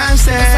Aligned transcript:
I'm. 0.00 0.57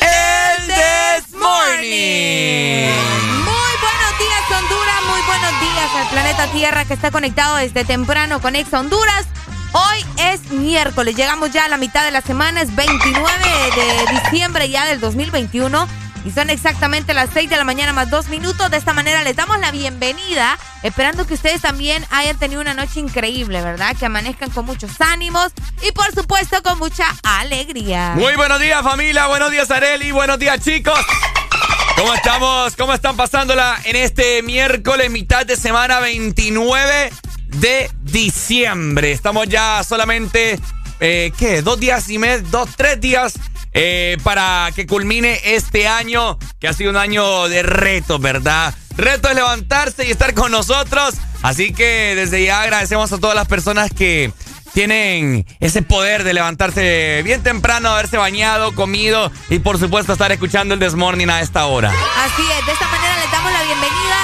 El 0.00 0.66
This 0.66 1.34
Morning. 1.34 2.94
Muy 3.44 3.74
buenos 3.82 4.18
días, 4.18 4.50
Honduras. 4.50 5.02
Muy 5.06 5.20
buenos 5.26 5.60
días 5.60 5.90
al 5.94 6.08
planeta 6.08 6.46
Tierra 6.52 6.86
que 6.86 6.94
está 6.94 7.10
conectado 7.10 7.56
desde 7.56 7.84
temprano 7.84 8.40
con 8.40 8.56
Ex 8.56 8.72
Honduras. 8.72 9.26
Hoy 9.72 10.06
es 10.16 10.50
miércoles, 10.52 11.14
llegamos 11.16 11.50
ya 11.50 11.66
a 11.66 11.68
la 11.68 11.76
mitad 11.76 12.04
de 12.04 12.12
la 12.12 12.22
semana, 12.22 12.62
es 12.62 12.74
29 12.74 13.26
de 13.76 14.06
diciembre 14.20 14.70
ya 14.70 14.86
del 14.86 15.00
2021 15.00 15.86
y 16.24 16.30
son 16.30 16.50
exactamente 16.50 17.14
las 17.14 17.30
6 17.32 17.50
de 17.50 17.56
la 17.56 17.64
mañana 17.64 17.92
más 17.92 18.10
dos 18.10 18.28
minutos. 18.28 18.70
De 18.70 18.76
esta 18.76 18.92
manera 18.92 19.22
les 19.22 19.36
damos 19.36 19.58
la 19.58 19.70
bienvenida, 19.70 20.58
esperando 20.82 21.26
que 21.26 21.34
ustedes 21.34 21.60
también 21.60 22.04
hayan 22.10 22.38
tenido 22.38 22.60
una 22.60 22.74
noche 22.74 23.00
increíble, 23.00 23.62
¿verdad? 23.62 23.96
Que 23.96 24.06
amanezcan 24.06 24.50
con 24.50 24.66
muchos 24.66 25.00
ánimos 25.00 25.52
y 25.86 25.92
por 25.92 26.12
supuesto 26.14 26.62
con 26.62 26.78
mucha 26.78 27.04
alegría. 27.22 28.14
Muy 28.16 28.36
buenos 28.36 28.60
días 28.60 28.82
familia, 28.82 29.26
buenos 29.26 29.50
días 29.50 29.70
Areli, 29.70 30.12
buenos 30.12 30.38
días 30.38 30.60
chicos. 30.60 30.98
¿Cómo 31.96 32.14
estamos? 32.14 32.76
¿Cómo 32.76 32.94
están 32.94 33.16
pasándola 33.16 33.78
en 33.84 33.96
este 33.96 34.42
miércoles, 34.42 35.10
mitad 35.10 35.44
de 35.44 35.56
semana 35.56 36.00
29 36.00 37.12
de 37.46 37.90
diciembre? 38.00 39.12
Estamos 39.12 39.48
ya 39.48 39.84
solamente, 39.84 40.58
eh, 41.00 41.32
¿qué? 41.36 41.62
Dos 41.62 41.78
días 41.78 42.08
y 42.10 42.18
mes, 42.18 42.50
dos, 42.50 42.70
tres 42.76 43.00
días 43.00 43.34
eh, 43.72 44.18
para 44.22 44.70
que 44.74 44.86
culmine 44.86 45.40
este 45.44 45.88
año, 45.88 46.38
que 46.60 46.68
ha 46.68 46.72
sido 46.72 46.90
un 46.90 46.96
año 46.96 47.48
de 47.48 47.62
retos, 47.62 48.20
¿verdad? 48.20 48.74
Reto 48.96 49.28
es 49.28 49.34
levantarse 49.34 50.06
y 50.06 50.10
estar 50.10 50.34
con 50.34 50.52
nosotros. 50.52 51.14
Así 51.42 51.72
que 51.72 52.14
desde 52.14 52.44
ya 52.44 52.62
agradecemos 52.62 53.12
a 53.12 53.18
todas 53.18 53.34
las 53.34 53.48
personas 53.48 53.90
que 53.90 54.32
tienen 54.72 55.46
ese 55.60 55.82
poder 55.82 56.24
de 56.24 56.34
levantarse 56.34 57.22
bien 57.24 57.42
temprano, 57.42 57.90
haberse 57.90 58.16
bañado, 58.16 58.74
comido 58.74 59.30
y 59.50 59.58
por 59.58 59.78
supuesto 59.78 60.12
estar 60.12 60.32
escuchando 60.32 60.74
el 60.74 60.80
Desmorning 60.80 61.30
a 61.30 61.40
esta 61.40 61.66
hora. 61.66 61.90
Así 61.90 62.42
es, 62.58 62.66
de 62.66 62.72
esta 62.72 62.88
manera 62.88 63.16
les 63.20 63.30
damos 63.30 63.52
la 63.52 63.62
bienvenida, 63.64 64.16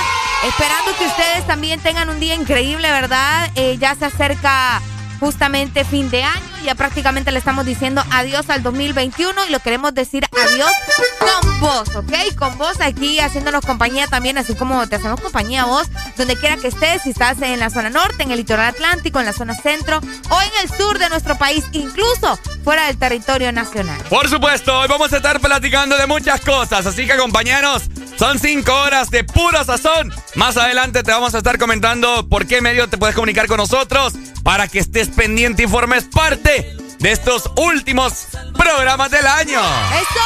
esperando 0.46 0.96
que 0.99 1.06
ustedes 1.06 1.46
también 1.46 1.81
tengan 1.81 2.08
un 2.08 2.20
día 2.20 2.34
increíble, 2.34 2.90
¿verdad? 2.90 3.50
Eh, 3.56 3.76
ya 3.78 3.94
se 3.94 4.06
acerca 4.06 4.81
justamente 5.20 5.85
fin 5.85 6.11
de 6.11 6.23
año. 6.23 6.43
Ya 6.65 6.75
prácticamente 6.75 7.31
le 7.31 7.38
estamos 7.38 7.65
diciendo 7.65 8.03
adiós 8.11 8.50
al 8.50 8.62
2021 8.62 9.47
y 9.47 9.50
lo 9.50 9.61
queremos 9.61 9.94
decir 9.94 10.25
adiós 10.47 10.70
con 11.19 11.61
vos, 11.61 11.88
¿ok? 11.94 12.12
Con 12.37 12.59
vos 12.59 12.81
aquí 12.81 13.20
haciéndonos 13.20 13.65
compañía 13.65 14.06
también, 14.09 14.38
así 14.38 14.55
como 14.55 14.87
te 14.88 14.97
hacemos 14.97 15.20
compañía 15.20 15.62
a 15.62 15.67
vos, 15.67 15.87
donde 16.17 16.37
quiera 16.37 16.56
que 16.56 16.69
estés, 16.69 17.03
si 17.03 17.11
estás 17.11 17.41
en 17.43 17.61
la 17.61 17.70
zona 17.70 17.91
norte, 17.91 18.23
en 18.23 18.32
el 18.32 18.38
litoral 18.38 18.67
atlántico, 18.67 19.20
en 19.20 19.26
la 19.26 19.32
zona 19.32 19.55
centro 19.55 19.99
o 20.31 20.41
en 20.41 20.50
el 20.62 20.76
sur 20.76 20.99
de 20.99 21.09
nuestro 21.09 21.37
país, 21.37 21.65
incluso 21.73 22.38
fuera 22.65 22.87
del 22.87 22.99
territorio 22.99 23.53
nacional. 23.53 24.00
Por 24.09 24.29
supuesto, 24.29 24.81
hoy 24.81 24.88
vamos 24.88 25.12
a 25.12 25.17
estar 25.17 25.41
platicando 25.41 25.97
de 25.97 26.06
muchas 26.06 26.41
cosas, 26.41 26.87
así 26.87 27.06
que 27.06 27.12
acompañanos 27.12 27.85
Son 28.19 28.38
cinco 28.38 28.75
horas 28.75 29.11
de 29.11 29.23
puro 29.23 29.62
sazón. 29.65 30.12
Más 30.35 30.56
adelante 30.56 31.05
te 31.05 31.12
vamos 31.12 31.35
a 31.37 31.38
estar 31.38 31.56
comentando 31.56 32.29
por 32.29 32.47
qué 32.47 32.61
medio 32.61 32.88
te 32.88 32.99
puedes 32.99 33.15
comunicar 33.15 33.47
con 33.47 33.59
nosotros 33.59 34.15
para 34.43 34.67
que 34.67 34.81
estés 34.81 35.07
pendiente 35.10 35.64
y 35.64 35.66
formes 35.66 36.05
parte 36.05 36.76
de 36.99 37.12
estos 37.12 37.50
últimos 37.56 38.28
programas 38.55 39.10
del 39.10 39.26
año. 39.26 39.60
¡Eso! 39.60 40.20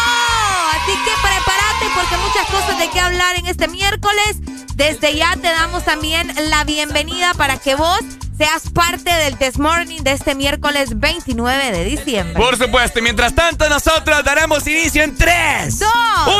Así 0.73 0.93
que 1.05 1.11
prepárate 1.23 1.87
porque 1.94 2.17
muchas 2.17 2.46
cosas 2.46 2.79
de 2.79 2.90
qué 2.90 3.00
hablar 3.00 3.37
en 3.37 3.46
este 3.46 3.69
miércoles. 3.69 4.38
Desde 4.75 5.14
ya 5.14 5.37
te 5.37 5.49
damos 5.49 5.84
también 5.84 6.32
la 6.50 6.64
bienvenida 6.64 7.34
para 7.34 7.58
que 7.58 7.75
vos 7.75 8.00
seas 8.37 8.70
parte 8.70 9.12
del 9.12 9.37
Test 9.37 9.58
Morning 9.58 10.00
de 10.00 10.12
este 10.12 10.34
miércoles 10.34 10.99
29 10.99 11.70
de 11.70 11.84
diciembre. 11.84 12.43
Por 12.43 12.56
supuesto, 12.56 12.99
y 12.99 13.02
mientras 13.02 13.34
tanto 13.34 13.69
nosotros 13.69 14.25
daremos 14.25 14.67
inicio 14.67 15.02
en 15.05 15.17
3, 15.17 15.79
2, 15.79 15.88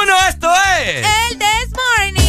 1, 0.03 0.17
esto 0.29 0.50
es... 0.81 1.06
El 1.31 1.39
Test 1.39 1.77
Morning. 1.77 2.23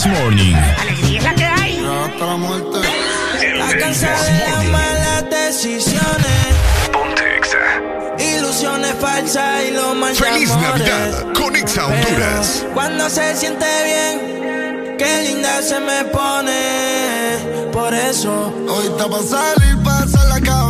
This 0.00 0.18
Morning. 0.18 0.56
Alegría 0.78 1.18
es 1.18 1.24
la 1.24 1.34
que 1.34 1.44
hay. 1.44 1.76
Hasta 1.76 2.24
la 2.24 2.36
muerte. 2.36 2.78
La 3.58 3.66
de 3.66 3.80
las 3.80 4.64
malas 4.70 5.24
decisiones. 5.28 6.56
Ponte 6.90 7.22
Ilusiones 8.18 8.94
falsas 8.98 9.64
y 9.68 9.72
lo 9.72 9.94
más 9.94 10.16
Feliz 10.16 10.48
Navidad 10.56 11.26
con 11.34 11.54
Exa 11.54 11.84
Honduras. 11.84 12.64
Cuando 12.72 13.10
se 13.10 13.36
siente 13.36 13.66
bien, 13.84 14.96
qué 14.96 15.22
linda 15.28 15.60
se 15.60 15.78
me 15.80 16.04
pone. 16.04 17.70
Por 17.70 17.92
eso. 17.92 18.54
Hoy 18.70 18.86
está 18.86 19.06
pa' 19.06 19.22
salir, 19.22 19.82
pasa 19.84 20.24
la 20.28 20.40
cabrón. 20.40 20.69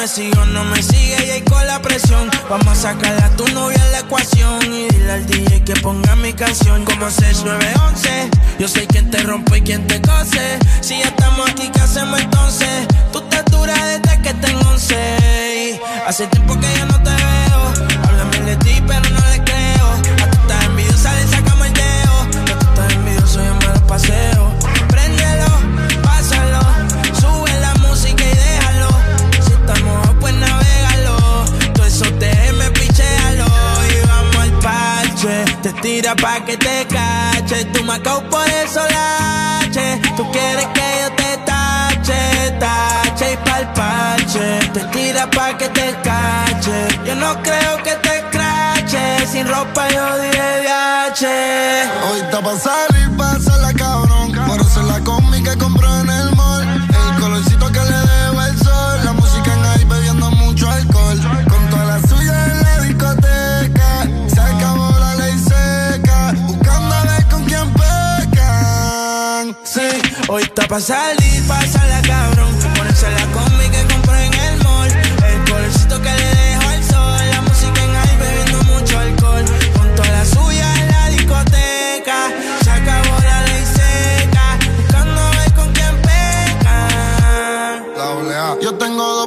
Me 0.00 0.08
sigo, 0.08 0.46
no 0.46 0.64
me 0.64 0.82
sigue 0.82 1.26
y 1.26 1.30
ahí 1.30 1.42
con 1.42 1.66
la 1.66 1.82
presión. 1.82 2.30
Vamos 2.48 2.68
a 2.68 2.74
sacarle 2.74 3.22
a 3.22 3.36
tu 3.36 3.46
novia 3.48 3.76
en 3.84 3.92
la 3.92 3.98
ecuación. 3.98 4.64
Y 4.72 4.88
dile 4.88 5.12
al 5.12 5.26
DJ 5.26 5.62
que 5.62 5.74
ponga 5.74 6.16
mi 6.16 6.32
canción 6.32 6.86
como 6.86 7.10
6911. 7.10 8.30
Yo 8.58 8.66
soy 8.66 8.86
quien 8.86 9.10
te 9.10 9.18
rompe 9.18 9.58
y 9.58 9.60
quien 9.60 9.86
te 9.86 10.00
cose. 10.00 10.58
Si 10.80 10.98
ya 10.98 11.08
estamos 11.08 11.50
aquí, 11.50 11.68
¿qué 11.68 11.80
hacemos 11.82 12.18
entonces? 12.18 12.88
Tú 13.12 13.18
estás 13.18 13.44
dura 13.50 13.74
desde 13.84 14.22
que 14.22 14.32
tengo 14.32 14.70
11. 14.70 15.80
Hace 16.06 16.26
tiempo 16.28 16.58
que 16.58 16.78
yo 16.78 16.86
no 16.86 17.02
te 17.02 17.10
veo. 17.10 18.02
Háblame 18.02 18.40
de 18.40 18.56
ti, 18.56 18.82
pero 18.86 19.02
no 19.10 19.20
le 19.28 19.44
creo. 19.44 19.86
A 20.24 20.30
tú 20.30 20.38
estás 20.40 20.64
envidiosa, 20.64 21.14
le 21.14 21.26
sacamos 21.28 21.66
el 21.66 21.74
dedo. 21.74 22.20
A 22.54 22.58
tú 22.58 22.66
estás 22.70 22.92
envidioso, 22.94 23.44
yo 23.44 23.54
me 23.54 23.66
lo 23.66 23.86
paseo. 23.86 24.49
Tira 35.80 36.14
pa' 36.14 36.44
que 36.44 36.56
te 36.56 36.86
cache. 36.86 37.64
Tú 37.72 37.82
me 37.84 37.94
acabo 37.94 38.22
por 38.28 38.48
eso 38.48 38.80
lache. 38.80 40.00
Tú 40.16 40.30
quieres 40.30 40.66
que 40.76 40.88
yo 41.02 41.08
te 41.20 41.36
tache, 41.44 42.20
tache 42.58 43.32
y 43.32 43.36
pa'l 43.48 43.72
parche. 43.72 44.60
Te 44.74 44.80
tira 44.92 45.28
pa' 45.30 45.56
que 45.56 45.68
te 45.68 45.96
cache. 46.02 46.88
Yo 47.04 47.14
no 47.16 47.42
creo 47.42 47.82
que 47.82 47.94
te 48.06 48.24
crache. 48.30 49.26
Sin 49.30 49.46
ropa 49.48 49.88
yo 49.88 50.18
diré 50.18 50.60
viaje. 50.60 51.88
Hoy 52.10 52.20
está 52.20 52.40
pa' 52.40 52.89
está 70.60 70.74
pa' 70.74 70.80
salir, 70.80 71.42
la 71.46 72.02
cabrón. 72.02 72.54
Ponerse 72.76 73.10
la 73.10 73.26
combi 73.32 73.68
que 73.70 73.82
compré 73.92 74.26
en 74.26 74.34
el 74.34 74.62
mall. 74.62 74.90
El 74.90 75.50
colorcito 75.50 76.00
que 76.02 76.10
le 76.10 76.34
dejo 76.34 76.68
al 76.68 76.84
sol. 76.84 77.30
La 77.30 77.40
música 77.42 77.84
en 77.84 77.96
ahí 77.96 78.16
bebiendo 78.18 78.62
mucho 78.64 78.98
alcohol. 78.98 79.44
Con 79.76 79.94
toda 79.94 80.08
la 80.08 80.24
suya 80.24 80.74
en 80.80 80.88
la 80.88 81.08
discoteca. 81.08 82.28
Se 82.62 82.70
acabó 82.70 83.18
la 83.22 83.42
ley 83.42 83.64
seca. 83.66 84.58
Buscando 84.76 85.30
ver 85.30 85.52
con 85.54 85.72
quién 85.72 85.96
pecan. 86.02 87.84
La. 88.28 88.56
Yo 88.60 88.74
tengo 88.74 89.02
dos 89.02 89.19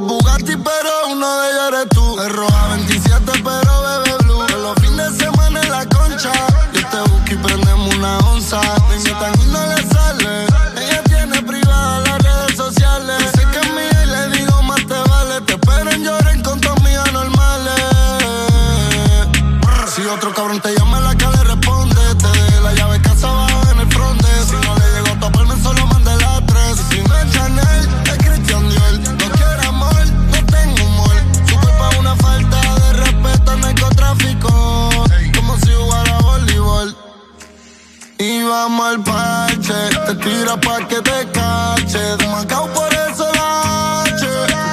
Pa' 40.61 40.87
que 40.87 41.01
te 41.01 41.31
cache. 41.31 42.15
De 42.17 42.27
Macao 42.27 42.67
por 42.73 42.93
eso 42.93 43.27
la 43.33 44.03
H. 44.03 44.23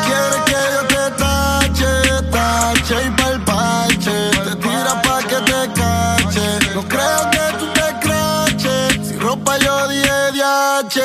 Quieres 0.07 0.43
que 0.45 0.61
yo 0.75 0.83
te 0.93 1.03
tache, 1.23 1.91
tache 2.31 3.07
y 3.07 3.11
pa'l 3.13 3.41
parche. 3.45 4.31
Te 4.45 4.57
tira 4.57 5.01
pa' 5.03 5.23
que 5.23 5.37
te 5.37 5.73
cache. 5.81 6.75
No 6.75 6.83
creo 6.83 7.31
que 7.31 7.45
tú 7.59 7.67
te 7.73 7.89
craches. 7.99 9.09
Si 9.09 9.17
ropa 9.17 9.57
yo 9.59 9.89
di 9.89 10.03
DH. 10.03 11.01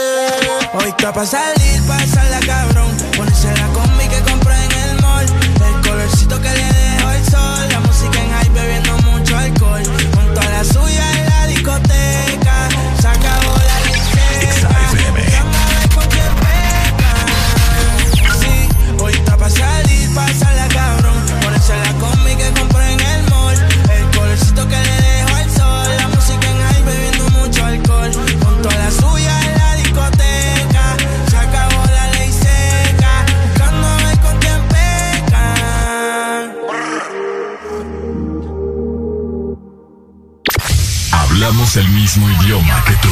Hoy 0.74 0.90
está 0.90 1.14
pa' 1.14 1.26
salir, 1.26 1.82
pasa 1.88 2.24
la 2.26 2.40
cabrón. 2.42 2.85
Mismo 42.16 42.30
idioma 42.44 42.84
que 42.86 42.94
tú. 42.94 43.10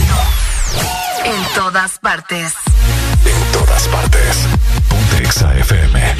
En 1.25 1.55
todas 1.55 2.00
partes. 2.00 2.53
En 3.25 3.51
todas 3.51 3.88
partes. 3.89 4.38
Ponte 4.88 5.24
Exa 5.24 5.53
FM. 5.57 6.12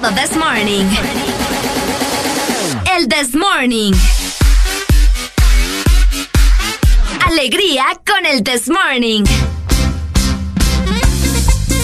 This 0.00 0.36
Morning. 0.36 0.86
El 2.96 3.08
This 3.08 3.34
Morning. 3.34 3.92
Alegría 7.24 7.84
con 8.04 8.26
el 8.26 8.42
This 8.42 8.68
Morning. 8.68 9.22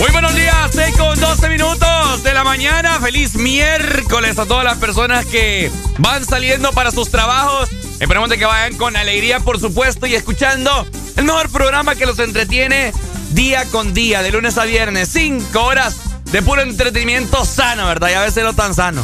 Muy 0.01 0.11
buenos 0.11 0.35
días, 0.35 0.71
6 0.73 0.97
con 0.97 1.21
12 1.21 1.49
minutos 1.51 2.23
de 2.25 2.35
la 2.35 2.43
mañana. 2.43 2.99
Feliz 2.99 3.37
miércoles 3.37 4.39
a 4.41 4.45
todas 4.45 4.65
las 4.65 4.79
personas 4.79 5.25
que 5.27 5.71
van 5.99 6.25
saliendo 6.25 6.73
para 6.73 6.91
sus 6.91 7.11
trabajos. 7.11 7.71
Esperemos 8.01 8.29
de 8.29 8.39
que 8.39 8.45
vayan 8.45 8.77
con 8.77 8.97
alegría, 8.97 9.39
por 9.39 9.61
supuesto, 9.61 10.07
y 10.07 10.17
escuchando 10.17 10.85
el 11.17 11.25
mejor 11.25 11.49
programa 11.51 11.95
que 11.95 12.07
los 12.07 12.19
entretiene 12.19 12.93
día 13.31 13.65
con 13.67 13.95
día, 13.95 14.23
de 14.23 14.33
lunes 14.33 14.59
a 14.59 14.65
viernes, 14.65 15.11
5 15.13 15.63
horas 15.63 16.10
de 16.33 16.43
puro 16.43 16.63
entretenimiento 16.63 17.45
sano, 17.45 17.87
¿verdad? 17.87 18.11
Y 18.11 18.15
a 18.15 18.21
veces 18.21 18.43
no 18.45 18.53
tan 18.53 18.75
sano. 18.75 19.03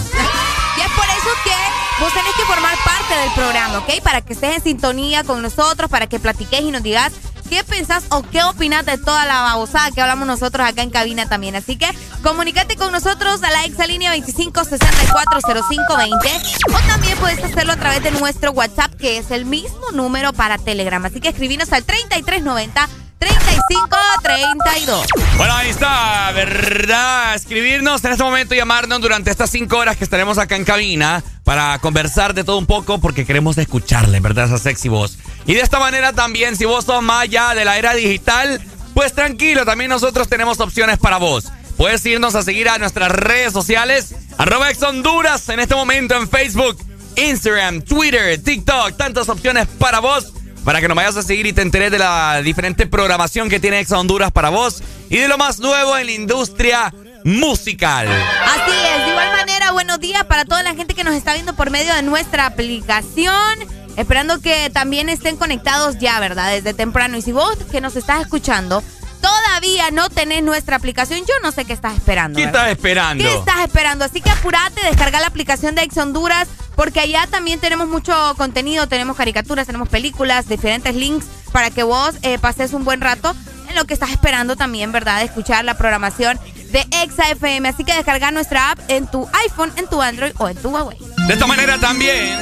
Y 0.76 0.80
es 0.80 0.90
por 0.90 1.04
eso 1.04 1.30
que 1.44 1.54
vos 2.00 2.12
tenés 2.12 2.34
que 2.36 2.44
formar 2.44 2.76
parte 2.84 3.16
del 3.16 3.30
programa, 3.32 3.78
¿ok? 3.78 4.02
Para 4.02 4.20
que 4.20 4.34
estés 4.34 4.56
en 4.56 4.62
sintonía 4.62 5.24
con 5.24 5.40
nosotros, 5.42 5.90
para 5.90 6.06
que 6.06 6.20
platiques 6.20 6.60
y 6.60 6.70
nos 6.70 6.82
digas 6.82 7.12
qué 7.48 7.64
pensás 7.64 8.04
o 8.10 8.22
qué 8.22 8.42
opinas 8.42 8.84
de 8.86 8.98
toda 8.98 9.24
la 9.24 9.40
babosada 9.42 9.90
que 9.90 10.00
hablamos 10.00 10.26
nosotros 10.26 10.66
acá 10.66 10.82
en 10.82 10.90
cabina 10.90 11.28
también. 11.28 11.54
Así 11.56 11.76
que 11.76 11.88
comunícate 12.22 12.76
con 12.76 12.92
nosotros 12.92 13.42
a 13.42 13.50
la 13.50 13.64
exalínea 13.64 14.14
25640520 14.14 16.58
o 16.68 16.78
también 16.86 17.18
puedes 17.18 17.42
hacerlo 17.42 17.72
a 17.72 17.76
través 17.76 18.04
de 18.04 18.12
nuestro 18.12 18.52
WhatsApp, 18.52 18.94
que 18.94 19.18
es 19.18 19.32
el 19.32 19.46
mismo 19.46 19.90
número 19.92 20.32
para 20.32 20.58
Telegram. 20.58 21.04
Así 21.04 21.20
que 21.20 21.28
escribinos 21.28 21.72
al 21.72 21.84
3390 21.84 22.88
3532. 23.18 25.06
Bueno, 25.36 25.54
ahí 25.54 25.68
está, 25.68 26.32
¿verdad? 26.32 27.34
Escribirnos 27.34 28.02
en 28.04 28.12
este 28.12 28.24
momento 28.24 28.54
y 28.54 28.56
llamarnos 28.56 29.02
durante 29.02 29.30
estas 29.30 29.50
cinco 29.50 29.76
horas 29.76 29.96
que 29.96 30.04
estaremos 30.04 30.38
acá 30.38 30.56
en 30.56 30.64
cabina 30.64 31.22
para 31.44 31.78
conversar 31.78 32.32
de 32.32 32.42
todo 32.42 32.56
un 32.56 32.64
poco 32.64 32.98
porque 33.00 33.26
queremos 33.26 33.58
escucharle, 33.58 34.20
¿verdad? 34.20 34.46
Esa 34.46 34.56
sexy 34.58 34.88
voz. 34.88 35.18
Y 35.46 35.52
de 35.52 35.60
esta 35.60 35.78
manera 35.78 36.14
también, 36.14 36.56
si 36.56 36.64
vos 36.64 36.86
sos 36.86 37.02
más 37.02 37.24
allá 37.24 37.54
de 37.54 37.66
la 37.66 37.76
era 37.76 37.92
digital, 37.92 38.62
pues 38.94 39.12
tranquilo, 39.12 39.66
también 39.66 39.90
nosotros 39.90 40.26
tenemos 40.26 40.58
opciones 40.58 40.96
para 40.96 41.18
vos. 41.18 41.52
Puedes 41.76 42.04
irnos 42.06 42.34
a 42.34 42.42
seguir 42.42 42.70
a 42.70 42.78
nuestras 42.78 43.12
redes 43.12 43.52
sociales, 43.52 44.14
Arroba 44.38 44.70
Ex 44.70 44.82
Honduras 44.82 45.46
en 45.50 45.60
este 45.60 45.74
momento 45.74 46.16
en 46.16 46.30
Facebook, 46.30 46.78
Instagram, 47.16 47.82
Twitter, 47.82 48.42
TikTok. 48.42 48.96
Tantas 48.96 49.28
opciones 49.28 49.66
para 49.78 50.00
vos. 50.00 50.32
Para 50.64 50.80
que 50.80 50.88
nos 50.88 50.96
vayas 50.96 51.16
a 51.16 51.22
seguir 51.22 51.46
y 51.46 51.52
te 51.52 51.62
enteres 51.62 51.92
de 51.92 51.98
la 51.98 52.40
diferente 52.42 52.88
programación 52.88 53.48
que 53.48 53.60
tiene 53.60 53.78
Ex 53.78 53.92
Honduras 53.92 54.32
para 54.32 54.48
vos. 54.48 54.82
Y 55.08 55.18
de 55.18 55.28
lo 55.28 55.38
más 55.38 55.60
nuevo 55.60 55.96
en 55.96 56.06
la 56.06 56.12
industria 56.12 56.92
musical. 57.24 58.08
Así 58.08 58.70
es, 58.70 59.04
de 59.04 59.10
igual 59.10 59.30
manera, 59.32 59.72
buenos 59.72 60.00
días 60.00 60.24
para 60.24 60.44
toda 60.44 60.62
la 60.62 60.74
gente 60.74 60.94
que 60.94 61.04
nos 61.04 61.14
está 61.14 61.34
viendo 61.34 61.54
por 61.54 61.70
medio 61.70 61.94
de 61.94 62.02
nuestra 62.02 62.46
aplicación. 62.46 63.58
Esperando 63.96 64.40
que 64.40 64.68
también 64.70 65.08
estén 65.08 65.36
conectados 65.36 65.98
ya, 65.98 66.20
¿verdad? 66.20 66.50
Desde 66.50 66.74
temprano. 66.74 67.16
Y 67.16 67.22
si 67.22 67.32
vos 67.32 67.56
que 67.70 67.80
nos 67.80 67.96
estás 67.96 68.20
escuchando 68.20 68.82
todavía 69.20 69.90
no 69.90 70.10
tenés 70.10 70.42
nuestra 70.42 70.76
aplicación, 70.76 71.20
yo 71.20 71.34
no 71.42 71.50
sé 71.50 71.64
qué 71.64 71.72
estás 71.72 71.96
esperando. 71.96 72.36
¿Qué 72.36 72.44
estás 72.44 72.68
esperando? 72.68 73.24
¿Qué 73.24 73.34
estás 73.34 73.60
esperando? 73.60 74.04
Así 74.04 74.20
que 74.20 74.30
apurate, 74.30 74.80
descarga 74.84 75.20
la 75.20 75.26
aplicación 75.26 75.74
de 75.74 75.82
Ex 75.82 75.96
Honduras, 75.96 76.46
porque 76.74 77.00
allá 77.00 77.26
también 77.30 77.58
tenemos 77.58 77.88
mucho 77.88 78.34
contenido, 78.36 78.86
tenemos 78.86 79.16
caricaturas, 79.16 79.66
tenemos 79.66 79.88
películas, 79.88 80.48
diferentes 80.48 80.94
links 80.94 81.26
para 81.52 81.70
que 81.70 81.82
vos 81.82 82.14
eh, 82.22 82.38
pases 82.38 82.72
un 82.72 82.84
buen 82.84 83.00
rato 83.00 83.34
lo 83.74 83.84
que 83.84 83.94
estás 83.94 84.10
esperando 84.10 84.56
también, 84.56 84.92
¿verdad? 84.92 85.18
De 85.18 85.24
escuchar 85.24 85.64
la 85.64 85.74
programación 85.74 86.38
de 86.70 86.86
Exa 87.02 87.30
FM. 87.30 87.68
Así 87.68 87.84
que 87.84 87.94
descarga 87.94 88.30
nuestra 88.30 88.72
app 88.72 88.78
en 88.88 89.06
tu 89.06 89.28
iPhone, 89.44 89.72
en 89.76 89.86
tu 89.88 90.00
Android 90.02 90.32
o 90.38 90.48
en 90.48 90.56
tu 90.56 90.70
Huawei. 90.70 90.98
De 91.26 91.32
esta 91.32 91.46
manera 91.46 91.78
también. 91.78 92.38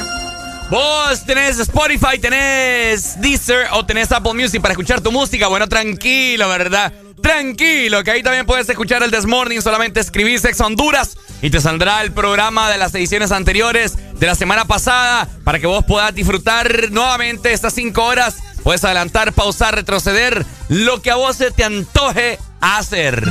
Vos 0.69 1.23
tenés 1.25 1.59
Spotify, 1.59 2.17
tenés 2.19 3.21
Deezer 3.21 3.67
o 3.73 3.85
tenés 3.85 4.11
Apple 4.11 4.33
Music 4.33 4.61
para 4.61 4.71
escuchar 4.71 4.99
tu 4.99 5.11
música. 5.11 5.47
Bueno, 5.47 5.67
tranquilo, 5.67 6.49
¿verdad? 6.49 6.91
Tranquilo, 7.21 8.03
que 8.03 8.11
ahí 8.11 8.23
también 8.23 8.47
puedes 8.47 8.67
escuchar 8.67 9.03
el 9.03 9.11
This 9.11 9.25
Morning. 9.25 9.61
Solamente 9.61 9.99
escribís 9.99 10.43
Ex 10.43 10.59
Honduras 10.61 11.17
y 11.41 11.51
te 11.51 11.61
saldrá 11.61 12.01
el 12.01 12.11
programa 12.11 12.69
de 12.71 12.79
las 12.79 12.95
ediciones 12.95 13.31
anteriores 13.31 13.93
de 14.19 14.25
la 14.25 14.33
semana 14.33 14.65
pasada 14.65 15.27
para 15.43 15.59
que 15.59 15.67
vos 15.67 15.85
puedas 15.85 16.13
disfrutar 16.15 16.91
nuevamente 16.91 17.53
estas 17.53 17.73
cinco 17.73 18.03
horas. 18.03 18.37
Puedes 18.65 18.83
adelantar, 18.83 19.31
pausar, 19.31 19.75
retroceder, 19.75 20.43
lo 20.69 20.99
que 21.03 21.11
a 21.11 21.17
vos 21.17 21.35
se 21.35 21.51
te 21.51 21.63
antoje 21.63 22.39
hacer. 22.61 23.23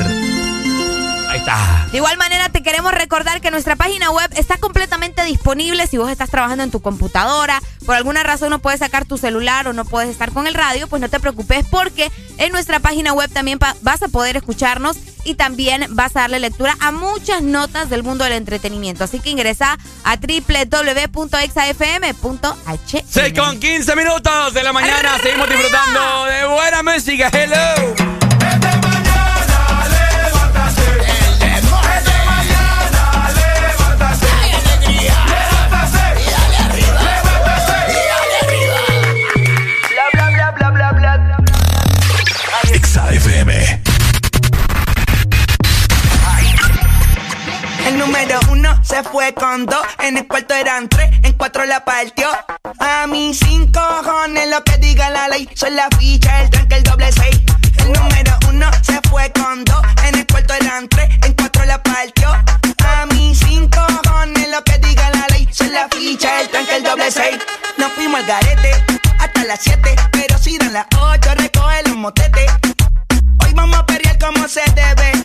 De 1.91 1.99
igual 1.99 2.17
manera, 2.17 2.49
te 2.49 2.63
queremos 2.63 2.93
recordar 2.93 3.41
que 3.41 3.51
nuestra 3.51 3.77
página 3.77 4.11
web 4.11 4.31
está 4.37 4.57
completamente 4.57 5.23
disponible 5.25 5.87
si 5.87 5.99
vos 5.99 6.11
estás 6.11 6.31
trabajando 6.31 6.65
en 6.65 6.71
tu 6.71 6.81
computadora. 6.81 7.61
Por 7.85 7.95
alguna 7.95 8.23
razón 8.23 8.51
no 8.51 8.61
puedes 8.61 8.81
sacar 8.81 9.05
tu 9.05 9.19
celular 9.19 9.69
o 9.69 9.73
no 9.73 9.85
puedes 9.85 10.09
estar 10.09 10.33
con 10.33 10.47
el 10.47 10.55
radio, 10.55 10.89
pues 10.89 11.03
no 11.03 11.09
te 11.09 11.21
preocupes 11.21 11.67
porque 11.71 12.11
en 12.39 12.51
nuestra 12.51 12.81
página 12.81 13.13
web 13.13 13.31
también 13.31 13.59
vas 13.59 14.03
a 14.03 14.09
poder 14.09 14.37
escucharnos 14.37 14.97
y 15.25 15.35
también 15.35 15.87
vas 15.91 16.17
a 16.17 16.21
darle 16.21 16.41
lectura 16.41 16.77
a 16.81 16.91
muchas 16.93 17.43
notas 17.43 17.91
del 17.91 18.03
mundo 18.03 18.25
del 18.25 18.33
entretenimiento. 18.35 19.05
Así 19.05 19.21
que 19.21 19.31
ingresa 19.31 19.79
a 20.03 20.17
www.exafm.h. 20.17 21.45
6 23.09 23.33
con 23.39 23.61
15 23.61 23.97
minutos 23.97 24.55
de 24.55 24.63
la 24.63 24.73
mañana. 24.73 25.19
Seguimos 25.23 25.49
disfrutando 25.49 26.25
de 26.25 26.47
buena 26.47 26.83
música. 26.83 27.31
Hello. 27.33 27.95
Se 48.85 49.03
fue 49.03 49.33
con 49.35 49.67
dos, 49.67 49.85
en 50.01 50.19
el 50.19 50.29
cuarto 50.29 50.55
eran 50.55 50.89
tres, 50.89 51.11
en 51.23 51.33
cuatro 51.35 51.65
la 51.65 51.85
partió. 51.85 52.29
A 52.79 53.07
mí 53.07 53.33
cinco 53.35 53.81
cojones 54.05 54.49
lo 54.51 54.63
que 54.63 54.77
diga 54.79 55.11
la 55.11 55.29
ley, 55.29 55.49
son 55.55 55.75
la 55.75 55.89
ficha, 55.99 56.43
el 56.43 56.51
tranque, 56.51 56.77
el 56.77 56.83
doble 56.83 57.11
seis. 57.13 57.41
El 57.79 57.93
número 57.93 58.39
uno 58.49 58.71
se 58.83 59.01
fue 59.09 59.33
con 59.33 59.65
dos, 59.65 59.83
en 60.07 60.15
el 60.17 60.27
cuarto 60.27 60.55
eran 60.55 60.89
tres, 60.89 61.09
en 61.23 61.33
cuatro 61.33 61.65
la 61.65 61.83
partió. 61.83 62.31
A 62.31 63.07
mí 63.07 63.35
cinco 63.35 63.81
cojones 64.03 64.49
lo 64.51 64.63
que 64.63 64.79
diga 64.79 65.11
la 65.11 65.27
ley, 65.29 65.49
son 65.51 65.73
la 65.73 65.89
ficha, 65.89 66.41
el 66.41 66.49
tranque, 66.51 66.77
el 66.77 66.83
doble 66.83 67.11
seis. 67.11 67.39
Nos 67.79 67.91
fuimos 67.93 68.21
al 68.21 68.27
garete, 68.27 68.71
hasta 69.19 69.45
las 69.45 69.61
siete, 69.61 69.97
pero 70.13 70.39
si 70.39 70.59
dan 70.59 70.73
las 70.73 70.87
ocho, 70.99 71.35
recoge 71.35 71.83
los 71.87 71.97
motetes. 71.97 72.51
Hoy 73.45 73.53
vamos 73.55 73.79
a 73.79 73.87
pelear 73.87 74.19
como 74.19 74.47
se 74.47 74.63
debe 74.75 75.25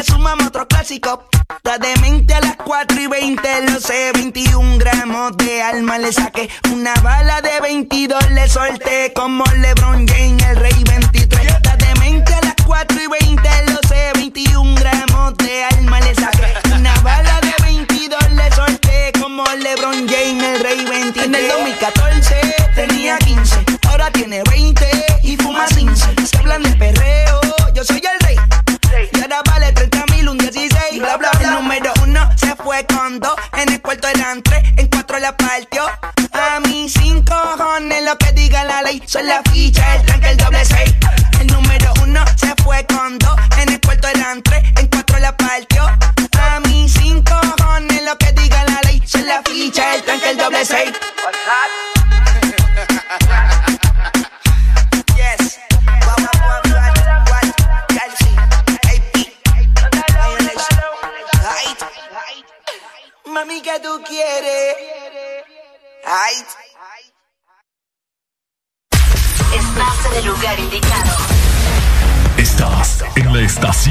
es 0.00 0.08
un 0.10 0.22
mamá 0.22 0.46
otro 0.46 0.66
clásico. 0.68 1.24
La 1.64 1.78
demente 1.78 2.34
a 2.34 2.40
las 2.40 2.56
4 2.56 3.00
y 3.00 3.06
20, 3.06 3.70
lo 3.70 3.80
sé, 3.80 4.12
21 4.14 4.78
gramos 4.78 5.36
de 5.36 5.62
alma 5.62 5.98
le 5.98 6.12
saqué. 6.12 6.48
Una 6.72 6.94
bala 7.02 7.40
de 7.40 7.60
22 7.60 8.30
le 8.30 8.48
solté 8.48 9.12
como 9.14 9.44
LeBron 9.56 10.06
James, 10.06 10.42
el 10.44 10.56
rey 10.56 10.84
23. 10.84 11.46
La 11.64 11.76
demente 11.76 12.32
a 12.34 12.40
las 12.42 12.54
4 12.64 12.98
y 13.02 13.06
20, 13.24 13.48
lo 13.72 13.88
sé, 13.88 14.12
21 14.14 14.74
gramos 14.76 15.36
de 15.38 15.64
alma 15.64 16.00
le 16.00 16.14
saqué. 16.14 16.46
Una 16.74 16.94
bala 17.00 17.40
de 17.40 17.54
22 17.64 18.30
le 18.32 18.52
solté 18.52 19.12
como 19.20 19.44
LeBron 19.44 20.08
James, 20.08 20.44
el 20.44 20.60
rey 20.60 20.84
23. 20.84 21.26
En 21.26 21.34
el 21.34 21.48
2014 21.48 22.54
tenía 22.74 23.18
15, 23.18 23.64
ahora 23.88 24.10
tiene 24.12 24.42
20 24.44 24.86
y 25.22 25.36
fuma 25.36 25.66
15. 25.66 26.17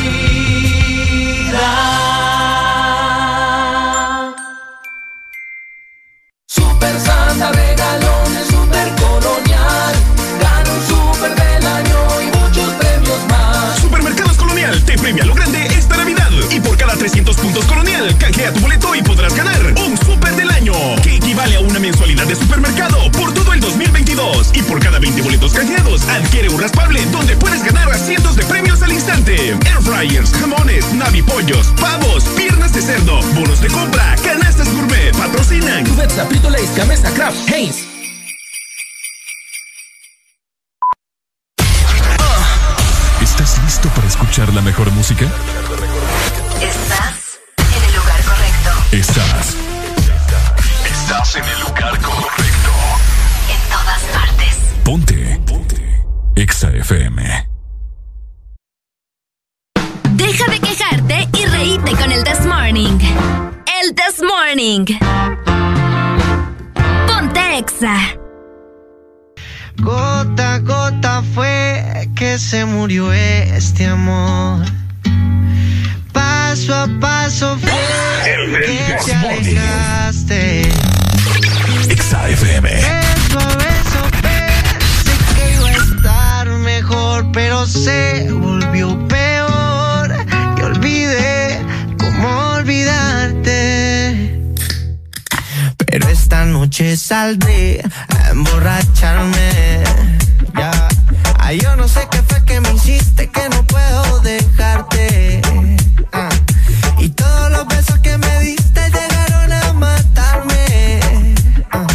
Super 6.46 7.00
Santa 7.00 7.50
regalones, 7.50 8.46
super 8.46 8.94
colonial, 8.94 9.94
gana 10.40 10.70
un 10.70 10.86
super 10.86 11.34
del 11.34 11.66
año 11.66 12.20
y 12.20 12.26
muchos 12.38 12.72
premios 12.74 13.26
más. 13.28 13.80
Supermercados 13.80 14.36
Colonial 14.36 14.84
te 14.84 14.96
premia 14.96 15.24
lo 15.24 15.34
grande 15.34 15.66
esta 15.66 15.96
Navidad 15.96 16.31
y 16.54 16.60
por 16.60 16.76
cada 16.76 16.94
300 16.94 17.36
puntos 17.36 17.64
Colonial 17.64 18.16
canjea 18.18 18.52
tu 18.52 18.60
boleto 18.60 18.94
y 18.94 19.02
podrás 19.02 19.34
ganar 19.34 19.74
un 19.86 19.96
super 19.96 20.34
del 20.36 20.50
año 20.50 20.74
que 21.02 21.16
equivale 21.16 21.56
a 21.56 21.60
una 21.60 21.78
mensualidad 21.78 22.26
de 22.26 22.36
supermercado 22.36 23.10
por 23.12 23.32
todo 23.32 23.52
el 23.54 23.60
2022 23.60 24.50
y 24.54 24.62
por 24.62 24.78
cada 24.80 24.98
20 24.98 25.22
boletos 25.22 25.52
canjeados 25.52 26.02
adquiere 26.08 26.50
un 26.50 26.60
raspable 26.60 27.04
donde 27.06 27.36
puedes 27.36 27.64
ganar 27.64 27.90
a 27.90 27.96
cientos 27.96 28.36
de 28.36 28.44
premios 28.44 28.82
al 28.82 28.92
instante. 28.92 29.50
Air 29.50 29.82
fryers, 29.82 30.32
jamones, 30.32 30.92
navipollos, 30.92 31.68
pavos, 31.80 32.24
piernas 32.36 32.72
de 32.74 32.82
cerdo, 32.82 33.20
bonos 33.34 33.60
de 33.60 33.68
compra, 33.68 34.14
canastas 34.22 34.70
gourmet, 34.74 35.16
patrocinan. 35.16 35.86
Cubeta, 35.86 36.28
Pito 36.28 36.50
Lays, 36.50 36.70
Camesa, 36.70 37.10
Craft, 37.12 37.50
Haynes. 37.50 37.86
¿Estás 43.22 43.58
listo 43.64 43.88
para 43.90 44.06
escuchar 44.06 44.52
la 44.52 44.60
mejor 44.60 44.90
música? 44.90 45.26
Estás 46.62 47.40
en 47.58 47.84
el 47.84 47.96
lugar 47.96 48.22
correcto. 48.22 48.70
Estás. 48.92 49.56
Estás 50.84 51.36
en 51.36 51.44
el 51.44 51.60
lugar 51.60 52.00
correcto. 52.00 52.70
En 53.50 53.60
todas 53.70 54.02
partes. 54.14 54.56
Ponte. 54.84 55.40
Ponte. 55.44 56.04
Exa 56.36 56.70
FM. 56.70 57.48
Deja 60.12 60.50
de 60.50 60.60
quejarte 60.60 61.28
y 61.36 61.46
reíte 61.46 61.92
con 61.96 62.12
el 62.12 62.22
This 62.22 62.46
Morning. 62.46 62.98
El 63.82 63.94
This 63.96 64.22
Morning. 64.22 64.86
Ponte 67.08 67.58
Exa. 67.58 67.96
Gota 69.78 70.54
a 70.54 70.58
gota 70.60 71.22
fue 71.34 72.08
que 72.14 72.38
se 72.38 72.64
murió 72.64 73.12
este 73.12 73.86
amor. 73.86 74.64
Paso 76.52 76.74
a 76.74 76.86
paso 77.00 77.58
fue 77.60 77.70
que 78.62 78.96
te 79.06 79.14
alejaste. 79.14 80.68
Exa 81.88 82.28
FM. 82.28 82.68
Beso 82.68 83.38
a 83.38 83.56
beso 83.56 84.00
pensé 84.20 85.16
que 85.34 85.54
iba 85.54 85.68
a 85.68 85.72
estar 85.72 86.46
mejor, 86.58 87.32
pero 87.32 87.66
se 87.66 88.30
volvió 88.30 88.98
peor. 89.08 90.14
Y 90.58 90.60
olvidé 90.60 91.58
cómo 91.98 92.28
olvidarte. 92.56 94.38
Pero 95.86 96.06
esta 96.08 96.44
noche 96.44 96.98
saldré 96.98 97.80
a 98.10 98.28
emborracharme. 98.28 99.82
Ya. 100.58 100.88
Ay, 101.38 101.60
yo 101.60 101.74
no 101.76 101.88
sé 101.88 102.06
qué 102.10 102.22
fue 102.28 102.44
que 102.44 102.60
me 102.60 102.74
hiciste 102.74 103.30
que 103.30 103.48
no 103.48 103.64
puedo 103.64 104.20
dejarte. 104.20 105.40
Ah. 106.12 106.28
Y 107.02 107.08
todos 107.08 107.50
los 107.50 107.66
besos 107.66 107.98
que 107.98 108.16
me 108.16 108.40
diste 108.40 108.80
llegaron 108.90 109.52
a 109.52 109.72
matarme. 109.72 111.00
Ah. 111.72 111.86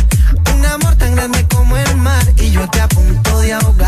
Un 0.54 0.65
amor 0.65 0.96
tan 0.98 1.15
grande 1.15 1.48
como 1.48 1.78
el 1.78 1.96
mar 1.96 2.26
y 2.36 2.52
yo 2.52 2.70
te 2.70 2.82
a 2.82 2.89
punto 2.89 3.39
de 3.39 3.54
ahogarme. 3.54 3.87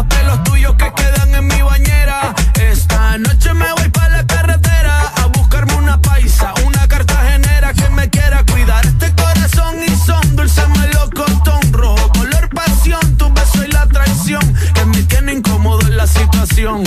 Los 0.00 0.06
pelos 0.06 0.42
tuyos 0.44 0.74
que 0.76 0.92
quedan 0.94 1.34
en 1.34 1.46
mi 1.46 1.62
bañera. 1.62 2.34
Esta 2.54 3.18
noche 3.18 3.52
me 3.52 3.70
voy 3.72 3.88
para 3.90 4.18
la 4.18 4.26
carretera 4.26 5.02
a 5.16 5.26
buscarme 5.26 5.74
una 5.74 6.00
paisa, 6.00 6.54
una 6.64 6.88
cartagenera 6.88 7.74
que 7.74 7.88
me 7.90 8.08
quiera 8.08 8.44
cuidar. 8.44 8.84
Este 8.86 9.14
corazón 9.14 9.76
y 9.86 9.94
son 9.96 10.36
dulce 10.36 10.62
melocotón 10.68 11.72
rojo 11.72 12.12
color 12.12 12.48
pasión, 12.50 13.16
tu 13.18 13.30
beso 13.32 13.64
y 13.64 13.68
la 13.72 13.86
traición 13.86 14.42
que 14.74 14.84
me 14.86 15.02
tiene 15.02 15.34
incómodo 15.34 15.86
en 15.86 15.96
la 15.96 16.06
situación 16.06 16.82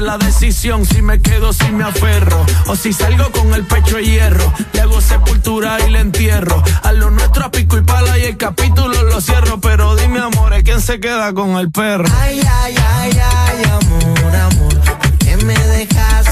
la 0.00 0.18
decisión 0.18 0.84
si 0.84 1.02
me 1.02 1.20
quedo, 1.20 1.52
si 1.52 1.70
me 1.72 1.84
aferro 1.84 2.44
o 2.66 2.76
si 2.76 2.92
salgo 2.92 3.30
con 3.32 3.54
el 3.54 3.64
pecho 3.66 3.96
de 3.96 4.04
hierro. 4.04 4.52
Le 4.72 4.80
hago 4.80 5.00
sepultura 5.00 5.78
y 5.86 5.90
le 5.90 6.00
entierro 6.00 6.62
a 6.82 6.92
lo 6.92 7.10
nuestro 7.10 7.46
a 7.46 7.50
pico 7.50 7.76
y 7.78 7.82
pala 7.82 8.18
y 8.18 8.22
el 8.24 8.36
capítulo 8.36 9.02
lo 9.04 9.20
cierro, 9.20 9.60
pero 9.60 9.96
dime 9.96 10.20
amor, 10.20 10.52
¿quién 10.64 10.80
se 10.80 11.00
queda 11.00 11.32
con 11.32 11.56
el 11.56 11.70
perro? 11.70 12.04
Ay, 12.20 12.40
ay, 12.40 12.74
ay, 12.76 13.20
ay, 13.22 13.64
amor, 13.64 14.36
amor, 14.36 14.80
¿por 14.80 15.18
qué 15.18 15.36
me 15.38 15.54
dejaste? 15.54 16.25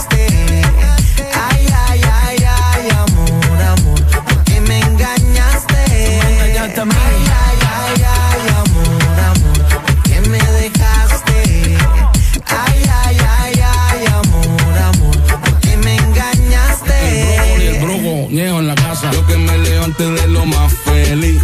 Casa. 18.74 19.11
Yo 19.12 19.26
que 19.26 19.37
me 19.37 19.57
levanté 19.59 20.11
de 20.11 20.28
lo 20.28 20.44
más 20.44 20.72
feliz. 20.72 21.40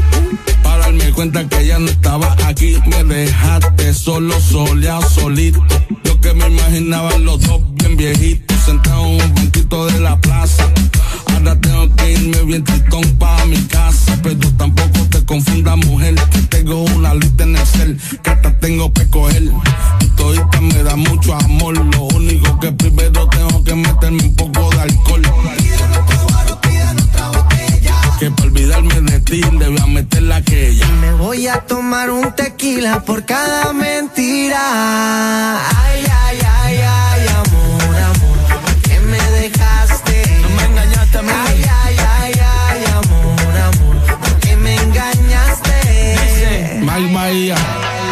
Para 0.63 0.79
darme 0.79 1.11
cuenta 1.13 1.49
que 1.49 1.61
ella 1.61 1.79
no 1.79 1.89
estaba 1.89 2.37
aquí. 2.47 2.77
me 2.87 3.03
dejaste 3.05 3.95
solo, 3.95 4.39
soleado, 4.41 5.03
solito. 5.09 5.65
Yo 6.05 6.21
que 6.21 6.35
me 6.35 6.47
imaginaba 6.47 7.17
los 7.19 7.41
dos 7.41 7.63
bien 7.77 7.97
viejitos, 7.97 8.59
sentados 8.61 9.07
en 9.07 9.23
un 9.23 9.35
banquito 9.35 9.87
de 9.87 10.01
la 10.01 10.21
plaza. 10.21 10.69
Ahora 11.33 11.59
tengo 11.61 11.95
que 11.97 12.13
irme 12.13 12.43
bien 12.45 12.65
tristón 12.65 13.03
pa' 13.19 13.45
mi 13.47 13.63
casa. 13.67 14.19
Pero 14.23 14.49
tampoco 14.59 14.99
te 15.11 15.25
confundas, 15.25 15.77
mujer, 15.79 16.15
que 16.33 16.43
tengo 16.43 16.83
una 16.83 17.15
lista 17.15 17.45
en 17.45 17.57
el 17.57 17.67
cel, 17.67 18.01
que 18.23 18.31
hasta 18.31 18.59
tengo 18.59 18.93
que 18.93 19.09
coger. 19.09 19.45
Todita 20.17 20.61
me 20.61 20.83
da 20.83 20.97
mucho 20.97 21.35
amor, 21.35 21.77
lo 21.79 22.03
único 22.03 22.61
que 22.61 22.73
primero 22.73 23.27
tengo 23.29 23.65
que 23.65 23.75
meterme 23.75 24.23
un 24.23 24.35
poco 24.35 24.71
de 24.71 24.81
alcohol. 24.83 25.23
Que 28.21 28.31
para 28.31 28.49
olvidarme 28.51 29.01
de 29.01 29.19
ti 29.21 29.41
debía 29.59 29.87
meter 29.87 30.31
aquella. 30.31 30.87
Y 30.87 30.93
me 31.01 31.13
voy 31.15 31.47
a 31.47 31.61
tomar 31.61 32.11
un 32.11 32.31
tequila 32.35 33.01
por 33.01 33.25
cada 33.25 33.73
mentira. 33.73 35.57
Ay, 35.57 36.05
ay, 36.05 36.39
ay, 36.61 36.81
ay, 36.87 37.27
amor, 37.29 37.97
amor. 37.97 38.39
¿Por 38.63 38.75
qué 38.83 39.01
me 39.01 39.17
dejaste? 39.41 40.39
No 40.43 40.51
me 40.51 40.65
engañaste 40.65 41.17
a 41.17 41.23
mí. 41.23 41.31
Ay, 41.47 41.65
ay, 41.83 41.97
ay, 41.99 42.33
ay, 42.69 42.85
amor, 42.93 43.59
amor. 43.59 43.97
¿Por 44.21 44.39
qué 44.41 44.55
me 44.55 44.75
engañaste? 44.75 46.81
Mike 46.83 47.15
Bahía, 47.15 47.57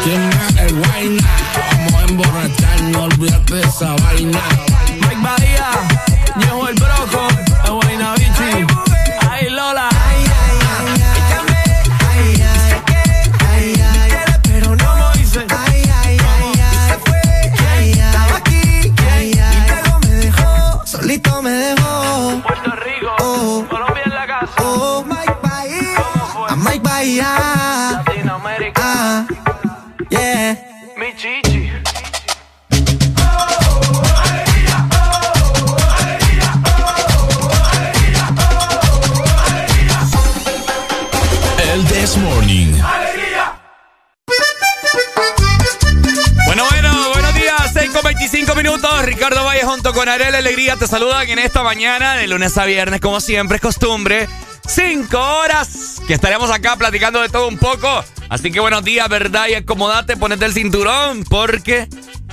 ¿quién 0.04 0.26
me 0.26 0.62
el 0.62 0.72
guayna? 0.74 1.28
Vamos 1.70 1.92
a 1.92 2.02
emborracharnos, 2.04 3.02
olvídate 3.12 3.54
de 3.56 3.60
esa 3.60 3.94
vaina. 3.96 4.40
25 48.30 48.54
minutos. 48.56 49.02
Ricardo 49.06 49.42
Valle 49.42 49.64
junto 49.64 49.94
con 49.94 50.06
Arela 50.06 50.36
Alegría 50.36 50.76
te 50.76 50.86
saludan 50.86 51.26
en 51.30 51.38
esta 51.38 51.62
mañana, 51.62 52.14
de 52.14 52.26
lunes 52.26 52.58
a 52.58 52.66
viernes, 52.66 53.00
como 53.00 53.22
siempre 53.22 53.56
es 53.56 53.62
costumbre. 53.62 54.28
5 54.66 55.18
horas 55.18 56.02
que 56.06 56.12
estaremos 56.12 56.50
acá 56.50 56.76
platicando 56.76 57.22
de 57.22 57.30
todo 57.30 57.48
un 57.48 57.56
poco. 57.56 58.04
Así 58.28 58.52
que 58.52 58.60
buenos 58.60 58.84
días, 58.84 59.08
¿verdad? 59.08 59.46
Y 59.48 59.54
acomodate, 59.54 60.18
ponete 60.18 60.44
el 60.44 60.52
cinturón, 60.52 61.24
porque 61.24 61.88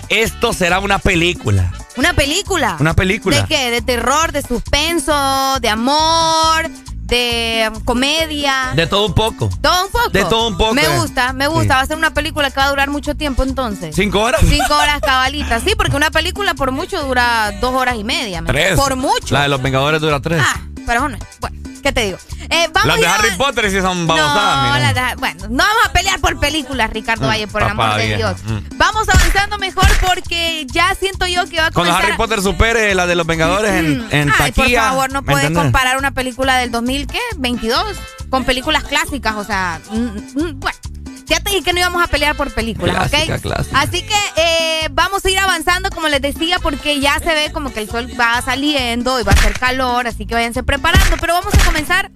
esto 0.10 0.52
será 0.52 0.80
una 0.80 1.00
película. 1.00 1.72
¿Una 1.96 2.14
película? 2.14 2.76
Una 2.82 2.94
película. 2.94 3.44
¿De 3.44 3.48
qué? 3.48 3.72
¿De 3.72 3.82
terror, 3.82 4.34
de 4.34 4.42
suspenso, 4.42 5.58
de 5.62 5.70
amor, 5.70 6.70
de 7.06 7.72
comedia? 7.86 8.74
De 8.76 8.88
todo 8.88 9.06
un 9.06 9.14
poco. 9.14 9.50
Todo 9.62 9.86
un 9.86 9.92
poco. 9.92 10.10
De 10.10 10.26
todo 10.26 10.48
un 10.48 10.58
poco, 10.58 10.74
Me 10.74 10.84
eh. 10.84 10.98
gusta, 11.00 11.34
me 11.34 11.48
gusta. 11.48 11.64
Sí. 11.64 11.70
Va 11.70 11.80
a 11.82 11.86
ser 11.86 11.98
una 11.98 12.14
película 12.14 12.50
que 12.50 12.60
va 12.60 12.66
a 12.66 12.70
durar 12.70 12.90
mucho 12.90 13.16
tiempo 13.16 13.44
entonces. 13.44 13.96
¿Cinco 13.96 14.22
horas? 14.22 14.42
Cinco 14.48 14.76
horas 14.76 15.00
cabalitas. 15.02 15.64
Sí, 15.64 15.74
porque 15.78 15.96
una 15.96 16.12
película 16.12 16.54
por 16.56 16.72
mucho 16.72 17.02
dura 17.04 17.52
dos 17.62 17.74
horas 17.74 17.96
y 17.98 18.04
media. 18.04 18.42
¿me 18.42 18.48
Tres. 18.48 18.76
Por 18.76 18.96
mucho. 18.96 19.34
La 19.34 19.44
de 19.44 19.50
los 19.50 19.62
Vengadores 19.62 20.02
dura 20.02 20.20
tres. 20.20 20.42
Ah, 20.44 20.62
pero 20.86 21.02
bueno, 21.02 21.18
bueno, 21.40 21.58
¿qué 21.84 21.92
te 21.92 22.02
digo? 22.06 22.18
Eh, 22.50 22.68
vamos 22.74 22.88
Las 22.88 23.00
de 23.00 23.08
a 23.08 23.16
Harry 23.16 23.36
Potter 23.38 23.72
sí 23.72 23.82
son 23.82 24.06
No, 24.06 24.14
babosadas, 24.16 24.74
mira. 24.78 24.92
las 24.94 25.10
de- 25.12 25.16
bueno, 25.18 25.48
no 25.50 25.58
vamos 25.64 25.86
a 25.86 25.92
pelear 25.94 26.20
por 26.20 26.40
películas, 26.40 26.90
Ricardo 26.92 27.26
Mm, 27.26 27.30
Valle, 27.30 27.48
por 27.48 27.64
el 27.64 27.70
amor 27.70 27.96
de 27.96 28.06
vieja, 28.06 28.18
Dios. 28.18 28.44
mm. 28.44 28.78
Vamos 28.78 29.10
avanzando 29.10 29.58
mejor 29.58 29.88
porque 30.08 30.66
ya 30.72 30.94
siento 31.00 31.26
yo 31.28 31.46
que 31.50 31.58
va 31.60 31.68
a 31.68 31.72
Cuando 31.72 31.92
comenzar... 31.92 32.06
Harry 32.06 32.18
Potter 32.18 32.42
supere 32.42 32.94
la 32.96 33.08
de 33.08 33.16
los 33.16 33.26
Vengadores 33.26 33.72
en, 33.72 34.06
en 34.12 34.30
Ay, 34.32 34.52
por 34.52 34.64
taquilla. 34.66 34.84
favor, 34.90 35.12
no 35.12 35.22
¿me 35.22 35.32
puedes 35.32 35.52
comparar 35.52 35.98
una 35.98 36.12
película 36.12 36.58
del 36.58 36.72
2000, 36.72 37.08
¿qué? 37.08 37.20
22 37.38 37.84
con 38.30 38.44
películas 38.46 38.84
clásicas, 38.84 39.36
o 39.36 39.44
sea, 39.44 39.80
mm, 39.92 39.96
mm, 39.98 40.60
bueno. 40.60 40.78
Ya 41.26 41.40
te 41.40 41.50
dije 41.50 41.64
que 41.64 41.74
no 41.74 41.80
íbamos 41.80 42.04
a 42.04 42.08
pelear 42.08 42.36
por 42.36 42.54
películas, 42.54 43.10
Clásica, 43.10 43.36
¿ok? 43.36 43.42
clásica. 43.42 43.80
Así 43.80 44.04
que 44.04 44.16
eh, 44.38 44.88
vamos 44.92 45.26
a 45.26 45.30
ir 45.30 45.40
avanzando, 45.40 45.90
como 45.90 46.08
les 46.08 46.22
decía, 46.22 46.60
porque 46.60 47.00
ya 47.00 47.18
se 47.20 47.34
ve 47.34 47.52
como 47.52 47.74
que 47.74 47.82
el 47.82 47.90
sol 47.90 48.08
va 48.20 48.42
saliendo 48.42 49.20
y 49.20 49.24
va 49.24 49.32
a 49.32 49.36
hacer 49.36 49.58
calor, 49.58 50.08
así 50.08 50.26
que 50.26 50.36
váyanse 50.36 50.64
preparando. 50.64 51.18
Pero 51.20 51.34
vamos 51.34 51.54
a 51.54 51.66
comenzar 51.66 52.12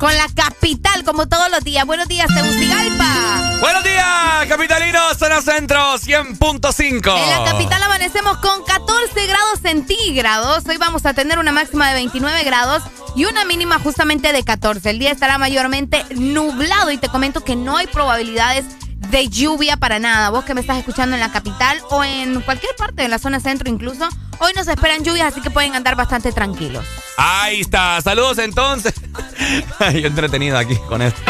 con 0.00 0.16
la 0.16 0.26
capital, 0.34 1.04
como 1.04 1.28
todos 1.28 1.50
los 1.50 1.62
días. 1.62 1.84
Buenos 1.84 2.08
días, 2.08 2.26
Tegucigalpa. 2.34 3.58
Buenos 3.60 3.84
días, 3.84 4.46
capitalinos, 4.48 5.18
zona 5.18 5.42
centro 5.42 5.98
100.5. 5.98 7.22
En 7.22 7.28
la 7.28 7.44
capital 7.44 7.82
amanecemos 7.82 8.38
con 8.38 8.64
14 8.64 9.26
grados 9.26 9.60
centígrados. 9.60 10.64
Hoy 10.66 10.78
vamos 10.78 11.04
a 11.04 11.12
tener 11.12 11.38
una 11.38 11.52
máxima 11.52 11.88
de 11.88 11.94
29 11.94 12.44
grados 12.44 12.82
y 13.14 13.26
una 13.26 13.44
mínima 13.44 13.78
justamente 13.78 14.32
de 14.32 14.42
14. 14.42 14.88
El 14.88 14.98
día 14.98 15.10
estará 15.12 15.36
mayormente 15.36 16.06
nublado 16.16 16.90
y 16.90 16.96
te 16.96 17.08
comento 17.08 17.44
que 17.44 17.54
no 17.54 17.76
hay 17.76 17.86
probabilidades 17.86 18.64
de 19.08 19.28
lluvia 19.28 19.76
para 19.76 19.98
nada. 19.98 20.30
Vos 20.30 20.44
que 20.44 20.54
me 20.54 20.60
estás 20.60 20.78
escuchando 20.78 21.16
en 21.16 21.20
la 21.20 21.32
capital 21.32 21.78
o 21.90 22.04
en 22.04 22.40
cualquier 22.42 22.74
parte 22.76 23.02
de 23.02 23.08
la 23.08 23.18
zona 23.18 23.40
centro 23.40 23.68
incluso, 23.68 24.08
hoy 24.38 24.52
nos 24.54 24.68
esperan 24.68 25.02
lluvias, 25.02 25.28
así 25.28 25.40
que 25.40 25.50
pueden 25.50 25.74
andar 25.74 25.96
bastante 25.96 26.32
tranquilos. 26.32 26.84
Ahí 27.16 27.60
está, 27.60 28.00
saludos 28.00 28.38
entonces. 28.38 28.94
Yo 29.80 30.06
entretenido 30.06 30.56
aquí 30.56 30.76
con 30.88 31.02
esto. 31.02 31.20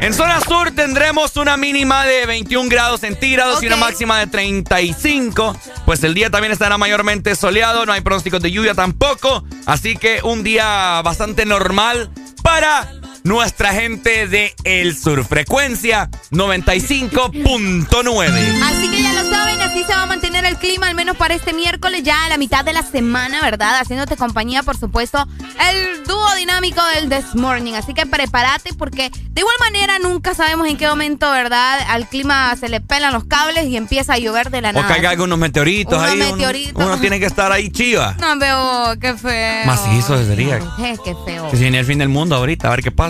En 0.00 0.14
zona 0.14 0.40
sur 0.40 0.72
tendremos 0.72 1.36
una 1.36 1.56
mínima 1.56 2.04
de 2.06 2.26
21 2.26 2.68
grados 2.68 3.00
centígrados 3.00 3.62
y 3.62 3.66
una 3.66 3.76
máxima 3.76 4.18
de 4.18 4.26
35. 4.26 5.56
Pues 5.84 6.02
el 6.02 6.14
día 6.14 6.30
también 6.30 6.52
estará 6.52 6.78
mayormente 6.78 7.36
soleado, 7.36 7.86
no 7.86 7.92
hay 7.92 8.00
pronósticos 8.00 8.40
de 8.40 8.50
lluvia 8.50 8.74
tampoco. 8.74 9.44
Así 9.66 9.96
que 9.96 10.20
un 10.24 10.42
día 10.42 11.00
bastante 11.02 11.44
normal 11.44 12.10
para 12.42 12.99
nuestra 13.24 13.72
gente 13.72 14.26
de 14.26 14.54
El 14.64 14.96
Sur. 14.96 15.24
Frecuencia 15.24 16.08
95.9. 16.30 18.62
Así 18.62 18.90
que 18.90 19.02
ya 19.02 19.12
lo 19.12 19.28
saben, 19.28 19.60
así 19.62 19.84
se 19.84 19.92
va 19.94 20.02
a 20.02 20.06
mantener 20.06 20.44
el 20.44 20.56
clima, 20.56 20.88
al 20.88 20.94
menos 20.94 21.16
para 21.16 21.34
este 21.34 21.52
miércoles, 21.52 22.02
ya 22.02 22.24
a 22.24 22.28
la 22.28 22.38
mitad 22.38 22.64
de 22.64 22.72
la 22.72 22.82
semana, 22.82 23.40
¿verdad? 23.42 23.78
Haciéndote 23.80 24.16
compañía, 24.16 24.62
por 24.62 24.76
supuesto, 24.76 25.26
el 25.70 26.04
dúo 26.04 26.34
dinámico 26.36 26.80
del 26.94 27.08
This 27.08 27.34
Morning. 27.34 27.74
Así 27.74 27.94
que 27.94 28.06
prepárate 28.06 28.72
porque 28.74 29.10
de 29.10 29.40
igual 29.40 29.56
manera 29.60 29.98
nunca 29.98 30.34
sabemos 30.34 30.68
en 30.68 30.76
qué 30.76 30.88
momento, 30.88 31.30
¿verdad? 31.30 31.78
Al 31.88 32.08
clima 32.08 32.54
se 32.56 32.68
le 32.68 32.80
pelan 32.80 33.12
los 33.12 33.24
cables 33.24 33.66
y 33.66 33.76
empieza 33.76 34.14
a 34.14 34.18
llover 34.18 34.50
de 34.50 34.60
la 34.62 34.72
nada. 34.72 34.86
O 34.86 34.88
caiga 34.88 35.10
algunos 35.10 35.38
meteoritos 35.38 35.98
Unos 35.98 36.10
ahí. 36.10 36.20
uno- 36.20 36.32
meteoritos. 36.36 36.84
Uno, 36.84 36.98
tiene 36.98 37.20
que 37.20 37.26
estar 37.26 37.52
ahí 37.52 37.70
chiva. 37.70 38.16
No 38.20 38.38
veo, 38.38 38.98
qué 39.00 39.14
feo. 39.14 39.66
Macizo 39.66 40.24
sería. 40.26 40.56
Eh, 40.78 40.96
qué 41.04 41.14
feo. 41.26 41.50
Que 41.50 41.56
se 41.56 41.62
viene 41.62 41.78
el 41.78 41.86
fin 41.86 41.98
del 41.98 42.08
mundo 42.08 42.36
ahorita, 42.36 42.68
a 42.68 42.70
ver 42.70 42.82
qué 42.82 42.90
pasa. 42.90 43.09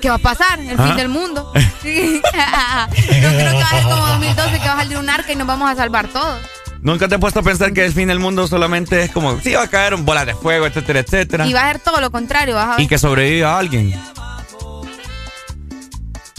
¿Qué 0.00 0.08
va 0.08 0.16
a 0.16 0.18
pasar? 0.18 0.58
El 0.60 0.78
Ah. 0.78 0.86
fin 0.86 0.96
del 0.96 1.08
mundo. 1.08 1.52
Sí. 1.82 2.20
Yo 2.94 3.28
creo 3.30 3.52
que 3.52 3.54
va 3.54 3.68
a 3.68 3.70
ser 3.70 3.82
como 3.84 4.06
2012 4.06 4.50
que 4.60 4.68
va 4.68 4.74
a 4.74 4.76
salir 4.76 4.98
un 4.98 5.08
arca 5.08 5.32
y 5.32 5.36
nos 5.36 5.46
vamos 5.46 5.70
a 5.70 5.74
salvar 5.76 6.08
todos. 6.08 6.38
Nunca 6.82 7.08
te 7.08 7.14
he 7.14 7.18
puesto 7.18 7.40
a 7.40 7.42
pensar 7.42 7.72
que 7.72 7.84
el 7.86 7.92
fin 7.92 8.08
del 8.08 8.18
mundo 8.18 8.46
solamente 8.46 9.02
es 9.04 9.10
como, 9.10 9.38
sí, 9.40 9.54
va 9.54 9.62
a 9.64 9.68
caer 9.68 9.94
un 9.94 10.04
bola 10.04 10.24
de 10.26 10.34
fuego, 10.34 10.66
etcétera, 10.66 11.00
etcétera. 11.00 11.46
Y 11.46 11.52
va 11.54 11.62
a 11.68 11.72
ser 11.72 11.80
todo 11.80 12.00
lo 12.00 12.10
contrario, 12.10 12.54
vas 12.54 12.66
a 12.68 12.70
ver. 12.76 12.80
Y 12.80 12.86
que 12.88 12.98
sobreviva 12.98 13.58
alguien. 13.58 13.94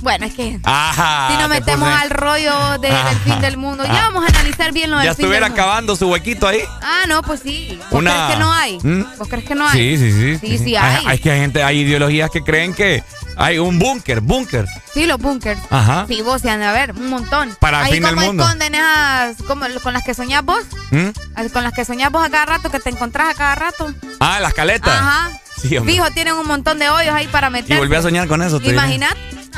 Bueno, 0.02 0.26
es 0.26 0.34
que 0.34 0.60
Ajá. 0.64 1.28
si 1.30 1.34
nos 1.38 1.44
te 1.44 1.48
metemos 1.50 1.90
puse- 1.90 2.02
al 2.02 2.10
rollo 2.10 2.78
de- 2.80 2.88
del 2.90 3.18
fin 3.24 3.40
del 3.42 3.58
mundo, 3.58 3.84
ya 3.86 4.06
Ah. 4.06 4.10
vamos 4.12 4.24
a 4.26 4.28
analizar 4.28 4.72
bien 4.72 4.90
lo 4.92 4.98
del 4.98 5.06
Ya 5.06 5.12
fin 5.14 5.18
del 5.18 5.26
estuviera 5.26 5.48
mundo. 5.48 5.62
acabando 5.62 5.96
su 5.96 6.08
huequito 6.10 6.48
ahí. 6.48 6.62
Ah, 6.82 7.04
no, 7.08 7.22
pues 7.22 7.42
sí. 7.44 7.80
¿Vos 7.92 8.00
Una- 8.00 8.12
crees 8.12 8.34
que 8.34 8.40
no 8.40 8.54
hay? 8.54 8.80
¿Mm? 8.82 9.06
¿Vos 9.18 9.28
crees 9.28 9.46
que 9.46 9.56
no 9.56 9.68
hay? 9.68 9.98
Sí, 9.98 9.98
sí, 9.98 10.12
sí. 10.12 10.48
Sí, 10.48 10.58
sí 10.58 10.76
hay. 10.76 11.04
Hay, 11.06 11.20
que 11.20 11.32
hay 11.32 11.40
gente, 11.40 11.64
hay 11.64 11.80
ideologías 11.80 12.30
que 12.32 12.44
creen 12.44 12.74
que 12.74 13.04
hay 13.38 13.60
un 13.60 13.80
búnker, 13.80 14.22
búnker. 14.22 14.66
Sí, 14.94 15.06
los 15.06 15.20
bunkers. 15.20 15.62
Ajá. 15.70 16.06
Sí, 16.08 16.22
vos, 16.22 16.42
sí, 16.42 16.50
han 16.50 16.60
de 16.60 16.66
haber 16.66 16.92
un 16.92 17.10
montón. 17.10 17.56
Para 17.60 17.80
el 17.80 17.86
Ahí 17.86 17.94
fin 17.94 18.04
del 18.04 18.16
mundo. 18.16 18.44
esas, 18.44 19.38
como 19.48 19.66
con 19.82 19.94
las 19.94 20.04
que 20.04 20.14
soñás 20.14 20.44
vos, 20.44 20.64
¿Mm? 20.92 21.48
con 21.54 21.64
las 21.64 21.74
que 21.74 21.86
soñás 21.86 22.12
vos 22.12 22.26
a 22.26 22.30
cada 22.30 22.46
rato, 22.46 22.70
que 22.70 22.80
te 22.80 22.90
encontrás 22.90 23.30
a 23.30 23.34
cada 23.36 23.56
rato. 23.56 23.94
Ah, 24.20 24.40
las 24.40 24.54
caletas. 24.54 24.94
Ajá. 24.94 25.30
Sí. 25.62 25.78
Fijo, 25.86 26.10
tienen 26.12 26.34
un 26.34 26.48
montón 26.48 26.80
de 26.80 26.90
hoyos 26.90 27.14
ahí 27.14 27.28
para 27.28 27.50
meter. 27.52 27.78
Y 27.78 27.80
volví 27.80 27.96
a 27.96 28.02
soñar 28.02 28.28
con 28.28 28.42
eso. 28.42 28.60
te 28.60 28.74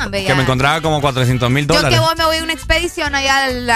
Hombre, 0.02 0.22
Que 0.22 0.28
ya. 0.28 0.34
me 0.34 0.42
encontraba 0.42 0.80
como 0.80 1.00
400 1.00 1.50
mil 1.50 1.66
Yo 1.66 1.74
dólares. 1.74 1.98
que 1.98 2.00
vos 2.04 2.14
me 2.16 2.24
voy 2.24 2.38
a 2.38 2.42
una 2.42 2.52
expedición 2.52 3.14
allá 3.14 3.44
al, 3.44 3.70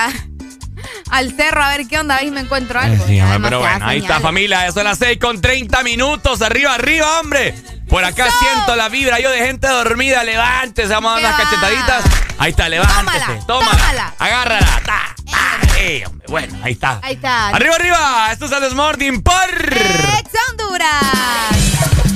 al 1.11 1.33
cerro 1.37 1.63
a 1.63 1.69
ver 1.77 1.87
qué 1.89 1.99
onda, 1.99 2.17
ahí 2.17 2.31
me 2.31 2.41
encuentro 2.41 2.81
algo. 2.81 3.05
Eh, 3.05 3.07
Sí, 3.07 3.21
hombre, 3.21 3.39
pero 3.43 3.61
bueno, 3.61 3.87
ahí 3.87 3.99
está 3.99 4.21
familia, 4.21 4.65
eso 4.67 4.75
son 4.75 4.85
las 4.85 4.99
6 4.99 5.19
con 5.21 5.41
30 5.41 5.83
minutos, 5.83 6.43
arriba, 6.43 6.75
arriba, 6.75 7.21
hombre. 7.21 7.55
Por 7.89 8.05
acá 8.05 8.27
siento 8.39 8.77
la 8.77 8.89
vibra 8.91 9.19
yo 9.19 9.31
de 9.31 9.39
gente 9.39 9.67
dormida, 9.67 10.23
levántese, 10.23 10.93
vamos 10.93 11.11
a 11.17 11.21
dar 11.21 11.35
unas 11.35 11.41
cachetaditas. 11.43 12.05
Ahí 12.39 12.51
está, 12.51 12.69
levántese, 12.69 13.05
Tómala, 13.47 13.47
tómala, 13.47 13.71
tómala. 13.79 14.15
agárrala, 14.19 14.81
ta, 14.85 15.15
ta. 15.25 15.79
Eh, 15.79 16.05
hombre, 16.07 16.27
bueno, 16.29 16.59
ahí 16.63 16.73
está. 16.73 17.01
Ahí 17.03 17.15
está. 17.15 17.49
Arriba, 17.49 17.75
arriba, 17.77 18.29
esto 18.33 18.45
es 18.45 18.53
el 18.53 18.75
Morning 18.75 19.21
por 19.23 19.35
Ex 19.73 20.31
Honduras. 20.51 22.08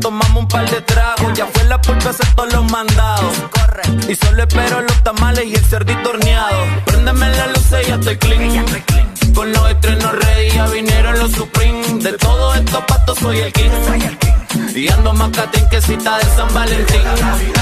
Tomamos 0.00 0.36
un 0.36 0.48
par 0.48 0.68
de 0.68 0.80
tragos. 0.80 1.32
Ya 1.34 1.46
fue 1.46 1.64
la 1.64 1.80
pulpa 1.80 2.10
hacer 2.10 2.26
todos 2.34 2.52
los 2.52 2.70
mandados. 2.70 3.34
Y 4.08 4.14
solo 4.14 4.42
espero 4.42 4.80
los 4.80 5.02
tamales 5.02 5.44
y 5.46 5.54
el 5.54 5.64
cerdito 5.64 6.10
horneado. 6.10 6.64
Préndeme 6.86 7.28
la 7.30 7.46
luz 7.48 7.66
y 7.82 7.88
ya 7.88 7.94
estoy 7.94 8.16
clean. 8.16 8.64
Con 9.34 9.52
los 9.52 9.70
estrenos 9.70 10.12
ready 10.12 10.50
ya 10.50 10.66
vinieron 10.66 11.18
los 11.18 11.32
Supreme. 11.32 12.02
De 12.02 12.12
todos 12.14 12.56
estos 12.56 12.84
patos 12.84 13.18
soy 13.18 13.38
el 13.38 13.52
king. 13.52 13.70
Y 14.74 14.88
ando 14.88 15.12
más 15.12 15.30
caten 15.30 15.68
que 15.68 15.80
cita 15.80 16.18
de 16.18 16.24
San 16.36 16.52
Valentín. 16.54 17.02
Y 17.46 17.60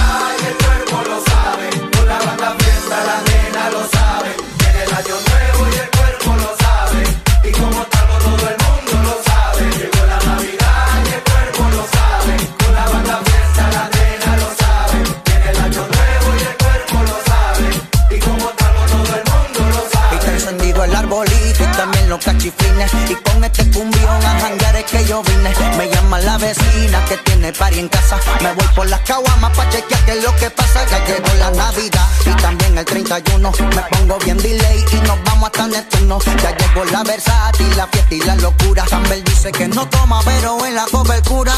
Y 22.49 23.15
con 23.17 23.45
este 23.45 23.71
cumbión 23.73 24.25
a 24.25 24.41
janguear 24.41 24.77
es 24.77 24.85
que 24.85 25.05
yo 25.05 25.23
vine. 25.23 25.53
Me 25.77 25.87
llama 25.91 26.19
la 26.21 26.39
vecina 26.39 27.05
que 27.05 27.19
tiene 27.19 27.53
pari 27.53 27.79
en 27.79 27.89
casa. 27.89 28.19
Me 28.41 28.55
voy 28.55 28.67
por 28.75 28.89
las 28.89 29.01
caguamas 29.01 29.55
pa' 29.55 29.69
chequear 29.69 30.03
qué 30.07 30.13
es 30.13 30.25
lo 30.25 30.35
que 30.37 30.49
pasa. 30.49 30.87
Ya 30.87 31.05
llegó 31.05 31.29
la 31.39 31.51
Navidad 31.51 32.09
y 32.25 32.31
también 32.41 32.79
el 32.79 32.87
31. 32.87 33.53
Me 33.77 33.83
pongo 33.83 34.19
bien 34.21 34.39
delay 34.39 34.83
y 34.91 34.97
nos 35.07 35.23
vamos 35.25 35.51
hasta 35.51 35.67
Neptuno. 35.67 36.21
Ya 36.43 36.57
llegó 36.57 36.87
la 36.87 37.03
versátil, 37.03 37.77
la 37.77 37.87
fiesta 37.87 38.15
y 38.15 38.21
la 38.21 38.35
locura. 38.37 38.85
Campbell 38.89 39.23
dice 39.25 39.53
que 39.53 39.69
no 39.69 39.87
toma, 39.91 40.23
pero 40.25 40.65
en 40.65 40.75
la 40.75 40.87
cobertura. 40.91 41.53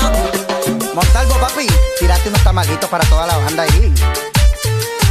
Montalvo, 0.92 1.34
papi, 1.34 1.68
tírate 2.00 2.30
unos 2.30 2.42
tamalitos 2.42 2.90
para 2.90 3.04
toda 3.04 3.28
la 3.28 3.36
banda 3.36 3.62
ahí. 3.62 3.94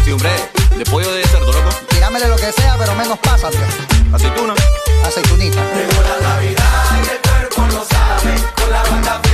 Sí, 0.04 0.12
hombre, 0.12 0.32
de 0.78 0.84
pollo 0.84 1.10
de 1.10 1.24
cerdo, 1.26 1.54
loco. 1.54 1.70
Tíramele 1.88 2.28
lo 2.28 2.36
que 2.36 2.52
sea, 2.52 2.76
pero 2.78 2.94
menos 2.96 3.18
pasa, 3.20 3.50
tío. 3.50 3.99
Aceituna. 4.14 4.54
Aceitunita. 5.06 5.60
Cumbia 8.90 9.29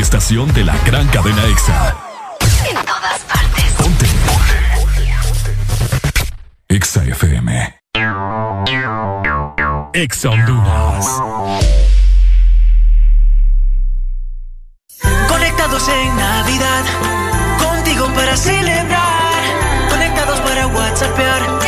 estación 0.00 0.52
de 0.54 0.64
la 0.64 0.76
gran 0.84 1.06
cadena 1.08 1.44
EXA. 1.46 1.96
En 2.68 2.76
todas 2.84 3.20
partes. 3.20 3.64
Ponte. 3.76 4.06
EXA 6.68 7.04
FM. 7.04 7.80
EXA 9.94 10.30
Honduras. 10.30 11.06
Conectados 15.28 15.88
en 15.88 16.16
Navidad. 16.16 16.84
Contigo 17.58 18.06
para 18.14 18.36
celebrar. 18.36 19.88
Conectados 19.88 20.40
para 20.40 20.66
WhatsAppear 20.68 21.67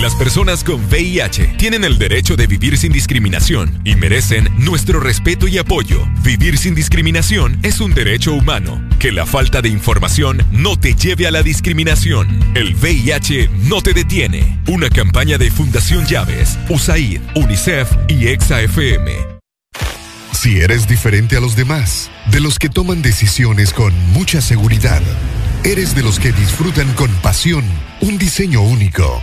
Las 0.00 0.14
personas 0.14 0.62
con 0.62 0.84
VIH 0.84 1.54
tienen 1.56 1.82
el 1.82 1.96
derecho 1.96 2.36
de 2.36 2.46
vivir 2.46 2.76
sin 2.76 2.92
discriminación 2.92 3.80
y 3.82 3.96
merecen 3.96 4.46
nuestro 4.58 5.00
respeto 5.00 5.48
y 5.48 5.56
apoyo. 5.56 6.06
Vivir 6.22 6.58
sin 6.58 6.74
discriminación 6.74 7.58
es 7.62 7.80
un 7.80 7.94
derecho 7.94 8.34
humano. 8.34 8.78
Que 8.98 9.10
la 9.10 9.24
falta 9.24 9.62
de 9.62 9.70
información 9.70 10.44
no 10.52 10.78
te 10.78 10.94
lleve 10.94 11.26
a 11.26 11.30
la 11.30 11.42
discriminación. 11.42 12.28
El 12.54 12.74
VIH 12.74 13.48
no 13.62 13.80
te 13.80 13.94
detiene. 13.94 14.60
Una 14.68 14.90
campaña 14.90 15.38
de 15.38 15.50
Fundación 15.50 16.04
Llaves, 16.04 16.58
USAID, 16.68 17.22
UNICEF 17.34 17.90
y 18.08 18.26
EXA-FM. 18.26 19.12
Si 20.32 20.58
eres 20.58 20.86
diferente 20.86 21.38
a 21.38 21.40
los 21.40 21.56
demás, 21.56 22.10
de 22.30 22.40
los 22.40 22.58
que 22.58 22.68
toman 22.68 23.00
decisiones 23.00 23.72
con 23.72 23.94
mucha 24.12 24.42
seguridad, 24.42 25.02
eres 25.64 25.94
de 25.94 26.02
los 26.02 26.20
que 26.20 26.32
disfrutan 26.32 26.92
con 26.92 27.10
pasión 27.22 27.64
un 28.02 28.18
diseño 28.18 28.60
único 28.60 29.22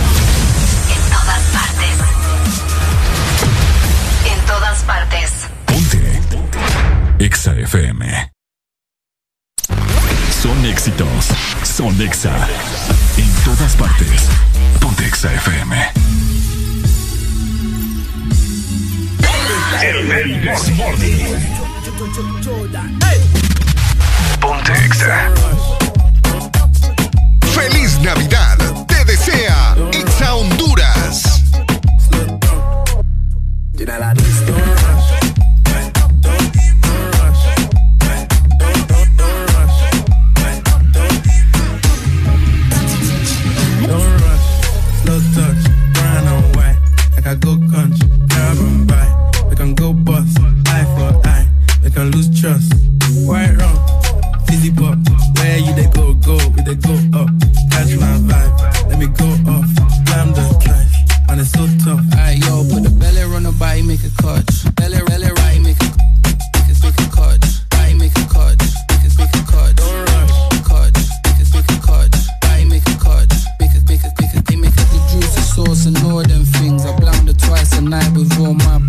Partes. 4.91 5.47
Ponte. 5.65 6.03
Exa 7.19 7.53
FM. 7.53 8.31
Son 10.41 10.65
éxitos. 10.65 11.27
Son 11.63 12.01
Exa. 12.01 12.35
En 13.17 13.31
todas 13.45 13.73
partes. 13.77 14.27
Ponte 14.81 15.05
Exa 15.05 15.33
FM. 15.33 15.75
El, 19.81 20.11
el 20.11 20.41
Desmorning. 20.41 21.27
Ponte 24.41 24.73
Exa. 24.85 25.31
¡Feliz 27.55 27.99
Navidad! 28.01 28.57
Te 28.87 29.05
desea 29.05 29.75
Itza 29.93 30.35
Honduras. 30.35 31.41
Don't 34.51 34.80
I 47.31 47.35
go 47.35 47.55
country, 47.71 48.09
grab 48.27 48.57
and 48.57 48.85
buy. 48.85 49.31
We 49.49 49.55
can 49.55 49.73
go 49.73 49.93
bust, 49.93 50.37
eye 50.67 50.83
for 50.83 51.25
eye. 51.29 51.47
We 51.81 51.89
can 51.89 52.11
lose 52.11 52.27
trust. 52.37 52.73
White 53.23 53.55
rum, 53.55 53.77
fizzy 54.47 54.69
pop. 54.69 54.97
Where 55.37 55.57
you 55.57 55.73
they 55.73 55.87
go, 55.95 56.13
go, 56.15 56.35
we 56.49 56.61
they 56.63 56.75
go 56.75 56.91
up. 57.17 57.29
Catch 57.71 57.95
my 57.95 58.19
vibe, 58.27 58.89
let 58.89 58.99
me 58.99 59.07
go 59.07 59.27
off. 59.47 59.63
Slam 60.07 60.33
the 60.35 60.59
trash, 60.61 60.93
and 61.29 61.39
it's 61.39 61.51
so 61.51 61.65
tough. 61.85 62.03
Alright, 62.11 62.43
yo, 62.43 62.67
put 62.67 62.83
the 62.83 62.89
belly 62.99 63.21
on 63.21 63.43
the 63.43 63.53
body, 63.53 63.81
make 63.81 64.03
a 64.03 64.11
catch. 64.21 64.75
Belly, 64.75 64.99
belly, 65.07 65.31
right, 65.31 65.61
make 65.61 65.79
a, 65.79 65.85
make 65.87 66.00
night 77.91 78.15
with 78.15 78.39
all 78.39 78.53
my 78.53 78.80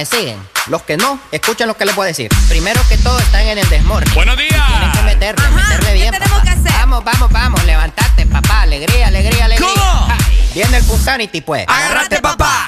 me 0.00 0.06
siguen. 0.06 0.38
Los 0.68 0.82
que 0.82 0.96
no, 0.96 1.20
escuchen 1.30 1.68
lo 1.68 1.76
que 1.76 1.84
les 1.84 1.94
voy 1.94 2.04
a 2.04 2.06
decir. 2.06 2.30
Primero 2.48 2.80
que 2.88 2.96
todo, 2.98 3.18
están 3.18 3.42
en 3.42 3.58
el 3.58 3.68
desmorning. 3.68 4.14
Buenos 4.14 4.36
días. 4.38 4.66
Tienen 4.66 4.92
que 4.92 5.02
meterle, 5.02 5.50
meterle 5.50 5.92
bien. 5.92 6.10
tenemos 6.10 6.38
papá. 6.38 6.42
que 6.42 6.50
hacer? 6.58 6.72
Vamos, 6.72 7.04
vamos, 7.04 7.30
vamos, 7.30 7.64
levantate, 7.64 8.24
papá. 8.24 8.62
Alegría, 8.62 9.08
alegría, 9.08 9.44
alegría. 9.44 9.68
¿Cómo? 9.68 10.06
Ja, 10.06 10.16
Viene 10.54 10.78
el 10.78 10.84
Punsanity, 10.84 11.42
pues. 11.42 11.66
Agárrate, 11.68 12.18
papá. 12.22 12.59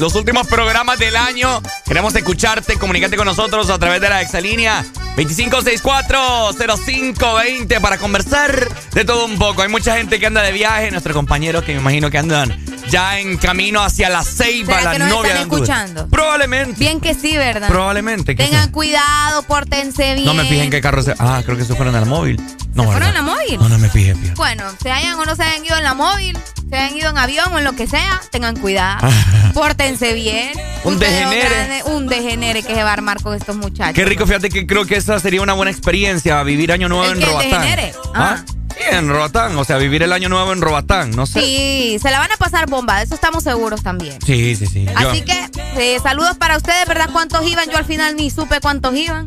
Los 0.00 0.14
últimos 0.14 0.46
programas 0.46 0.98
del 0.98 1.16
año. 1.16 1.60
Queremos 1.84 2.14
escucharte, 2.14 2.78
comunicarte 2.78 3.16
con 3.16 3.26
nosotros 3.26 3.68
a 3.68 3.78
través 3.78 4.00
de 4.00 4.08
la 4.08 4.22
exalínea 4.22 4.84
25640520 5.16 7.80
para 7.80 7.98
conversar 7.98 8.68
de 8.92 9.04
todo 9.04 9.24
un 9.24 9.36
poco. 9.38 9.62
Hay 9.62 9.68
mucha 9.68 9.96
gente 9.96 10.20
que 10.20 10.26
anda 10.26 10.40
de 10.42 10.52
viaje, 10.52 10.92
nuestros 10.92 11.16
compañeros 11.16 11.64
que 11.64 11.74
me 11.74 11.80
imagino 11.80 12.10
que 12.10 12.18
andan 12.18 12.56
ya 12.88 13.18
en 13.18 13.38
camino 13.38 13.82
hacia 13.82 14.08
la 14.08 14.22
ceiba, 14.22 14.78
¿Será 14.78 14.84
la 14.84 14.92
que 14.92 14.98
nos 15.00 15.08
novia 15.10 15.32
están 15.32 15.42
escuchando? 15.42 16.06
Probablemente. 16.08 16.78
Bien 16.78 17.00
que 17.00 17.14
sí, 17.14 17.36
¿verdad? 17.36 17.66
Probablemente. 17.68 18.36
¿qué 18.36 18.44
Tengan 18.44 18.62
sea? 18.64 18.72
cuidado, 18.72 19.42
pórtense 19.42 20.14
bien. 20.14 20.26
No 20.26 20.34
me 20.34 20.44
fijé 20.44 20.62
en 20.62 20.70
qué 20.70 20.80
carro 20.80 21.02
se. 21.02 21.14
Ah, 21.18 21.42
creo 21.44 21.56
que 21.58 21.64
se 21.64 21.74
fueron 21.74 21.96
en 21.96 22.02
la 22.02 22.06
móvil. 22.06 22.40
No, 22.74 22.84
¿Se 22.84 22.90
fueron 22.90 23.08
en 23.08 23.14
la 23.14 23.22
móvil? 23.22 23.58
No, 23.58 23.68
no 23.68 23.78
me 23.78 23.88
fijé, 23.90 24.14
fíjate. 24.14 24.36
Bueno, 24.36 24.62
se 24.80 24.92
hayan 24.92 25.18
o 25.18 25.24
no 25.24 25.34
se 25.34 25.42
hayan 25.42 25.66
ido 25.66 25.76
en 25.76 25.82
la 25.82 25.94
móvil, 25.94 26.38
se 26.68 26.76
hayan 26.76 26.96
ido 26.96 27.10
en 27.10 27.18
avión 27.18 27.52
o 27.52 27.58
en 27.58 27.64
lo 27.64 27.74
que 27.74 27.86
sea, 27.86 28.20
tengan 28.30 28.56
cuidado. 28.56 29.06
Pórtense 29.54 30.12
bien. 30.14 30.52
Un 30.84 30.98
degenere. 30.98 31.82
Un 31.86 32.06
degenere 32.06 32.62
que 32.62 32.74
se 32.74 32.82
va 32.82 32.90
a 32.90 32.92
armar 32.92 33.20
con 33.22 33.34
estos 33.34 33.56
muchachos. 33.56 33.94
Qué 33.94 34.04
rico, 34.04 34.26
fíjate 34.26 34.48
que 34.48 34.66
creo 34.66 34.86
que 34.86 34.96
esa 34.96 35.18
sería 35.20 35.42
una 35.42 35.52
buena 35.54 35.70
experiencia, 35.70 36.42
vivir 36.42 36.72
año 36.72 36.88
nuevo 36.88 37.04
¿El 37.12 37.18
en 37.22 37.26
Robatán. 37.26 37.50
degenere? 37.50 37.92
¿Ah? 38.14 38.42
Sí, 38.76 38.84
en 38.92 39.08
Robatán, 39.08 39.56
o 39.56 39.64
sea, 39.64 39.76
vivir 39.78 40.02
el 40.04 40.12
año 40.12 40.28
nuevo 40.28 40.52
en 40.52 40.60
Robatán, 40.60 41.10
no 41.10 41.26
sé. 41.26 41.40
Sí, 41.40 41.98
se 42.00 42.10
la 42.12 42.20
van 42.20 42.30
a 42.30 42.36
pasar 42.36 42.68
bomba, 42.70 42.98
de 42.98 43.04
eso 43.04 43.14
estamos 43.16 43.42
seguros 43.42 43.82
también. 43.82 44.18
Sí, 44.24 44.54
sí, 44.54 44.66
sí. 44.66 44.84
Yo- 44.84 45.10
Así 45.10 45.22
que 45.22 45.50
eh, 45.76 45.98
saludos 46.00 46.36
para 46.38 46.56
ustedes, 46.56 46.86
¿verdad? 46.86 47.08
¿Cuántos 47.12 47.44
iban? 47.48 47.68
Yo 47.70 47.76
al 47.78 47.84
final 47.84 48.14
ni 48.14 48.30
supe 48.30 48.60
cuántos 48.60 48.94
iban. 48.94 49.26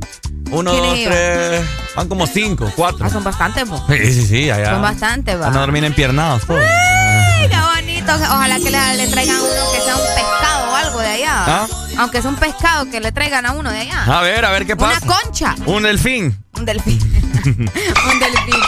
Uno, 0.51 0.71
¿quiénes 0.71 1.05
dos, 1.05 1.13
tres. 1.13 1.65
Van 1.95 2.07
como 2.07 2.27
cinco, 2.27 2.71
cuatro. 2.75 3.05
Ah, 3.05 3.09
son 3.09 3.23
bastantes, 3.23 3.67
po. 3.67 3.83
Sí, 3.89 4.13
sí, 4.13 4.25
sí, 4.27 4.49
allá. 4.49 4.71
Son 4.71 4.81
bastantes, 4.81 5.35
va. 5.35 5.47
Van 5.47 5.57
a 5.57 5.59
dormir 5.61 5.83
empiernados. 5.83 6.43
Ay, 6.49 7.49
qué 7.49 7.57
bonito. 7.75 8.13
Ojalá 8.13 8.57
que 8.57 8.69
le, 8.69 8.97
le 8.97 9.07
traigan 9.07 9.35
uno 9.37 9.71
que 9.73 9.81
sea 9.81 9.95
un 9.95 10.15
pescado 10.15 10.71
o 10.71 10.75
algo 10.75 10.99
de 10.99 11.07
allá. 11.07 11.33
¿Ah? 11.47 11.67
Aunque 11.97 12.21
sea 12.21 12.29
un 12.29 12.37
pescado, 12.37 12.89
que 12.89 12.99
le 12.99 13.11
traigan 13.11 13.45
a 13.45 13.51
uno 13.51 13.69
de 13.71 13.79
allá. 13.79 14.03
A 14.05 14.21
ver, 14.21 14.45
a 14.45 14.51
ver 14.51 14.65
qué 14.65 14.75
pasa. 14.75 14.99
Una 15.05 15.15
concha. 15.15 15.55
Un 15.65 15.83
delfín. 15.83 16.37
Un 16.57 16.65
delfín. 16.65 16.99
un 17.43 18.19
delfín. 18.19 18.61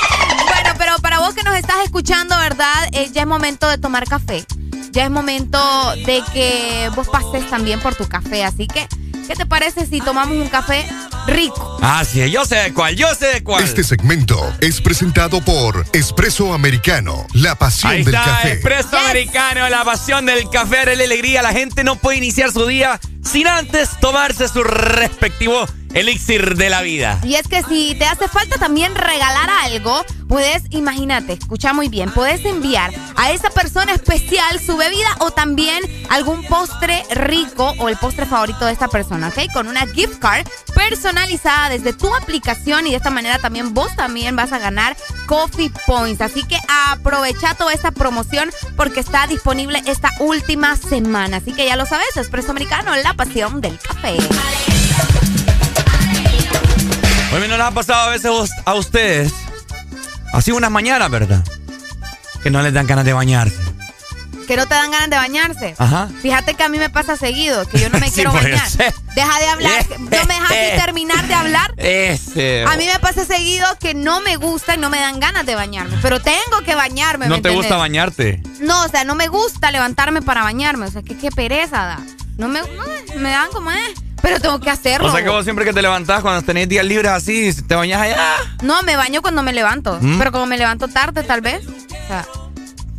Bueno, 0.48 0.74
pero 0.78 0.98
para 1.02 1.20
vos 1.20 1.34
que 1.34 1.44
nos 1.44 1.56
estás 1.56 1.78
escuchando, 1.84 2.38
¿verdad? 2.38 2.88
Eh, 2.92 3.10
ya 3.14 3.22
es 3.22 3.28
momento 3.28 3.68
de 3.68 3.78
tomar 3.78 4.08
café. 4.08 4.46
Ya 4.92 5.06
es 5.06 5.10
momento 5.10 5.58
de 6.06 6.22
que 6.34 6.92
vos 6.96 7.08
pases 7.10 7.50
también 7.50 7.80
por 7.80 7.96
tu 7.96 8.08
café. 8.08 8.44
Así 8.44 8.68
que, 8.68 8.88
¿qué 9.28 9.36
te 9.36 9.46
parece 9.46 9.86
si 9.86 10.02
tomamos 10.02 10.38
un 10.38 10.48
café 10.50 10.86
rico? 11.28 11.78
Ah, 11.82 12.04
sí, 12.06 12.30
yo 12.30 12.46
sé 12.46 12.56
de 12.56 12.74
cuál, 12.74 12.96
yo 12.96 13.14
sé 13.16 13.28
de 13.28 13.44
cuál. 13.44 13.64
Este 13.64 13.84
segmento 13.84 14.40
es 14.62 14.82
presentado 14.82 15.42
por 15.42 15.86
Espresso 15.94 16.54
Americano, 16.54 17.26
la 17.34 17.56
pasión 17.56 17.92
Ahí 17.92 18.04
del 18.04 18.14
está, 18.16 18.26
café. 18.26 18.52
Expreso 18.54 18.98
Americano, 18.98 19.70
la 19.70 19.84
pasión 19.84 20.26
del 20.26 20.50
café, 20.50 20.86
la 20.86 21.04
alegría. 21.04 21.42
La 21.42 21.52
gente 21.52 21.84
no 21.84 21.96
puede 21.96 22.18
iniciar 22.18 22.52
su 22.52 22.66
día 22.66 23.00
sin 23.24 23.48
antes 23.48 23.90
tomarse 24.00 24.48
su 24.48 24.64
respectivo 24.64 25.66
elixir 25.94 26.56
de 26.56 26.70
la 26.70 26.82
vida. 26.82 27.20
Y 27.24 27.36
es 27.36 27.48
que 27.48 27.64
si 27.64 27.96
te 27.96 28.06
hace 28.06 28.28
falta 28.28 28.58
también 28.58 28.96
regalar 28.96 29.50
algo, 29.50 30.04
puedes, 30.28 30.64
imagínate, 30.72 31.34
escucha 31.34 31.74
muy 31.74 31.90
bien, 31.90 32.12
puedes 32.12 32.44
enviar 32.46 32.92
a 33.16 33.32
esa 33.32 33.50
persona 33.50 33.94
especial 33.94 34.60
su 34.60 34.78
bebida 34.78 35.10
o 35.20 35.32
también 35.32 35.84
algún 36.10 36.44
postre 36.46 37.04
rico 37.12 37.74
o 37.80 37.90
el 37.90 37.98
postre 37.98 38.26
favorito 38.26 38.66
de 38.66 38.74
esta 38.74 38.88
persona, 38.88 39.30
¿ok? 39.30 39.52
Con 39.54 39.68
una 39.68 39.86
gift 39.88 40.20
card 40.20 40.48
personalizada 40.74 41.70
desde 41.70 41.94
tu 41.94 42.14
aplicación 42.16 42.88
y 42.88 42.92
de 42.92 42.98
esta 42.98 43.10
manera 43.10 43.38
también 43.40 43.74
vos 43.74 43.96
también 43.96 44.36
vas 44.36 44.52
a 44.52 44.60
ganar 44.60 44.98
Coffee 45.28 45.72
Points. 45.86 46.22
Así 46.22 46.44
que 46.44 46.58
aprovecha 46.92 47.56
toda 47.56 47.74
esta 47.74 47.92
promoción 47.92 48.50
porque 48.76 49.00
está 49.00 49.28
disponible 49.28 49.82
esta 49.86 50.10
última 50.20 50.76
semana. 50.76 51.38
Así 51.38 51.54
que 51.54 51.66
ya 51.66 51.76
lo 51.76 51.86
sabes, 51.86 52.18
Espresso 52.18 52.52
Americano, 52.52 52.96
la 52.96 53.14
pasión 53.14 53.62
del 53.62 53.78
café. 53.80 54.18
Hoy 57.34 57.48
no 57.48 57.58
les 57.58 57.66
ha 57.66 57.72
pasado 57.72 58.10
a 58.10 58.10
veces 58.12 58.52
a 58.64 58.76
ustedes, 58.76 59.34
así 60.34 60.52
unas 60.52 60.70
mañanas, 60.70 61.10
¿verdad? 61.10 61.44
Que 62.44 62.52
no 62.52 62.62
les 62.62 62.72
dan 62.74 62.86
ganas 62.86 63.06
de 63.06 63.14
bañarse. 63.14 63.58
Que 64.48 64.56
no 64.56 64.68
te 64.68 64.76
dan 64.76 64.92
ganas 64.92 65.10
de 65.10 65.16
bañarse. 65.16 65.74
Ajá. 65.80 66.10
Fíjate 66.22 66.54
que 66.54 66.62
a 66.62 66.70
mí 66.70 66.78
me 66.78 66.92
pasa 66.92 67.18
seguido, 67.18 67.68
que 67.68 67.80
yo 67.80 67.90
no 67.90 67.98
me 67.98 68.08
Sí, 68.10 68.16
quiero 68.16 68.34
bañar. 68.34 68.62
Deja 69.16 69.40
de 69.40 69.48
hablar, 69.48 69.86
no 69.98 70.26
me 70.26 70.34
dejas 70.36 70.50
ni 70.52 70.80
terminar 70.80 71.28
de 71.28 71.34
hablar. 71.34 71.74
Ese. 71.78 72.66
A 72.68 72.78
mí 72.78 72.86
me 72.86 73.00
pasa 73.00 73.26
seguido 73.26 73.66
que 73.80 73.96
no 73.96 74.22
me 74.22 74.36
gusta 74.36 74.76
y 74.76 74.78
no 74.78 74.92
me 74.92 75.00
dan 75.00 75.20
ganas 75.20 75.44
de 75.48 75.56
bañarme, 75.56 75.98
pero 76.04 76.20
tengo 76.20 76.62
que 76.64 76.76
bañarme. 76.76 77.28
No 77.30 77.38
¿me 77.38 77.42
te 77.42 77.50
gusta 77.50 77.78
bañarte. 77.78 78.44
No, 78.60 78.84
o 78.84 78.88
sea, 78.90 79.06
no 79.06 79.16
me 79.16 79.28
gusta 79.28 79.72
levantarme 79.72 80.22
para 80.22 80.44
bañarme, 80.44 80.86
o 80.86 80.92
sea, 80.92 81.02
que 81.02 81.18
qué 81.18 81.32
pereza 81.32 81.84
da. 81.84 82.00
No 82.38 82.48
me, 82.48 82.62
no, 82.62 83.20
me 83.20 83.32
dan 83.32 83.50
como, 83.50 83.72
eh, 83.72 83.94
pero 84.24 84.40
tengo 84.40 84.58
que 84.62 84.70
hacerlo. 84.70 85.10
O 85.10 85.12
sea 85.12 85.22
que 85.22 85.30
vos 85.30 85.44
siempre 85.44 85.66
que 85.66 85.74
te 85.74 85.82
levantás, 85.82 86.22
cuando 86.22 86.42
tenés 86.44 86.70
días 86.70 86.86
libres 86.86 87.12
así, 87.12 87.54
te 87.68 87.76
bañas 87.76 88.02
allá. 88.02 88.18
No, 88.62 88.82
me 88.84 88.96
baño 88.96 89.22
cuando 89.22 89.44
me 89.44 89.52
levanto, 89.52 90.00
¿Mm? 90.02 90.18
pero 90.18 90.32
como 90.32 90.46
me 90.46 90.58
levanto 90.58 90.88
tarde 90.88 91.24
tal 91.24 91.42
vez. 91.42 91.62
O 91.68 92.08
sea, 92.08 92.26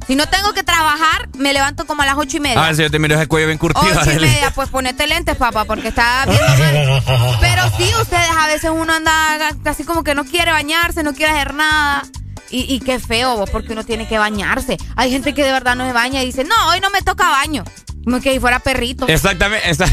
si 0.06 0.16
no 0.16 0.26
tengo 0.28 0.52
que 0.52 0.62
trabajar, 0.62 1.30
me 1.38 1.54
levanto 1.54 1.86
como 1.86 2.02
a 2.02 2.06
las 2.06 2.16
ocho 2.18 2.36
y 2.36 2.40
media. 2.40 2.62
A 2.62 2.66
ver 2.66 2.76
si 2.76 2.82
yo 2.82 2.90
te 2.90 2.98
miro 2.98 3.14
ese 3.16 3.26
cuello 3.26 3.46
bien 3.46 3.56
curtido. 3.58 3.86
Ocho 4.02 4.12
y 4.12 4.18
media, 4.20 4.50
pues 4.54 4.68
ponete 4.68 5.06
lentes, 5.06 5.34
papá, 5.36 5.64
porque 5.64 5.88
está 5.88 6.26
viendo 6.26 6.46
mal. 6.58 7.36
Pero 7.40 7.62
sí, 7.78 7.90
ustedes 8.02 8.28
a 8.38 8.46
veces 8.46 8.70
uno 8.70 8.92
anda 8.92 9.48
así 9.64 9.82
como 9.84 10.04
que 10.04 10.14
no 10.14 10.24
quiere 10.26 10.52
bañarse, 10.52 11.02
no 11.02 11.14
quiere 11.14 11.32
hacer 11.32 11.54
nada. 11.54 12.02
Y, 12.50 12.72
y 12.72 12.80
qué 12.80 12.98
feo, 13.00 13.34
vos, 13.38 13.48
porque 13.48 13.72
uno 13.72 13.82
tiene 13.84 14.06
que 14.06 14.18
bañarse. 14.18 14.76
Hay 14.94 15.10
gente 15.10 15.32
que 15.32 15.42
de 15.42 15.52
verdad 15.52 15.74
no 15.74 15.86
se 15.86 15.94
baña 15.94 16.22
y 16.22 16.26
dice, 16.26 16.44
no, 16.44 16.54
hoy 16.68 16.80
no 16.80 16.90
me 16.90 17.00
toca 17.00 17.30
baño. 17.30 17.64
Como 18.04 18.20
que 18.20 18.34
si 18.34 18.40
fuera 18.40 18.58
perrito. 18.58 19.08
Exactamente. 19.08 19.70
esa- 19.70 19.86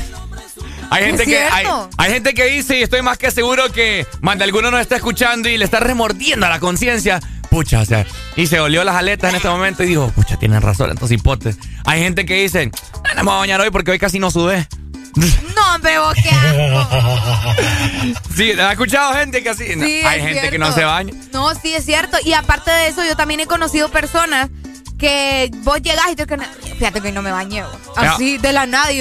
Hay 0.91 1.05
gente, 1.05 1.25
que, 1.25 1.37
hay, 1.41 1.65
hay 1.97 2.11
gente 2.11 2.33
que 2.33 2.45
dice, 2.45 2.77
y 2.79 2.83
estoy 2.83 3.01
más 3.01 3.17
que 3.17 3.31
seguro 3.31 3.71
que 3.71 4.05
más 4.21 4.37
de 4.37 4.43
alguno 4.43 4.69
nos 4.71 4.81
está 4.81 4.97
escuchando 4.97 5.47
y 5.49 5.57
le 5.57 5.65
está 5.65 5.79
remordiendo 5.79 6.45
a 6.45 6.49
la 6.49 6.59
conciencia. 6.59 7.19
Pucha, 7.49 7.79
o 7.81 7.85
sea, 7.85 8.05
y 8.35 8.47
se 8.47 8.59
olió 8.59 8.83
las 8.83 8.95
aletas 8.95 9.29
en 9.29 9.35
este 9.37 9.49
momento 9.49 9.83
y 9.83 9.87
dijo, 9.87 10.09
pucha, 10.15 10.37
tienen 10.37 10.61
razón 10.61 10.89
estos 10.91 11.11
hipotes. 11.11 11.57
Hay 11.85 12.01
gente 12.01 12.25
que 12.25 12.35
dice, 12.43 12.71
"Ah, 13.03 13.13
no 13.15 13.23
me 13.23 13.29
voy 13.29 13.33
a 13.35 13.39
bañar 13.39 13.61
hoy 13.61 13.69
porque 13.71 13.91
hoy 13.91 13.99
casi 13.99 14.19
no 14.19 14.29
sudé. 14.31 14.67
No, 15.55 15.75
hombre, 15.75 15.99
vos 15.99 16.15
qué 16.15 16.29
asco. 16.29 18.15
Sí, 18.35 18.51
¿has 18.51 18.71
escuchado 18.71 19.13
gente 19.13 19.43
que 19.43 19.49
así? 19.49 19.75
No, 19.75 19.85
Sí, 19.85 20.01
hay 20.05 20.19
es 20.19 20.25
gente 20.25 20.41
que 20.41 20.49
cierto. 20.49 20.67
no 20.67 20.71
se 20.73 20.83
baña. 20.83 21.13
No, 21.33 21.53
sí, 21.55 21.73
es 21.73 21.85
cierto. 21.85 22.17
Y 22.25 22.33
aparte 22.33 22.71
de 22.71 22.87
eso, 22.87 23.03
yo 23.05 23.15
también 23.15 23.39
he 23.39 23.45
conocido 23.45 23.89
personas 23.89 24.49
que 24.97 25.49
vos 25.63 25.81
llegás 25.81 26.05
y 26.11 26.15
te 26.15 26.25
que 26.25 26.37
fíjate 26.77 27.01
que 27.01 27.11
no 27.11 27.21
me 27.21 27.31
bañé. 27.31 27.63
Así, 27.95 28.37
de 28.37 28.53
la 28.53 28.65
nada, 28.65 28.91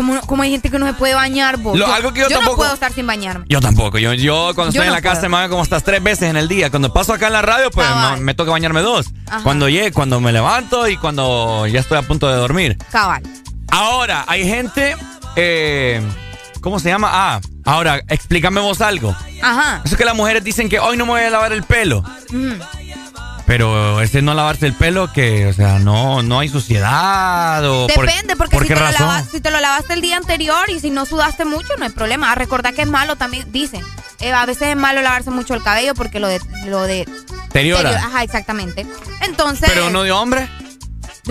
yo. 0.00 0.20
Como, 0.20 0.20
como 0.22 0.42
hay 0.42 0.50
gente 0.50 0.70
que 0.70 0.78
no 0.78 0.86
se 0.86 0.92
puede 0.94 1.14
bañar, 1.14 1.56
vos. 1.58 1.78
Lo- 1.78 1.86
algo 1.92 2.12
que 2.12 2.20
yo 2.20 2.28
no 2.28 2.36
tampoco- 2.36 2.56
puedo 2.58 2.74
estar 2.74 2.92
sin 2.92 3.06
bañarme. 3.06 3.44
Yo 3.48 3.60
tampoco. 3.60 3.98
Yo, 3.98 4.14
yo 4.14 4.52
cuando 4.54 4.72
Yo 4.72 4.80
estoy 4.80 4.86
en 4.86 4.88
no 4.88 4.94
la 4.94 5.02
casa 5.02 5.22
me 5.22 5.36
baño 5.36 5.48
como 5.50 5.62
hasta 5.62 5.80
tres 5.80 6.02
veces 6.02 6.30
en 6.30 6.36
el 6.36 6.48
día. 6.48 6.70
Cuando 6.70 6.92
paso 6.92 7.12
acá 7.12 7.26
en 7.28 7.32
la 7.32 7.42
radio, 7.42 7.70
pues 7.70 7.86
Cabal. 7.86 8.20
me, 8.20 8.34
toca 8.34 8.50
bañarme 8.50 8.80
dos. 8.82 9.06
Ajá. 9.26 9.42
Cuando 9.42 9.68
llegue, 9.68 9.92
cuando 9.92 10.20
me 10.20 10.32
levanto 10.32 10.88
y 10.88 10.96
cuando 10.96 11.66
ya 11.66 11.80
estoy 11.80 11.98
a 11.98 12.02
punto 12.02 12.28
de 12.28 12.36
dormir. 12.36 12.78
Cabal. 12.90 13.22
Ahora, 13.70 14.24
hay 14.28 14.44
gente. 14.48 14.96
eh, 15.36 16.00
¿Cómo 16.60 16.80
se 16.80 16.88
llama? 16.88 17.08
Ah, 17.12 17.40
ahora, 17.64 18.00
explícame 18.08 18.60
vos 18.60 18.80
algo. 18.80 19.14
Ajá. 19.40 19.80
Eso 19.84 19.96
que 19.96 20.04
las 20.04 20.16
mujeres 20.16 20.42
dicen 20.42 20.68
que 20.68 20.80
hoy 20.80 20.96
no 20.96 21.06
me 21.06 21.12
voy 21.12 21.20
a 21.22 21.30
lavar 21.30 21.52
el 21.52 21.62
pelo. 21.62 21.98
Ujú. 22.30 22.58
Pero 23.48 24.00
ese 24.02 24.20
no 24.22 24.34
lavarse 24.34 24.66
el 24.66 24.74
pelo, 24.74 25.10
que, 25.12 25.46
o 25.46 25.52
sea, 25.54 25.78
no, 25.78 26.22
no 26.22 26.38
hay 26.38 26.48
suciedad 26.50 27.64
o. 27.66 27.86
por- 27.88 28.06
Depende, 28.06 28.36
porque 28.36 28.54
¿por 28.54 28.62
si, 28.64 28.68
qué 28.68 28.74
te 28.74 28.80
lo 28.80 28.86
razón? 28.86 29.06
lavas- 29.08 29.28
si 29.32 29.40
te 29.40 29.50
lo 29.50 29.58
lavaste 29.58 29.94
el 29.94 30.02
día 30.02 30.18
anterior 30.18 30.68
y 30.68 30.78
si 30.80 30.90
no 30.90 31.06
sudaste 31.06 31.44
mucho, 31.46 31.74
no 31.78 31.84
hay 31.86 31.90
problema. 31.90 32.34
Recordar 32.34 32.74
que 32.74 32.82
es 32.82 32.88
malo 32.88 33.16
también, 33.16 33.50
dicen. 33.50 33.82
Eh, 34.20 34.32
a 34.32 34.44
veces 34.46 34.68
es 34.68 34.76
malo 34.76 35.00
lavarse 35.00 35.30
mucho 35.30 35.54
el 35.54 35.62
cabello 35.62 35.94
porque 35.94 36.20
lo 36.20 36.28
de... 36.28 36.40
Lo 36.66 36.82
de. 36.82 37.06
Ajá, 37.96 38.22
exactamente. 38.22 38.86
Entonces... 39.22 39.70
Pero 39.72 39.86
uno 39.86 40.02
de 40.02 40.12
hombre. 40.12 40.46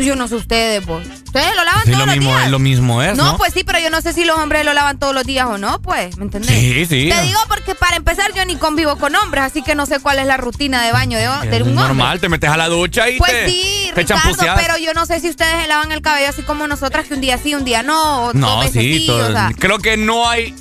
Yo 0.06 0.16
no 0.16 0.28
sé 0.28 0.36
ustedes, 0.36 0.84
pues. 0.86 1.08
¿Ustedes 1.26 1.56
lo 1.56 1.64
lavan 1.64 1.84
Sí, 1.86 1.92
todos 1.92 2.00
lo 2.00 2.06
los 2.06 2.16
mismo, 2.18 2.32
días? 2.32 2.46
es 2.46 2.52
lo 2.52 2.60
mismo 2.60 3.02
es, 3.04 3.18
¿no? 3.18 3.32
No, 3.32 3.38
pues 3.38 3.54
sí, 3.54 3.64
pero 3.64 3.80
yo 3.80 3.90
no 3.90 4.00
sé 4.02 4.14
si 4.14 4.26
los 4.26 4.38
hombres 4.38 4.64
lo 4.66 4.74
lavan 4.74 4.98
todos 5.00 5.14
los 5.14 5.24
días 5.26 5.46
o 5.48 5.58
no, 5.58 5.82
pues, 5.82 6.18
¿me 6.18 6.24
entendés? 6.26 6.50
Sí, 6.52 6.86
sí. 6.86 7.10
Te 7.14 7.22
digo 7.24 7.40
porque 7.48 7.76
para 7.76 7.96
empezar 7.98 8.32
yo 8.34 8.46
ni 8.46 8.56
convivo 8.58 8.98
con 8.98 9.16
hombres, 9.16 9.44
así 9.44 9.62
que 9.64 9.76
no 9.76 9.86
sé 9.86 10.00
cuál 10.00 10.20
es 10.20 10.26
la 10.28 10.38
rutina 10.38 10.84
de 10.84 10.92
baño 10.92 11.18
de, 11.18 11.24
de 11.26 11.30
un 11.64 11.70
hombre. 11.70 11.74
normal, 11.74 12.20
te 12.20 12.30
metes 12.30 12.50
a 12.50 12.58
la 12.58 12.68
ducha 12.68 13.10
y 13.10 13.18
Pues 13.18 13.32
te, 13.32 13.50
sí, 13.50 13.92
te 13.94 14.02
Ricardo, 14.02 14.24
champuceas. 14.24 14.60
pero 14.62 14.78
yo 14.78 14.94
no 14.94 15.06
sé 15.06 15.20
si 15.20 15.30
ustedes 15.30 15.62
se 15.62 15.68
lavan 15.68 15.92
el 15.92 16.02
cabello 16.02 16.30
así 16.30 16.42
como 16.44 16.68
nosotras, 16.68 17.08
que 17.08 17.14
un 17.16 17.22
día 17.22 17.38
sí, 17.38 17.54
un 17.56 17.66
día 17.66 17.84
no, 17.84 18.26
o 18.28 18.34
No, 18.34 18.64
sí, 18.64 18.70
sí, 19.00 19.08
todo- 19.08 19.28
o 19.30 19.32
sea, 19.32 19.52
creo 19.58 19.80
que 19.80 19.98
no 19.98 20.30
hay, 20.30 20.56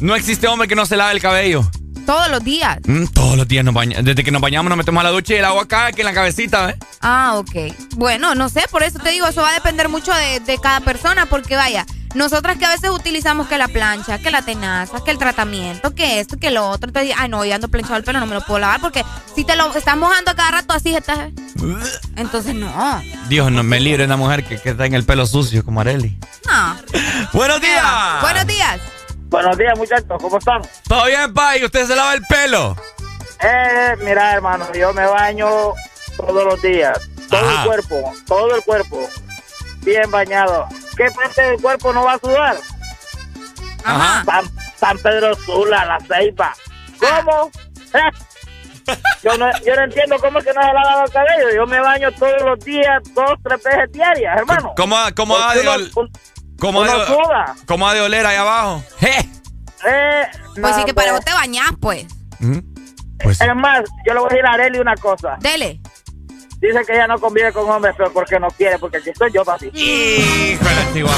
no 0.00 0.14
existe 0.16 0.46
hombre 0.48 0.68
que 0.68 0.74
no 0.74 0.86
se 0.86 0.96
lave 0.96 1.12
el 1.12 1.20
cabello. 1.20 1.68
Todos 2.04 2.28
los 2.28 2.42
días. 2.44 2.78
Mm, 2.84 3.06
todos 3.06 3.36
los 3.36 3.48
días 3.48 3.64
nos 3.64 3.74
bañamos, 3.74 4.04
desde 4.04 4.22
que 4.24 4.30
nos 4.30 4.40
bañamos 4.42 4.68
nos 4.68 4.78
metemos 4.78 5.00
a 5.00 5.04
la 5.04 5.10
ducha 5.10 5.34
y 5.34 5.36
el 5.38 5.44
agua 5.44 5.66
cae 5.66 5.88
aquí 5.88 6.00
en 6.00 6.06
la 6.06 6.14
cabecita, 6.14 6.66
¿ves? 6.66 6.76
Ah, 7.00 7.34
ok. 7.36 7.74
Bueno, 7.96 8.34
no 8.34 8.48
sé, 8.48 8.64
por 8.70 8.82
eso 8.82 8.98
te 8.98 9.10
digo, 9.10 9.26
eso 9.26 9.42
va 9.42 9.50
a 9.50 9.54
depender 9.54 9.88
mucho 9.88 10.12
de, 10.12 10.40
de 10.40 10.58
cada 10.58 10.80
persona, 10.80 11.26
porque 11.26 11.56
vaya, 11.56 11.86
nosotras 12.14 12.58
que 12.58 12.66
a 12.66 12.70
veces 12.70 12.90
utilizamos 12.90 13.46
que 13.48 13.56
la 13.56 13.68
plancha, 13.68 14.18
que 14.18 14.30
la 14.30 14.42
tenaza, 14.42 15.02
que 15.02 15.10
el 15.10 15.18
tratamiento, 15.18 15.94
que 15.94 16.20
esto, 16.20 16.36
que 16.38 16.50
lo 16.50 16.68
otro, 16.68 16.88
entonces, 16.88 17.14
ay, 17.16 17.28
no, 17.28 17.44
yo 17.44 17.54
ando 17.54 17.68
planchado 17.68 17.96
el 17.96 18.04
pelo, 18.04 18.20
no 18.20 18.26
me 18.26 18.34
lo 18.34 18.42
puedo 18.42 18.58
lavar, 18.58 18.80
porque 18.80 19.04
si 19.34 19.44
te 19.44 19.56
lo 19.56 19.74
estás 19.74 19.96
mojando 19.96 20.30
a 20.30 20.34
cada 20.34 20.50
rato 20.50 20.74
así, 20.74 20.94
estás... 20.94 21.30
Entonces, 22.16 22.54
no, 22.54 23.02
Dios 23.28 23.50
no 23.50 23.62
me 23.62 23.80
libre 23.80 24.04
una 24.04 24.16
mujer 24.16 24.44
que, 24.44 24.58
que 24.58 24.70
está 24.70 24.84
en 24.86 24.94
el 24.94 25.04
pelo 25.04 25.26
sucio 25.26 25.64
como 25.64 25.80
Areli. 25.80 26.18
no. 26.46 26.76
Buenos 27.32 27.60
días. 27.60 28.20
Buenos 28.20 28.46
días. 28.46 28.80
Buenos 29.32 29.56
días, 29.56 29.78
muchachos, 29.78 30.18
¿cómo 30.20 30.36
están? 30.36 30.60
¿Todo 30.86 31.06
bien, 31.06 31.32
pa? 31.32 31.56
¿Y 31.56 31.64
usted 31.64 31.86
se 31.86 31.96
lava 31.96 32.12
el 32.12 32.20
pelo? 32.28 32.76
Eh, 33.40 33.96
mira, 34.02 34.34
hermano, 34.34 34.70
yo 34.74 34.92
me 34.92 35.06
baño 35.06 35.72
todos 36.18 36.44
los 36.44 36.60
días. 36.60 37.00
Todo 37.30 37.40
Ajá. 37.40 37.62
el 37.62 37.66
cuerpo, 37.66 38.12
todo 38.26 38.54
el 38.54 38.62
cuerpo. 38.62 39.08
bien 39.80 40.10
bañado, 40.10 40.68
¿qué 40.98 41.10
parte 41.10 41.40
del 41.40 41.62
cuerpo 41.62 41.94
no 41.94 42.04
va 42.04 42.12
a 42.12 42.18
sudar? 42.18 42.56
Ajá. 43.82 44.22
San, 44.26 44.44
San 44.76 44.98
Pedro 44.98 45.34
Sula, 45.34 45.86
la 45.86 45.98
ceiba. 46.00 46.54
¿Cómo? 47.00 47.50
Yo 49.22 49.38
no, 49.38 49.50
yo 49.64 49.76
no 49.76 49.84
entiendo 49.84 50.18
cómo 50.18 50.40
es 50.40 50.44
que 50.44 50.52
no 50.52 50.60
se 50.60 50.72
lava 50.72 51.04
el 51.04 51.10
cabello. 51.10 51.54
Yo 51.54 51.66
me 51.66 51.80
baño 51.80 52.12
todos 52.12 52.42
los 52.42 52.58
días, 52.64 53.02
dos, 53.14 53.38
tres 53.42 53.62
veces 53.62 53.92
diarias, 53.92 54.38
hermano. 54.38 54.74
¿Cómo, 54.76 54.96
cómo, 55.16 55.36
ha 55.36 55.54
Cómo 56.62 56.82
ha 56.84 56.86
de- 56.86 57.04
cómo 57.66 57.88
ha 57.88 57.92
de 57.94 58.00
oler 58.00 58.24
ahí 58.24 58.36
abajo? 58.36 58.84
Eh, 59.00 60.26
Pues 60.60 60.76
sí 60.76 60.84
que 60.84 60.94
para 60.94 61.10
pues, 61.10 61.20
vos 61.20 61.24
te 61.24 61.32
bañás, 61.32 61.72
pues. 61.80 62.06
Pues 63.22 63.40
Es 63.40 63.54
más, 63.56 63.80
yo 64.06 64.14
le 64.14 64.20
voy 64.20 64.28
a 64.30 64.32
decir 64.32 64.46
a 64.46 64.52
Areli 64.52 64.78
una 64.78 64.94
cosa. 64.94 65.36
Dele. 65.40 65.80
Dice 66.60 66.78
que 66.86 66.92
ella 66.92 67.08
no 67.08 67.18
convive 67.18 67.52
con 67.52 67.68
hombres, 67.68 67.94
pero 67.98 68.12
porque 68.12 68.38
no 68.38 68.46
quiere, 68.52 68.78
porque 68.78 68.98
aquí 68.98 69.10
estoy 69.10 69.32
yo, 69.32 69.44
papi. 69.44 69.66
Hijo 69.74 70.64
de 70.64 70.74
la 70.76 70.86
chihuahua. 70.92 71.16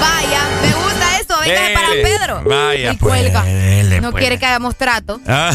Vaya, 0.00 0.40
me 0.62 0.72
gusta 0.72 1.20
eso. 1.20 1.40
Venga 1.40 1.80
para 1.80 1.88
Pedro. 1.92 2.42
Vaya, 2.44 2.92
y 2.92 2.96
pues, 2.96 3.12
cuelga. 3.20 3.42
dele, 3.44 4.00
no 4.00 4.12
pues. 4.12 4.22
quiere 4.22 4.38
que 4.38 4.46
hagamos 4.46 4.76
trato. 4.76 5.20
Ah. 5.28 5.52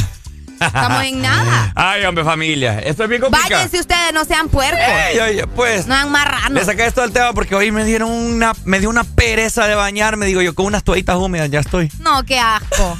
Estamos 0.59 1.03
en 1.03 1.21
nada. 1.21 1.71
Ay, 1.75 2.03
hombre, 2.05 2.23
familia. 2.23 2.79
Esto 2.79 3.03
es 3.03 3.09
bien 3.09 3.21
complicado. 3.21 3.53
Váyanse 3.53 3.79
ustedes, 3.79 4.13
no 4.13 4.25
sean 4.25 4.49
puercos. 4.49 4.79
Ey, 4.79 5.19
oye, 5.19 5.47
pues. 5.47 5.87
No 5.87 5.95
sean 5.95 6.11
marranos. 6.11 6.51
Le 6.51 6.65
saqué 6.65 6.85
esto 6.85 7.01
del 7.01 7.11
tema 7.11 7.33
porque 7.33 7.55
hoy 7.55 7.71
me 7.71 7.83
dieron 7.83 8.09
una, 8.09 8.53
me 8.65 8.79
dio 8.79 8.89
una 8.89 9.03
pereza 9.03 9.67
de 9.67 9.75
bañarme, 9.75 10.25
digo 10.25 10.41
yo, 10.41 10.55
con 10.55 10.65
unas 10.65 10.83
toallitas 10.83 11.17
húmedas, 11.17 11.49
ya 11.49 11.59
estoy. 11.59 11.91
No, 11.99 12.23
qué 12.23 12.39
asco. 12.39 12.97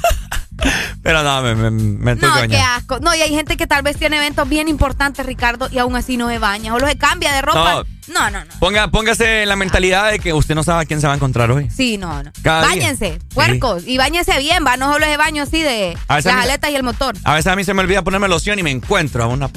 Pero 1.02 1.22
no, 1.22 1.42
me, 1.42 1.54
me, 1.54 1.70
me 1.70 2.14
No, 2.16 2.34
qué 2.48 2.58
asco. 2.58 2.98
No, 3.00 3.14
y 3.14 3.20
hay 3.22 3.30
gente 3.30 3.56
que 3.56 3.66
tal 3.66 3.82
vez 3.82 3.96
tiene 3.96 4.16
eventos 4.16 4.48
bien 4.48 4.68
importantes, 4.68 5.24
Ricardo, 5.24 5.68
y 5.70 5.78
aún 5.78 5.94
así 5.96 6.16
no 6.16 6.28
se 6.28 6.38
baña. 6.38 6.74
O 6.74 6.78
lo 6.78 6.86
se 6.86 6.96
cambia 6.96 7.32
de 7.32 7.42
ropa. 7.42 7.84
No, 8.08 8.30
no, 8.30 8.44
no. 8.44 8.50
Ponga, 8.60 8.88
póngase 8.88 9.42
en 9.42 9.48
la 9.48 9.56
mentalidad 9.56 10.10
de 10.10 10.18
que 10.18 10.32
usted 10.32 10.54
no 10.54 10.62
sabe 10.62 10.82
a 10.82 10.84
quién 10.86 11.00
se 11.00 11.06
va 11.06 11.12
a 11.12 11.16
encontrar 11.16 11.50
hoy. 11.50 11.68
Sí, 11.70 11.98
no, 11.98 12.22
no. 12.22 12.30
Cada 12.42 12.68
día. 12.68 12.68
Báñense, 12.68 13.18
puercos. 13.34 13.86
Y 13.86 13.98
báñense 13.98 14.38
bien, 14.38 14.64
va. 14.64 14.76
No 14.76 14.92
solo 14.92 15.04
ese 15.04 15.16
baño 15.16 15.42
así 15.42 15.60
de 15.60 15.96
las 16.08 16.26
aletas 16.26 16.70
y 16.70 16.76
el 16.76 16.82
motor. 16.82 17.16
A 17.24 17.34
veces 17.34 17.52
a 17.52 17.56
mí 17.56 17.64
se 17.64 17.74
me 17.74 17.82
olvida 17.82 18.02
ponerme 18.02 18.28
loción 18.28 18.58
y 18.58 18.62
me 18.62 18.70
encuentro 18.70 19.24
a 19.24 19.26
una. 19.26 19.50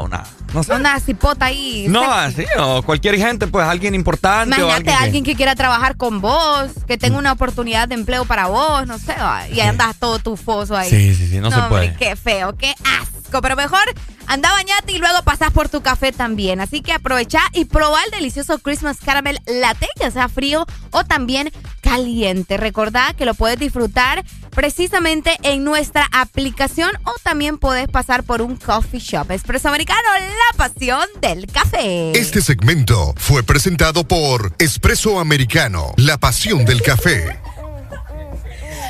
Una. 0.00 0.24
no 0.52 0.62
sé. 0.62 0.74
Una 0.74 0.98
cipota 1.00 1.46
ahí. 1.46 1.86
No, 1.88 2.00
sexy. 2.26 2.42
así, 2.42 2.50
o 2.58 2.82
cualquier 2.82 3.16
gente, 3.16 3.46
pues 3.46 3.66
alguien 3.66 3.94
importante 3.94 4.54
o 4.56 4.66
Imagínate 4.66 4.74
alguien. 4.90 4.96
que- 4.98 5.04
alguien 5.04 5.24
que 5.24 5.34
quiera 5.36 5.54
trabajar 5.54 5.96
con 5.96 6.20
vos, 6.20 6.70
que 6.86 6.98
tenga 6.98 7.18
una 7.18 7.32
oportunidad 7.32 7.88
de 7.88 7.94
empleo 7.94 8.24
para 8.24 8.46
vos, 8.46 8.86
no 8.86 8.98
sé, 8.98 9.14
y 9.52 9.60
andas 9.60 9.96
todo 9.98 10.18
tufoso 10.18 10.76
ahí. 10.76 10.90
Sí, 10.90 11.14
sí, 11.14 11.28
sí, 11.28 11.38
no 11.38 11.50
se 11.50 11.56
hombre, 11.56 11.68
puede. 11.68 11.94
Qué 11.96 12.16
feo, 12.16 12.56
qué 12.56 12.74
asco. 13.00 13.40
Pero 13.42 13.54
mejor 13.54 13.78
anda 14.26 14.50
bañate 14.50 14.90
y 14.90 14.98
luego 14.98 15.22
pasás 15.22 15.52
por 15.52 15.68
tu 15.68 15.82
café 15.82 16.10
también. 16.10 16.60
Así 16.60 16.80
que 16.82 16.92
aprovecha 16.92 17.38
y 17.52 17.64
proba 17.64 18.02
el 18.04 18.10
delicioso 18.10 18.58
Christmas 18.58 18.98
Caramel 19.04 19.38
Latte, 19.46 19.86
ya 20.00 20.10
sea 20.10 20.28
frío 20.28 20.66
o 20.90 21.04
también 21.04 21.52
caliente. 21.80 22.56
Recordá 22.56 23.14
que 23.16 23.24
lo 23.24 23.34
puedes 23.34 23.58
disfrutar 23.58 24.24
precisamente 24.50 25.36
en 25.42 25.64
nuestra 25.64 26.06
aplicación 26.12 26.90
o 27.04 27.12
también 27.22 27.58
puedes 27.58 27.88
pasar 27.88 28.24
por 28.24 28.42
un 28.42 28.56
coffee 28.56 29.00
shop. 29.00 29.30
Espresso 29.30 29.68
Americano, 29.68 30.08
la 30.18 30.56
pasión 30.56 31.06
del 31.20 31.46
café. 31.46 32.12
Este 32.18 32.42
segmento 32.42 33.14
fue 33.16 33.42
presentado 33.42 34.04
por 34.04 34.54
Espresso 34.58 35.18
Americano, 35.18 35.92
la 35.96 36.18
pasión 36.18 36.64
del 36.64 36.82
café. 36.82 37.38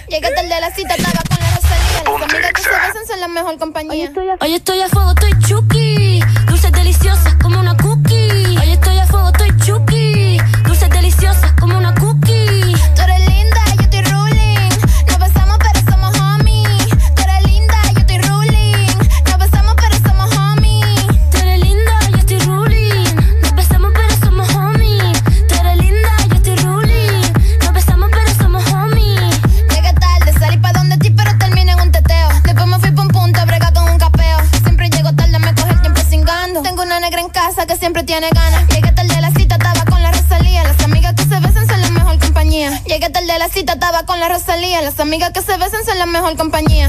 Llega 0.09 0.35
tarde 0.35 0.55
a 0.55 0.61
la 0.61 0.75
cita, 0.75 0.97
taga 0.97 1.23
con 1.29 1.39
la 1.39 1.55
Rosalía. 1.55 2.19
Las 2.19 2.35
amigas 2.35 2.53
que 2.53 2.63
se 2.63 2.69
besan 2.69 3.07
son 3.07 3.21
la 3.21 3.29
mejor 3.29 3.59
compañía. 3.59 4.11
Hoy 4.41 4.55
estoy 4.55 4.81
a 4.81 4.89
fuego, 4.89 5.11
estoy 5.11 5.39
chuki. 5.39 6.21
Dulces 6.47 6.73
deliciosas 6.73 7.35
como 7.41 7.61
una 7.61 7.77
cookie. 7.77 8.59
Hoy 8.59 8.71
estoy 8.73 8.99
a 8.99 9.07
fuego, 9.07 9.29
estoy 9.29 9.57
chuki. 9.65 9.99
La 44.21 44.29
Rosalía. 44.29 44.83
Las 44.83 45.01
amigas 45.01 45.31
que 45.31 45.41
se 45.41 45.57
besan 45.57 45.85
son 45.85 45.99
la 45.99 46.07
mejor 46.07 46.37
compañía. 46.37 46.89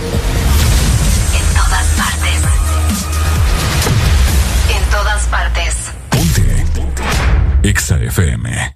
Exa 7.71 7.95
FM. 7.95 8.75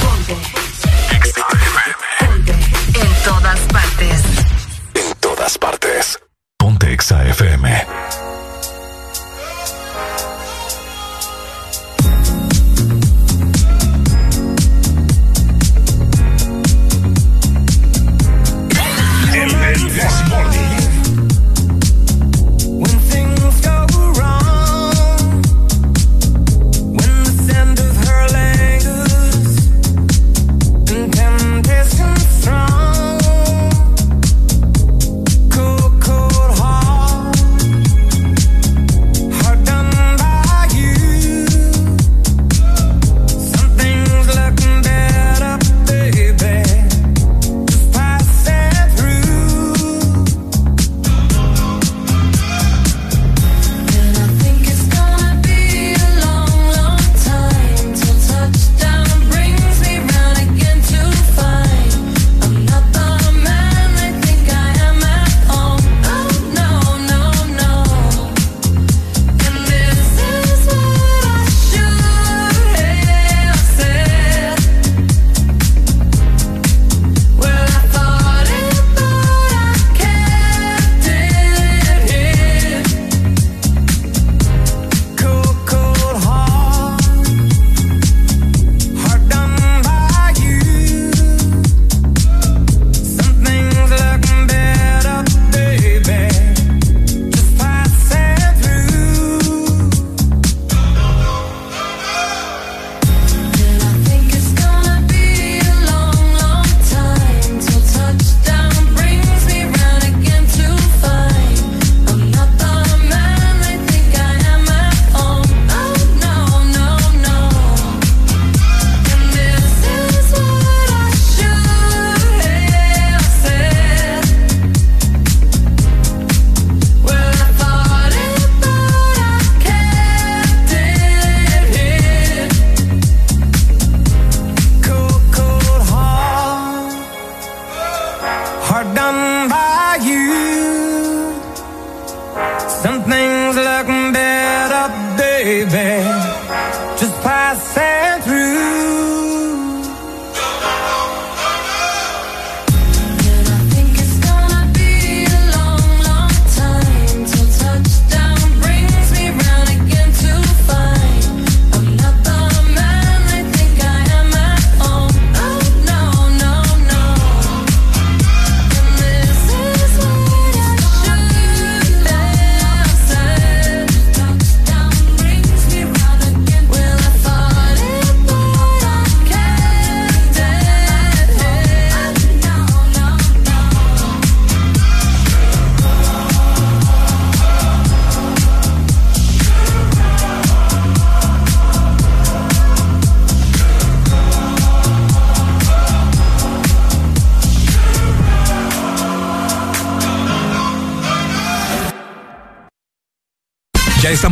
Ponte. 0.00 0.34
Exa 1.14 1.44
FM. 1.52 1.92
En 3.04 3.22
todas 3.22 3.60
partes. 3.70 4.22
En 4.94 5.16
todas 5.20 5.58
partes. 5.58 6.18
Ponte 6.56 6.90
Exa 6.90 7.22
FM. 7.28 8.11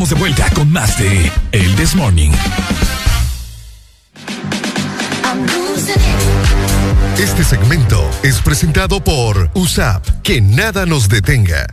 Estamos 0.03 0.19
de 0.19 0.31
vuelta 0.31 0.51
con 0.55 0.73
más 0.73 0.99
de 0.99 1.31
El 1.53 1.77
This 1.77 1.95
Morning. 1.95 2.31
Este 7.19 7.45
segmento 7.45 8.09
es 8.23 8.41
presentado 8.41 9.05
por 9.05 9.51
USAP. 9.53 10.23
Que 10.23 10.41
nada 10.41 10.87
nos 10.87 11.11
detenga. 11.11 11.67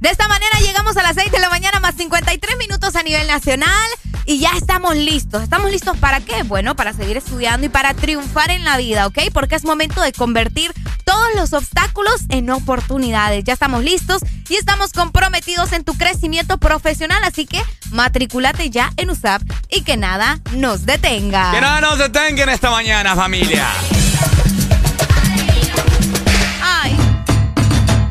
De 0.00 0.08
esta 0.08 0.26
manera 0.26 0.58
llegamos 0.58 0.96
a 0.96 1.02
las 1.04 1.14
6 1.14 1.30
de 1.30 1.38
la 1.38 1.50
mañana 1.50 1.78
más 1.78 1.94
53 1.94 2.58
minutos 2.58 2.96
a 2.96 3.04
nivel 3.04 3.28
nacional 3.28 3.88
y 4.26 4.40
ya 4.40 4.50
estamos 4.56 4.96
listos. 4.96 5.42
¿Estamos 5.42 5.70
listos 5.70 5.96
para 5.98 6.18
qué? 6.20 6.42
Bueno, 6.42 6.74
para 6.74 6.94
seguir 6.94 7.16
estudiando 7.16 7.66
y 7.66 7.68
para 7.68 7.94
triunfar 7.94 8.50
en 8.50 8.64
la 8.64 8.76
vida, 8.76 9.06
¿ok? 9.06 9.18
Porque 9.32 9.54
es 9.54 9.64
momento 9.64 10.00
de 10.00 10.12
convertir 10.12 10.72
todos 11.04 11.28
los 11.36 11.52
obstáculos 11.52 12.22
en 12.28 12.50
oportunidades. 12.50 13.44
Ya 13.44 13.52
estamos 13.52 13.84
listos 13.84 14.22
y 14.48 14.56
estamos 14.56 14.92
comprometidos 14.92 15.72
en 15.72 15.84
tu 15.84 15.94
crecimiento 15.96 16.58
profesional, 16.58 17.22
así 17.24 17.46
que 17.46 17.62
matriculate 17.90 18.70
ya 18.70 18.92
en 18.96 19.10
USAP 19.10 19.42
y 19.70 19.82
que 19.82 19.96
nada 19.96 20.40
nos 20.52 20.86
detenga. 20.86 21.50
Que 21.52 21.60
nada 21.60 21.80
nos 21.80 21.98
detenga 21.98 22.42
en 22.42 22.48
esta 22.48 22.70
mañana, 22.70 23.14
familia. 23.14 23.66
Ay, 26.62 26.96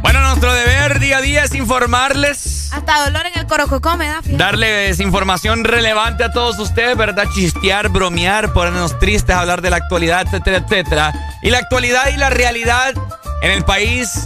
Bueno, 0.01 0.21
nuestro 0.21 0.53
deber 0.53 0.99
día 0.99 1.17
a 1.17 1.21
día 1.21 1.43
es 1.43 1.53
informarles, 1.55 2.71
hasta 2.73 3.03
dolor 3.05 3.25
en 3.27 3.39
el 3.39 3.45
corococó 3.47 3.95
me 3.97 4.07
da. 4.07 4.21
darles 4.25 4.99
información 4.99 5.63
relevante 5.63 6.23
a 6.23 6.31
todos 6.31 6.57
ustedes, 6.57 6.97
¿verdad? 6.97 7.27
Chistear, 7.33 7.89
bromear, 7.89 8.51
ponernos 8.53 8.97
tristes, 8.99 9.35
hablar 9.35 9.61
de 9.61 9.69
la 9.69 9.75
actualidad, 9.77 10.23
etcétera, 10.25 10.57
etcétera. 10.57 11.13
Y 11.43 11.51
la 11.51 11.59
actualidad 11.59 12.07
y 12.13 12.17
la 12.17 12.29
realidad 12.31 12.93
en 13.43 13.51
el 13.51 13.63
país 13.63 14.22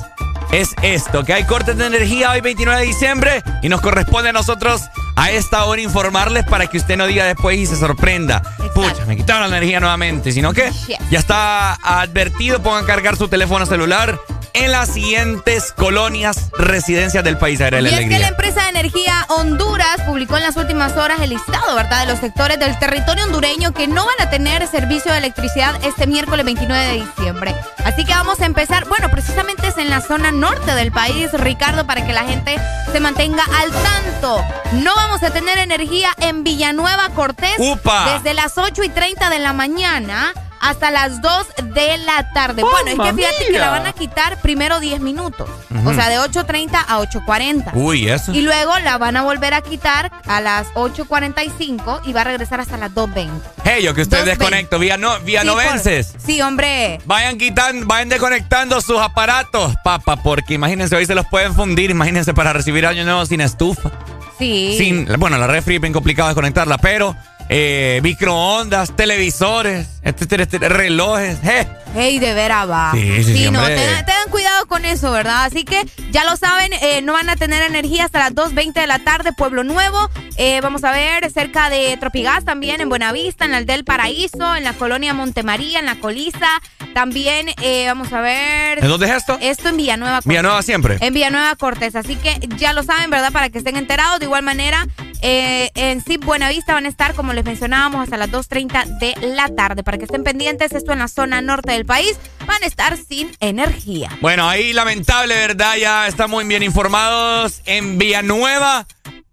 es 0.51 0.73
esto, 0.81 1.23
que 1.23 1.33
hay 1.33 1.43
cortes 1.45 1.77
de 1.77 1.85
energía 1.85 2.31
hoy 2.31 2.41
29 2.41 2.81
de 2.81 2.87
diciembre 2.87 3.43
y 3.61 3.69
nos 3.69 3.81
corresponde 3.81 4.29
a 4.29 4.33
nosotros 4.33 4.81
a 5.15 5.31
esta 5.31 5.65
hora 5.65 5.81
informarles 5.81 6.45
para 6.45 6.67
que 6.67 6.77
usted 6.77 6.95
no 6.97 7.05
diga 7.07 7.25
después 7.25 7.57
y 7.57 7.65
se 7.65 7.75
sorprenda. 7.75 8.41
Pucha, 8.73 9.05
me 9.05 9.17
quitaron 9.17 9.49
la 9.49 9.57
energía 9.57 9.79
nuevamente, 9.79 10.31
sino 10.31 10.53
que 10.53 10.71
Yes. 10.87 10.99
ya 11.09 11.19
está 11.19 11.73
advertido, 11.73 12.61
pongan 12.61 12.83
a 12.83 12.87
cargar 12.87 13.15
su 13.17 13.27
teléfono 13.27 13.65
celular 13.65 14.19
en 14.57 14.71
las 14.71 14.89
siguientes 14.89 15.71
colonias, 15.73 16.49
residencias 16.57 17.23
del 17.23 17.37
país. 17.37 17.61
A 17.61 17.69
ver, 17.69 17.79
Y 17.79 17.81
la 17.83 17.99
es 17.99 18.09
que 18.09 18.19
la 18.19 18.27
empresa 18.27 18.63
de 18.63 18.69
energía 18.69 19.25
Honduras 19.29 20.01
publicó 20.05 20.37
en 20.37 20.43
las 20.43 20.55
últimas 20.55 20.97
horas 20.97 21.19
el 21.21 21.29
listado, 21.29 21.75
¿verdad?, 21.75 22.01
de 22.01 22.11
los 22.11 22.19
sectores 22.19 22.59
del 22.59 22.77
territorio 22.79 23.25
hondureño 23.25 23.73
que 23.73 23.87
no 23.87 24.05
van 24.05 24.27
a 24.27 24.29
tener 24.29 24.67
servicio 24.67 25.11
de 25.11 25.19
electricidad 25.19 25.79
este 25.85 26.07
miércoles 26.07 26.43
29 26.45 26.85
de 26.85 26.93
diciembre. 27.05 27.55
Así 27.85 28.03
que 28.03 28.13
vamos 28.13 28.41
a 28.41 28.45
empezar, 28.45 28.87
bueno, 28.87 29.09
precisamente 29.09 29.67
es 29.67 29.77
en 29.77 29.89
la 29.89 30.01
zona 30.01 30.31
norte 30.31 30.73
del 30.73 30.91
país, 30.91 31.31
Ricardo, 31.33 31.85
para 31.85 32.05
que 32.05 32.13
la 32.13 32.23
gente 32.23 32.57
se 32.91 32.99
mantenga 32.99 33.43
al 33.59 33.71
tanto. 33.71 34.43
No 34.73 34.95
vamos 34.95 35.21
a 35.21 35.29
tener 35.29 35.59
energía 35.59 36.09
en 36.19 36.43
Villanueva 36.43 37.09
Cortés 37.09 37.55
¡Upa! 37.59 38.13
desde 38.13 38.33
las 38.33 38.57
8 38.57 38.83
y 38.83 38.89
30 38.89 39.29
de 39.29 39.39
la 39.39 39.53
mañana. 39.53 40.33
Hasta 40.59 40.91
las 40.91 41.21
2 41.21 41.47
de 41.73 41.97
la 41.99 42.31
tarde. 42.33 42.61
Bueno, 42.63 42.77
es 42.79 42.85
que 42.91 42.95
¡Mamma 42.95 43.13
fíjate 43.13 43.45
que 43.51 43.59
la 43.59 43.69
van 43.69 43.85
a 43.85 43.93
quitar 43.93 44.41
primero 44.41 44.79
10 44.79 44.99
minutos. 45.01 45.49
O 45.85 45.93
sea, 45.93 46.09
de 46.09 46.17
8.30 46.19 46.69
a 46.87 46.99
8.40. 46.99 47.71
Uy, 47.73 48.09
eso. 48.09 48.33
Y 48.33 48.41
luego 48.41 48.77
la 48.79 48.97
van 48.97 49.15
a 49.17 49.21
volver 49.23 49.53
a 49.53 49.61
quitar 49.61 50.11
a 50.27 50.41
las 50.41 50.67
8.45 50.73 52.01
y 52.05 52.13
va 52.13 52.21
a 52.21 52.23
regresar 52.25 52.59
hasta 52.59 52.77
las 52.77 52.91
2.20. 52.91 53.29
Hey, 53.63 53.83
yo 53.83 53.93
que 53.93 54.01
usted 54.01 54.19
2.20. 54.19 54.25
desconecto, 54.25 54.79
vía, 54.79 54.97
no, 54.97 55.19
vía 55.21 55.41
Sí, 55.41 55.47
novenses. 55.47 56.07
por- 56.13 56.21
Sí, 56.21 56.41
hombre. 56.41 56.99
Vayan 57.05 57.37
quitando, 57.37 57.85
vayan 57.85 58.09
desconectando 58.09 58.81
sus 58.81 58.99
aparatos, 58.99 59.73
papá, 59.83 60.15
porque 60.17 60.53
imagínense, 60.55 60.95
hoy 60.95 61.05
se 61.05 61.15
los 61.15 61.25
pueden 61.27 61.53
fundir, 61.53 61.89
imagínense 61.91 62.33
para 62.33 62.53
recibir 62.53 62.85
año 62.85 63.03
nuevo 63.03 63.25
sin 63.25 63.41
estufa. 63.41 63.91
Sí. 64.37 64.75
Sin, 64.77 65.05
bueno, 65.17 65.37
la 65.37 65.47
refri 65.47 65.75
es 65.75 65.81
bien 65.81 65.93
complicado 65.93 66.29
desconectarla, 66.29 66.77
pero 66.77 67.15
eh, 67.49 67.99
microondas, 68.03 68.95
televisores, 68.95 69.87
etcétera, 70.03 70.43
etcétera, 70.43 70.75
relojes, 70.75 71.37
eh. 71.43 71.67
Hey, 71.95 72.19
de 72.19 72.33
veras 72.33 72.69
va. 72.69 72.91
Sí, 72.93 73.23
sí, 73.23 73.37
sí, 73.37 73.51
no, 73.51 73.65
tengan, 73.65 74.05
tengan 74.05 74.29
cuidado 74.29 74.67
con 74.67 74.85
eso, 74.85 75.11
¿verdad? 75.11 75.45
Así 75.45 75.63
que 75.63 75.83
ya 76.11 76.23
lo 76.25 76.35
saben, 76.35 76.71
eh, 76.73 77.01
no 77.01 77.13
van 77.13 77.29
a 77.29 77.35
tener 77.35 77.63
energía 77.63 78.05
hasta 78.05 78.19
las 78.19 78.35
2.20 78.35 78.73
de 78.73 78.87
la 78.87 78.99
tarde, 78.99 79.31
Pueblo 79.33 79.63
Nuevo. 79.63 80.09
Eh, 80.35 80.59
vamos 80.61 80.83
a 80.83 80.91
ver 80.91 81.31
cerca 81.31 81.69
de 81.69 81.97
Tropigas 81.97 82.45
también, 82.45 82.81
en 82.81 82.89
Buenavista, 82.89 83.45
en 83.45 83.51
la 83.51 83.57
Aldea 83.57 83.77
del 83.77 83.85
Paraíso, 83.85 84.55
en 84.55 84.63
la 84.63 84.73
colonia 84.73 85.13
Montemaría, 85.13 85.79
en 85.79 85.85
la 85.85 85.99
Colisa. 85.99 86.61
También, 86.93 87.47
eh, 87.61 87.85
vamos 87.87 88.11
a 88.13 88.21
ver. 88.21 88.79
¿En 88.79 88.87
dónde 88.87 89.07
es 89.07 89.13
esto? 89.13 89.37
Esto 89.41 89.69
en 89.69 89.77
Villanueva 89.77 90.17
Cortés. 90.17 90.29
Villanueva 90.29 90.61
siempre. 90.61 90.97
En 90.99 91.13
Villanueva 91.13 91.55
Cortés. 91.55 91.95
Así 91.95 92.15
que 92.15 92.37
ya 92.57 92.73
lo 92.73 92.83
saben, 92.83 93.09
¿verdad? 93.09 93.31
Para 93.31 93.49
que 93.49 93.57
estén 93.59 93.75
enterados. 93.77 94.19
De 94.19 94.25
igual 94.25 94.43
manera, 94.43 94.87
eh, 95.21 95.71
en 95.75 96.03
SIP 96.03 96.23
Buenavista 96.23 96.73
van 96.73 96.85
a 96.85 96.89
estar, 96.89 97.13
como 97.13 97.33
les 97.33 97.45
mencionábamos, 97.45 98.01
hasta 98.01 98.17
las 98.17 98.29
2.30 98.29 98.99
de 98.99 99.15
la 99.27 99.49
tarde. 99.49 99.83
Para 99.83 99.97
que 99.97 100.05
estén 100.05 100.23
pendientes, 100.23 100.71
esto 100.71 100.93
en 100.93 100.99
la 100.99 101.07
zona 101.07 101.41
norte 101.41 101.71
del 101.71 101.85
país, 101.85 102.17
van 102.45 102.63
a 102.63 102.65
estar 102.65 102.97
sin 102.97 103.31
energía. 103.39 104.09
Bueno, 104.21 104.47
ahí 104.47 104.73
lamentable, 104.73 105.35
¿verdad? 105.35 105.75
Ya 105.77 106.07
estamos 106.07 106.45
bien 106.47 106.63
informados. 106.63 107.61
En 107.65 107.97
Villanueva, 107.97 108.85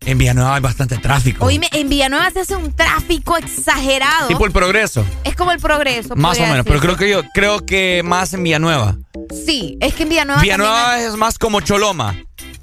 en 0.06 0.18
Villanueva 0.18 0.56
hay 0.56 0.60
bastante 0.60 0.98
tráfico. 0.98 1.44
Oíme, 1.46 1.68
en 1.72 1.88
Villanueva 1.88 2.30
se 2.30 2.40
hace 2.40 2.56
un 2.56 2.72
tráfico 2.72 3.36
exagerado. 3.36 4.28
Tipo 4.28 4.44
el 4.44 4.52
progreso. 4.52 5.04
Es 5.24 5.34
como 5.34 5.52
el 5.52 5.58
progreso. 5.58 6.14
Más 6.16 6.38
o 6.38 6.42
menos, 6.42 6.66
pero 6.66 6.80
creo 6.80 6.96
que 6.96 7.08
yo 7.08 7.22
creo 7.32 7.64
que 7.64 8.02
más 8.04 8.34
en 8.34 8.42
Villanueva. 8.42 8.96
Sí, 9.46 9.78
es 9.80 9.94
que 9.94 10.02
en 10.02 10.10
Villanueva. 10.10 10.42
Villanueva 10.42 11.00
es 11.00 11.16
más 11.16 11.38
como 11.38 11.60
Choloma. 11.60 12.14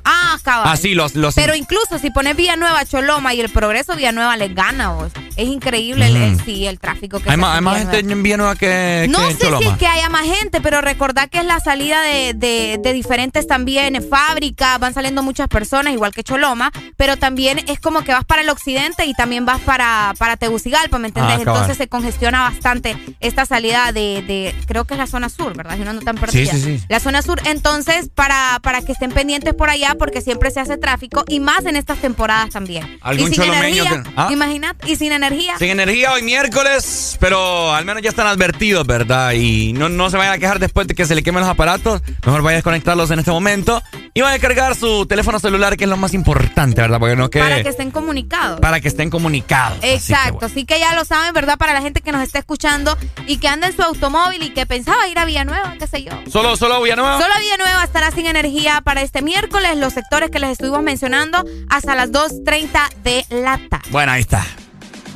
Ah, 0.03 0.37
cabal. 0.43 0.67
Ah, 0.67 0.77
sí, 0.77 0.93
los, 0.93 1.15
los 1.15 1.35
Pero 1.35 1.55
incluso 1.55 1.99
si 1.99 2.09
pones 2.11 2.35
Villanueva, 2.35 2.85
Choloma 2.85 3.33
y 3.33 3.41
el 3.41 3.49
progreso, 3.49 3.95
Villanueva 3.95 4.37
les 4.37 4.53
gana, 4.53 4.91
vos. 4.91 5.11
Es 5.35 5.47
increíble 5.47 6.07
el, 6.07 6.15
el- 6.15 6.31
Mm. 6.31 6.45
sí, 6.45 6.65
el 6.67 6.79
tráfico 6.79 7.19
que 7.19 7.29
hay 7.29 7.37
más, 7.37 7.55
hay 7.55 7.61
más 7.61 7.77
gente 7.79 7.99
en 7.99 8.23
Villanueva 8.23 8.55
que, 8.55 9.07
No 9.09 9.27
que 9.27 9.33
sé 9.35 9.47
si 9.57 9.63
es 9.67 9.77
que 9.77 9.87
haya 9.87 10.09
más 10.09 10.23
gente, 10.25 10.61
pero 10.61 10.81
recordad 10.81 11.29
que 11.29 11.39
es 11.39 11.45
la 11.45 11.59
salida 11.59 12.01
de, 12.01 12.33
de- 12.33 12.79
de 12.81 12.93
diferentes 12.93 13.47
también 13.47 14.01
fábricas, 14.09 14.79
van 14.79 14.93
saliendo 14.93 15.23
muchas 15.23 15.47
personas, 15.47 15.93
igual 15.93 16.13
que 16.13 16.23
Choloma, 16.23 16.71
pero 16.97 17.17
también 17.17 17.59
es 17.67 17.79
como 17.79 18.03
que 18.03 18.11
vas 18.13 18.25
para 18.25 18.41
el 18.41 18.49
occidente 18.49 19.05
y 19.05 19.13
también 19.13 19.45
vas 19.45 19.59
para, 19.61 20.13
para 20.17 20.37
Tegucigalpa, 20.37 20.97
¿me 20.99 21.07
entendés? 21.07 21.37
Ah. 21.37 21.41
Entonces 21.41 21.77
se 21.77 21.87
congestiona 21.87 22.41
bastante 22.41 22.95
esta 23.19 23.45
salida 23.45 23.91
de, 23.91 24.23
de- 24.27 24.55
creo 24.67 24.85
que 24.85 24.93
es 24.93 24.97
la 24.97 25.07
zona 25.07 25.29
sur, 25.29 25.55
¿verdad? 25.55 25.75
Si 25.77 25.83
no 25.83 25.89
ando 25.91 26.01
tan 26.03 26.15
perdida. 26.17 26.51
sí, 26.53 26.61
sí. 26.61 26.83
La 26.89 26.99
zona 26.99 27.21
sur, 27.21 27.41
entonces, 27.45 28.09
para, 28.13 28.59
para 28.61 28.81
que 28.81 28.91
estén 28.91 29.11
pendientes 29.11 29.53
por 29.53 29.69
allá, 29.69 29.95
porque 29.97 30.21
siempre 30.21 30.51
se 30.51 30.59
hace 30.59 30.77
tráfico 30.77 31.23
y 31.27 31.39
más 31.39 31.65
en 31.65 31.75
estas 31.75 31.99
temporadas 31.99 32.49
también. 32.51 32.97
¿Algún 33.01 33.31
y 33.31 33.35
sin 33.35 33.43
energía, 33.43 34.03
que- 34.03 34.09
ah? 34.15 34.29
imagínate, 34.31 34.91
y 34.91 34.95
sin 34.95 35.11
energía. 35.11 35.20
Sin 35.59 35.69
energía 35.69 36.11
hoy 36.13 36.23
miércoles, 36.23 37.17
pero 37.19 37.73
al 37.73 37.85
menos 37.85 38.01
ya 38.03 38.09
están 38.09 38.27
advertidos, 38.27 38.85
¿verdad? 38.85 39.31
Y 39.33 39.73
no, 39.73 39.89
no 39.89 40.09
se 40.09 40.17
vayan 40.17 40.33
a 40.33 40.37
quejar 40.37 40.59
después 40.59 40.87
de 40.87 40.95
que 40.95 41.05
se 41.05 41.15
le 41.15 41.23
quemen 41.23 41.41
los 41.41 41.49
aparatos. 41.49 42.01
Mejor 42.25 42.41
vaya 42.41 42.55
a 42.55 42.57
desconectarlos 42.57 43.11
en 43.11 43.19
este 43.19 43.31
momento. 43.31 43.81
Y 44.13 44.21
vaya 44.21 44.35
a 44.35 44.39
cargar 44.39 44.75
su 44.75 45.05
teléfono 45.05 45.39
celular, 45.39 45.77
que 45.77 45.85
es 45.85 45.89
lo 45.89 45.95
más 45.95 46.13
importante, 46.13 46.81
¿verdad? 46.81 46.99
Porque 46.99 47.15
no 47.15 47.29
que, 47.29 47.39
Para 47.39 47.63
que 47.63 47.69
estén 47.69 47.91
comunicados. 47.91 48.59
para 48.59 48.81
que 48.81 48.89
estén 48.89 49.09
comunicados. 49.09 49.77
Así 49.77 49.87
que, 49.87 49.93
Exacto, 49.93 50.45
así 50.45 50.65
que 50.65 50.79
ya 50.79 50.93
lo 50.95 51.05
saben, 51.05 51.33
¿verdad? 51.33 51.57
Para 51.57 51.73
la 51.73 51.81
gente 51.81 52.01
que 52.01 52.11
nos 52.11 52.21
está 52.21 52.39
escuchando 52.39 52.97
y 53.25 53.37
que 53.37 53.47
anda 53.47 53.67
en 53.67 53.75
su 53.75 53.81
automóvil 53.81 54.43
y 54.43 54.49
que 54.49 54.65
pensaba 54.65 55.07
ir 55.07 55.17
a 55.17 55.23
Villanueva, 55.25 55.75
qué 55.79 55.87
sé 55.87 56.03
yo. 56.03 56.11
¿Solo, 56.29 56.57
solo 56.57 56.81
Villanueva? 56.81 57.21
Solo 57.21 57.33
Villanueva 57.39 57.83
estará 57.85 58.11
sin 58.11 58.25
energía 58.25 58.81
para 58.83 59.01
este 59.01 59.21
miércoles, 59.21 59.77
los 59.77 59.93
sectores 59.93 60.29
que 60.29 60.39
les 60.39 60.51
estuvimos 60.51 60.83
mencionando, 60.83 61.45
hasta 61.69 61.95
las 61.95 62.11
2.30 62.11 62.89
de 63.03 63.25
la 63.29 63.59
tarde. 63.69 63.87
Bueno, 63.91 64.11
ahí 64.11 64.21
está. 64.21 64.45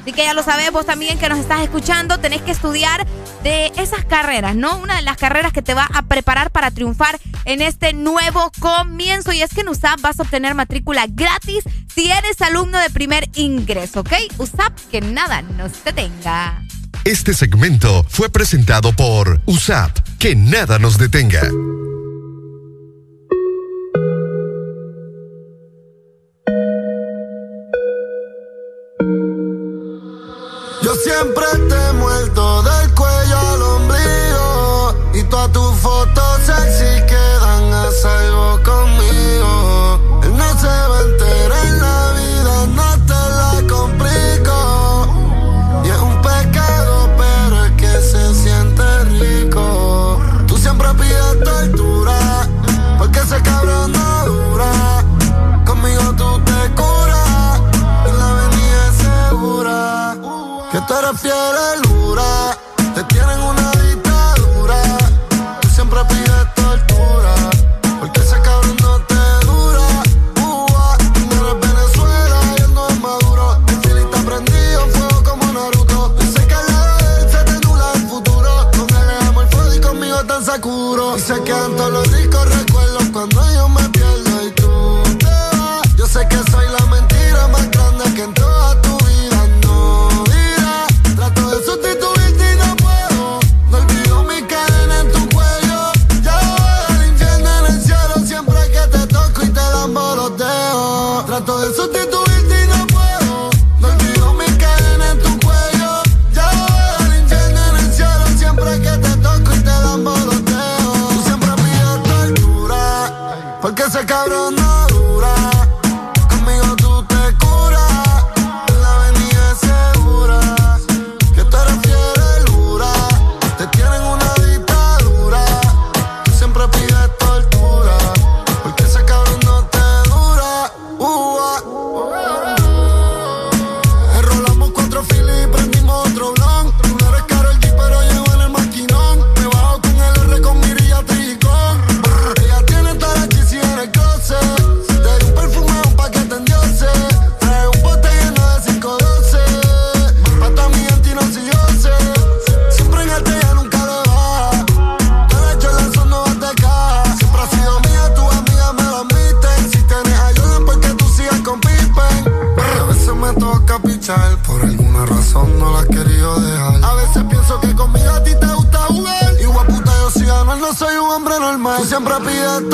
Así 0.06 0.14
que 0.14 0.24
ya 0.24 0.36
lo 0.36 0.44
sabes, 0.44 0.72
vos 0.72 0.86
también 0.86 1.18
que 1.18 1.28
nos 1.30 1.40
estás 1.40 1.62
escuchando, 1.62 2.20
tenés 2.20 2.44
que 2.44 2.52
estudiar 2.52 3.08
de 3.42 3.72
esas 3.78 4.06
carreras, 4.06 4.56
¿no? 4.56 4.78
Una 4.78 4.98
de 4.98 5.02
las 5.02 5.18
carreras 5.18 5.52
que 5.52 5.64
te 5.64 5.74
va 5.74 5.90
a 5.92 6.04
preparar 6.04 6.52
para 6.52 6.70
triunfar 6.70 7.20
en 7.46 7.60
este 7.60 7.92
nuevo 7.94 8.52
comienzo. 8.60 9.34
Y 9.34 9.42
es 9.42 9.52
que 9.52 9.62
en 9.62 9.70
USAP 9.70 10.02
vas 10.02 10.20
a 10.20 10.22
obtener 10.22 10.54
matrícula 10.54 11.08
gratis 11.10 11.64
si 11.92 12.12
eres 12.12 12.40
alumno 12.44 12.78
de 12.78 12.92
primer 12.92 13.28
ingreso, 13.34 14.02
¿ok? 14.02 14.14
USAP, 14.38 14.78
que 14.92 15.02
nada 15.02 15.42
nos 15.42 15.84
detenga. 15.84 16.62
Este 17.04 17.34
segmento 17.34 18.06
fue 18.08 18.30
presentado 18.30 18.96
por 18.96 19.42
USAP. 19.48 19.98
Que 20.20 20.36
nada 20.36 20.78
nos 20.78 21.00
detenga. 21.00 21.50
Siempre 30.96 31.46
te 31.70 31.94
muerto 31.94 32.64
del 32.64 32.94
cuello 32.94 33.38
al 33.38 33.62
ombligo. 33.62 34.96
Y 35.14 35.24
todas 35.24 35.52
tus 35.52 35.76
fotos 35.78 36.40
sexy 36.46 36.95
segura 61.18 61.65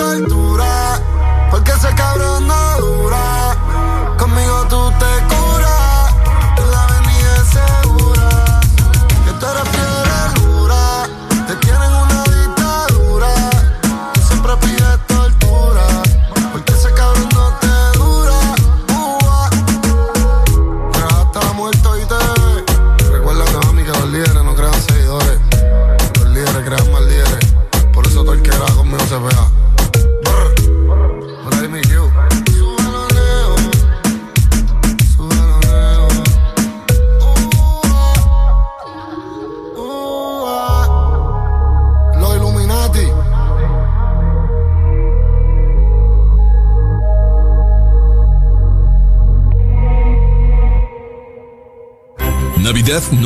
mal 0.01 0.30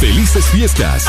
¡Felices 0.00 0.46
fiestas! 0.46 1.08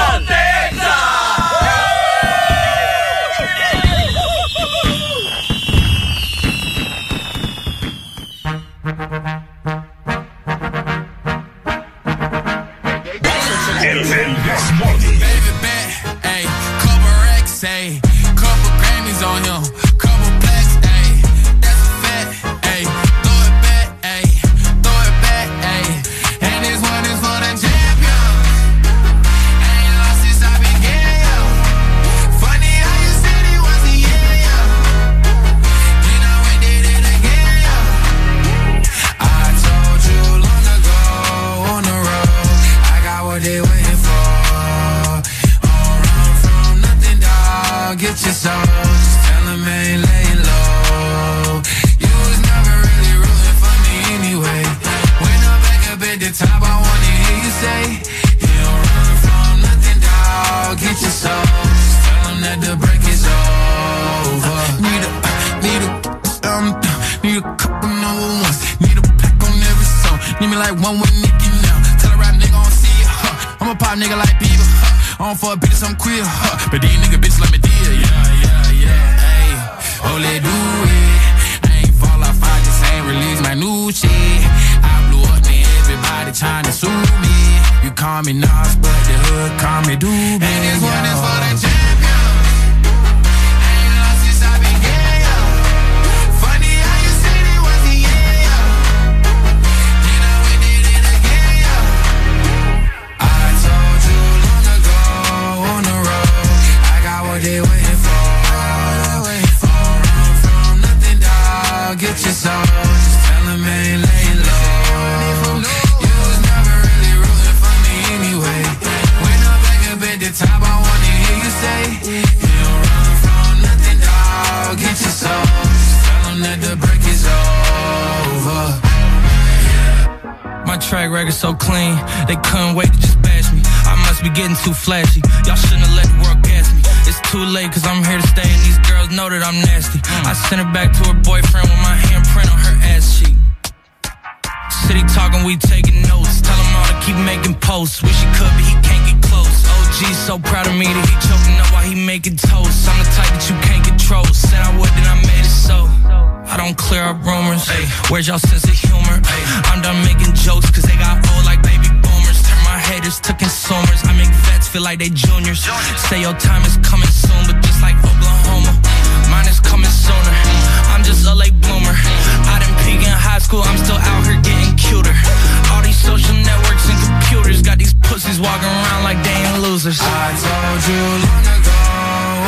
told 180.50 180.82
you 180.90 181.04
long 181.26 181.46
ago 181.58 181.80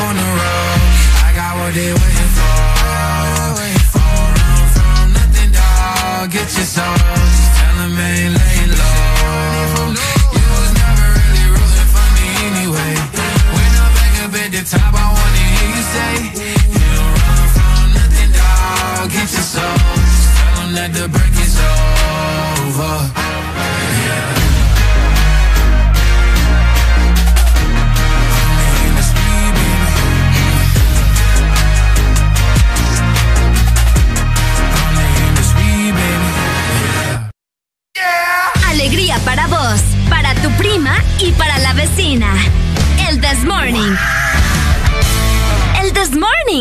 on 0.05 0.13
the 0.21 0.29
road, 0.39 0.81
I 1.27 1.29
got 1.39 1.53
what 1.59 1.71
they 1.77 1.91
waiting 2.01 2.31
for. 2.37 2.57
Waiting 3.59 3.89
for. 3.93 4.15
I'm 4.57 4.67
from 4.75 5.05
nothing, 5.17 5.51
dog. 5.57 6.31
Get 6.35 6.49
your 6.57 6.69
soul. 6.75 6.97
Just 7.37 7.51
tell 7.57 7.75
them 7.81 7.99
ain't 7.99 8.33
late. 8.37 8.60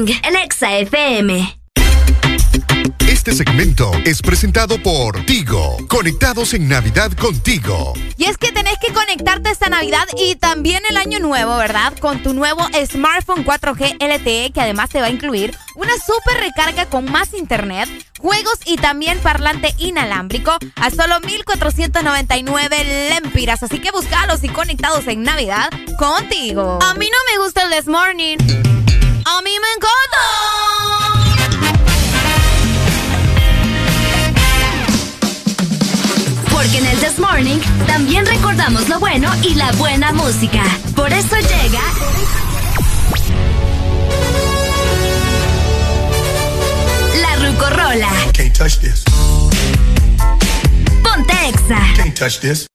En 0.09 0.35
Exa 0.35 0.79
FM. 0.79 1.61
Este 3.07 3.35
segmento 3.35 3.93
es 4.07 4.23
presentado 4.23 4.83
por 4.83 5.27
Tigo. 5.27 5.77
Conectados 5.89 6.55
en 6.55 6.71
Navidad 6.71 7.13
contigo. 7.13 7.93
Y 8.17 8.25
es 8.25 8.39
que 8.39 8.51
tenés 8.51 8.79
que 8.81 8.95
conectarte 8.95 9.51
esta 9.51 9.69
Navidad 9.69 10.09
y 10.17 10.37
también 10.37 10.83
el 10.89 10.97
año 10.97 11.19
nuevo, 11.19 11.55
¿verdad? 11.59 11.93
Con 11.99 12.23
tu 12.23 12.33
nuevo 12.33 12.67
smartphone 12.87 13.45
4G 13.45 13.97
LTE 14.03 14.53
que 14.55 14.61
además 14.63 14.89
te 14.89 15.03
va 15.03 15.09
a 15.09 15.11
incluir 15.11 15.55
una 15.77 15.93
super 15.99 16.41
recarga 16.41 16.87
con 16.87 17.05
más 17.05 17.35
internet, 17.35 17.87
juegos 18.19 18.59
y 18.65 18.77
también 18.77 19.19
parlante 19.19 19.75
inalámbrico 19.77 20.57
a 20.77 20.91
solo 20.91 21.21
1499 21.21 23.11
lempiras. 23.11 23.63
Así 23.63 23.79
que 23.81 23.91
búscalos 23.91 24.43
y 24.45 24.49
conectados 24.49 25.07
en 25.09 25.25
Navidad 25.25 25.69
contigo. 25.99 26.79
A 26.81 26.95
mí 26.95 27.07
no 27.07 27.19
me 27.35 27.45
gusta 27.45 27.65
el 27.65 27.71
This 27.71 27.87
Morning. 27.87 28.80
A 29.25 29.43
mí 29.43 29.51
me 29.61 29.69
encanta. 29.77 30.21
Porque 36.51 36.79
en 36.79 36.87
el 36.87 36.99
This 36.99 37.19
Morning 37.19 37.59
también 37.87 38.27
recordamos 38.27 38.89
lo 38.89 38.99
bueno 38.99 39.31
y 39.43 39.55
la 39.55 39.73
buena 39.73 40.13
música. 40.13 40.63
Por 40.95 41.13
eso 41.13 41.37
llega. 41.37 41.81
La 47.21 47.37
Rucorola. 47.37 48.11
Can't 48.33 48.57
touch 48.57 48.79
this. 48.79 49.05
Ponte 51.03 51.35
Exa. 51.49 51.95
Can't 51.97 52.17
touch 52.17 52.41
this. 52.41 52.67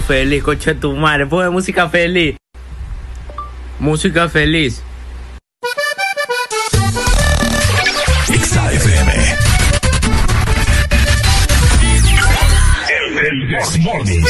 Feliz, 0.00 0.42
coche 0.42 0.74
de 0.74 0.80
tu 0.80 0.92
madre. 0.92 1.26
Pone 1.26 1.50
música 1.50 1.88
feliz. 1.88 2.36
Música 3.78 4.28
feliz. 4.28 4.82
XAFM. 8.26 9.36
El 13.20 13.80
Morning. 13.82 14.24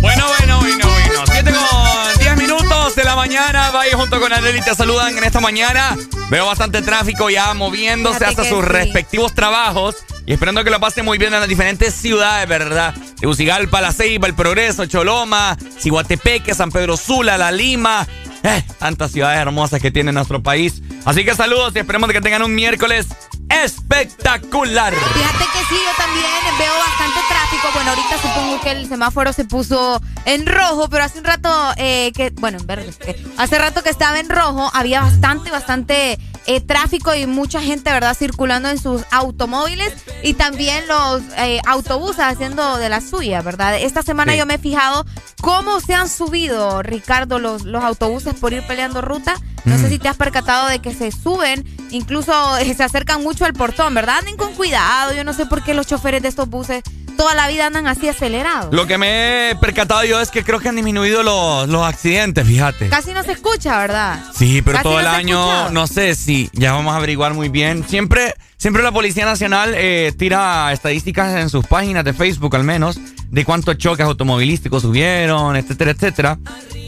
Bueno, 0.00 0.24
bueno, 0.38 0.60
bueno, 0.60 0.88
bueno. 0.88 1.24
7 1.30 1.52
con 1.52 2.18
10 2.18 2.36
minutos 2.36 2.94
de 2.94 3.04
la 3.04 3.16
mañana. 3.16 3.70
Vaya 3.70 3.96
junto 3.96 4.16
junto 4.16 4.20
con 4.20 4.32
Areli 4.32 4.60
te 4.62 4.74
saludan 4.74 5.16
en 5.16 5.24
esta 5.24 5.40
mañana. 5.40 5.96
Veo 6.30 6.46
bastante 6.46 6.82
tráfico 6.82 7.28
ya 7.30 7.52
moviéndose 7.54 8.18
Fíjate 8.18 8.40
hasta 8.40 8.48
sus 8.48 8.64
sí. 8.64 8.70
respectivos 8.70 9.34
trabajos 9.34 9.96
y 10.26 10.32
esperando 10.32 10.64
que 10.64 10.70
lo 10.70 10.80
pasen 10.80 11.04
muy 11.04 11.18
bien 11.18 11.32
en 11.34 11.40
las 11.40 11.48
diferentes 11.48 11.94
ciudades, 11.94 12.48
¿verdad? 12.48 12.94
Tegucigalpa, 13.20 13.80
La 13.80 13.92
Ceiba, 13.92 14.28
El 14.28 14.34
Progreso, 14.34 14.86
Choloma, 14.86 15.56
Ciguatepeque, 15.78 16.54
San 16.54 16.70
Pedro 16.70 16.96
Sula, 16.96 17.36
La 17.38 17.50
Lima. 17.50 18.06
Eh, 18.42 18.64
tantas 18.78 19.10
ciudades 19.10 19.38
hermosas 19.40 19.82
que 19.82 19.90
tiene 19.90 20.12
nuestro 20.12 20.42
país. 20.42 20.82
Así 21.04 21.24
que 21.24 21.34
saludos 21.34 21.72
y 21.74 21.80
esperemos 21.80 22.10
que 22.10 22.20
tengan 22.20 22.42
un 22.42 22.54
miércoles 22.54 23.06
espectacular. 23.50 24.94
Fíjate 24.94 25.44
que 25.52 25.64
sí, 25.68 25.74
yo 25.84 25.96
también 25.96 26.58
veo 26.58 26.72
bastante 26.78 27.20
tráfico. 27.28 27.68
Bueno, 27.74 27.90
ahorita 27.90 28.18
supongo 28.22 28.60
que 28.60 28.70
el 28.70 28.88
semáforo 28.88 29.32
se 29.32 29.44
puso 29.44 30.00
en 30.24 30.46
rojo, 30.46 30.88
pero 30.88 31.04
hace 31.04 31.18
un 31.18 31.24
rato 31.24 31.50
eh, 31.76 32.12
que, 32.14 32.30
bueno, 32.30 32.58
en 32.58 32.66
verde, 32.66 32.92
que 33.04 33.16
hace 33.36 33.58
rato 33.58 33.82
que 33.82 33.90
estaba 33.90 34.20
en 34.20 34.28
rojo, 34.28 34.70
había 34.74 35.00
bastante, 35.00 35.50
bastante 35.50 36.18
eh, 36.50 36.60
tráfico 36.62 37.14
y 37.14 37.26
mucha 37.26 37.60
gente, 37.60 37.92
¿verdad?, 37.92 38.16
circulando 38.18 38.70
en 38.70 38.78
sus 38.78 39.02
automóviles 39.10 39.92
y 40.22 40.32
también 40.34 40.82
los 40.88 41.20
eh, 41.36 41.60
autobuses 41.66 42.20
haciendo 42.20 42.78
de 42.78 42.88
la 42.88 43.00
suya, 43.02 43.42
¿verdad? 43.42 43.76
Esta 43.78 44.02
semana 44.02 44.32
Sí. 44.32 44.38
yo 44.38 44.46
me 44.46 44.54
he 44.54 44.58
fijado 44.58 45.04
cómo 45.42 45.78
se 45.80 45.94
han 45.94 46.08
subido, 46.08 46.82
Ricardo, 46.82 47.38
los, 47.38 47.64
los 47.64 47.84
autobuses 47.84 48.34
por 48.34 48.52
ir 48.54 48.66
peleando 48.66 49.02
ruta. 49.02 49.34
No 49.64 49.76
sé 49.76 49.86
Mm. 49.86 49.90
si 49.90 49.98
te 49.98 50.08
has 50.08 50.16
percatado 50.16 50.68
de 50.68 50.78
que 50.78 50.94
se 50.94 51.12
suben, 51.12 51.64
incluso 51.90 52.32
eh, 52.58 52.74
se 52.74 52.82
acercan 52.82 53.22
mucho 53.22 53.44
al 53.44 53.52
portón, 53.52 53.92
¿verdad? 53.92 54.18
Anden 54.20 54.36
con 54.38 54.54
cuidado. 54.54 55.12
Yo 55.12 55.24
no 55.24 55.34
sé 55.34 55.44
por 55.46 55.62
qué 55.62 55.74
los 55.74 55.86
choferes 55.86 56.22
de 56.22 56.28
estos 56.28 56.48
buses 56.48 56.82
toda 57.18 57.34
la 57.34 57.48
vida 57.48 57.66
andan 57.66 57.88
así 57.88 58.08
acelerados. 58.08 58.72
Lo 58.72 58.86
que 58.86 58.96
me 58.96 59.50
he 59.50 59.56
percatado 59.56 60.04
yo 60.04 60.20
es 60.20 60.30
que 60.30 60.44
creo 60.44 60.60
que 60.60 60.68
han 60.68 60.76
disminuido 60.76 61.24
los, 61.24 61.68
los 61.68 61.84
accidentes, 61.84 62.46
fíjate. 62.46 62.88
Casi 62.88 63.12
no 63.12 63.24
se 63.24 63.32
escucha, 63.32 63.76
¿verdad? 63.80 64.22
Sí, 64.34 64.62
pero 64.62 64.76
Casi 64.76 64.84
todo 64.84 64.94
no 64.94 65.00
el 65.00 65.06
año, 65.08 65.70
no 65.70 65.88
sé 65.88 66.14
si 66.14 66.48
ya 66.52 66.72
vamos 66.72 66.94
a 66.94 66.96
averiguar 66.96 67.34
muy 67.34 67.48
bien. 67.48 67.84
Siempre, 67.88 68.34
siempre 68.56 68.84
la 68.84 68.92
Policía 68.92 69.24
Nacional 69.24 69.74
eh, 69.74 70.12
tira 70.16 70.72
estadísticas 70.72 71.36
en 71.40 71.50
sus 71.50 71.66
páginas 71.66 72.04
de 72.04 72.12
Facebook 72.12 72.54
al 72.54 72.62
menos 72.62 73.00
de 73.30 73.44
cuántos 73.44 73.76
choques 73.78 74.06
automovilísticos 74.06 74.84
hubieron, 74.84 75.56
etcétera, 75.56 75.90
etcétera. 75.90 76.38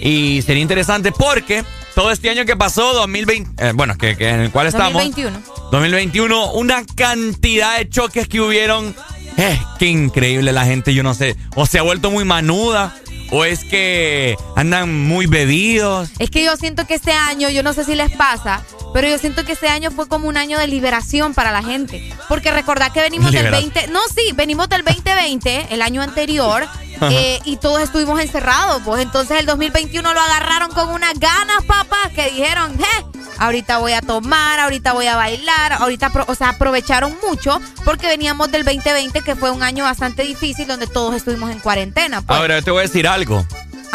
Y 0.01 0.43
sería 0.43 0.63
interesante 0.63 1.11
porque 1.11 1.65
todo 1.97 2.13
este 2.13 2.31
año 2.31 2.45
que 2.45 2.57
pasó, 2.57 2.95
2020, 2.95 3.67
eh, 3.67 3.73
bueno, 3.75 3.99
que, 3.99 4.17
que 4.17 4.29
en 4.29 4.41
el 4.43 4.53
cual 4.53 4.69
estamos, 4.69 4.93
2021. 4.93 5.41
2021, 5.73 6.53
una 6.53 6.85
cantidad 6.95 7.79
de 7.79 7.89
choques 7.89 8.29
que 8.29 8.41
hubieron. 8.41 8.95
Eh, 9.37 9.59
qué 9.79 9.87
increíble 9.87 10.53
la 10.53 10.65
gente, 10.65 10.95
yo 10.95 11.03
no 11.03 11.15
sé. 11.15 11.37
O 11.55 11.67
se 11.67 11.79
ha 11.79 11.83
vuelto 11.83 12.11
muy 12.11 12.25
manuda, 12.25 12.95
o 13.31 13.45
es 13.45 13.65
que 13.65 14.37
andan 14.57 15.07
muy 15.07 15.27
bebidos. 15.27 16.11
Es 16.19 16.31
que 16.31 16.45
yo 16.45 16.57
siento 16.57 16.87
que 16.87 16.95
este 16.95 17.13
año, 17.13 17.49
yo 17.49 17.63
no 17.63 17.73
sé 17.73 17.85
si 17.85 17.95
les 17.95 18.11
pasa, 18.11 18.65
pero 18.93 19.09
yo 19.09 19.19
siento 19.19 19.45
que 19.45 19.53
este 19.53 19.69
año 19.69 19.91
fue 19.91 20.09
como 20.09 20.29
un 20.29 20.37
año 20.37 20.59
de 20.59 20.67
liberación 20.67 21.35
para 21.35 21.53
la 21.53 21.63
gente. 21.63 22.13
Porque 22.29 22.51
recordad 22.51 22.93
que 22.93 23.01
venimos 23.01 23.33
del 23.33 23.45
Liberación. 23.45 23.73
20, 23.73 23.93
no, 23.93 24.01
sí, 24.15 24.33
venimos 24.35 24.69
del 24.69 24.83
2020, 24.85 25.69
el 25.71 25.83
año 25.83 26.03
anterior, 26.03 26.67
eh, 27.03 27.41
y 27.45 27.57
todos 27.57 27.81
estuvimos 27.81 28.21
encerrados. 28.21 28.83
Pues 28.85 29.03
entonces 29.03 29.41
el 29.41 29.47
2021 29.47 30.13
lo 30.13 30.21
agarraron 30.21 30.71
con 30.73 30.89
unas 30.91 31.19
ganas, 31.19 31.65
papá, 31.67 32.11
que 32.15 32.31
dijeron, 32.31 32.73
eh, 32.81 33.05
ahorita 33.39 33.79
voy 33.79 33.93
a 33.93 34.01
tomar, 34.01 34.61
ahorita 34.61 34.93
voy 34.93 35.07
a 35.07 35.17
bailar, 35.17 35.75
ahorita, 35.75 36.13
o 36.27 36.35
sea, 36.35 36.51
aprovecharon 36.51 37.15
mucho 37.29 37.61
porque 37.85 38.07
veníamos 38.07 38.51
del 38.51 38.65
2020, 38.65 39.23
que 39.23 39.37
fue 39.37 39.51
un 39.51 39.63
año 39.63 39.85
bastante 39.85 40.23
difícil 40.23 40.67
donde 40.67 40.87
todos 40.87 41.15
estuvimos 41.15 41.51
en 41.51 41.61
cuarentena. 41.61 42.23
Pues. 42.23 42.39
Ahora, 42.39 42.59
yo 42.59 42.65
te 42.65 42.71
voy 42.71 42.81
a 42.81 42.83
decir 42.83 43.07
algo. 43.07 43.47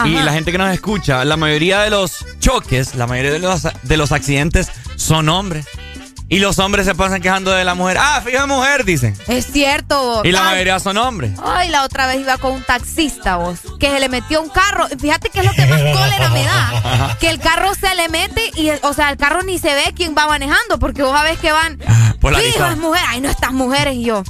Y 0.03 0.09
la 0.09 0.33
gente 0.33 0.51
que 0.51 0.57
nos 0.57 0.73
escucha, 0.73 1.23
la 1.23 1.37
mayoría 1.37 1.81
de 1.81 1.89
los 1.89 2.25
choques, 2.39 2.95
la 2.95 3.07
mayoría 3.07 3.31
de 3.31 3.39
los, 3.39 3.63
de 3.83 3.97
los 3.97 4.11
accidentes 4.11 4.69
son 4.97 5.29
hombres. 5.29 5.65
Y 6.27 6.39
los 6.39 6.57
hombres 6.57 6.87
se 6.87 6.95
pasan 6.95 7.21
quejando 7.21 7.51
de 7.51 7.63
la 7.63 7.75
mujer. 7.75 7.97
Ah, 7.99 8.19
fija 8.25 8.47
mujer, 8.47 8.83
dicen. 8.83 9.15
Es 9.27 9.45
cierto. 9.45 10.21
Y 10.23 10.31
la 10.31 10.39
Ay, 10.39 10.45
mayoría 10.53 10.79
son 10.79 10.97
hombres. 10.97 11.31
Ay, 11.43 11.69
la 11.69 11.83
otra 11.83 12.07
vez 12.07 12.19
iba 12.19 12.37
con 12.39 12.53
un 12.53 12.63
taxista, 12.63 13.35
vos, 13.35 13.59
que 13.79 13.91
se 13.91 13.99
le 13.99 14.09
metió 14.09 14.41
un 14.41 14.49
carro. 14.49 14.87
Fíjate 14.99 15.29
que 15.29 15.39
es 15.41 15.45
lo 15.45 15.53
que 15.53 15.65
más 15.67 15.81
cólera 15.81 16.29
me 16.29 16.43
da. 16.43 17.15
Que 17.19 17.29
el 17.29 17.39
carro 17.39 17.75
se 17.75 17.93
le 17.93 18.09
mete 18.09 18.51
y, 18.55 18.71
o 18.81 18.93
sea, 18.93 19.11
el 19.11 19.17
carro 19.17 19.43
ni 19.43 19.59
se 19.59 19.73
ve 19.75 19.93
quién 19.95 20.15
va 20.17 20.27
manejando, 20.27 20.79
porque 20.79 21.03
vos 21.03 21.15
sabés 21.15 21.37
que 21.37 21.51
van. 21.51 21.77
Fijo, 21.79 22.65
es 22.65 22.77
mujer. 22.77 23.03
Ay, 23.07 23.21
no, 23.21 23.29
estas 23.29 23.51
mujeres. 23.53 23.93
Y 23.95 24.03
yo, 24.05 24.23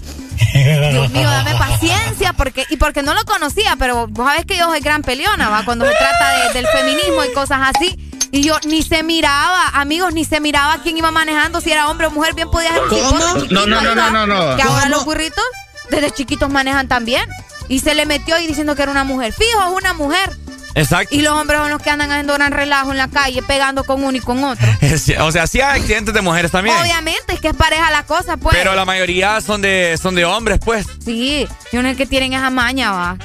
Dios 0.54 1.10
mío, 1.12 1.30
dame 1.30 1.56
paciencia, 1.56 2.34
porque, 2.34 2.66
y 2.70 2.76
porque 2.78 3.04
no 3.04 3.14
lo 3.14 3.24
conocía, 3.26 3.76
pero 3.80 4.08
vos 4.08 4.28
sabés 4.28 4.46
que 4.46 4.58
yo 4.58 4.66
soy 4.66 4.82
gran 4.82 5.02
peleona, 5.02 5.50
¿va? 5.50 5.64
Cuando 5.64 5.86
se 5.86 5.94
trata 5.94 6.30
de- 6.48 6.54
del 6.54 6.68
feminismo 6.68 7.24
y 7.24 7.34
cosas 7.34 7.72
así. 7.74 8.05
Y 8.36 8.44
yo 8.44 8.60
ni 8.66 8.84
se 8.84 9.02
miraba, 9.02 9.70
amigos, 9.70 10.14
ni 10.14 10.26
se 10.26 10.42
miraba 10.42 10.80
quién 10.84 10.98
iba 10.98 11.10
manejando, 11.10 11.62
si 11.62 11.72
era 11.72 11.88
hombre 11.88 12.08
o 12.08 12.12
mujer, 12.12 12.34
bien 12.34 12.52
podía 12.52 12.74
ser 12.74 12.82
chiquito, 12.90 13.48
No, 13.50 13.66
no, 13.66 13.82
no, 13.82 14.12
no, 14.12 14.28
no. 14.28 14.58
Que 14.58 14.62
ahora 14.62 14.90
los 14.90 15.06
burritos 15.06 15.44
desde 15.90 16.12
chiquitos 16.12 16.50
manejan 16.50 16.90
también. 16.90 17.30
Y 17.70 17.80
se 17.80 17.96
le 17.96 18.06
metió 18.06 18.38
y 18.38 18.46
diciendo 18.46 18.76
que 18.76 18.82
era 18.82 18.92
una 18.92 19.06
mujer. 19.06 19.32
Fijo, 19.32 19.62
es 19.70 19.78
una 19.78 19.94
mujer. 19.94 20.36
Exacto. 20.74 21.16
Y 21.16 21.22
los 21.22 21.32
hombres 21.32 21.62
son 21.62 21.70
los 21.70 21.82
que 21.82 21.90
andan 21.90 22.12
haciendo 22.12 22.34
gran 22.34 22.52
relajo 22.52 22.92
en 22.92 22.98
la 22.98 23.08
calle, 23.08 23.42
pegando 23.42 23.86
con 23.86 24.04
uno 24.04 24.18
y 24.18 24.20
con 24.20 24.44
otro. 24.44 24.68
O 25.22 25.32
sea, 25.32 25.48
sí 25.48 25.62
hay 25.62 25.80
accidentes 25.80 26.14
de 26.14 26.22
mujeres 26.22 26.52
también. 26.52 26.76
Obviamente, 26.76 27.36
es 27.36 27.40
que 27.40 27.48
es 27.48 27.56
pareja 27.56 27.90
la 27.90 28.04
cosa, 28.04 28.36
pues. 28.36 28.54
Pero 28.54 28.76
la 28.76 28.84
mayoría 28.84 29.40
son 29.40 29.62
de, 29.62 29.98
son 30.02 30.14
de 30.14 30.26
hombres, 30.26 30.60
pues. 30.62 30.86
Sí, 31.06 31.48
yo 31.72 31.82
no 31.82 31.88
es 31.88 31.96
que 31.96 32.06
tienen 32.06 32.34
esa 32.34 32.50
maña, 32.50 32.92
va. 32.92 33.18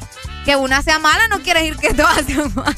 Que 0.45 0.55
una 0.55 0.82
sea 0.82 1.01
mala 1.01 1.27
no 1.27 1.41
quiere 1.41 1.65
decir 1.65 1.78
que 1.78 1.95
todas 1.95 2.24
sean 2.24 2.53
malas. 2.55 2.77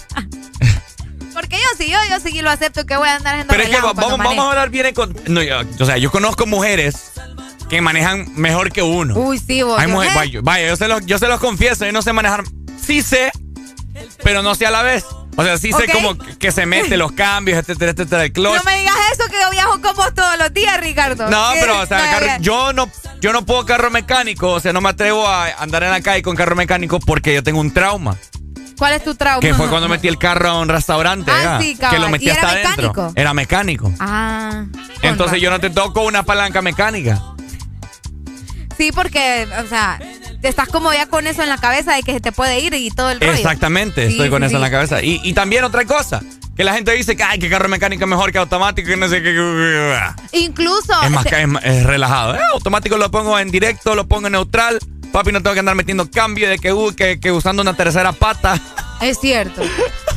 Porque 1.42 1.56
yo 1.56 1.66
sí, 1.76 1.90
yo, 1.90 1.98
yo 2.08 2.20
sí 2.20 2.40
lo 2.40 2.50
acepto 2.50 2.86
que 2.86 2.96
voy 2.96 3.08
a 3.08 3.16
andar 3.16 3.34
haciendo 3.34 3.50
Pero 3.52 3.64
es 3.64 3.70
que 3.70 3.76
vamos, 3.80 3.96
vamos 3.96 4.38
a 4.46 4.50
hablar 4.50 4.70
bien. 4.70 4.86
en 4.86 4.94
con- 4.94 5.12
no, 5.26 5.42
yo- 5.42 5.60
o 5.80 5.84
sea, 5.84 5.98
yo 5.98 6.08
conozco 6.12 6.46
mujeres 6.46 7.10
que 7.68 7.80
manejan 7.80 8.26
mejor 8.36 8.70
que 8.70 8.80
uno. 8.82 9.14
Uy, 9.18 9.38
sí, 9.40 9.62
vos. 9.64 9.76
Hay 9.80 9.88
mujeres, 9.88 10.14
vaya, 10.14 10.40
vaya, 10.42 10.68
yo 10.68 10.76
se, 10.76 10.86
los, 10.86 11.04
yo 11.04 11.18
se 11.18 11.26
los 11.26 11.40
confieso, 11.40 11.84
yo 11.84 11.90
no 11.90 12.00
sé 12.00 12.12
manejar. 12.12 12.44
Sí 12.80 13.02
sé, 13.02 13.32
pero 14.22 14.42
no 14.42 14.54
sé 14.54 14.66
a 14.66 14.70
la 14.70 14.82
vez. 14.82 15.04
O 15.36 15.42
sea, 15.42 15.56
sí 15.58 15.72
sé 15.72 15.88
como 15.88 16.16
que, 16.38 16.52
se 16.52 16.64
mete 16.66 16.96
los 16.96 17.10
cambios, 17.12 17.58
etcétera, 17.58 17.90
etcétera, 17.92 18.24
el 18.24 18.32
clutch. 18.32 18.54
No 18.56 18.62
me 18.64 18.78
digas 18.78 18.94
eso, 19.12 19.24
que 19.30 19.40
yo 19.40 19.50
viajo 19.50 19.80
con 19.80 19.96
vos 19.96 20.14
todos 20.14 20.38
los 20.38 20.52
días, 20.52 20.78
Ricardo. 20.78 21.28
No, 21.28 21.50
pero 21.54 21.80
o 21.80 21.86
sea, 21.86 21.98
no, 21.98 22.04
carro- 22.04 22.26
ya- 22.26 22.38
yo 22.38 22.72
no 22.72 22.88
yo 23.20 23.32
no 23.32 23.44
puedo 23.46 23.64
carro 23.66 23.90
mecánico, 23.90 24.50
o 24.50 24.60
sea, 24.60 24.72
no 24.72 24.80
me 24.80 24.90
atrevo 24.90 25.26
a 25.26 25.46
andar 25.58 25.82
en 25.84 25.90
la 25.90 26.02
calle 26.02 26.22
con 26.22 26.36
carro 26.36 26.54
mecánico 26.54 27.00
porque 27.00 27.34
yo 27.34 27.42
tengo 27.42 27.60
un 27.60 27.72
trauma, 27.72 28.16
¿Cuál 28.82 28.94
es 28.94 29.04
tu 29.04 29.14
trauma? 29.14 29.38
que 29.40 29.54
fue 29.54 29.68
cuando 29.68 29.88
metí 29.88 30.08
el 30.08 30.18
carro 30.18 30.48
a 30.50 30.58
un 30.60 30.68
restaurante, 30.68 31.30
Ah, 31.32 31.60
sí, 31.62 31.76
que 31.76 31.98
lo 32.00 32.08
metí 32.08 32.24
¿Y 32.24 32.30
era 32.30 32.34
hasta 32.40 32.48
adentro. 32.50 32.88
mecánico? 32.88 33.12
Era 33.14 33.32
mecánico. 33.32 33.92
Ah. 34.00 34.64
Entonces 35.02 35.40
yo 35.40 35.50
no 35.50 35.60
te 35.60 35.70
toco 35.70 36.02
una 36.02 36.24
palanca 36.24 36.62
mecánica. 36.62 37.22
Sí, 38.76 38.90
porque, 38.90 39.46
o 39.64 39.68
sea, 39.68 40.00
estás 40.42 40.66
como 40.68 40.92
ya 40.92 41.06
con 41.06 41.28
eso 41.28 41.44
en 41.44 41.48
la 41.48 41.58
cabeza 41.58 41.94
de 41.94 42.02
que 42.02 42.12
se 42.14 42.20
te 42.20 42.32
puede 42.32 42.58
ir 42.58 42.74
y 42.74 42.90
todo 42.90 43.10
el 43.12 43.20
rollo. 43.20 43.32
Exactamente, 43.32 44.06
Sí, 44.08 44.14
estoy 44.14 44.30
con 44.30 44.42
sí, 44.42 44.46
eso 44.46 44.56
en 44.56 44.62
la 44.62 44.70
cabeza. 44.72 45.00
Y, 45.00 45.20
y 45.22 45.32
también 45.32 45.62
otra 45.62 45.84
cosa, 45.84 46.20
que 46.56 46.64
la 46.64 46.74
gente 46.74 46.90
dice 46.90 47.14
que, 47.14 47.22
ay, 47.22 47.38
que 47.38 47.48
carro 47.48 47.68
mecánico 47.68 48.02
es 48.02 48.10
mejor 48.10 48.32
que 48.32 48.38
automático 48.38 48.90
y 48.90 48.96
no 48.96 49.06
sé 49.08 49.22
qué. 49.22 49.32
Incluso. 50.32 50.92
Es 51.04 51.10
más, 51.12 51.22
te- 51.22 51.30
que- 51.30 51.42
es, 51.42 51.46
más- 51.48 51.64
es 51.64 51.84
relajado. 51.84 52.34
Eh, 52.34 52.40
automático 52.52 52.96
lo 52.96 53.12
pongo 53.12 53.38
en 53.38 53.52
directo, 53.52 53.94
lo 53.94 54.08
pongo 54.08 54.26
en 54.26 54.32
neutral. 54.32 54.80
Papi, 55.12 55.30
no 55.30 55.42
tengo 55.42 55.52
que 55.52 55.60
andar 55.60 55.74
metiendo 55.74 56.10
cambio 56.10 56.48
de 56.48 56.58
que, 56.58 56.72
uh, 56.72 56.94
que, 56.94 57.20
que 57.20 57.30
usando 57.30 57.60
una 57.60 57.74
tercera 57.74 58.12
pata. 58.12 58.58
Es 59.02 59.18
cierto. 59.20 59.60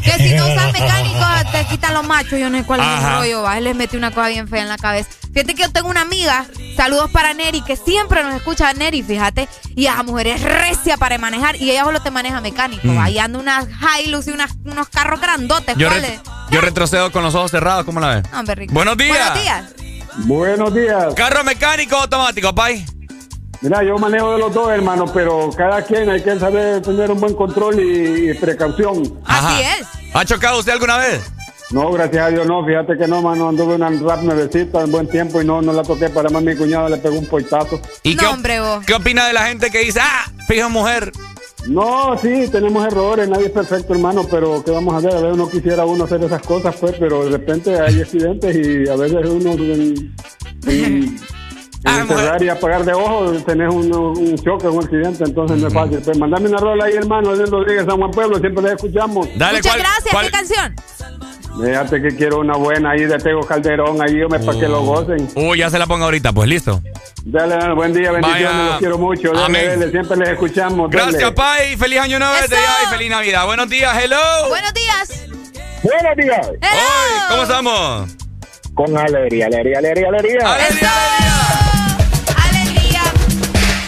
Que 0.02 0.12
si 0.12 0.36
no 0.36 0.46
usas 0.48 0.72
mecánico, 0.72 1.20
te 1.52 1.66
quitan 1.66 1.94
los 1.94 2.08
machos. 2.08 2.40
Yo 2.40 2.50
no 2.50 2.60
sé 2.60 2.64
cuál 2.64 2.80
es 2.80 2.88
el 2.88 3.18
rollo. 3.18 3.42
Va. 3.42 3.60
Les 3.60 3.76
metió 3.76 3.98
una 3.98 4.12
cosa 4.12 4.30
bien 4.30 4.48
fea 4.48 4.62
en 4.62 4.70
la 4.70 4.78
cabeza. 4.78 5.10
Fíjate 5.34 5.54
que 5.54 5.64
yo 5.64 5.72
tengo 5.72 5.90
una 5.90 6.02
amiga, 6.02 6.46
saludos 6.78 7.12
para 7.12 7.34
Neri, 7.34 7.62
que 7.62 7.76
siempre 7.76 8.24
nos 8.24 8.36
escucha 8.36 8.72
Neri, 8.74 9.04
fíjate. 9.04 9.50
Y 9.76 9.88
esa 9.88 10.04
mujer 10.04 10.28
es 10.28 10.42
recia 10.42 10.96
para 10.96 11.18
manejar 11.18 11.58
y 11.58 11.72
ella 11.72 11.84
solo 11.84 12.02
te 12.02 12.10
maneja 12.10 12.40
mecánico. 12.40 12.88
Mm. 12.88 12.98
Va. 12.98 13.10
Y 13.10 13.20
anda 13.20 13.40
unas 13.40 13.68
Hilux 14.00 14.28
y 14.28 14.32
unas, 14.32 14.54
unos 14.64 14.88
carros 14.88 15.20
grandotes. 15.20 15.76
Yo, 15.78 15.90
yo 16.52 16.62
retrocedo 16.62 17.12
con 17.12 17.24
los 17.24 17.36
ojos 17.36 17.52
cerrados, 17.52 17.84
¿cómo 17.84 18.00
la 18.00 18.16
ves? 18.16 18.24
No. 18.32 18.44
Buenos 18.70 18.98
días. 18.98 19.18
Buenos 19.18 19.42
días. 19.42 19.66
Buenos 20.20 20.74
días. 20.74 21.14
¿Carro 21.16 21.44
mecánico 21.44 21.98
o 21.98 22.02
automático, 22.02 22.56
pay? 22.56 22.86
Mira, 23.66 23.84
yo 23.84 23.98
manejo 23.98 24.34
de 24.34 24.38
los 24.40 24.54
dos, 24.54 24.70
hermano, 24.70 25.06
pero 25.12 25.50
cada 25.58 25.82
quien 25.82 26.08
hay 26.08 26.22
que 26.22 26.38
saber 26.38 26.84
tener 26.84 27.10
un 27.10 27.20
buen 27.20 27.34
control 27.34 27.80
y, 27.80 28.30
y 28.30 28.34
precaución. 28.36 29.20
Así 29.26 29.64
es. 29.64 29.88
¿Ha 30.14 30.24
chocado 30.24 30.60
usted 30.60 30.74
alguna 30.74 30.98
vez? 30.98 31.20
No, 31.72 31.92
gracias 31.92 32.26
a 32.28 32.30
Dios 32.30 32.46
no. 32.46 32.64
Fíjate 32.64 32.96
que 32.96 33.08
no, 33.08 33.24
mano. 33.24 33.50
Anduve 33.50 33.74
una 33.74 33.90
rap 33.90 34.22
nuevecita 34.22 34.82
en 34.84 34.92
buen 34.92 35.08
tiempo 35.10 35.42
y 35.42 35.46
no, 35.46 35.64
no 35.64 35.74
la 35.74 35.82
toqué. 35.82 36.10
Para 36.10 36.30
más 36.30 36.44
mi 36.44 36.56
cuñado 36.56 36.90
le 36.90 36.98
pegó 36.98 37.18
un 37.18 37.26
poitazo. 37.26 37.82
¿Y 38.04 38.16
qué, 38.16 38.28
qué 38.86 38.94
opina 38.94 39.26
de 39.26 39.34
la 39.34 39.48
gente 39.48 39.72
que 39.72 39.80
dice, 39.80 40.00
ah, 40.00 40.32
fijo 40.48 40.70
mujer? 40.70 41.12
No, 41.68 42.16
sí, 42.22 42.48
tenemos 42.52 42.86
errores. 42.86 43.28
Nadie 43.28 43.48
es 43.48 43.52
perfecto, 43.52 43.94
hermano. 43.94 44.28
Pero 44.30 44.64
¿qué 44.64 44.70
vamos 44.70 44.94
a 44.94 44.98
hacer? 44.98 45.12
A 45.12 45.22
veces 45.22 45.34
uno 45.34 45.50
quisiera 45.50 45.86
uno 45.86 46.04
hacer 46.04 46.24
esas 46.24 46.44
cosas, 46.44 46.76
pues, 46.80 46.94
pero 47.00 47.26
de 47.26 47.32
repente 47.32 47.80
hay 47.82 48.00
accidentes 48.00 48.56
y 48.56 48.88
a 48.88 48.96
veces 48.96 49.28
uno 49.28 49.54
en, 49.54 50.16
en- 50.68 51.20
en 51.86 52.08
cerrar 52.08 52.44
y 52.44 52.50
apagar 52.50 52.84
de 52.84 52.94
ojo 52.94 53.32
tenés 53.46 53.74
un, 53.74 53.94
un 53.96 54.36
choque, 54.38 54.68
un 54.68 54.84
accidente. 54.84 55.24
Entonces 55.24 55.58
no 55.62 55.68
es 55.68 55.74
fácil. 55.74 56.00
Pues 56.04 56.18
mandame 56.18 56.50
una 56.50 56.58
rola 56.58 56.86
ahí, 56.86 56.94
hermano. 56.94 57.34
Edwin 57.34 57.52
Rodríguez, 57.52 57.86
San 57.86 57.98
Juan 57.98 58.12
Pueblo. 58.12 58.40
Siempre 58.40 58.64
la 58.64 58.74
escuchamos. 58.74 59.28
Dale, 59.38 59.58
Muchas 59.60 59.78
gracias. 59.78 60.16
¿Qué 60.24 60.32
canción? 60.32 60.76
Fíjate 61.64 62.02
que 62.02 62.10
quiero 62.10 62.40
una 62.40 62.58
buena 62.58 62.92
ahí 62.92 63.06
de 63.06 63.18
Tego 63.18 63.40
Calderón, 63.42 63.98
ahí 64.02 64.22
para 64.28 64.60
que 64.60 64.68
lo 64.68 64.82
gocen. 64.82 65.30
Uy, 65.36 65.60
ya 65.60 65.70
se 65.70 65.80
la 65.80 65.88
pongo 65.88 66.04
ahorita, 66.04 66.34
pues 66.34 66.50
listo. 66.50 66.82
Dale, 67.24 67.56
dale, 67.56 67.74
buen 67.74 67.94
día, 67.94 68.12
bendiciones, 68.12 68.46
Vaya. 68.52 68.70
los 68.72 68.78
quiero 68.80 68.98
mucho. 68.98 69.32
Dale, 69.32 69.46
Amén. 69.46 69.80
dale, 69.80 69.92
siempre 69.92 70.18
les 70.18 70.30
escuchamos. 70.30 70.92
dale. 70.92 71.12
Gracias, 71.12 71.32
Pai. 71.32 71.78
Feliz 71.78 72.00
año 72.02 72.20
nuevo 72.20 72.34
desde 72.42 72.56
ya 72.58 72.84
y 72.84 72.88
feliz 72.94 73.10
Navidad. 73.10 73.46
Buenos 73.46 73.70
días, 73.70 73.98
hello. 74.04 74.18
Buenos 74.50 74.74
días. 74.74 75.26
Buenos 75.82 76.18
días. 76.18 76.48
Hoy, 76.50 77.22
¿cómo 77.30 77.44
estamos? 77.44 78.10
Con 78.74 78.98
alegría, 78.98 79.46
alegría, 79.46 79.78
alegría, 79.80 80.10
alegría. 80.10 80.54
¡Alegría, 80.54 80.90
Alegría. 80.92 81.65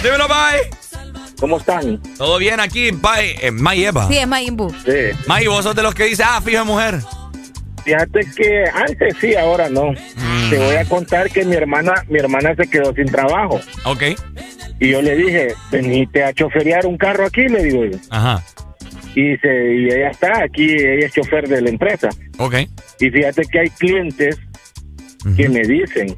Dímelo, 0.04 0.28
Pai. 0.28 0.60
¿Cómo 1.40 1.58
están? 1.58 2.02
¿Todo 2.18 2.38
bien 2.40 2.60
aquí, 2.60 2.92
Pai? 2.92 3.36
Eh, 3.42 3.52
May 3.52 3.86
Eva. 3.86 4.08
Sí, 4.08 4.18
es 4.18 4.28
Mayimbu. 4.28 4.70
Sí. 4.86 5.18
May, 5.28 5.48
vos 5.48 5.64
sos 5.64 5.76
de 5.76 5.84
los 5.84 5.94
que 5.94 6.06
dice, 6.06 6.24
ah, 6.26 6.42
fijo 6.44 6.66
mujer. 6.66 7.00
Fíjate 7.84 8.20
que 8.36 8.64
antes 8.74 9.16
sí, 9.22 9.36
ahora 9.36 9.70
no. 9.70 9.92
Mm. 9.92 10.50
Te 10.50 10.58
voy 10.58 10.76
a 10.76 10.86
contar 10.86 11.30
que 11.30 11.46
mi 11.46 11.56
hermana, 11.56 11.94
mi 12.10 12.20
hermana 12.20 12.56
se 12.56 12.68
quedó 12.68 12.94
sin 12.94 13.06
trabajo. 13.06 13.60
Ok. 13.86 14.04
Y 14.80 14.90
yo 14.90 15.02
le 15.02 15.16
dije, 15.16 15.54
venite 15.72 16.24
a 16.24 16.34
choferear 16.34 16.86
un 16.86 16.98
carro 16.98 17.26
aquí, 17.26 17.48
le 17.48 17.64
digo 17.64 17.86
yo. 17.86 17.98
Ajá. 18.10 18.44
Y, 19.16 19.38
se, 19.38 19.76
y 19.76 19.86
ella 19.86 20.10
está 20.10 20.44
aquí, 20.44 20.66
ella 20.66 21.06
es 21.06 21.14
chofer 21.14 21.48
de 21.48 21.62
la 21.62 21.70
empresa. 21.70 22.10
Ok. 22.40 22.56
Y 23.00 23.10
fíjate 23.10 23.44
que 23.52 23.60
hay 23.60 23.70
clientes 23.70 24.38
que 25.36 25.50
me 25.50 25.62
dicen, 25.62 26.16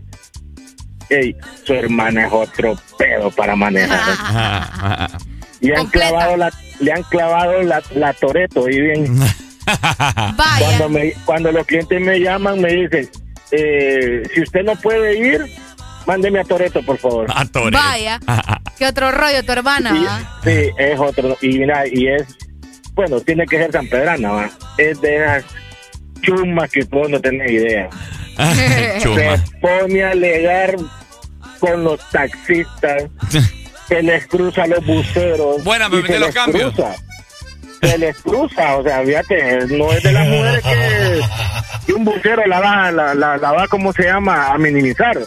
hey, 1.10 1.36
su 1.64 1.73
hermana 1.73 2.27
es 2.27 2.34
otro 2.34 2.77
pedo 2.98 3.31
para 3.31 3.56
manejar. 3.56 5.10
Y 5.61 5.73
han 5.73 5.88
clavado 5.88 6.38
la, 6.38 6.52
le 6.80 6.91
han 6.94 7.03
clavado 7.03 7.61
la, 7.64 7.81
la 7.94 8.14
Toreto 8.14 8.69
y 8.69 8.81
bien. 8.81 9.19
Cuando, 10.57 10.90
me, 10.90 11.14
cuando 11.26 11.52
los 11.52 11.68
clientes 11.68 12.02
me 12.02 12.19
llaman, 12.19 12.60
me 12.60 12.73
dicen, 12.73 13.07
eh, 13.52 14.23
si 14.34 14.41
usted 14.41 14.64
no 14.64 14.76
puede 14.76 15.19
ir, 15.19 15.45
mándeme 16.07 16.40
a 16.40 16.44
Toreto, 16.44 16.81
por 16.84 16.98
favor. 16.98 17.27
A 17.30 17.45
Vaya. 17.72 18.19
¿Qué 18.80 18.88
otro 18.88 19.11
rollo 19.11 19.44
tu 19.45 19.52
hermana? 19.52 19.94
¿va? 19.94 20.41
Sí, 20.44 20.72
es 20.76 20.99
otro. 20.99 21.38
Y 21.41 21.60
mira, 21.60 21.84
y 21.86 22.07
es, 22.07 22.23
bueno, 22.95 23.19
tiene 23.19 23.45
que 23.45 23.57
ser 23.57 23.72
San 23.72 23.88
Pedrana, 23.88 24.31
¿va? 24.31 24.49
Es 24.80 24.99
de 25.02 25.18
esas 25.18 25.45
chumas 26.22 26.72
que 26.72 26.84
vos 26.86 27.10
no 27.10 27.19
tenés 27.19 27.52
idea. 27.52 27.90
Se 28.99 29.38
pone 29.61 30.03
a 30.03 30.11
alegar 30.11 30.76
con 31.60 31.84
los 31.84 31.99
taxistas, 32.10 33.03
se 33.88 34.02
les 34.03 34.26
cruza 34.27 34.64
a 34.64 34.68
los 34.68 34.86
buceros. 34.86 35.64
Buena, 35.64 35.88
y 35.88 35.90
me 35.90 35.95
se 35.98 36.02
metí 36.03 36.14
los 36.19 36.27
les 36.27 36.36
cambios. 36.36 36.73
cruza. 36.73 36.95
Se 37.81 37.98
les 37.98 38.18
cruza, 38.18 38.76
o 38.77 38.84
sea, 38.84 39.02
fíjate, 39.06 39.68
no 39.68 39.91
es 39.94 40.03
de 40.03 40.11
las 40.11 40.27
mujeres 40.27 40.64
que, 40.64 41.22
que 41.86 41.94
un 41.94 42.03
bucero 42.03 42.45
la 42.45 42.60
va, 42.60 42.91
la, 42.91 43.14
la, 43.14 43.38
la 43.38 43.52
va, 43.53 43.68
¿cómo 43.69 43.94
se 43.94 44.03
llama?, 44.03 44.48
a 44.48 44.57
minimizar. 44.57 45.18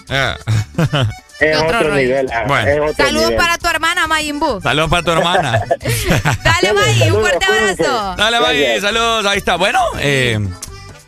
Es 1.40 1.56
Otro 1.56 1.66
otro, 1.78 1.80
rollo. 1.88 1.94
nivel. 1.94 2.28
ah, 2.32 2.44
Bueno. 2.46 2.68
es 2.70 2.78
otro 2.92 3.04
Saludos 3.06 3.30
nivel. 3.30 3.36
para 3.38 3.59
tu 3.59 3.66
hermana 3.68 4.06
Mayimbu. 4.06 4.60
Saludos 4.60 4.90
para 4.90 5.02
tu 5.02 5.10
hermana. 5.12 5.62
Dale, 6.44 6.72
May, 6.74 7.10
un 7.10 7.20
fuerte 7.20 7.44
abrazo. 7.46 8.14
Dale, 8.16 8.38
May, 8.40 8.80
saludos. 8.80 9.26
Ahí 9.26 9.38
está. 9.38 9.56
Bueno, 9.56 9.80
eh, 9.98 10.38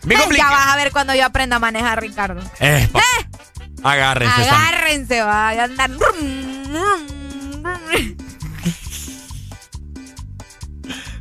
bien 0.02 0.20
ya 0.36 0.50
vas 0.50 0.72
a 0.72 0.76
ver 0.76 0.90
cuando 0.92 1.14
yo 1.14 1.24
aprenda 1.26 1.56
a 1.56 1.58
manejar, 1.60 2.00
Ricardo. 2.00 2.40
Eh, 2.58 2.88
agárrense. 3.84 4.40
Agárrense, 4.48 5.20
va. 5.22 5.54
y 5.54 5.58
andan. 5.58 5.98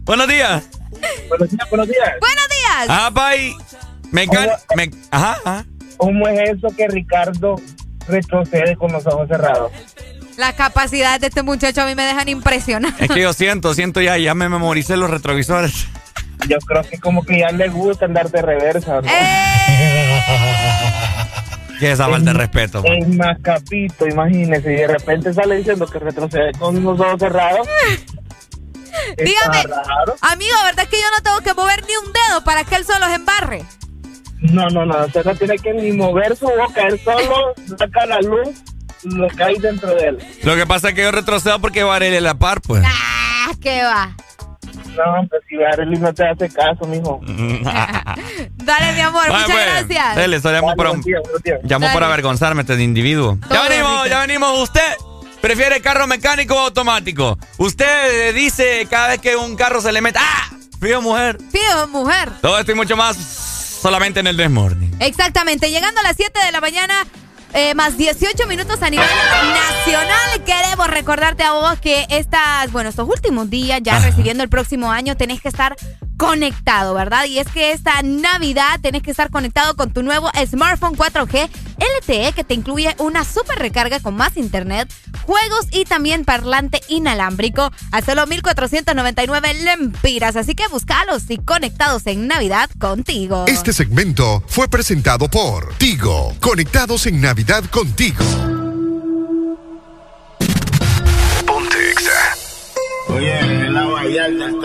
Buenos 0.04 0.28
días. 0.28 0.64
Buenos 1.30 1.50
días, 1.50 1.70
buenos 1.70 1.88
días. 1.88 2.12
Buenos 2.20 2.48
días. 2.50 2.88
Ah, 2.90 3.12
Pai. 3.14 3.54
Me 4.12 4.24
encanta. 4.24 4.60
me- 4.76 4.92
Ajá, 5.12 5.38
ajá. 5.46 5.66
¿Cómo 5.98 6.28
es 6.28 6.50
eso 6.58 6.68
que 6.76 6.88
Ricardo 6.88 7.56
retrocede 8.08 8.76
con 8.76 8.92
los 8.92 9.06
ojos 9.08 9.28
cerrados? 9.30 9.72
Las 10.38 10.54
capacidades 10.56 11.22
de 11.22 11.28
este 11.28 11.44
muchacho 11.44 11.82
a 11.82 11.86
mí 11.86 11.96
me 11.96 12.04
dejan 12.04 12.28
impresionado. 12.28 12.94
Es 13.00 13.10
que 13.10 13.22
yo 13.22 13.34
siento, 13.34 13.74
siento 13.74 14.02
ya, 14.02 14.18
ya 14.18 14.34
me 14.34 14.50
memoricé 14.50 14.98
los 14.98 15.10
retrovisores. 15.10 15.88
Yo 16.50 16.58
creo 16.68 16.82
que 16.84 17.00
como 17.00 17.24
que 17.24 17.40
ya 17.40 17.52
le 17.52 17.70
gusta 17.70 18.06
andar 18.06 18.30
de 18.30 18.42
reversa. 18.42 19.00
¿no? 19.02 19.08
Que 21.84 21.92
esa 21.92 22.08
falta 22.08 22.32
de 22.32 22.40
respeto. 22.40 22.82
man. 22.82 22.94
Es 22.94 23.08
más 23.10 23.38
capito, 23.42 24.08
imagínese, 24.08 24.72
y 24.72 24.76
de 24.78 24.88
repente 24.88 25.34
sale 25.34 25.58
diciendo 25.58 25.86
que 25.86 26.00
retrocede 26.00 26.54
con 26.54 26.82
los 26.82 26.98
ojos 26.98 27.20
cerrados. 27.20 27.68
Dígame, 29.18 29.64
raro. 29.64 30.16
amigo, 30.22 30.56
¿verdad 30.64 30.88
que 30.88 30.96
yo 30.96 31.08
no 31.14 31.22
tengo 31.22 31.42
que 31.42 31.54
mover 31.54 31.84
ni 31.86 31.94
un 31.98 32.14
dedo 32.14 32.42
para 32.46 32.64
que 32.64 32.76
él 32.76 32.86
solo 32.86 33.06
se 33.08 33.16
embarre? 33.16 33.64
No, 34.40 34.70
no, 34.70 34.86
no, 34.86 35.06
usted 35.06 35.26
no 35.26 35.36
tiene 35.36 35.58
que 35.58 35.74
ni 35.74 35.92
mover 35.92 36.38
su 36.38 36.46
boca, 36.46 36.88
él 36.88 36.98
solo 37.04 37.54
saca 37.78 38.06
la 38.06 38.22
luz, 38.22 38.48
lo 39.04 39.28
que 39.28 39.44
hay 39.44 39.56
dentro 39.60 39.94
de 39.94 40.08
él. 40.08 40.18
Lo 40.44 40.56
que 40.56 40.66
pasa 40.66 40.88
es 40.88 40.96
que 40.96 41.02
yo 41.04 41.12
retrocedo 41.12 41.60
porque 41.60 41.84
Varela 41.84 42.22
la 42.22 42.36
par, 42.36 42.62
pues. 42.62 42.82
Ah, 42.88 43.52
¿qué 43.62 43.84
va? 43.84 44.16
No, 44.96 45.28
pues 45.30 45.42
si 45.50 45.56
Arely 45.64 45.98
no 45.98 46.14
te 46.14 46.28
hace 46.28 46.50
caso, 46.50 46.86
mijo. 46.86 47.20
Dale, 47.26 48.94
mi 48.94 49.00
amor, 49.02 49.26
muchas 49.28 49.46
pues. 49.46 49.66
gracias. 49.88 50.16
Dele, 50.16 50.36
eso 50.38 50.52
Dale, 50.52 50.68
para, 50.76 50.90
buen 50.90 51.02
día, 51.02 51.18
buen 51.30 51.42
día. 51.44 51.56
llamo 51.64 51.86
Dale. 51.86 51.94
para 51.94 52.06
avergonzarme 52.08 52.62
este 52.62 52.82
individuo. 52.82 53.38
Ya 53.42 53.48
Todo 53.48 53.70
venimos, 53.70 54.04
rico. 54.04 54.06
ya 54.16 54.20
venimos. 54.22 54.60
¿Usted 54.62 54.82
prefiere 55.42 55.82
carro 55.82 56.08
mecánico 56.08 56.56
o 56.56 56.60
automático? 56.60 57.38
Usted 57.58 58.30
eh, 58.30 58.34
dice 58.34 58.88
cada 58.90 59.10
vez 59.10 59.20
que 59.20 59.36
un 59.36 59.56
carro 59.56 59.82
se 59.82 59.92
le 59.92 60.02
mete, 60.02 60.20
¡ah! 60.22 60.50
Fío, 60.80 61.02
mujer. 61.02 61.38
Pido, 61.52 61.88
mujer. 61.88 62.30
Todo 62.42 62.60
esto 62.60 62.72
y 62.72 62.76
mucho 62.76 62.98
más 62.98 63.16
solamente 63.18 64.20
en 64.20 64.28
el 64.28 64.38
Desmorning. 64.38 64.96
Exactamente, 65.00 65.70
llegando 65.72 66.00
a 66.02 66.04
las 66.04 66.16
7 66.18 66.40
de 66.46 66.52
la 66.52 66.62
mañana, 66.62 67.06
eh, 67.54 67.76
más 67.76 67.98
18 67.98 68.48
minutos 68.48 68.82
a 68.82 68.90
nivel 68.90 69.06
nacional, 69.08 70.44
queremos 70.46 70.88
recordarte 70.88 71.44
a 71.44 71.54
vos 71.54 71.80
que 71.80 72.06
estas, 72.10 72.72
bueno, 72.72 72.90
estos 72.90 73.08
últimos 73.08 73.50
días, 73.50 73.80
ya 73.84 73.98
Ajá. 73.98 74.08
recibiendo 74.08 74.44
el 74.44 74.50
próximo 74.50 74.92
año, 74.92 75.16
tenés 75.16 75.42
que 75.42 75.50
estar 75.50 75.76
conectado, 76.18 76.94
¿verdad? 76.94 77.26
Y 77.26 77.40
es 77.40 77.48
que 77.48 77.72
esta 77.72 78.02
Navidad 78.04 78.80
tenés 78.82 79.02
que 79.02 79.12
estar 79.12 79.30
conectado 79.30 79.76
con 79.76 79.92
tu 79.92 80.04
nuevo 80.04 80.30
smartphone 80.46 80.96
4G 80.96 81.50
LTE 81.78 82.34
que 82.34 82.44
te 82.44 82.54
incluye 82.54 82.96
una 83.00 83.24
super 83.26 83.60
recarga 83.60 84.00
con 84.00 84.16
más 84.16 84.38
internet, 84.38 84.92
juegos 85.26 85.68
y 85.72 85.86
también 85.86 86.26
parlante 86.26 86.82
inalámbrico 86.88 87.72
a 87.92 88.02
solo 88.02 88.26
1499 88.28 89.54
lempiras. 89.64 90.36
Así 90.36 90.56
que 90.56 90.68
búscalos 90.68 91.24
y 91.30 91.38
conectados 91.38 92.08
en 92.08 92.28
Navidad 92.28 92.70
contigo. 92.80 93.46
Este 93.48 93.74
segmento 93.74 94.44
fue 94.48 94.68
presentado 94.68 95.30
por 95.30 95.74
Tigo. 95.76 96.34
Conectados 96.40 97.06
en 97.06 97.22
Navidad 97.22 97.64
contigo. 97.66 98.63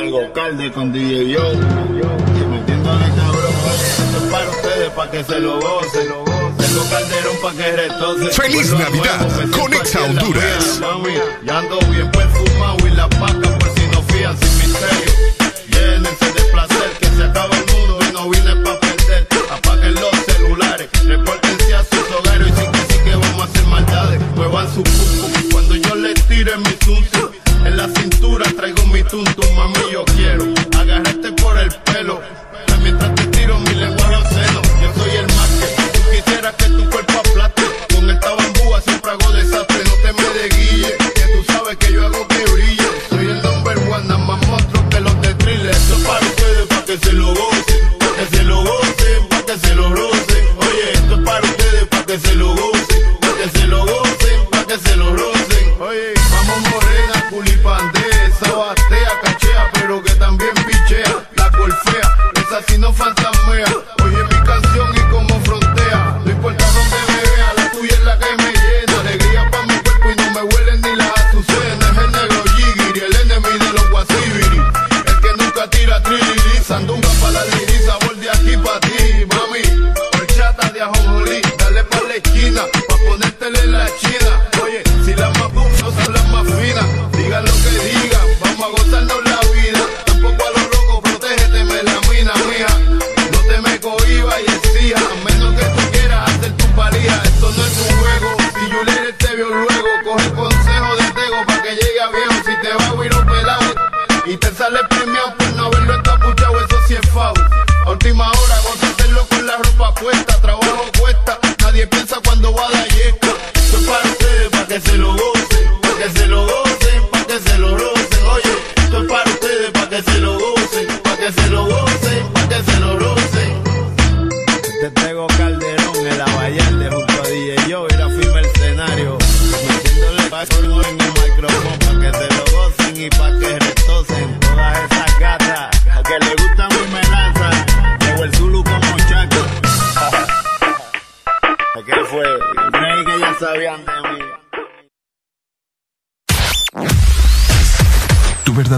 Tengo 0.09 0.33
calde 0.33 0.73
con 0.73 0.91
DJ 0.91 1.29
Yo. 1.33 1.53
Y 1.53 2.47
metiéndole 2.47 3.05
cabrón, 3.15 3.53
esto 3.77 4.17
es 4.17 4.33
para 4.33 4.49
ustedes, 4.49 4.91
para 4.93 5.11
que 5.11 5.23
se 5.23 5.39
lo 5.39 5.61
gocen. 5.61 6.09
Tengo 6.57 6.89
calderón 6.89 7.37
para 7.43 7.55
que 7.55 7.73
retose. 7.73 8.31
¡Feliz 8.31 8.73
Navidad 8.73 9.31
me 9.37 9.51
con 9.51 9.75
Exa 9.75 10.03
Honduras! 10.05 10.81
Ya 11.45 11.59
ando 11.59 11.79
bien 11.91 12.11
perfumado 12.11 12.79
y 12.87 12.91
la 12.93 13.07
paca 13.07 13.59
por 13.59 13.69
si 13.75 13.87
no 13.93 14.03
fían 14.05 14.35
sin 14.39 14.71
misterio. 14.71 15.13
Llénense 15.73 16.25
de 16.25 16.43
placer, 16.53 16.91
que 17.01 17.07
se 17.09 17.25
acaba 17.25 17.55
el 17.55 17.67
mundo 17.67 17.99
y 18.09 18.13
no 18.15 18.31
vine 18.31 18.57
pa' 18.65 18.81
perder. 18.81 19.29
Apaguen 19.53 19.95
los 19.95 20.17
celulares, 20.27 20.89
repórtense 21.05 21.75
a 21.75 21.85
sus 21.85 22.17
hogares 22.17 22.49
y 22.49 22.53
sí 22.53 22.67
que 22.73 22.95
sí 22.95 22.99
que 23.05 23.11
vamos 23.15 23.43
a 23.43 23.45
hacer 23.45 23.65
maldades. 23.67 24.21
Muevan 24.37 24.75
su 24.75 24.83
pum 24.83 25.51
cuando 25.53 25.77
yo 25.77 25.95
le 25.97 26.15
tire 26.15 26.57
mi 26.57 26.75
sucio. 26.83 27.48
En 27.65 27.77
la 27.77 27.89
cintura 27.89 28.45
traigo 28.57 28.85
mi 28.87 29.03
tuntum, 29.03 29.55
mami, 29.57 29.93
yo 29.93 30.05
quiero 30.17 30.45
agarrarte 30.79 31.33
por 31.33 31.59
el 31.59 31.71
pelo. 31.93 32.21
Mientras 32.83 33.15
te 33.15 33.27
tiro 33.27 33.59
mi 33.59 33.75
lenguaje 33.75 34.17
obsceno, 34.17 34.63
yo 34.83 34.93
soy 35.03 35.17
el 35.17 35.27
más 35.27 35.51
que 35.61 35.83
tú 35.93 36.01
quisieras 36.11 36.55
que 36.55 36.65
tu 36.65 36.91
cuerpo 36.91 37.13
aplaste. 37.19 37.63
Con 37.95 38.11
esta 38.11 38.35
bambúa 38.35 38.81
siempre 38.81 39.11
hago 39.11 39.33
desastre, 39.33 39.78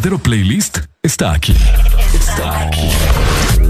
verdadero 0.01 0.19
playlist 0.19 0.79
está 1.03 1.33
aquí. 1.33 1.55
Está 2.15 2.63
aquí. 2.63 2.91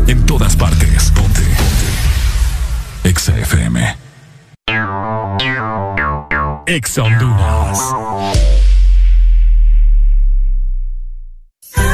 En 0.06 0.24
todas 0.26 0.54
partes. 0.54 1.10
Ponte. 1.10 1.40
Ponte. 1.42 3.08
Exa 3.08 3.36
FM. 3.36 3.96
Exa 6.66 7.02
Honduras. 7.02 7.78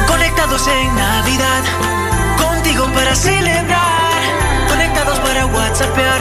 Conectados 0.06 0.68
en 0.68 0.94
Navidad, 0.94 1.62
contigo 2.36 2.84
para 2.92 3.14
celebrar. 3.14 4.20
Conectados 4.68 5.18
para 5.20 5.46
WhatsAppear, 5.46 6.20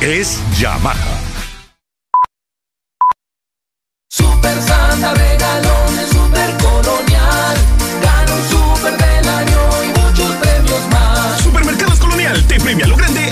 Es 0.00 0.40
Yamaha. 0.56 1.20
Super 4.08 4.62
Santa 4.62 5.14
regalones, 5.14 6.08
super 6.10 6.56
colonial. 6.58 7.56
Gana 8.02 8.34
un 8.34 8.48
super 8.48 8.96
del 8.96 9.28
año 9.28 9.84
y 9.84 9.88
muchos 9.98 10.30
premios 10.36 10.88
más. 10.92 11.40
Supermercados 11.40 11.98
Colonial 11.98 12.46
te 12.46 12.60
premia 12.60 12.86
lo 12.86 12.96
grande 12.96 13.31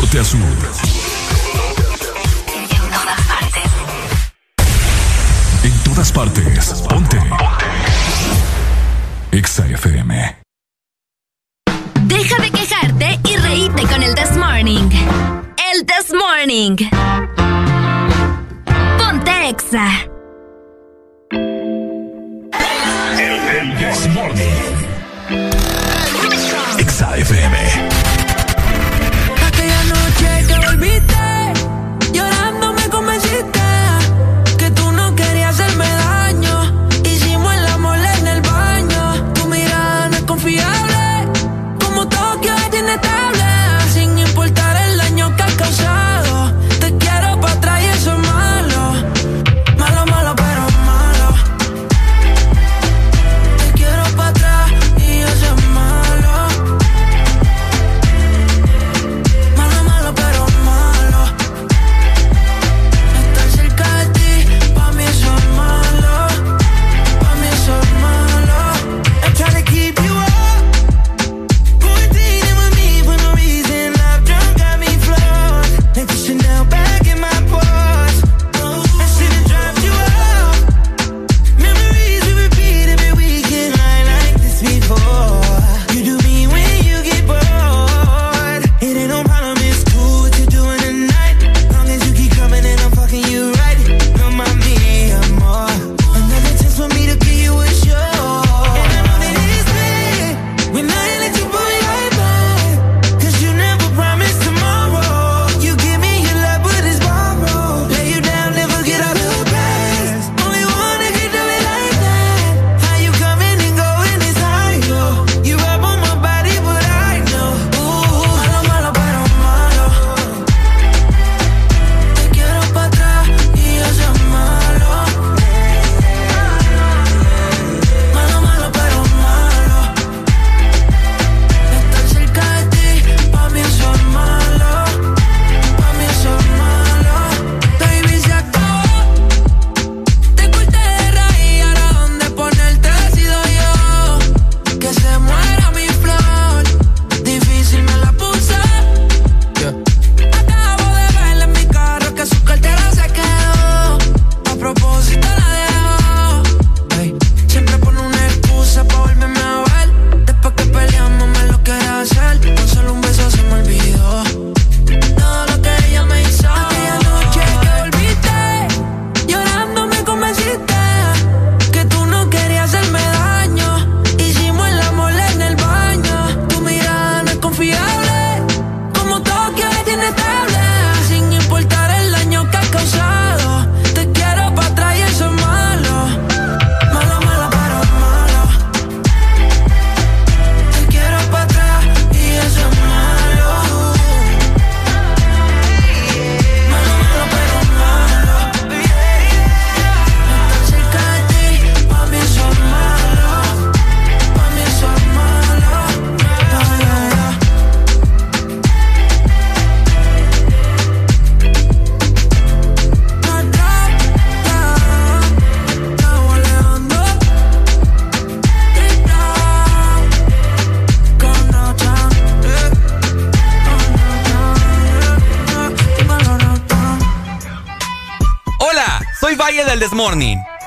Norte 0.00 0.18
a 0.18 0.24
sur. 0.24 0.40
En 5.62 5.82
todas 5.84 6.10
partes. 6.10 6.82
Ponte. 6.88 7.18
Exa 9.30 9.66
FM. 9.66 10.36
Deja 12.04 12.36
de 12.38 12.50
quejarte 12.50 13.20
y 13.28 13.36
reíte 13.36 13.82
con 13.82 14.02
el 14.02 14.14
This 14.14 14.36
Morning. 14.38 14.88
El 15.70 15.84
This 15.84 16.14
Morning. 16.14 16.76
Ponte 18.96 19.48
Exa. 19.50 19.86
El 23.18 23.76
This 23.76 24.08
Morning. 24.14 24.48
Exa 26.78 27.18
FM. 27.18 27.89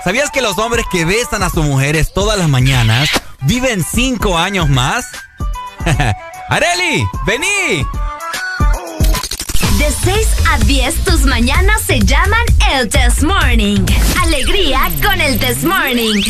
¿Sabías 0.04 0.30
que 0.32 0.42
los 0.42 0.58
hombres 0.58 0.86
que 0.92 1.06
besan 1.06 1.44
a 1.44 1.50
sus 1.50 1.64
mujeres 1.64 2.14
todas 2.14 2.38
las 2.38 2.50
mañanas 2.50 3.10
viven 3.42 3.84
cinco 3.84 4.38
años 4.38 4.70
más? 4.70 5.06
Areli, 6.50 7.06
vení. 7.26 7.86
De 9.78 9.92
6 10.04 10.28
a 10.50 10.58
10, 10.60 11.04
tus 11.04 11.22
mañanas 11.26 11.82
se 11.82 12.00
llaman 12.00 12.46
el 12.72 12.90
Test 12.90 13.24
Morning. 13.24 13.86
Alegría 14.22 14.90
con 15.02 15.20
el 15.20 15.40
Test 15.40 15.64
Morning. 15.64 16.22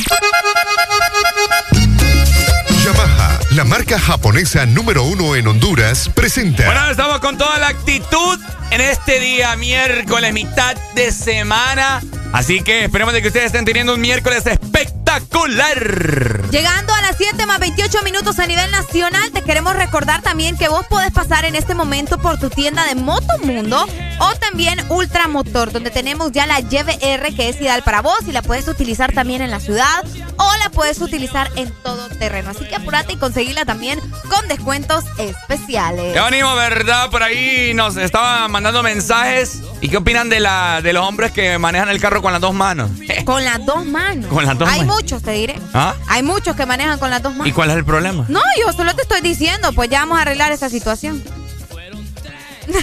Yamaha, 2.84 3.40
la 3.52 3.64
marca 3.64 4.00
japonesa 4.00 4.66
número 4.66 5.04
uno 5.04 5.36
en 5.36 5.48
Honduras, 5.48 6.10
presenta. 6.14 6.66
Bueno, 6.66 6.90
estamos 6.90 7.20
con 7.20 7.38
toda 7.38 7.58
la 7.60 7.68
actitud 7.68 8.40
en 8.72 8.82
este 8.82 9.20
día, 9.20 9.56
miércoles, 9.56 10.34
mitad 10.34 10.76
de 10.96 11.12
semana. 11.12 12.02
Así 12.34 12.64
que 12.64 12.86
esperemos 12.86 13.14
de 13.14 13.22
que 13.22 13.28
ustedes 13.28 13.46
estén 13.46 13.64
teniendo 13.64 13.94
un 13.94 14.02
miércoles 14.02 14.46
espectacular. 14.48 16.50
Llegando 16.50 16.94
a 16.94 17.02
las 17.02 17.16
7 17.16 17.46
más 17.46 17.60
28 17.60 18.02
minutos 18.04 18.40
a 18.40 18.48
nivel 18.48 18.72
nacional, 18.72 19.32
te 19.32 19.44
queremos 19.44 19.76
recordar 19.76 20.24
también 20.24 20.58
que 20.58 20.68
vos 20.68 20.86
podés 20.88 21.12
pasar 21.12 21.46
en 21.46 21.56
este 21.56 21.76
momento 21.76 22.18
por 22.18 22.40
tu 22.40 22.50
tienda 22.50 22.86
de 22.86 22.96
Motomundo 22.96 23.86
o 24.20 24.36
también 24.36 24.80
Ultramotor, 24.90 25.72
donde 25.72 25.92
tenemos 25.92 26.32
ya 26.32 26.48
la 26.48 26.60
YVR 26.60 27.36
que 27.36 27.50
es 27.50 27.62
ideal 27.62 27.84
para 27.84 28.02
vos 28.02 28.20
y 28.28 28.32
la 28.32 28.42
puedes 28.42 28.68
utilizar 28.68 29.14
también 29.14 29.44
en 29.44 29.52
la 29.52 29.60
ciudad 29.60 30.04
o 30.38 30.58
la 30.58 30.70
puedes 30.70 31.02
utilizar 31.02 31.52
en 31.56 31.72
todo 31.84 32.10
terreno. 32.10 32.50
Así 32.50 32.66
que 32.66 32.76
apúrate 32.76 33.14
y 33.14 33.18
conseguirla 33.18 33.66
también 33.66 34.00
con 34.30 34.48
descuentos 34.48 35.04
especiales. 35.20 36.16
Venimos, 36.16 36.56
¿verdad? 36.56 37.12
Por 37.12 37.22
ahí 37.22 37.74
nos 37.76 37.96
estaban 37.98 38.52
mandando 38.52 38.82
mensajes. 38.82 39.62
¿Y 39.84 39.90
qué 39.90 39.98
opinan 39.98 40.30
de, 40.30 40.40
la, 40.40 40.80
de 40.82 40.94
los 40.94 41.06
hombres 41.06 41.34
que 41.34 41.58
manejan 41.58 41.90
el 41.90 42.00
carro 42.00 42.22
con 42.22 42.32
las 42.32 42.40
dos 42.40 42.54
manos? 42.54 42.90
Con 43.26 43.44
las 43.44 43.66
dos 43.66 43.86
manos. 43.86 44.28
Con 44.28 44.46
las 44.46 44.58
dos 44.58 44.70
Hay 44.70 44.80
manos. 44.80 44.96
muchos, 44.96 45.22
te 45.22 45.32
diré. 45.32 45.60
¿Ah? 45.74 45.94
Hay 46.08 46.24
muchos 46.24 46.56
que 46.56 46.66
manejan 46.66 47.00
con 47.00 47.10
las 47.10 47.22
dos 47.22 47.34
manos. 47.34 47.48
¿Y 47.48 47.52
cuál 47.52 47.70
es 47.70 47.76
el 47.76 47.84
problema? 47.84 48.26
No, 48.30 48.40
yo 48.60 48.72
solo 48.72 48.96
te 48.96 49.02
estoy 49.02 49.20
diciendo, 49.20 49.74
pues 49.74 49.90
ya 49.90 50.00
vamos 50.00 50.20
a 50.20 50.22
arreglar 50.22 50.54
esa 50.54 50.70
situación. 50.70 51.22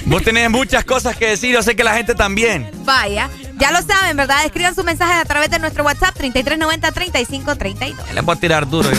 Vos 0.05 0.23
tenés 0.23 0.51
muchas 0.51 0.85
cosas 0.85 1.17
que 1.17 1.29
decir, 1.29 1.55
yo 1.55 1.63
sé 1.63 1.75
que 1.75 1.85
la 1.85 1.95
gente 1.95 2.15
también. 2.15 2.71
Vaya, 2.85 3.31
ya 3.59 3.71
lo 3.73 3.81
saben, 3.81 4.15
¿verdad? 4.17 4.45
Escriban 4.45 4.75
sus 4.75 4.85
mensajes 4.85 5.17
a 5.17 5.25
través 5.25 5.51
de 5.51 5.59
nuestro 5.59 5.85
WhatsApp 5.85 6.15
3390-3532. 6.19 7.95
Le 8.15 8.23
puedo 8.23 8.39
tirar 8.39 8.69
duro. 8.69 8.91
¿eh? 8.91 8.97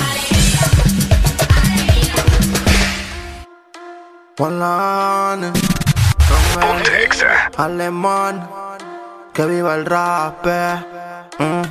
Polane, 6.54 7.08
Alemán, 7.58 8.48
que 9.34 9.46
viva 9.46 9.76
el 9.76 9.86
rap. 9.86 10.46
eh. 10.46 10.76
Mm. 11.40 11.64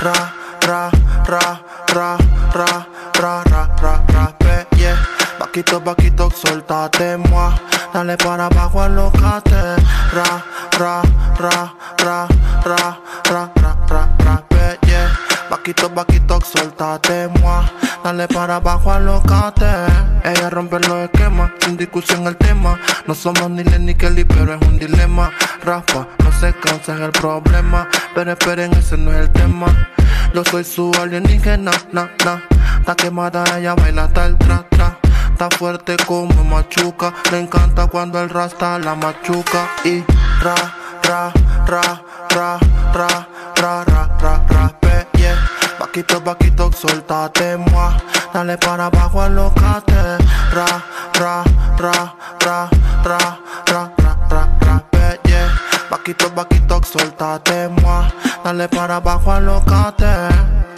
Ra, 0.00 0.32
ra, 0.66 0.90
ra, 1.26 1.60
ra, 1.94 2.16
ra, 2.54 2.86
ra, 3.20 3.42
ra, 3.50 3.68
ra, 3.82 4.02
rap, 4.08 4.42
eh, 4.44 4.66
yeah. 4.76 4.96
Vaquito, 5.38 5.80
vaquito, 5.80 6.30
soltate, 6.30 7.16
moi. 7.16 7.52
Dale 7.92 8.16
para 8.16 8.46
abajo, 8.46 8.80
alocate. 8.80 9.76
Ra, 10.12 10.42
ra, 10.78 11.02
ra, 11.38 11.72
ra, 11.98 12.28
ra, 12.64 12.98
ra, 13.30 13.50
ra, 13.56 13.76
ra, 13.88 14.02
eh, 14.02 14.08
yeah. 14.24 14.47
Vaquito, 15.50 15.88
vaquito, 15.88 16.38
soltate, 16.40 17.28
moi. 17.40 17.64
Dale 18.04 18.28
para 18.28 18.56
abajo, 18.56 18.92
alocate. 18.92 19.64
Ella 20.24 20.50
rompe 20.50 20.78
los 20.80 20.98
esquemas, 21.04 21.50
sin 21.60 21.76
discusión 21.76 22.26
el 22.26 22.36
tema. 22.36 22.78
No 23.06 23.14
somos 23.14 23.50
ni 23.50 23.64
Len 23.64 23.86
ni 23.86 23.94
Kelly, 23.94 24.24
pero 24.24 24.54
es 24.54 24.68
un 24.68 24.78
dilema. 24.78 25.30
Raspa, 25.64 26.06
no 26.22 26.32
se 26.32 26.52
cansa 26.54 26.94
es 26.94 27.00
el 27.00 27.12
problema. 27.12 27.88
Pero 28.14 28.32
esperen, 28.32 28.72
ese 28.74 28.96
no 28.96 29.10
es 29.12 29.20
el 29.20 29.30
tema. 29.30 29.66
Yo 30.34 30.44
soy 30.44 30.64
su 30.64 30.92
alienígena, 31.00 31.72
na, 31.92 32.10
na. 32.24 32.42
Está 32.80 32.94
quemada, 32.94 33.44
ella 33.58 33.74
baila 33.74 34.04
hasta 34.04 34.26
el 34.26 34.36
tra, 34.36 34.64
tra. 34.68 34.98
Está 35.32 35.48
fuerte 35.56 35.96
como 36.06 36.44
machuca. 36.44 37.14
Le 37.30 37.40
encanta 37.40 37.86
cuando 37.86 38.20
el 38.20 38.28
rasta 38.28 38.78
la 38.78 38.94
machuca. 38.94 39.68
Y 39.84 40.04
ra, 40.42 40.54
ra, 41.02 41.32
ra, 41.66 42.02
ra, 42.30 42.58
ra, 42.92 43.28
Vaquito, 45.98 46.20
vaquito, 46.20 46.70
soltate, 46.70 47.56
moi. 47.56 47.92
Dale 48.32 48.56
para 48.56 48.86
abajo, 48.86 49.20
alocate. 49.20 50.18
Ra, 50.52 50.80
ra, 51.18 51.42
ra, 51.76 52.14
ra, 52.38 52.70
ra, 53.04 53.40
ra, 53.66 53.90
ra, 53.98 54.18
ra, 54.30 54.48
ra, 54.60 55.18
yeah. 55.26 55.50
Vaquito, 55.90 56.30
vaquito, 56.30 56.80
soltate, 56.84 57.68
moi. 57.82 58.06
Dale 58.44 58.68
para 58.68 58.96
abajo, 58.96 59.32
alocate. 59.32 60.77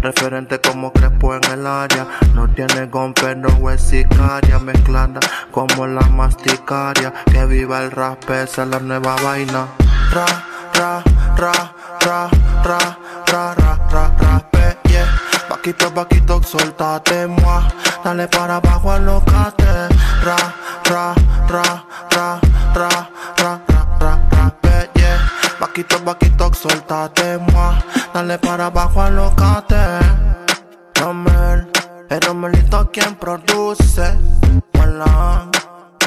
Referente 0.00 0.60
como 0.60 0.92
Crespo 0.92 1.34
en 1.34 1.44
el 1.44 1.66
área. 1.66 2.06
No 2.34 2.48
tiene 2.48 2.86
gon, 2.86 3.14
pero 3.14 3.70
es 3.70 3.82
sicaria. 3.82 4.58
Mezclada 4.58 5.20
como 5.50 5.86
la 5.86 6.02
masticaria. 6.08 7.12
Que 7.26 7.44
viva 7.46 7.82
el 7.82 7.90
rap, 7.90 8.28
esa 8.30 8.62
es 8.62 8.68
la 8.68 8.78
nueva 8.80 9.16
vaina. 9.22 9.66
Ra, 10.12 10.26
ra, 10.74 11.02
ra, 11.36 11.52
ra, 12.00 12.30
ra, 12.62 12.98
ra, 13.26 13.54
ra, 13.54 13.78
ra, 13.90 14.12
ra, 14.18 14.46
yeah. 14.88 15.06
Vaquito, 15.48 15.90
vaquito, 15.90 16.42
soltate, 16.42 17.26
moi. 17.26 17.62
Dale 18.04 18.28
para 18.28 18.56
abajo, 18.56 18.92
alocate. 18.92 19.88
Ra, 20.24 20.36
ra, 20.84 21.14
ra, 21.48 21.84
ra, 22.10 22.40
ra, 22.74 23.08
ra. 23.38 23.55
Vaquito, 25.76 26.02
vaquito, 26.04 26.54
soltate, 26.54 27.36
moi. 27.52 27.76
Dale 28.14 28.38
para 28.38 28.66
abajo, 28.66 29.02
alocate. 29.02 29.76
Romel, 30.94 31.68
el 32.08 32.20
Romelito 32.22 32.90
quien 32.90 33.14
produce. 33.16 34.16
Hola, 34.80 35.50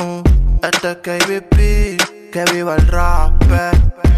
mm, 0.01 0.65
este 0.65 0.91
es 0.91 0.97
KBP, 1.05 1.97
que 2.33 2.45
viva 2.51 2.77
el 2.77 2.87
rap. 2.87 3.43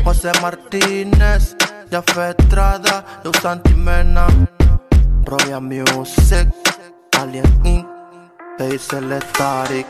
José 0.05 0.31
Martínez, 0.41 1.57
Jafet 1.91 2.39
Estrada, 2.39 3.03
Luz 3.25 3.35
Santimena, 3.41 4.27
Robia 5.25 5.59
Music, 5.59 6.47
Alien 7.19 7.59
Inc., 7.65 7.85
Hazel 8.57 9.21
Static, 9.21 9.85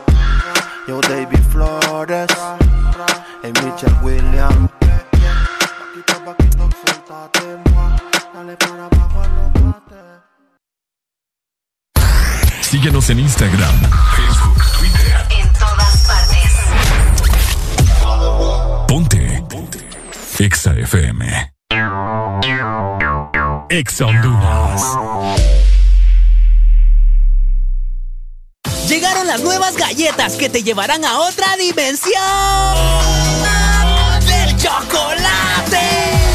Yo 0.88 1.00
David 1.02 1.44
Flores, 1.52 2.26
y 3.44 3.52
Michelle 3.62 3.96
Williams. 4.02 4.81
Paquito, 5.92 6.24
paquito, 6.24 6.70
suéltate, 6.86 7.44
moi. 7.70 7.92
Dale 8.32 8.56
para 8.56 8.86
abajo, 8.86 9.20
alocate. 9.20 10.00
Síguenos 12.62 13.10
en 13.10 13.18
Instagram, 13.18 13.78
Facebook, 14.16 14.62
Twitter. 14.78 15.26
En 15.38 15.52
todas 15.52 16.06
partes. 16.06 16.52
Ponte. 18.88 19.44
Ponte. 19.50 19.80
Exa 20.38 20.72
FM. 20.72 21.52
Exa 23.68 24.06
Honduras. 24.06 24.82
Llegaron 28.88 29.26
las 29.26 29.42
nuevas 29.42 29.76
galletas 29.76 30.36
que 30.36 30.48
te 30.48 30.62
llevarán 30.62 31.04
a 31.04 31.18
otra 31.18 31.54
dimensión 31.58 33.41
chocolate. 34.82 35.78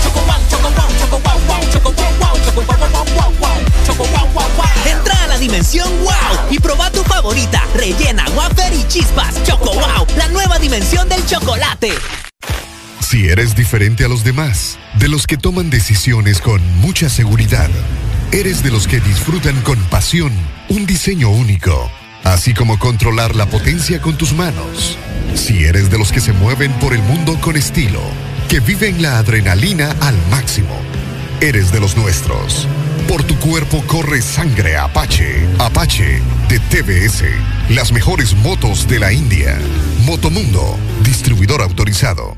Choco 0.04 0.22
wow, 0.22 0.38
choco 0.50 0.70
wow, 0.70 0.90
choco 1.00 1.20
wow, 1.20 1.40
wow, 1.48 1.72
choco 1.72 1.92
wow, 1.92 2.14
wow, 2.20 2.38
choco 2.46 2.62
wow, 2.62 2.78
wow, 2.80 3.06
wow, 3.16 3.34
wow, 3.40 3.58
choco 3.86 4.04
wow, 4.04 4.28
wow, 4.34 4.50
wow. 4.56 4.66
Entra 4.86 5.24
a 5.24 5.28
la 5.28 5.38
dimensión 5.38 5.90
wow 6.04 6.52
y 6.52 6.60
proba 6.60 6.92
tu 6.92 7.04
favorita, 7.04 7.62
rellena, 7.76 8.26
wafer 8.36 8.74
y 8.74 8.88
chispas. 8.88 9.44
Choco 9.44 9.74
wow, 9.74 10.06
la 10.18 10.28
nueva 10.30 10.60
dimensión 10.60 11.08
del 11.10 11.26
chocolate. 11.26 11.94
Si 13.02 13.28
eres 13.28 13.56
diferente 13.56 14.04
a 14.04 14.10
los 14.10 14.24
demás, 14.24 14.78
de 15.00 15.08
los 15.08 15.28
que 15.28 15.38
toman 15.38 15.70
decisiones 15.70 16.42
con 16.42 16.62
mucha 16.82 17.10
seguridad, 17.10 17.70
eres 18.32 18.64
de 18.64 18.72
los 18.72 18.88
que 18.88 19.00
disfrutan 19.00 19.62
con 19.62 19.82
pasión 19.86 20.34
un 20.68 20.86
diseño 20.86 21.30
único, 21.30 21.90
así 22.26 22.54
como 22.54 22.78
controlar 22.78 23.36
la 23.36 23.46
potencia 23.46 24.02
con 24.02 24.18
tus 24.18 24.34
manos. 24.34 24.98
Si 25.36 25.64
eres 25.64 25.90
de 25.90 25.98
los 25.98 26.12
que 26.12 26.20
se 26.20 26.34
mueven 26.34 26.72
por 26.74 26.94
el 26.94 27.02
mundo 27.04 27.40
con 27.40 27.56
estilo, 27.56 28.02
que 28.48 28.60
viven 28.62 29.02
la 29.02 29.18
adrenalina 29.18 29.96
al 30.02 30.16
máximo, 30.30 30.76
eres 31.42 31.72
de 31.72 31.80
los 31.80 31.98
nuestros. 31.98 32.68
Por 33.08 33.24
tu 33.24 33.38
cuerpo 33.40 33.84
corre 33.88 34.22
sangre 34.22 34.78
Apache, 34.78 35.48
Apache 35.60 36.22
de 36.50 36.60
TBS. 36.60 37.24
las 37.70 37.92
mejores 37.92 38.36
motos 38.36 38.88
de 38.88 39.00
la 39.00 39.12
India. 39.12 39.58
Motomundo, 40.06 40.78
distribuidor 41.04 41.62
autorizado. 41.62 42.38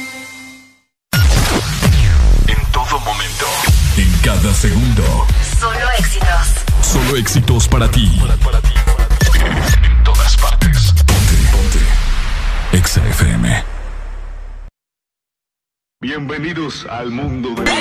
Cada 4.21 4.53
segundo. 4.53 5.27
Solo 5.59 5.91
éxitos. 5.97 6.53
Solo 6.81 7.17
éxitos 7.17 7.67
para 7.67 7.89
ti. 7.89 8.21
En 9.83 10.03
todas 10.03 10.37
partes. 10.37 10.93
Ponte, 11.05 11.35
ponte. 11.51 12.77
Exa 12.77 13.01
FM. 13.07 13.70
Bienvenidos 16.03 16.87
al 16.89 17.11
mundo 17.11 17.49
de 17.63 17.71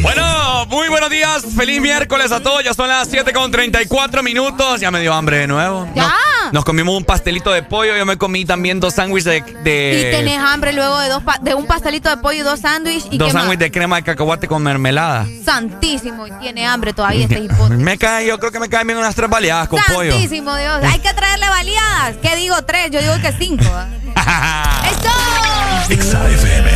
Bueno, 0.00 0.64
muy 0.66 0.88
buenos 0.88 1.10
días. 1.10 1.44
Feliz 1.56 1.80
miércoles 1.80 2.30
a 2.30 2.38
todos. 2.40 2.62
Ya 2.62 2.72
son 2.72 2.86
las 2.86 3.08
7 3.08 3.32
con 3.32 3.50
34 3.50 4.22
minutos. 4.22 4.80
Ya 4.80 4.92
me 4.92 5.00
dio 5.00 5.12
hambre 5.12 5.38
de 5.38 5.48
nuevo. 5.48 5.88
Ya. 5.96 6.02
Nos, 6.44 6.52
nos 6.52 6.64
comimos 6.64 6.96
un 6.96 7.04
pastelito 7.04 7.50
de 7.50 7.64
pollo. 7.64 7.96
Yo 7.96 8.06
me 8.06 8.16
comí 8.16 8.44
también 8.44 8.78
dos 8.78 8.94
sándwiches 8.94 9.24
de, 9.24 9.40
de- 9.64 9.98
Y 10.08 10.16
tenés 10.16 10.38
hambre 10.38 10.72
luego 10.72 10.96
de 11.00 11.08
dos 11.08 11.24
pa- 11.24 11.38
de 11.42 11.52
un 11.56 11.66
pastelito 11.66 12.10
de 12.10 12.18
pollo 12.18 12.38
y 12.38 12.42
dos 12.42 12.60
sándwiches 12.60 13.08
y 13.10 13.18
dos 13.18 13.32
sándwiches 13.32 13.58
de 13.58 13.72
crema 13.72 13.96
de 13.96 14.04
cacahuate 14.04 14.46
con 14.46 14.62
mermelada. 14.62 15.26
Santísimo, 15.44 16.28
y 16.28 16.30
tiene 16.40 16.64
hambre 16.64 16.92
todavía 16.92 17.24
este 17.24 17.40
hipote. 17.40 17.74
Me 17.76 17.98
cae, 17.98 18.24
yo 18.24 18.38
creo 18.38 18.52
que 18.52 18.60
me 18.60 18.68
caen 18.68 18.86
bien 18.86 19.00
unas 19.00 19.16
tres 19.16 19.28
baleadas 19.28 19.66
con 19.68 19.80
pollo. 19.92 20.12
Santísimo 20.12 20.54
Dios. 20.56 20.80
Hay 20.84 21.00
que 21.00 21.12
traerle 21.12 21.48
baleadas. 21.48 22.16
¿Qué 22.22 22.36
digo 22.36 22.62
tres? 22.64 22.92
Yo 22.92 23.00
digo 23.00 23.14
que 23.20 23.32
cinco. 23.32 23.64
¿ah? 24.14 24.82
¡Eso! 24.92 25.10
Exa 25.88 26.28
FM. 26.30 26.68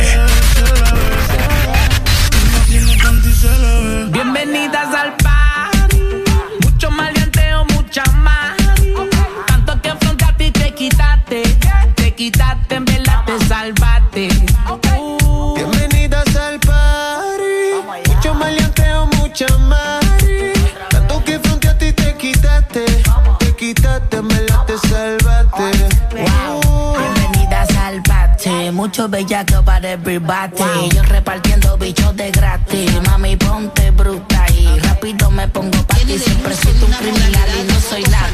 Bienvenidas 4.11 4.93
al 4.95 5.13
party. 5.17 5.97
Mucho 6.63 6.89
maleanteo, 6.91 7.65
mucha 7.73 8.03
más. 8.23 8.55
Tanto 9.47 9.81
que 9.81 9.89
afronté 9.89 10.25
a 10.25 10.37
ti 10.37 10.51
te 10.51 10.73
quitaste. 10.73 11.43
Te 11.95 12.13
quitaste, 12.13 12.75
en 12.75 12.85
verdad 12.85 13.25
te 13.25 13.45
salvaste. 13.47 14.50
Mucho 28.81 29.07
bellaco 29.07 29.63
para 29.63 29.91
everybody. 29.91 30.89
Yo 30.95 31.03
repartiendo 31.03 31.77
bichos 31.77 32.15
de 32.15 32.31
gratis. 32.31 32.89
Mami, 33.03 33.35
ponte 33.35 33.91
bruta 33.91 34.43
y 34.57 34.79
rápido 34.79 35.29
me 35.29 35.47
pongo 35.49 35.77
pa' 35.85 35.97
ti. 35.97 36.17
Siempre 36.17 36.55
soy 36.55 36.73
un 36.83 36.91
criminal 36.91 37.49
y 37.59 37.71
no 37.71 37.79
soy 37.79 38.01
nada. 38.05 38.27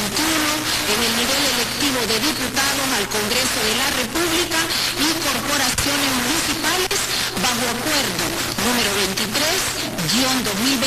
en 0.92 0.98
el 1.00 1.12
nivel 1.16 1.42
electivo 1.56 2.00
de 2.04 2.20
diputados 2.20 2.88
al 3.00 3.06
Congreso 3.08 3.58
de 3.64 3.74
la 3.80 3.88
República 3.96 4.60
y 5.00 5.08
corporaciones 5.24 6.10
municipales 6.20 7.00
bajo 7.40 7.64
acuerdo 7.72 8.24
número 8.60 8.90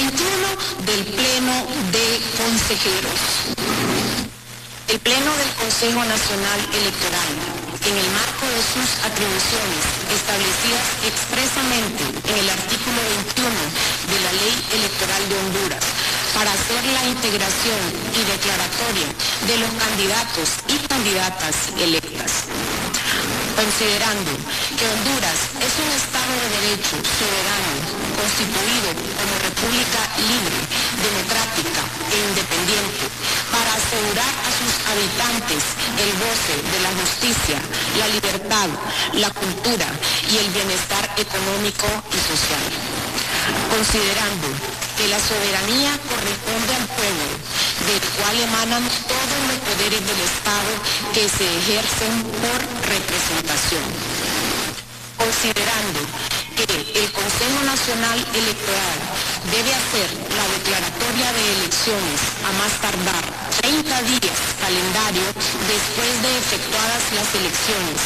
23-2021 0.06 0.86
del 0.86 1.02
Pleno 1.18 1.56
de 1.90 2.22
Consejeros. 2.38 3.20
El 4.90 5.00
Pleno 5.00 5.32
del 5.38 5.52
Consejo 5.58 6.06
Nacional 6.06 6.60
Electoral, 6.74 7.59
en 7.86 7.96
el 7.96 8.10
marco 8.12 8.46
de 8.46 8.62
sus 8.62 8.90
atribuciones 9.06 9.84
establecidas 10.12 10.86
expresamente 11.08 12.04
en 12.28 12.36
el 12.44 12.50
artículo 12.50 13.00
21 13.36 13.50
de 13.50 14.18
la 14.20 14.32
Ley 14.36 14.56
Electoral 14.76 15.24
de 15.30 15.36
Honduras, 15.40 15.84
para 16.34 16.52
hacer 16.52 16.82
la 16.92 17.04
integración 17.08 17.82
y 18.16 18.22
declaratoria 18.26 19.10
de 19.48 19.56
los 19.64 19.72
candidatos 19.80 20.48
y 20.68 20.76
candidatas 20.88 21.56
electas. 21.80 22.50
Considerando 23.56 24.32
que 24.76 24.86
Honduras 24.88 25.40
es 25.60 25.74
un 25.80 25.90
Estado 25.96 26.34
de 26.36 26.48
Derecho 26.60 26.96
soberano, 26.96 27.74
constituido 28.16 28.90
como 29.20 29.34
República 29.40 30.02
libre, 30.20 30.60
democrática 31.00 31.99
independiente, 32.18 33.06
para 33.52 33.74
asegurar 33.74 34.34
a 34.46 34.52
sus 34.56 34.74
habitantes 34.90 35.64
el 36.00 36.12
goce 36.18 36.56
de 36.72 36.80
la 36.82 36.92
justicia, 36.98 37.58
la 37.98 38.08
libertad, 38.08 38.70
la 39.14 39.30
cultura 39.30 39.88
y 40.30 40.38
el 40.38 40.50
bienestar 40.50 41.04
económico 41.18 41.88
y 42.10 42.20
social. 42.20 42.66
Considerando 43.70 44.48
que 44.98 45.08
la 45.08 45.20
soberanía 45.20 45.92
corresponde 46.10 46.72
al 46.76 46.88
pueblo, 46.98 47.28
del 47.88 48.04
cual 48.20 48.36
emanan 48.36 48.84
todos 49.08 49.40
los 49.48 49.60
poderes 49.64 50.02
del 50.04 50.22
Estado 50.28 50.72
que 51.14 51.26
se 51.30 51.48
ejercen 51.48 52.14
por 52.44 52.60
representación. 52.84 53.88
Considerando 55.18 56.00
que 56.68 56.76
el 56.76 57.12
Consejo 57.12 57.64
Nacional 57.64 58.20
Electoral 58.36 59.00
debe 59.48 59.72
hacer 59.72 60.10
la 60.36 60.46
declaratoria 60.60 61.32
de 61.32 61.44
elecciones 61.56 62.20
a 62.44 62.52
más 62.60 62.74
tardar 62.84 63.24
30 63.62 64.02
días 64.04 64.40
calendario 64.60 65.24
después 65.72 66.12
de 66.20 66.32
efectuadas 66.36 67.04
las 67.16 67.30
elecciones 67.32 68.00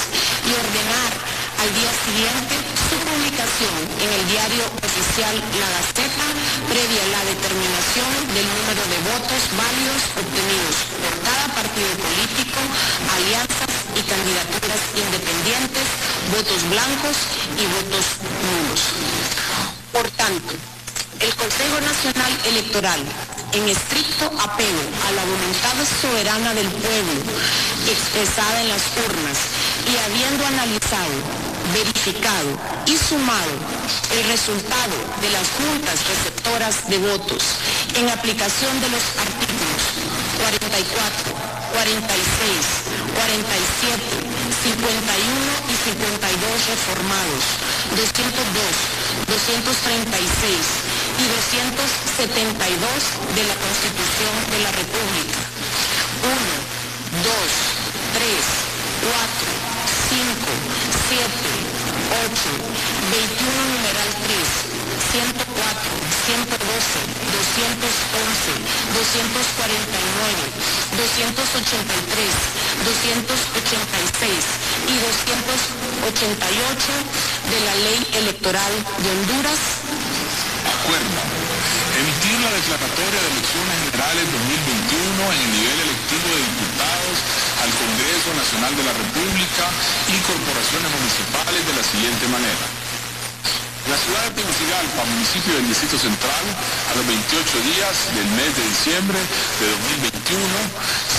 y 0.46 0.52
ordenar 0.54 1.33
al 1.64 1.72
día 1.80 1.94
siguiente 1.96 2.56
su 2.92 2.96
publicación 3.08 3.76
en 4.04 4.10
el 4.12 4.24
diario 4.28 4.68
oficial 4.84 5.32
La 5.32 5.70
Gaceta 5.80 6.28
previa 6.68 7.04
la 7.08 7.24
determinación 7.24 8.12
del 8.36 8.48
número 8.52 8.84
de 8.92 9.00
votos 9.08 9.42
válidos 9.56 10.02
obtenidos 10.12 10.76
por 11.00 11.14
cada 11.24 11.48
partido 11.56 11.92
político, 12.04 12.60
alianzas 13.16 13.72
y 13.96 14.02
candidaturas 14.04 14.82
independientes, 14.92 15.88
votos 16.36 16.60
blancos 16.68 17.18
y 17.56 17.64
votos 17.80 18.06
nulos. 18.44 18.82
Por 19.96 20.08
tanto, 20.20 20.52
el 21.24 21.32
Consejo 21.32 21.80
Nacional 21.80 22.34
Electoral 22.44 23.00
en 23.56 23.70
estricto 23.70 24.26
apego 24.36 24.84
a 25.08 25.10
la 25.16 25.24
voluntad 25.24 25.78
soberana 26.02 26.54
del 26.60 26.68
pueblo 26.68 27.22
expresada 27.88 28.62
en 28.62 28.70
las 28.70 28.84
urnas 29.08 29.38
y 29.88 29.98
habiendo 29.98 30.46
analizado, 30.46 31.53
verificado 31.72 32.60
y 32.86 32.98
sumado 32.98 33.56
el 34.12 34.28
resultado 34.28 34.98
de 35.22 35.30
las 35.32 35.48
juntas 35.56 36.06
receptoras 36.08 36.90
de 36.90 36.98
votos 36.98 37.44
en 37.96 38.10
aplicación 38.10 38.82
de 38.82 38.90
los 38.90 39.04
artículos 39.16 39.82
44, 40.44 41.32
46, 41.72 43.16
47, 43.16 44.44
51 44.64 44.72
y 45.70 45.76
52 45.88 46.68
reformados, 46.68 47.44
202, 47.96 48.04
236, 49.28 50.84
y 51.20 51.24
272 51.24 53.36
de 53.36 53.44
la 53.44 53.56
Constitución 53.56 54.34
de 54.52 54.60
la 54.64 54.72
República. 54.72 55.40
1, 56.24 56.34
2, 57.24 57.34
3, 58.14 58.24
4, 59.04 59.12
5, 60.10 60.93
7, 61.14 61.22
8, 61.22 61.30
21 62.26 63.54
numeral 63.70 64.10
3, 64.26 64.34
104, 65.14 65.46
112, 66.26 66.58
211, 67.38 68.58
249, 68.98 69.94
283, 70.98 72.34
286 72.82 74.26
y 74.90 74.98
288 76.10 76.82
de 77.46 77.62
la 77.62 77.78
Ley 77.78 78.02
Electoral 78.18 78.74
de 78.74 79.14
Honduras. 79.14 79.62
Emitir 80.98 81.43
la 82.44 82.52
declaratoria 82.60 83.20
de 83.24 83.30
elecciones 83.40 83.76
generales 83.88 84.24
2021 84.28 85.32
en 85.32 85.40
el 85.40 85.52
nivel 85.56 85.78
electivo 85.80 86.28
de 86.28 86.42
diputados 86.44 87.18
al 87.64 87.72
Congreso 87.72 88.30
Nacional 88.36 88.74
de 88.76 88.84
la 88.84 88.94
República 89.00 89.66
y 90.12 90.16
corporaciones 90.28 90.90
municipales 90.92 91.62
de 91.64 91.74
la 91.80 91.84
siguiente 91.88 92.26
manera. 92.28 92.68
La 93.88 93.96
ciudad 93.96 94.24
de 94.28 94.44
Tegucigalpa, 94.44 95.08
municipio 95.08 95.56
del 95.56 95.68
Distrito 95.72 95.96
Central, 95.96 96.44
a 96.44 96.92
los 97.00 97.06
28 97.08 97.32
días 97.64 97.96
del 98.12 98.28
mes 98.36 98.52
de 98.60 98.64
diciembre 98.76 99.20
de 99.24 99.66
2021, 100.04 100.44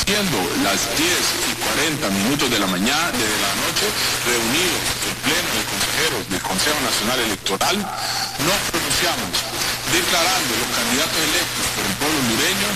siendo 0.05 0.37
las 0.61 0.81
10 0.93 1.09
y 1.09 1.53
40 1.57 2.05
minutos 2.21 2.53
de 2.53 2.61
la 2.61 2.69
mañana, 2.69 3.17
de 3.17 3.33
la 3.41 3.53
noche, 3.65 3.87
reunido 4.29 4.77
el 4.77 5.17
Pleno 5.25 5.51
de 5.57 5.65
Consejeros 5.73 6.23
del 6.29 6.43
Consejo 6.45 6.81
Nacional 6.85 7.19
Electoral, 7.33 7.77
nos 7.81 8.59
pronunciamos 8.69 9.65
declarando 9.93 10.53
los 10.57 10.71
candidatos 10.77 11.19
electos 11.19 11.65
por 11.75 11.85
el 11.85 11.95
pueblo 11.99 12.19
hondureño 12.21 12.69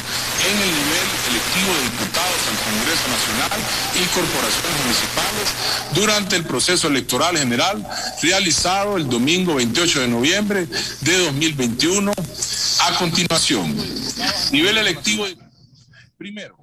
en 0.49 0.55
el 0.63 0.71
nivel 0.71 1.09
electivo 1.29 1.71
de 1.75 1.83
diputados 1.89 2.41
al 2.49 2.59
Congreso 2.69 3.07
Nacional 3.09 3.59
y 3.95 4.05
corporaciones 4.15 4.77
municipales 4.85 5.47
durante 5.95 6.37
el 6.37 6.45
proceso 6.45 6.89
electoral 6.89 7.37
general 7.39 7.87
realizado 8.23 8.97
el 8.97 9.09
domingo 9.09 9.55
28 9.55 10.01
de 10.01 10.09
noviembre 10.09 10.67
de 11.01 11.19
2021. 11.25 12.13
A 12.81 12.99
continuación, 12.99 13.77
nivel 14.53 14.79
electivo 14.79 15.27
de... 15.27 15.37
Primero, 16.17 16.57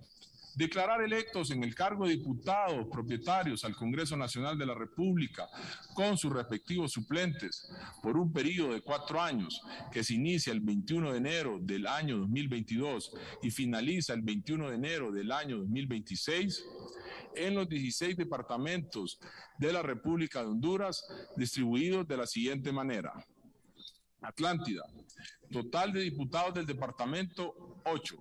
declarar 0.55 1.01
electos 1.01 1.51
en 1.51 1.63
el 1.63 1.75
cargo 1.75 2.05
de 2.05 2.11
diputados 2.11 2.87
propietarios 2.91 3.65
al 3.65 3.75
Congreso 3.75 4.15
Nacional 4.15 4.57
de 4.57 4.65
la 4.65 4.73
República 4.73 5.47
con 5.95 6.17
sus 6.17 6.31
respectivos 6.31 6.91
suplentes 6.91 7.67
por 8.03 8.17
un 8.17 8.31
periodo 8.31 8.73
de 8.73 8.81
cuatro 8.81 9.19
años 9.19 9.61
que 9.91 10.03
se 10.03 10.13
inicia 10.13 10.53
el 10.53 10.59
21 10.59 11.13
de 11.13 11.17
enero 11.17 11.57
del 11.59 11.87
año 11.87 12.17
2022 12.19 13.13
y 13.41 13.49
finaliza 13.49 14.13
el 14.13 14.21
21 14.21 14.69
de 14.69 14.75
enero 14.75 15.11
del 15.11 15.31
año 15.31 15.57
2026 15.57 16.63
en 17.35 17.55
los 17.55 17.67
16 17.67 18.17
departamentos 18.17 19.19
de 19.57 19.73
la 19.73 19.81
República 19.81 20.41
de 20.41 20.47
Honduras 20.47 21.03
distribuidos 21.37 22.07
de 22.07 22.17
la 22.17 22.27
siguiente 22.27 22.71
manera. 22.71 23.13
Atlántida, 24.21 24.83
total 25.51 25.93
de 25.93 26.01
diputados 26.01 26.53
del 26.53 26.65
departamento 26.65 27.81
8. 27.85 28.15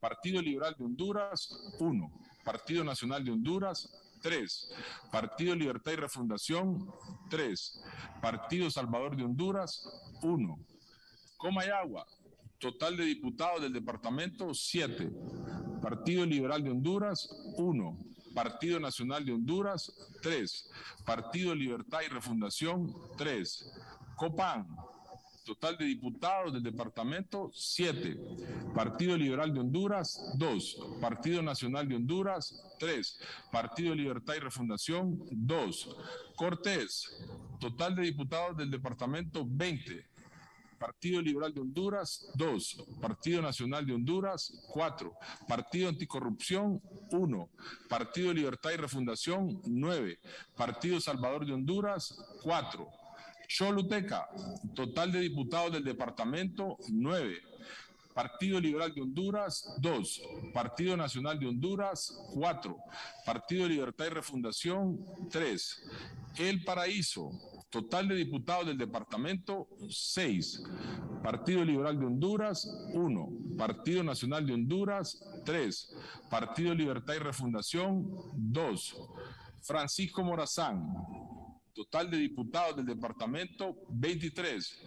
Partido 0.00 0.40
Liberal 0.40 0.76
de 0.78 0.84
Honduras, 0.84 1.74
1. 1.80 2.12
Partido 2.44 2.84
Nacional 2.84 3.24
de 3.24 3.32
Honduras, 3.32 3.90
3. 4.20 4.74
Partido 5.10 5.54
Libertad 5.54 5.92
y 5.92 5.96
Refundación, 5.96 6.90
3. 7.30 7.82
Partido 8.20 8.70
Salvador 8.70 9.16
de 9.16 9.24
Honduras, 9.24 9.88
1. 10.22 10.58
Comayagua, 11.36 12.06
total 12.58 12.96
de 12.96 13.04
diputados 13.04 13.62
del 13.62 13.72
departamento, 13.72 14.52
7. 14.52 15.10
Partido 15.80 16.26
Liberal 16.26 16.62
de 16.62 16.70
Honduras, 16.70 17.28
1. 17.56 17.98
Partido 18.34 18.78
Nacional 18.78 19.24
de 19.24 19.32
Honduras, 19.32 19.92
3. 20.22 20.70
Partido 21.04 21.54
Libertad 21.54 22.00
y 22.04 22.08
Refundación, 22.08 22.94
3. 23.16 23.72
Copán, 24.16 24.66
Total 25.48 25.78
de 25.78 25.86
diputados 25.86 26.52
del 26.52 26.62
departamento, 26.62 27.50
7. 27.54 28.20
Partido 28.74 29.16
Liberal 29.16 29.54
de 29.54 29.60
Honduras, 29.60 30.34
2. 30.36 30.98
Partido 31.00 31.40
Nacional 31.40 31.88
de 31.88 31.96
Honduras, 31.96 32.62
3. 32.78 33.20
Partido 33.50 33.94
Libertad 33.94 34.34
y 34.36 34.40
Refundación, 34.40 35.18
2. 35.30 35.96
Cortés. 36.36 37.26
Total 37.60 37.94
de 37.94 38.02
diputados 38.02 38.56
del 38.56 38.70
departamento, 38.70 39.44
20. 39.46 40.06
Partido 40.78 41.20
Liberal 41.20 41.52
de 41.52 41.60
Honduras, 41.60 42.30
2. 42.36 42.84
Partido 43.00 43.42
Nacional 43.42 43.84
de 43.84 43.94
Honduras, 43.94 44.52
4. 44.68 45.12
Partido 45.48 45.88
Anticorrupción, 45.88 46.80
1. 47.10 47.50
Partido 47.88 48.32
Libertad 48.32 48.70
y 48.70 48.76
Refundación, 48.76 49.60
9. 49.66 50.18
Partido 50.56 51.00
Salvador 51.00 51.44
de 51.44 51.52
Honduras, 51.52 52.16
4. 52.42 52.88
Choluteca, 53.48 54.28
total 54.74 55.10
de 55.10 55.20
diputados 55.20 55.72
del 55.72 55.82
departamento, 55.82 56.76
9. 56.90 57.47
Partido 58.18 58.58
Liberal 58.58 58.92
de 58.92 59.00
Honduras, 59.00 59.76
2. 59.78 60.22
Partido 60.52 60.96
Nacional 60.96 61.38
de 61.38 61.46
Honduras, 61.46 62.12
4. 62.34 62.76
Partido 63.24 63.68
Libertad 63.68 64.06
y 64.06 64.08
Refundación, 64.08 65.04
3. 65.30 65.82
El 66.38 66.64
Paraíso, 66.64 67.30
total 67.70 68.08
de 68.08 68.16
diputados 68.16 68.66
del 68.66 68.76
departamento, 68.76 69.68
6. 69.88 70.64
Partido 71.22 71.64
Liberal 71.64 71.96
de 71.96 72.06
Honduras, 72.06 72.68
1. 72.92 73.28
Partido 73.56 74.02
Nacional 74.02 74.44
de 74.44 74.54
Honduras, 74.54 75.24
3. 75.44 75.94
Partido 76.28 76.74
Libertad 76.74 77.14
y 77.14 77.18
Refundación, 77.20 78.10
2. 78.34 78.96
Francisco 79.62 80.24
Morazán, 80.24 80.92
Total 81.78 82.10
de 82.10 82.16
diputados 82.16 82.74
del 82.74 82.86
departamento, 82.86 83.76
23. 83.90 84.82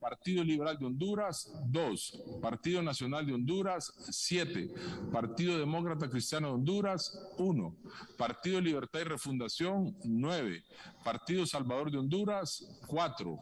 Partido 0.00 0.44
Liberal 0.44 0.78
de 0.78 0.86
Honduras, 0.86 1.52
2. 1.66 2.22
Partido 2.40 2.82
Nacional 2.82 3.26
de 3.26 3.34
Honduras, 3.34 3.92
7. 4.10 4.70
Partido 5.12 5.58
Demócrata 5.58 6.08
Cristiano 6.08 6.48
de 6.48 6.54
Honduras, 6.54 7.18
1. 7.38 7.76
Partido 8.16 8.60
Libertad 8.60 9.00
y 9.00 9.04
Refundación, 9.04 9.96
9. 10.04 10.62
Partido 11.04 11.44
Salvador 11.46 11.90
de 11.90 11.98
Honduras, 11.98 12.80
4. 12.86 13.38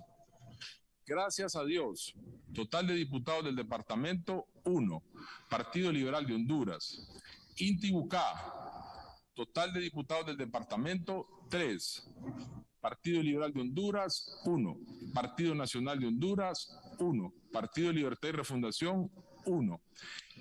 Gracias 1.07 1.55
a 1.55 1.65
Dios. 1.65 2.15
Total 2.55 2.87
de 2.87 2.95
diputados 2.95 3.45
del 3.45 3.55
departamento, 3.55 4.47
1. 4.65 5.03
Partido 5.49 5.93
Liberal 5.93 6.27
de 6.27 6.35
Honduras. 6.35 7.07
Intibucá. 7.59 8.23
Total 9.35 9.73
de 9.73 9.81
diputados 9.81 10.27
del 10.27 10.37
departamento, 10.39 11.27
3. 11.51 12.09
Partido 12.87 13.21
Liberal 13.21 13.53
de 13.53 13.63
Honduras, 13.63 14.39
1. 14.45 14.79
Partido 15.13 15.57
Nacional 15.57 15.99
de 15.99 16.07
Honduras, 16.07 16.79
1. 17.01 17.33
Partido 17.53 17.93
Libertad 17.93 18.29
y 18.29 18.33
Refundación, 18.33 19.11
1. 19.45 19.81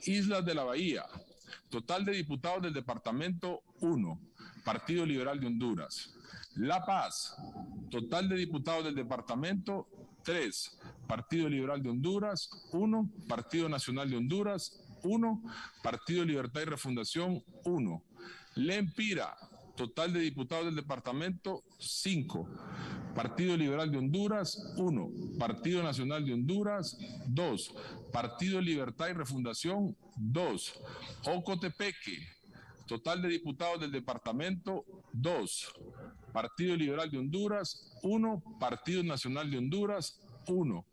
Islas 0.06 0.46
de 0.46 0.54
la 0.54 0.64
Bahía. 0.64 1.08
Total 1.70 2.06
de 2.06 2.12
diputados 2.12 2.62
del 2.62 2.72
departamento 2.72 3.64
1, 3.82 4.20
Partido 4.64 5.08
Liberal 5.08 5.40
de 5.40 5.48
Honduras. 5.48 6.14
La 6.56 6.86
Paz, 6.86 7.36
total 7.90 8.30
de 8.30 8.36
diputados 8.36 8.84
del 8.84 8.94
departamento 8.94 9.88
3, 10.24 10.78
Partido 11.08 11.50
Liberal 11.50 11.82
de 11.82 11.90
Honduras 11.90 12.52
1, 12.74 13.10
Partido 13.28 13.70
Nacional 13.70 14.08
de 14.08 14.18
Honduras 14.18 14.86
1, 15.02 15.42
Partido 15.82 16.24
Libertad 16.24 16.62
y 16.62 16.66
Refundación 16.66 17.44
1. 17.64 18.04
Lempira, 18.54 19.36
total 19.76 20.14
de 20.14 20.22
diputados 20.22 20.65
del 20.65 20.76
departamento 20.76 21.64
5. 21.80 22.49
Partido 23.14 23.56
Liberal 23.56 23.91
de 23.91 23.97
Honduras 23.97 24.73
1. 24.77 25.11
Partido 25.38 25.84
Nacional 25.84 26.26
de 26.26 26.34
Honduras 26.34 26.97
2. 27.27 27.76
Partido 28.11 28.61
Libertad 28.61 29.10
y 29.10 29.14
Refundación 29.14 29.95
2. 30.18 30.81
Ocotepeque, 31.27 32.27
total 32.88 33.22
de 33.22 33.30
diputados 33.30 33.80
del 33.80 33.91
departamento 33.91 34.85
2. 35.14 35.73
Partido 36.34 36.76
Liberal 36.76 37.10
de 37.10 37.19
Honduras 37.19 37.97
1. 38.03 38.43
Partido 38.60 39.03
Nacional 39.03 39.49
de 39.49 39.57
Honduras 39.57 40.19
1. 40.47 40.85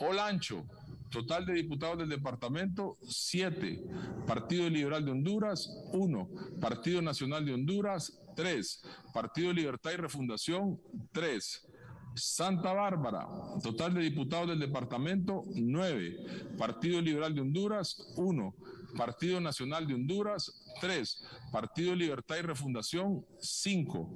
Olancho, 0.00 0.64
total 1.10 1.46
de 1.46 1.52
diputados 1.54 1.98
del 1.98 2.08
departamento, 2.08 2.98
7. 3.02 3.84
Partido 4.26 4.68
Liberal 4.68 5.04
de 5.04 5.12
Honduras, 5.12 5.70
1. 5.92 6.28
Partido 6.60 7.02
Nacional 7.02 7.44
de 7.44 7.54
Honduras, 7.54 8.21
3. 8.34 8.82
Partido 9.12 9.52
Libertad 9.52 9.92
y 9.92 9.96
Refundación, 9.96 10.80
3. 11.12 11.68
Santa 12.14 12.74
Bárbara, 12.74 13.26
total 13.62 13.94
de 13.94 14.02
diputados 14.02 14.48
del 14.48 14.60
departamento, 14.60 15.44
9. 15.54 16.56
Partido 16.58 17.00
Liberal 17.00 17.34
de 17.34 17.40
Honduras, 17.40 18.12
1. 18.16 18.54
Partido 18.96 19.40
Nacional 19.40 19.86
de 19.86 19.94
Honduras, 19.94 20.52
3. 20.80 21.24
Partido 21.50 21.94
Libertad 21.94 22.36
y 22.36 22.42
Refundación, 22.42 23.24
5. 23.40 24.10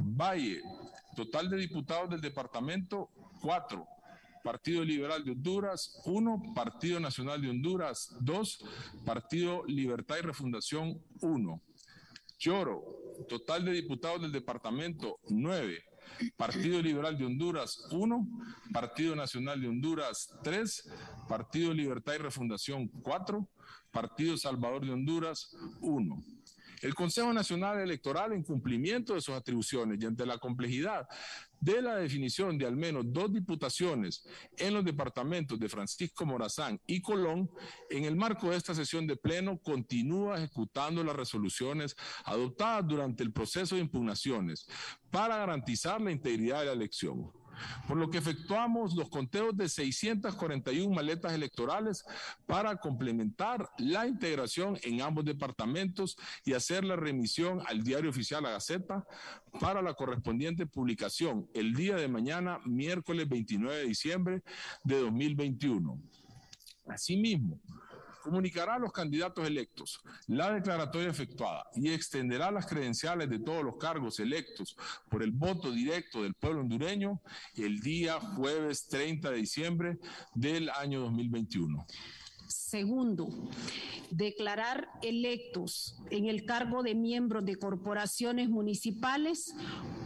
Valle, 0.00 0.60
total 1.16 1.48
de 1.48 1.56
diputados 1.56 2.10
del 2.10 2.20
departamento, 2.20 3.10
4. 3.40 3.86
Partido 4.44 4.84
Liberal 4.84 5.24
de 5.24 5.32
Honduras, 5.32 6.00
1, 6.04 6.54
Partido 6.54 7.00
Nacional 7.00 7.40
de 7.40 7.50
Honduras, 7.50 8.14
2, 8.20 8.64
Partido 9.04 9.64
Libertad 9.66 10.16
y 10.18 10.22
Refundación, 10.22 11.02
1. 11.20 11.62
Lloro, 12.38 13.07
total 13.28 13.64
de 13.64 13.72
diputados 13.72 14.20
del 14.22 14.32
departamento, 14.32 15.20
9. 15.28 15.84
Partido 16.36 16.80
Liberal 16.80 17.16
de 17.16 17.26
Honduras, 17.26 17.86
1. 17.90 18.28
Partido 18.72 19.14
Nacional 19.14 19.60
de 19.60 19.68
Honduras, 19.68 20.34
3. 20.42 20.90
Partido 21.28 21.72
Libertad 21.74 22.14
y 22.14 22.18
Refundación, 22.18 22.88
4. 22.88 23.48
Partido 23.90 24.36
Salvador 24.36 24.84
de 24.84 24.92
Honduras, 24.92 25.56
1. 25.80 26.24
El 26.82 26.94
Consejo 26.94 27.32
Nacional 27.32 27.80
Electoral, 27.80 28.32
en 28.32 28.44
cumplimiento 28.44 29.14
de 29.14 29.20
sus 29.20 29.34
atribuciones 29.34 30.00
y 30.00 30.06
ante 30.06 30.24
la 30.24 30.38
complejidad 30.38 31.06
de 31.60 31.82
la 31.82 31.96
definición 31.96 32.56
de 32.58 32.66
al 32.66 32.76
menos 32.76 33.04
dos 33.08 33.32
diputaciones 33.32 34.24
en 34.56 34.74
los 34.74 34.84
departamentos 34.84 35.58
de 35.58 35.68
Francisco 35.68 36.24
Morazán 36.24 36.80
y 36.86 37.00
Colón, 37.00 37.50
en 37.90 38.04
el 38.04 38.16
marco 38.16 38.50
de 38.50 38.56
esta 38.56 38.74
sesión 38.74 39.06
de 39.06 39.16
pleno 39.16 39.58
continúa 39.58 40.38
ejecutando 40.38 41.02
las 41.02 41.16
resoluciones 41.16 41.96
adoptadas 42.24 42.86
durante 42.86 43.22
el 43.22 43.32
proceso 43.32 43.74
de 43.74 43.82
impugnaciones 43.82 44.66
para 45.10 45.36
garantizar 45.38 46.00
la 46.00 46.12
integridad 46.12 46.60
de 46.60 46.66
la 46.66 46.72
elección 46.72 47.30
por 47.86 47.96
lo 47.96 48.10
que 48.10 48.18
efectuamos 48.18 48.94
los 48.94 49.08
conteos 49.08 49.56
de 49.56 49.68
641 49.68 50.94
maletas 50.94 51.32
electorales 51.32 52.04
para 52.46 52.76
complementar 52.76 53.68
la 53.78 54.06
integración 54.06 54.78
en 54.82 55.02
ambos 55.02 55.24
departamentos 55.24 56.16
y 56.44 56.54
hacer 56.54 56.84
la 56.84 56.96
remisión 56.96 57.60
al 57.66 57.82
diario 57.82 58.10
oficial 58.10 58.42
La 58.42 58.50
Gaceta 58.50 59.06
para 59.60 59.82
la 59.82 59.94
correspondiente 59.94 60.66
publicación 60.66 61.48
el 61.54 61.74
día 61.74 61.96
de 61.96 62.08
mañana, 62.08 62.60
miércoles 62.64 63.28
29 63.28 63.76
de 63.76 63.84
diciembre 63.84 64.42
de 64.84 65.00
2021. 65.00 66.00
Asimismo, 66.86 67.60
comunicará 68.28 68.74
a 68.74 68.78
los 68.78 68.92
candidatos 68.92 69.46
electos 69.46 70.00
la 70.26 70.52
declaratoria 70.52 71.08
efectuada 71.08 71.64
y 71.74 71.90
extenderá 71.92 72.50
las 72.50 72.66
credenciales 72.66 73.30
de 73.30 73.38
todos 73.38 73.64
los 73.64 73.76
cargos 73.78 74.20
electos 74.20 74.76
por 75.08 75.22
el 75.22 75.32
voto 75.32 75.70
directo 75.70 76.22
del 76.22 76.34
pueblo 76.34 76.60
hondureño 76.60 77.22
el 77.56 77.80
día 77.80 78.20
jueves 78.20 78.86
30 78.88 79.30
de 79.30 79.36
diciembre 79.36 79.98
del 80.34 80.68
año 80.68 81.00
2021. 81.00 81.86
Segundo, 82.48 83.28
declarar 84.10 84.88
electos 85.02 85.96
en 86.10 86.26
el 86.26 86.46
cargo 86.46 86.82
de 86.82 86.94
miembros 86.94 87.44
de 87.44 87.56
corporaciones 87.56 88.48
municipales 88.48 89.54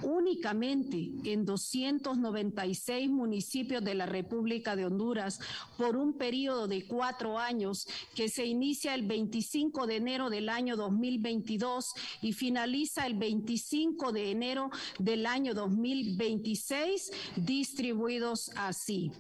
únicamente 0.03 1.13
en 1.25 1.45
296 1.45 3.11
municipios 3.11 3.85
de 3.85 3.95
la 3.95 4.07
República 4.07 4.75
de 4.75 4.87
Honduras 4.87 5.39
por 5.79 5.97
un 5.97 6.15
periodo 6.15 6.67
de 6.67 6.85
cuatro 6.87 7.39
años 7.39 7.87
que 8.15 8.29
se 8.29 8.45
inicia 8.45 8.95
el 8.95 9.07
25 9.07 9.87
de 9.87 9.97
enero 9.97 10.29
del 10.29 10.49
año 10.49 10.77
2022 10.77 11.95
y 12.23 12.33
finaliza 12.33 13.07
el 13.07 13.15
25 13.15 14.11
de 14.11 14.31
enero 14.33 14.71
del 14.99 15.27
año 15.27 15.55
2026, 15.55 17.13
distribuidos 17.37 18.51
así. 18.57 19.13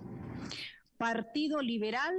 Partido 1.03 1.61
Liberal, 1.61 2.15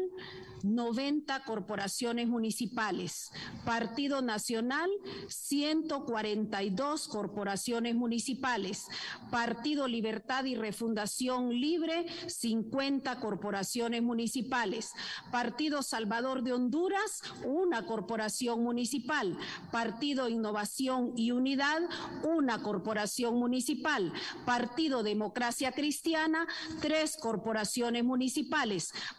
90 0.64 1.44
corporaciones 1.44 2.28
municipales. 2.28 3.32
Partido 3.66 4.22
Nacional, 4.22 4.90
142 5.28 7.08
corporaciones 7.08 7.96
municipales. 7.96 8.88
Partido 9.30 9.88
Libertad 9.88 10.46
y 10.46 10.56
Refundación 10.56 11.50
Libre, 11.50 12.06
50 12.28 13.20
corporaciones 13.20 14.02
municipales. 14.02 14.92
Partido 15.32 15.84
Salvador 15.84 16.44
de 16.44 16.54
Honduras, 16.54 17.22
una 17.46 17.86
corporación 17.86 18.64
municipal. 18.64 19.38
Partido 19.72 20.30
Innovación 20.30 21.14
y 21.18 21.32
Unidad, 21.32 21.82
una 22.24 22.62
corporación 22.62 23.36
municipal. 23.36 24.14
Partido 24.46 25.04
Democracia 25.04 25.74
Cristiana, 25.74 26.48
tres 26.82 27.18
corporaciones 27.18 28.04
municipales. 28.04 28.73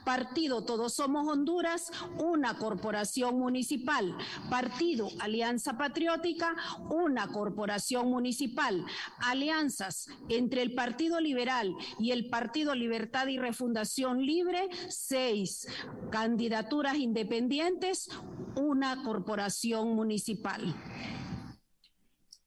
Partido 0.05 0.65
Todos 0.65 0.95
Somos 0.95 1.29
Honduras, 1.29 1.93
una 2.19 2.59
corporación 2.59 3.39
municipal. 3.39 4.17
Partido 4.51 5.09
Alianza 5.21 5.77
Patriótica, 5.79 6.55
una 6.91 7.29
corporación 7.29 8.09
municipal. 8.09 8.85
Alianzas 9.19 10.09
entre 10.29 10.63
el 10.63 10.75
Partido 10.75 11.21
Liberal 11.21 11.75
y 11.99 12.11
el 12.11 12.29
Partido 12.29 12.75
Libertad 12.75 13.29
y 13.29 13.39
Refundación 13.39 14.25
Libre, 14.25 14.69
seis. 14.89 15.69
Candidaturas 16.11 16.97
independientes, 16.97 18.09
una 18.57 19.03
corporación 19.03 19.95
municipal 19.95 20.75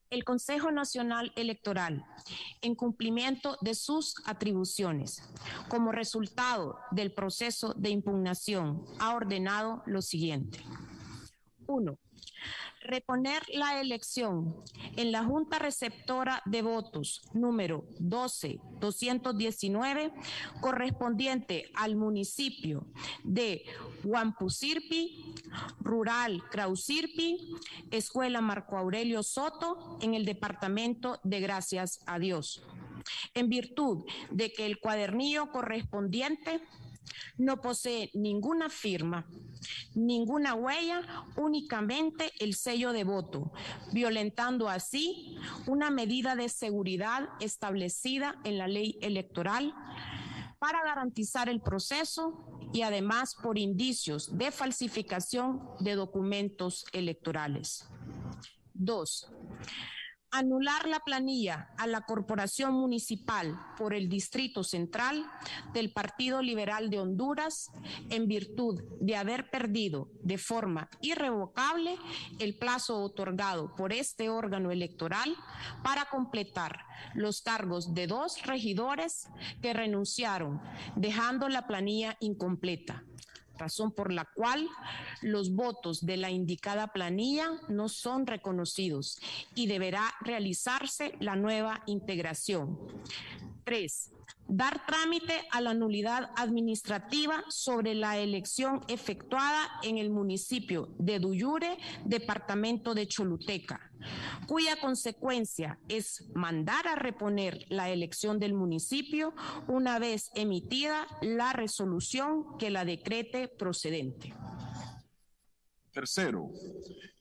el 0.10 0.24
Consejo 0.24 0.72
Nacional 0.72 1.32
Electoral, 1.36 2.06
en 2.62 2.76
cumplimiento 2.76 3.58
de 3.62 3.76
sus 3.76 4.16
atribuciones, 4.26 5.22
como 5.70 5.92
resultado 5.92 6.80
del 6.92 7.14
proceso 7.14 7.74
de 7.74 7.90
impugnación, 7.90 8.84
ha 9.00 9.16
ordenado 9.16 9.84
lo 9.86 10.02
siguiente. 10.02 10.64
Uno, 11.68 11.98
reponer 12.88 13.44
la 13.54 13.80
elección 13.80 14.56
en 14.96 15.12
la 15.12 15.24
Junta 15.24 15.60
Receptora 15.60 16.42
de 16.46 16.62
Votos 16.62 17.22
número 17.34 17.86
12-219 18.00 20.12
correspondiente 20.62 21.70
al 21.76 21.96
municipio 21.96 22.88
de 23.24 23.64
Huampusirpi, 24.04 25.34
Rural 25.80 26.44
Krausirpi, 26.50 27.56
Escuela 27.92 28.42
Marco 28.42 28.78
Aurelio 28.78 29.24
Soto, 29.24 29.98
en 30.02 30.14
el 30.14 30.26
departamento 30.26 31.20
de 31.24 31.40
Gracias 31.40 32.00
a 32.06 32.20
Dios. 32.20 32.64
En 33.34 33.50
virtud 33.50 34.06
de 34.32 34.52
que 34.52 34.66
el 34.66 34.80
cuadernillo 34.80 35.52
correspondiente 35.52 36.62
no 37.38 37.62
posee 37.62 38.10
ninguna 38.14 38.70
firma, 38.70 39.28
ninguna 39.96 40.54
huella, 40.54 41.02
únicamente 41.36 42.32
el 42.40 42.56
sello 42.56 42.94
de 42.94 43.04
voto, 43.04 43.52
violentando 43.94 44.70
así 44.70 45.38
una 45.68 45.90
medida 45.90 46.36
de 46.36 46.50
seguridad 46.50 47.30
establecida 47.40 48.36
en 48.44 48.58
la 48.58 48.68
ley 48.68 48.98
electoral 49.02 49.74
para 50.60 50.84
garantizar 50.84 51.50
el 51.50 51.62
proceso 51.62 52.60
y 52.74 52.82
además 52.82 53.36
por 53.36 53.58
indicios 53.58 54.38
de 54.38 54.52
falsificación 54.52 55.62
de 55.80 55.96
documentos 55.96 56.86
electorales. 56.92 57.88
Dos, 58.74 59.32
anular 60.32 60.88
la 60.88 61.00
planilla 61.00 61.70
a 61.78 61.88
la 61.88 62.02
corporación 62.02 62.74
municipal 62.74 63.60
por 63.78 63.94
el 63.94 64.10
Distrito 64.10 64.64
Central 64.64 65.26
del 65.74 65.92
Partido 65.92 66.42
Liberal 66.42 66.90
de 66.90 67.00
Honduras 67.00 67.72
en 68.10 68.28
virtud 68.28 68.84
de 69.00 69.16
haber 69.16 69.50
perdido 69.50 70.10
de 70.22 70.38
forma 70.38 70.90
irrevocable 71.02 71.98
el 72.40 72.58
plazo 72.58 73.02
otorgado 73.02 73.74
por 73.76 73.94
este 73.94 74.30
órgano 74.30 74.72
electoral 74.72 75.36
para 75.84 76.06
completar 76.06 76.86
los 77.14 77.42
cargos 77.42 77.94
de 77.94 78.08
dos 78.08 78.42
regidores 78.44 79.28
que 79.62 79.74
renunciaron, 79.74 80.62
dejando 80.96 81.50
la 81.50 81.68
planilla 81.68 82.18
incompleta 82.20 83.04
razón 83.58 83.92
por 83.92 84.12
la 84.12 84.26
cual 84.26 84.68
los 85.22 85.54
votos 85.54 86.06
de 86.06 86.18
la 86.18 86.30
indicada 86.30 86.88
planilla 86.94 87.50
no 87.68 87.90
son 87.90 88.28
reconocidos 88.28 89.20
y 89.56 89.68
deberá 89.68 90.14
realizarse 90.22 91.16
la 91.20 91.36
nueva 91.36 91.84
integración. 91.86 92.78
Tres, 93.64 94.12
dar 94.48 94.86
trámite 94.86 95.34
a 95.52 95.62
la 95.62 95.74
nulidad 95.74 96.32
administrativa 96.36 97.44
sobre 97.50 97.94
la 97.96 98.18
elección 98.18 98.82
efectuada 98.88 99.68
en 99.84 99.98
el 99.98 100.10
municipio 100.10 100.90
de 100.98 101.20
Duyure, 101.20 101.78
departamento 102.06 102.94
de 102.94 103.08
Choluteca, 103.08 103.92
cuya 104.48 104.80
consecuencia 104.80 105.80
es 105.88 106.26
mandar 106.34 106.88
a 106.88 106.96
reponer 106.96 107.66
la 107.70 107.90
elección 107.90 108.40
del 108.40 108.54
municipio 108.54 109.34
una 109.68 110.00
vez 110.00 110.32
emitida 110.36 111.08
la 111.22 111.54
resolución 111.54 112.58
que 112.58 112.70
la 112.70 112.86
decrete 112.86 113.48
procedente. 113.48 114.34
Tercero, 115.92 116.52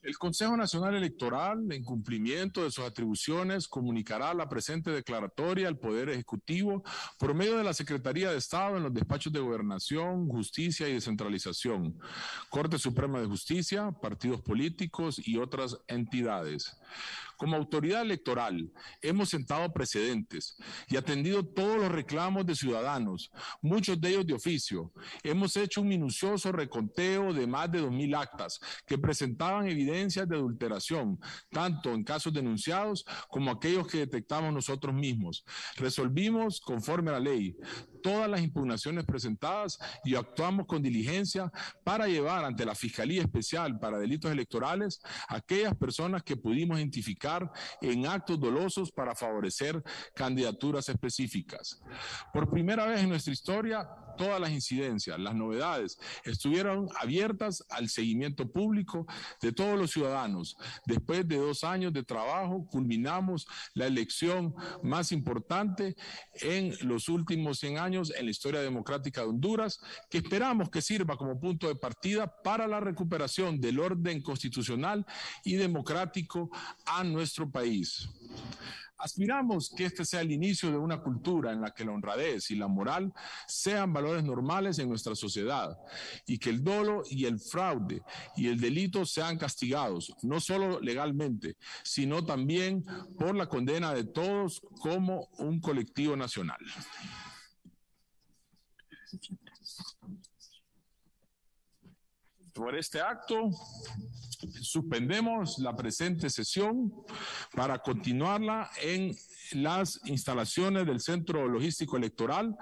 el 0.07 0.17
Consejo 0.17 0.55
Nacional 0.55 0.95
Electoral, 0.95 1.69
en 1.69 1.83
cumplimiento 1.83 2.63
de 2.63 2.71
sus 2.71 2.85
atribuciones, 2.85 3.67
comunicará 3.67 4.33
la 4.33 4.47
presente 4.47 4.89
declaratoria 4.89 5.67
al 5.67 5.77
Poder 5.77 6.07
Ejecutivo 6.07 6.81
por 7.19 7.33
medio 7.33 7.57
de 7.57 7.65
la 7.65 7.73
Secretaría 7.73 8.31
de 8.31 8.37
Estado 8.37 8.77
en 8.77 8.83
los 8.83 8.93
despachos 8.93 9.33
de 9.33 9.41
Gobernación, 9.41 10.29
Justicia 10.29 10.87
y 10.87 10.93
Descentralización, 10.93 11.99
Corte 12.49 12.79
Suprema 12.79 13.19
de 13.19 13.27
Justicia, 13.27 13.91
partidos 14.01 14.39
políticos 14.41 15.19
y 15.21 15.39
otras 15.39 15.77
entidades. 15.89 16.77
Como 17.37 17.55
autoridad 17.55 18.01
electoral, 18.01 18.71
hemos 18.99 19.29
sentado 19.29 19.71
precedentes 19.71 20.57
y 20.89 20.97
atendido 20.97 21.45
todos 21.45 21.77
los 21.79 21.91
reclamos 21.91 22.47
de 22.47 22.55
ciudadanos, 22.55 23.31
muchos 23.61 24.01
de 24.01 24.09
ellos 24.09 24.25
de 24.25 24.33
oficio. 24.33 24.91
Hemos 25.21 25.55
hecho 25.55 25.81
un 25.81 25.87
minucioso 25.87 26.51
reconteo 26.51 27.33
de 27.33 27.45
más 27.45 27.71
de 27.71 27.83
2.000 27.83 28.17
actas 28.19 28.59
que 28.87 28.97
presentaban 28.97 29.67
evidencias 29.97 30.27
de 30.27 30.35
adulteración, 30.35 31.19
tanto 31.49 31.91
en 31.93 32.03
casos 32.03 32.31
denunciados 32.31 33.05
como 33.29 33.51
aquellos 33.51 33.87
que 33.87 33.99
detectamos 33.99 34.53
nosotros 34.53 34.93
mismos. 34.93 35.43
Resolvimos, 35.75 36.61
conforme 36.61 37.09
a 37.09 37.13
la 37.13 37.19
ley, 37.19 37.57
todas 38.03 38.29
las 38.29 38.41
impugnaciones 38.41 39.05
presentadas 39.05 39.79
y 40.03 40.15
actuamos 40.15 40.67
con 40.67 40.81
diligencia 40.81 41.51
para 41.83 42.07
llevar 42.07 42.45
ante 42.45 42.65
la 42.65 42.75
Fiscalía 42.75 43.21
Especial 43.21 43.79
para 43.79 43.97
Delitos 43.97 44.31
Electorales 44.31 45.01
aquellas 45.27 45.75
personas 45.75 46.23
que 46.23 46.37
pudimos 46.37 46.77
identificar 46.77 47.51
en 47.81 48.05
actos 48.05 48.39
dolosos 48.39 48.91
para 48.91 49.15
favorecer 49.15 49.83
candidaturas 50.13 50.89
específicas. 50.89 51.81
Por 52.33 52.49
primera 52.49 52.85
vez 52.85 53.01
en 53.01 53.09
nuestra 53.09 53.33
historia, 53.33 53.87
todas 54.17 54.41
las 54.41 54.51
incidencias, 54.51 55.19
las 55.19 55.35
novedades, 55.35 55.97
estuvieron 56.25 56.89
abiertas 56.99 57.63
al 57.69 57.87
seguimiento 57.87 58.51
público 58.51 59.05
de 59.41 59.53
todos 59.53 59.79
los 59.79 59.86
ciudadanos. 59.91 60.57
Después 60.85 61.27
de 61.27 61.37
dos 61.37 61.63
años 61.63 61.93
de 61.93 62.03
trabajo, 62.03 62.65
culminamos 62.67 63.47
la 63.73 63.87
elección 63.87 64.53
más 64.83 65.11
importante 65.11 65.95
en 66.41 66.73
los 66.81 67.09
últimos 67.09 67.59
100 67.59 67.77
años 67.77 68.13
en 68.15 68.25
la 68.25 68.31
historia 68.31 68.61
democrática 68.61 69.21
de 69.21 69.27
Honduras, 69.27 69.79
que 70.09 70.19
esperamos 70.19 70.69
que 70.69 70.81
sirva 70.81 71.17
como 71.17 71.39
punto 71.39 71.67
de 71.67 71.75
partida 71.75 72.41
para 72.43 72.67
la 72.67 72.79
recuperación 72.79 73.59
del 73.59 73.79
orden 73.79 74.21
constitucional 74.21 75.05
y 75.43 75.55
democrático 75.55 76.49
a 76.85 77.03
nuestro 77.03 77.49
país. 77.49 78.09
Aspiramos 78.97 79.71
que 79.75 79.85
este 79.85 80.03
sea 80.03 80.21
el 80.21 80.31
inicio 80.31 80.71
de 80.71 80.77
una 80.77 81.01
cultura 81.01 81.51
en 81.51 81.61
la 81.61 81.71
que 81.71 81.85
la 81.85 81.91
honradez 81.91 82.49
y 82.49 82.55
la 82.55 82.67
moral 82.67 83.13
sean 83.47 83.93
valores 83.93 84.23
normales 84.23 84.79
en 84.79 84.89
nuestra 84.89 85.15
sociedad 85.15 85.77
y 86.25 86.39
que 86.39 86.49
el 86.49 86.63
dolo 86.63 87.03
y 87.09 87.25
el 87.25 87.39
fraude 87.39 88.01
y 88.35 88.47
el 88.47 88.59
delito 88.59 89.05
sean 89.05 89.37
castigados, 89.37 90.13
no 90.23 90.39
solo 90.39 90.79
legalmente, 90.79 91.57
sino 91.83 92.25
también 92.25 92.83
por 93.17 93.35
la 93.35 93.47
condena 93.47 93.93
de 93.93 94.03
todos 94.03 94.61
como 94.81 95.27
un 95.37 95.59
colectivo 95.59 96.15
nacional. 96.15 96.59
Por 102.57 102.75
este 102.75 102.99
acto, 102.99 103.51
suspendemos 104.63 105.59
la 105.59 105.75
presente 105.75 106.27
sesión 106.27 106.91
para 107.53 107.77
continuarla 107.77 108.71
en 108.81 109.15
las 109.51 110.01
instalaciones 110.05 110.87
del 110.87 110.99
Centro 110.99 111.47
Logístico 111.47 111.97
Electoral, 111.97 112.57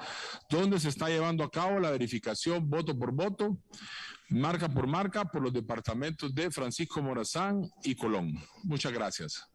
donde 0.50 0.82
se 0.82 0.90
está 0.90 1.08
llevando 1.08 1.46
a 1.46 1.50
cabo 1.50 1.80
la 1.80 1.92
verificación 1.92 2.70
voto 2.70 3.00
por 3.00 3.14
voto, 3.14 3.58
marca 4.28 4.68
por 4.68 4.86
marca, 4.86 5.24
por 5.24 5.42
los 5.42 5.54
departamentos 5.54 6.36
de 6.36 6.52
Francisco 6.52 7.02
Morazán 7.02 7.72
y 7.82 7.96
Colón. 7.96 8.34
Muchas 8.64 8.92
gracias. 8.92 9.55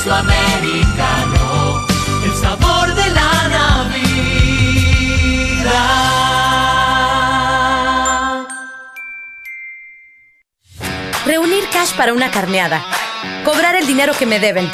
Espresso 0.00 0.16
Americano, 0.16 1.86
el 2.24 2.34
sabor 2.34 2.94
de 2.94 3.10
la 3.10 3.48
Navidad. 3.48 4.06
Reunir 11.26 11.68
cash 11.70 11.92
para 11.98 12.14
una 12.14 12.30
carneada. 12.30 12.82
Cobrar 13.44 13.76
el 13.76 13.86
dinero 13.86 14.14
que 14.18 14.24
me 14.24 14.40
deben. 14.40 14.70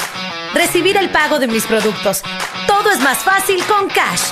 Recibir 0.53 0.95
el 0.95 1.09
pago 1.09 1.39
de 1.39 1.47
mis 1.47 1.65
productos. 1.65 2.21
Todo 2.65 2.89
es 2.91 3.01
más 3.01 3.17
fácil 3.17 3.61
con 3.65 3.89
Cash. 3.89 4.31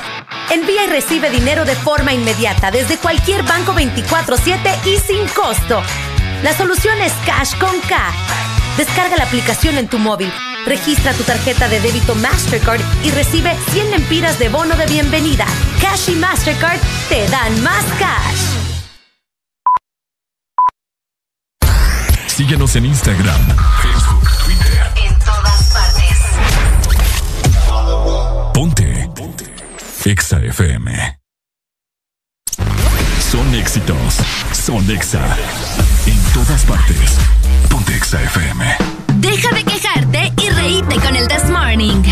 Envía 0.50 0.86
y 0.86 0.88
recibe 0.88 1.30
dinero 1.30 1.66
de 1.66 1.76
forma 1.76 2.14
inmediata 2.14 2.72
desde 2.72 2.96
cualquier 2.98 3.44
banco 3.44 3.74
24/7 3.74 4.80
y 4.86 4.98
sin 5.00 5.28
costo. 5.28 5.84
La 6.42 6.54
solución 6.54 7.02
es 7.02 7.12
Cash 7.26 7.58
con 7.58 7.78
K. 7.82 8.14
Descarga 8.78 9.18
la 9.18 9.26
aplicación 9.26 9.78
en 9.78 9.90
tu 9.90 10.00
móvil, 10.00 10.32
registra 10.66 11.14
tu 11.14 11.24
tarjeta 11.24 11.68
de 11.68 11.80
débito 11.80 12.16
Mastercard 12.16 12.82
y 13.04 13.12
recibe 13.12 13.56
100 13.72 13.92
lempiras 13.92 14.40
de 14.40 14.50
bono 14.50 14.76
de 14.76 14.86
bienvenida. 14.88 15.46
Cash 15.82 16.10
y 16.10 16.16
Mastercard 16.16 16.80
te 17.10 17.28
dan 17.30 17.64
más 17.64 17.86
cash. 18.00 18.56
Síguenos 22.28 22.76
en 22.76 22.86
Instagram, 22.86 23.48
Facebook, 23.82 24.30
Twitter. 24.44 24.92
En 25.06 25.18
todas 25.20 25.72
partes. 25.72 26.18
Ponte. 28.54 29.10
Ponte. 29.16 29.46
Exa 30.04 30.40
FM. 30.44 31.20
Son 33.32 33.56
éxitos. 33.56 34.18
Son 34.52 34.90
Exa. 34.90 35.26
En 36.06 36.34
todas 36.34 36.66
partes. 36.66 37.18
Ponte 37.70 37.96
Exa 37.96 38.22
FM. 38.22 38.95
Deja 39.18 39.50
de 39.56 39.64
quejarte 39.64 40.34
y 40.42 40.50
reíte 40.50 40.96
con 40.98 41.16
el 41.16 41.28
This 41.28 41.50
Morning. 41.50 42.04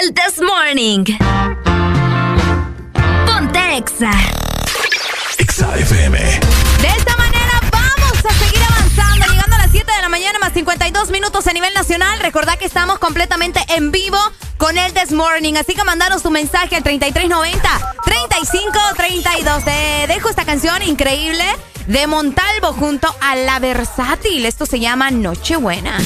El 0.00 0.14
This 0.14 0.40
Morning. 0.40 1.04
Ponte 3.26 3.76
Exa. 3.76 4.12
Exa 5.38 5.76
FM. 5.76 6.18
De 6.18 6.88
esta 6.88 7.16
manera 7.16 7.60
vamos 7.72 8.24
a 8.24 8.32
seguir 8.44 8.62
avanzando, 8.62 9.26
llegando 9.26 9.56
a 9.56 9.58
las 9.58 9.70
7 9.72 9.92
de 9.92 10.02
la 10.02 10.08
mañana 10.08 10.38
más 10.38 10.52
52 10.52 11.10
minutos 11.10 11.46
a 11.48 11.52
nivel 11.52 11.74
nacional. 11.74 12.20
Recordad 12.20 12.58
que 12.58 12.66
estamos 12.66 13.00
completamente 13.00 13.60
en 13.68 13.90
vivo 13.90 14.18
con 14.56 14.78
el 14.78 14.92
This 14.92 15.10
Morning, 15.10 15.54
así 15.54 15.74
que 15.74 15.82
mandaros 15.82 16.22
tu 16.22 16.30
mensaje 16.30 16.76
al 16.76 16.84
3390 16.84 17.96
3532. 18.04 19.64
Te 19.64 20.06
dejo 20.06 20.28
esta 20.28 20.44
canción 20.44 20.80
increíble 20.82 21.44
de 21.86 22.06
Montalvo 22.06 22.72
junto 22.72 23.08
a 23.20 23.36
La 23.36 23.58
Versátil. 23.58 24.46
Esto 24.46 24.66
se 24.66 24.80
llama 24.80 25.10
Nochebuena. 25.10 25.98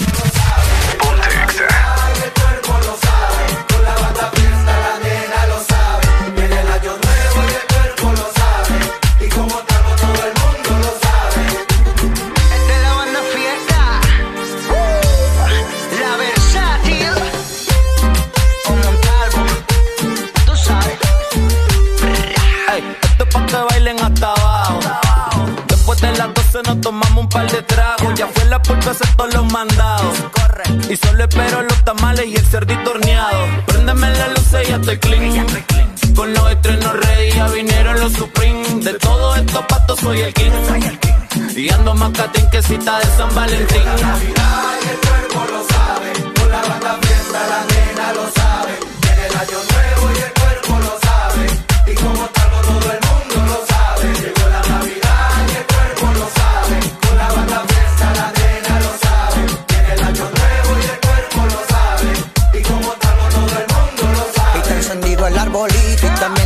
Nos 26.66 26.80
tomamos 26.80 27.24
un 27.24 27.28
par 27.28 27.50
de 27.50 27.62
tragos. 27.62 28.14
Ya 28.14 28.26
fue 28.26 28.44
la 28.46 28.56
hacer 28.56 29.16
todos 29.16 29.34
los 29.34 29.52
mandados. 29.52 30.16
Y 30.88 30.96
solo 30.96 31.24
espero 31.24 31.62
los 31.62 31.84
tamales 31.84 32.26
y 32.26 32.36
el 32.36 32.46
cerdito 32.46 32.90
horneado. 32.90 33.46
Préndeme 33.66 34.10
la 34.10 34.28
luz 34.28 34.46
y 34.62 34.68
ya 34.68 34.76
estoy 34.76 34.98
clean. 34.98 35.46
Con 36.14 36.32
los 36.32 36.50
estrenos 36.50 36.92
reía 37.00 37.46
vinieron 37.48 38.00
los 38.00 38.12
Supreme. 38.12 38.62
De 38.82 38.94
todos 38.94 39.38
estos 39.38 39.64
patos 39.66 40.00
soy 40.00 40.20
el 40.20 40.34
king. 40.34 40.50
Y 41.56 41.72
ando 41.72 41.94
más 41.94 42.10
catín 42.12 42.48
que 42.50 42.62
cita 42.62 42.98
de 42.98 43.06
San 43.16 43.34
Valentín. 43.34 43.82
Y 51.86 51.94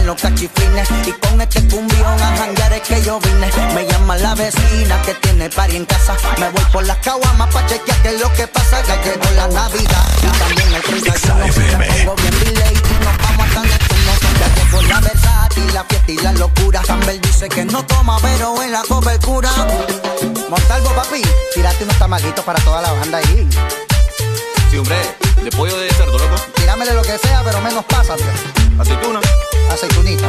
los 0.08 0.20
cachiflines. 0.20 0.88
Y 1.06 1.12
con 1.12 1.40
este 1.40 1.60
cumbión 1.68 2.22
a 2.22 2.36
janguear 2.36 2.72
es 2.72 2.80
que 2.80 3.02
yo 3.02 3.20
vine. 3.20 3.48
Me 3.74 3.86
llama 3.86 4.16
la 4.16 4.34
vecina 4.34 5.00
que 5.02 5.14
tiene 5.14 5.50
pari 5.50 5.76
en 5.76 5.84
casa. 5.84 6.16
Me 6.38 6.48
voy 6.48 6.64
por 6.72 6.84
las 6.86 6.96
caguamas 6.98 7.52
pa' 7.52 7.66
chequear 7.66 8.02
qué 8.02 8.08
es 8.14 8.20
lo 8.20 8.32
que 8.32 8.46
pasa. 8.48 8.82
Ya 8.88 8.96
llegó 9.02 9.30
la 9.36 9.48
Navidad 9.48 10.06
y 10.22 10.38
también 10.38 10.74
el 10.74 10.82
31. 10.82 11.78
Me 11.78 11.86
pongo 11.86 12.16
bien 12.16 12.38
delay 12.40 12.74
y 12.74 13.04
nos 13.04 13.18
vamos 13.22 13.46
hasta 13.46 13.62
Neptuno. 13.62 14.12
Ya 14.40 14.48
llegó 14.56 14.82
la 14.82 15.00
versátil, 15.00 15.74
la 15.74 15.84
fiesta 15.84 16.12
y 16.12 16.16
la 16.16 16.32
locura. 16.32 16.80
Campbell 16.86 17.20
dice 17.20 17.48
que 17.50 17.64
no 17.66 17.84
toma, 17.84 18.18
pero 18.22 18.62
en 18.62 18.72
la 18.72 18.82
cobertura. 18.88 19.50
Montalvo, 20.48 20.90
papi, 20.94 21.22
tírate 21.54 21.84
unos 21.84 21.98
tamalitos 21.98 22.44
para 22.44 22.58
toda 22.60 22.80
la 22.80 22.92
banda 22.92 23.18
ahí. 23.18 23.48
Sí, 24.70 24.76
hombre, 24.76 24.96
de 25.42 25.50
pollo 25.50 25.76
de 25.78 25.88
cerdo, 25.90 26.18
loco. 26.18 26.36
Tíramele 26.54 26.92
lo 26.92 27.02
que 27.02 27.16
sea, 27.18 27.42
pero 27.42 27.60
menos 27.60 27.84
pasa, 27.86 28.16
tío. 28.16 28.26
Aceituna. 28.80 29.20
Aceitunita. 29.72 30.26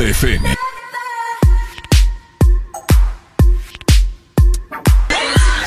FM. 0.00 0.56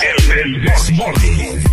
El, 0.02 0.68
el 0.68 1.73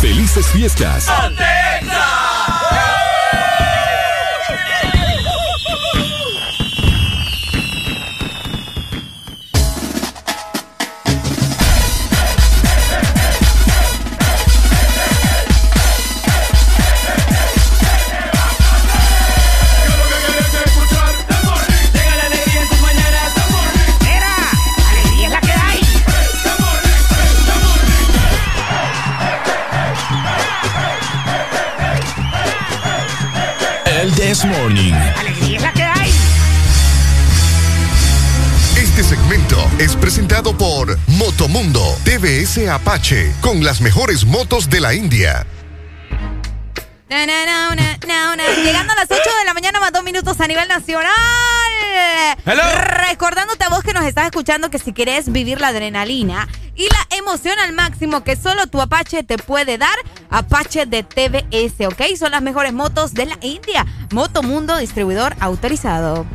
¡Felices 0.00 0.46
fiestas! 0.48 1.08
alegría 1.08 2.95
This 34.36 34.44
Morning. 34.44 34.92
Alegría 34.92 35.56
es 35.56 35.62
la 35.62 35.72
que 35.72 35.82
hay. 35.82 36.10
Este 38.76 39.02
segmento 39.02 39.56
es 39.78 39.96
presentado 39.96 40.54
por 40.58 40.98
Motomundo 41.06 41.80
TVS 42.04 42.68
Apache 42.68 43.32
con 43.40 43.64
las 43.64 43.80
mejores 43.80 44.26
motos 44.26 44.68
de 44.68 44.80
la 44.80 44.92
India. 44.92 45.46
Na, 47.08 47.24
na, 47.24 47.46
na, 47.46 47.74
na, 47.74 47.96
na, 48.06 48.36
na. 48.36 48.44
Llegando 48.62 48.92
a 48.92 48.96
las 48.96 49.10
8 49.10 49.16
de 49.16 49.44
la 49.46 49.54
mañana 49.54 49.80
más 49.80 49.92
dos 49.92 50.04
minutos 50.04 50.38
a 50.38 50.46
nivel 50.46 50.68
nacional. 50.68 51.12
Hello. 52.44 52.62
Recordándote 53.08 53.64
a 53.64 53.70
vos 53.70 53.82
que 53.82 53.94
nos 53.94 54.04
estás 54.04 54.26
escuchando 54.26 54.68
que 54.68 54.78
si 54.78 54.92
querés 54.92 55.32
vivir 55.32 55.62
la 55.62 55.68
adrenalina 55.68 56.46
y 56.74 56.88
la 56.90 57.16
emoción 57.16 57.58
al 57.58 57.72
máximo 57.72 58.22
que 58.22 58.36
solo 58.36 58.66
tu 58.66 58.82
Apache 58.82 59.22
te 59.22 59.38
puede 59.38 59.78
dar, 59.78 59.96
Apache 60.36 60.84
de 60.84 61.02
TVS, 61.02 61.86
¿ok? 61.86 62.02
Son 62.18 62.30
las 62.30 62.42
mejores 62.42 62.74
motos 62.74 63.14
de 63.14 63.24
la 63.24 63.38
India. 63.40 63.86
Motomundo, 64.12 64.76
distribuidor 64.76 65.34
autorizado. 65.40 66.26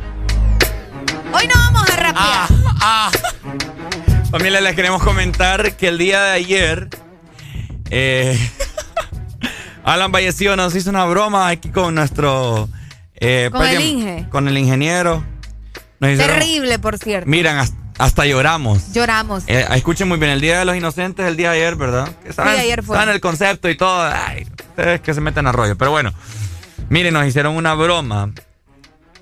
Hoy 1.32 1.46
no 1.46 1.54
vamos 1.54 1.88
a 1.88 1.96
rapear. 1.96 2.14
Ah, 2.16 2.48
ah. 2.80 3.10
Familia, 4.32 4.60
les 4.60 4.74
queremos 4.74 5.04
comentar 5.04 5.76
que 5.76 5.86
el 5.86 5.98
día 5.98 6.20
de 6.20 6.30
ayer, 6.32 6.88
eh, 7.90 8.36
Alan 9.84 10.10
Vallecillo 10.10 10.56
nos 10.56 10.74
hizo 10.74 10.90
una 10.90 11.04
broma 11.04 11.46
aquí 11.48 11.70
con 11.70 11.94
nuestro. 11.94 12.68
eh, 13.14 13.50
Con 13.52 13.64
el 13.64 13.80
Inge. 13.80 14.26
Con 14.30 14.48
el 14.48 14.58
ingeniero. 14.58 15.24
Terrible, 16.00 16.80
por 16.80 16.98
cierto. 16.98 17.30
Miran, 17.30 17.58
hasta, 17.58 17.76
hasta 18.02 18.26
lloramos. 18.26 18.92
Lloramos. 18.92 19.44
Eh, 19.46 19.66
escuchen 19.74 20.08
muy 20.08 20.18
bien, 20.18 20.30
el 20.32 20.40
Día 20.40 20.58
de 20.58 20.64
los 20.64 20.76
Inocentes, 20.76 21.26
el 21.26 21.36
día 21.36 21.50
de 21.52 21.56
ayer, 21.58 21.76
¿verdad? 21.76 22.08
Que 22.24 22.32
saben, 22.32 22.54
Sí, 22.56 22.60
ayer 22.62 22.82
fue. 22.82 22.96
saben 22.96 23.14
el 23.14 23.20
concepto 23.20 23.68
y 23.68 23.76
todo. 23.76 24.02
Ay, 24.02 24.46
ustedes 24.70 25.00
que 25.00 25.14
se 25.14 25.20
meten 25.20 25.46
a 25.46 25.52
rollo. 25.52 25.76
Pero 25.76 25.90
bueno, 25.90 26.12
miren, 26.88 27.14
nos 27.14 27.26
hicieron 27.26 27.56
una 27.56 27.74
broma 27.74 28.30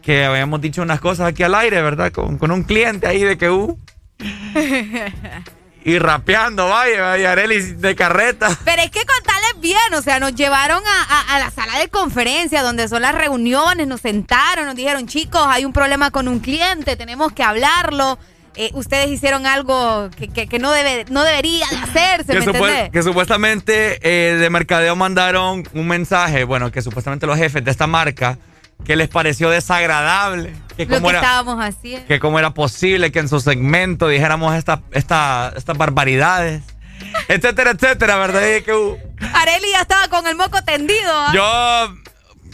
que 0.02 0.24
habíamos 0.24 0.60
dicho 0.60 0.82
unas 0.82 1.00
cosas 1.00 1.28
aquí 1.28 1.42
al 1.42 1.54
aire, 1.54 1.82
¿verdad? 1.82 2.10
Con, 2.12 2.38
con 2.38 2.50
un 2.50 2.62
cliente 2.64 3.06
ahí 3.06 3.22
de 3.22 3.36
que 3.36 3.50
uh, 3.50 3.76
y 5.84 5.98
rapeando, 5.98 6.68
vaya, 6.68 7.16
y 7.18 7.24
Areli 7.24 7.58
de 7.74 7.94
carreta. 7.96 8.50
Pero 8.64 8.82
es 8.82 8.90
que 8.90 9.00
contarles 9.06 9.60
bien, 9.60 9.94
o 9.94 10.02
sea, 10.02 10.20
nos 10.20 10.34
llevaron 10.34 10.82
a, 10.86 11.02
a- 11.04 11.36
a 11.36 11.38
la 11.38 11.50
sala 11.50 11.78
de 11.78 11.88
conferencia 11.88 12.62
donde 12.62 12.86
son 12.88 13.00
las 13.02 13.14
reuniones, 13.14 13.86
nos 13.86 14.02
sentaron, 14.02 14.66
nos 14.66 14.74
dijeron, 14.74 15.06
chicos, 15.06 15.42
hay 15.48 15.64
un 15.64 15.72
problema 15.72 16.10
con 16.10 16.28
un 16.28 16.40
cliente, 16.40 16.96
tenemos 16.96 17.32
que 17.32 17.42
hablarlo. 17.42 18.18
Eh, 18.56 18.70
ustedes 18.74 19.08
hicieron 19.10 19.46
algo 19.46 20.10
que, 20.16 20.28
que- 20.28 20.46
que 20.48 20.58
no, 20.58 20.72
debe, 20.72 21.04
no 21.08 21.22
debería 21.22 21.66
de 21.70 21.76
hacerse, 21.76 22.32
Que, 22.32 22.40
¿me 22.40 22.46
supu- 22.46 22.90
que 22.90 23.02
supuestamente 23.02 23.98
eh, 24.02 24.34
de 24.36 24.50
mercadeo 24.50 24.96
mandaron 24.96 25.62
un 25.72 25.86
mensaje, 25.88 26.44
bueno, 26.44 26.70
que 26.72 26.82
supuestamente 26.82 27.26
los 27.26 27.38
jefes 27.38 27.64
de 27.64 27.70
esta 27.70 27.86
marca, 27.86 28.38
que 28.84 28.96
les 28.96 29.08
pareció 29.08 29.50
desagradable, 29.50 30.52
que 30.76 30.86
Lo 30.86 30.96
cómo 30.96 31.10
era, 31.10 31.20
estábamos 31.20 31.62
haciendo. 31.64 32.06
que 32.08 32.18
cómo 32.18 32.38
era 32.38 32.50
posible 32.52 33.12
que 33.12 33.20
en 33.20 33.28
su 33.28 33.38
segmento 33.40 34.08
dijéramos 34.08 34.54
esta, 34.56 34.82
esta, 34.92 35.52
estas 35.56 35.76
barbaridades, 35.78 36.62
etcétera, 37.28 37.70
etcétera, 37.70 38.16
¿verdad? 38.16 38.42
Y 38.58 38.62
que, 38.62 38.72
uh, 38.74 38.98
Areli 39.34 39.70
ya 39.72 39.82
estaba 39.82 40.08
con 40.08 40.26
el 40.26 40.34
moco 40.34 40.60
tendido. 40.64 41.12
¿ah? 41.12 41.30
yo 41.32 41.94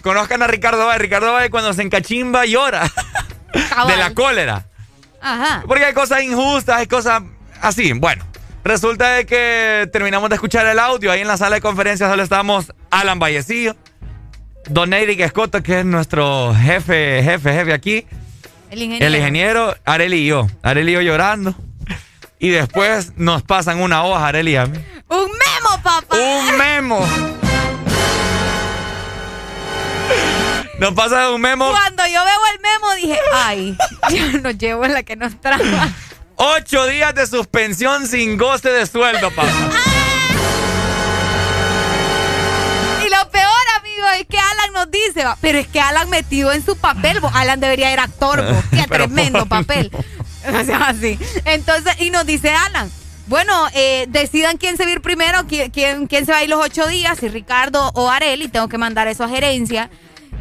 conozcan 0.03 0.43
a 0.43 0.47
Ricardo 0.47 0.85
Valle, 0.87 0.99
Ricardo 0.99 1.33
Valle 1.33 1.49
cuando 1.51 1.73
se 1.73 1.83
encachimba 1.83 2.45
llora 2.45 2.91
Cabal. 3.71 3.89
de 3.89 3.97
la 3.97 4.13
cólera. 4.15 4.67
Ajá. 5.27 5.65
Porque 5.67 5.85
hay 5.85 5.93
cosas 5.93 6.23
injustas, 6.23 6.77
hay 6.79 6.87
cosas 6.87 7.23
así. 7.61 7.93
Bueno, 7.93 8.25
resulta 8.63 9.15
de 9.15 9.27
que 9.27 9.89
terminamos 9.93 10.29
de 10.29 10.37
escuchar 10.37 10.67
el 10.67 10.79
audio. 10.79 11.11
Ahí 11.11 11.21
en 11.21 11.27
la 11.27 11.37
sala 11.37 11.57
de 11.57 11.63
conferencias 11.63 12.09
solo 12.09 12.23
estábamos 12.23 12.73
Alan 12.91 13.19
Vallecillo, 13.19 13.75
Don 14.69 14.93
Eric 14.93 15.19
Escoto, 15.21 15.63
que 15.65 15.81
es 15.81 15.85
nuestro 15.85 16.55
jefe, 16.55 17.23
jefe, 17.25 17.53
jefe 17.53 17.73
aquí. 17.73 18.07
El 18.71 18.83
ingeniero. 18.83 19.07
El 19.07 19.17
ingeniero, 19.17 19.77
Areli 19.85 20.17
y 20.19 20.27
yo. 20.27 20.47
Areli 20.63 20.93
y 20.93 20.95
yo 20.95 21.01
llorando. 21.01 21.55
Y 22.39 22.51
después 22.51 23.15
nos 23.17 23.43
pasan 23.43 23.81
una 23.81 24.05
hoja, 24.05 24.29
Areli 24.29 24.53
y 24.53 24.57
a 24.57 24.67
mí. 24.67 24.79
Un 25.09 25.25
memo, 25.25 25.83
papá. 25.83 26.17
Un 26.17 26.59
memo. 26.59 27.46
Nos 30.79 30.93
pasa 30.93 31.31
un 31.31 31.41
memo. 31.41 31.71
Cuando 31.71 32.05
yo 32.07 32.23
veo 32.25 32.41
el 32.55 32.61
memo 32.61 32.95
dije, 32.97 33.19
ay, 33.35 33.77
ya 34.11 34.27
nos 34.41 34.59
llevo 34.59 34.85
en 34.85 34.93
la 34.93 35.03
que 35.03 35.17
nos 35.17 35.41
traba. 35.41 35.89
Ocho 36.37 36.87
días 36.87 37.15
de 37.15 37.27
suspensión 37.27 38.07
sin 38.07 38.37
goce 38.37 38.69
de 38.71 38.87
sueldo, 38.87 39.31
papá. 39.31 39.49
Y 43.07 43.09
lo 43.09 43.31
peor, 43.31 43.51
amigo, 43.81 44.07
es 44.21 44.27
que 44.27 44.39
Alan 44.39 44.73
nos 44.75 44.91
dice, 44.91 45.25
va, 45.25 45.39
pero 45.41 45.59
es 45.59 45.67
que 45.67 45.81
Alan 45.81 46.11
metido 46.11 46.53
en 46.53 46.63
su 46.65 46.77
papel, 46.77 47.21
bo, 47.21 47.31
Alan 47.33 47.59
debería 47.59 47.91
ir 47.93 48.01
actor, 48.01 48.43
bo, 48.45 48.63
qué 48.71 48.85
Pero 48.89 49.05
tremendo 49.07 49.41
por- 49.47 49.49
papel. 49.67 49.91
O 50.49 50.65
sea, 50.65 50.91
así. 50.91 51.19
Entonces, 51.45 51.93
y 52.01 52.11
nos 52.11 52.25
dice 52.25 52.53
Alan, 52.53 52.89
bueno, 53.27 53.67
eh, 53.75 54.07
decidan 54.11 54.59
quién 54.59 54.77
se 54.77 54.85
va 54.85 54.91
a 54.91 54.93
ir 54.93 55.01
primero, 55.03 55.45
quién, 55.49 55.73
quién, 55.73 56.07
quién 56.07 56.25
se 56.25 56.31
va 56.31 56.39
a 56.39 56.45
ir 56.45 56.51
los 56.51 56.65
ocho 56.65 56.87
días, 56.87 57.19
si 57.19 57.27
Ricardo 57.27 57.91
o 57.95 58.09
Areli, 58.13 58.47
tengo 58.47 58.69
que 58.69 58.79
mandar 58.79 59.09
eso 59.09 59.25
a 59.25 59.29
gerencia. 59.29 59.91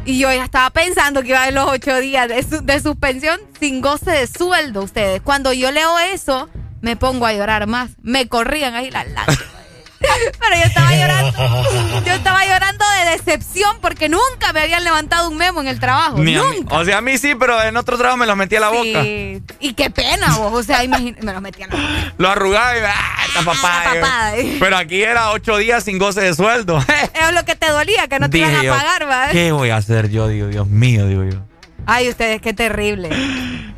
Y 0.04 0.18
yo 0.20 0.32
ya 0.32 0.44
estaba 0.44 0.70
pensando 0.70 1.22
que 1.22 1.28
iba 1.28 1.38
a 1.38 1.42
haber 1.42 1.54
los 1.54 1.68
ocho 1.68 1.96
días 1.98 2.28
de, 2.28 2.42
su- 2.42 2.64
de 2.64 2.80
suspensión 2.80 3.40
sin 3.58 3.80
goce 3.80 4.10
de 4.12 4.26
sueldo, 4.28 4.82
ustedes. 4.82 5.20
Cuando 5.20 5.52
yo 5.52 5.70
leo 5.72 5.98
eso, 5.98 6.48
me 6.80 6.96
pongo 6.96 7.26
a 7.26 7.32
llorar 7.32 7.66
más. 7.66 7.90
Me 8.02 8.28
corrían 8.28 8.74
ahí 8.74 8.90
las 8.90 9.08
lágrimas. 9.08 9.46
Pero 9.98 10.56
yo 10.56 10.64
estaba 10.64 10.90
llorando. 10.96 12.02
Yo 12.04 12.12
estaba 12.12 12.44
llorando 12.44 12.84
de 13.04 13.10
decepción 13.12 13.78
porque 13.80 14.08
nunca 14.08 14.52
me 14.52 14.60
habían 14.60 14.84
levantado 14.84 15.28
un 15.28 15.36
memo 15.36 15.60
en 15.60 15.68
el 15.68 15.80
trabajo. 15.80 16.18
Ni 16.18 16.36
a 16.36 16.42
mí. 16.42 16.56
nunca. 16.58 16.76
O 16.76 16.84
sea, 16.84 16.98
a 16.98 17.00
mí 17.00 17.18
sí, 17.18 17.34
pero 17.34 17.60
en 17.62 17.76
otro 17.76 17.96
trabajo 17.96 18.16
me 18.16 18.26
los 18.26 18.36
metí 18.36 18.56
a 18.56 18.60
la 18.60 18.68
boca. 18.68 19.02
Sí. 19.02 19.42
Y 19.60 19.74
qué 19.74 19.90
pena 19.90 20.36
vos. 20.38 20.52
O 20.52 20.62
sea, 20.62 20.84
imagínate, 20.84 21.22
me 21.24 21.32
lo 21.32 21.40
metí 21.40 21.62
a 21.62 21.68
la 21.68 21.74
boca. 21.74 22.14
Lo 22.18 22.28
arrugaba 22.30 22.76
y 22.76 22.80
¡ah, 22.84 22.94
esta 23.26 23.42
papada! 23.42 23.94
la 23.94 24.00
papada. 24.00 24.32
Pero 24.60 24.76
aquí 24.76 25.02
era 25.02 25.30
ocho 25.30 25.56
días 25.56 25.84
sin 25.84 25.98
goce 25.98 26.20
de 26.20 26.34
sueldo. 26.34 26.78
Es 27.14 27.32
lo 27.32 27.44
que 27.44 27.56
te 27.56 27.70
dolía, 27.70 28.06
que 28.08 28.18
no 28.18 28.30
te 28.30 28.38
iban 28.38 28.54
a 28.54 28.62
pagar, 28.62 29.08
¿va? 29.08 29.28
¿Qué 29.30 29.52
voy 29.52 29.70
a 29.70 29.76
hacer 29.76 30.10
yo? 30.10 30.28
Digo, 30.28 30.48
Dios 30.48 30.66
mío, 30.66 31.06
digo 31.06 31.24
yo. 31.24 31.38
Ay, 31.86 32.08
ustedes, 32.08 32.40
qué 32.42 32.52
terrible. 32.52 33.08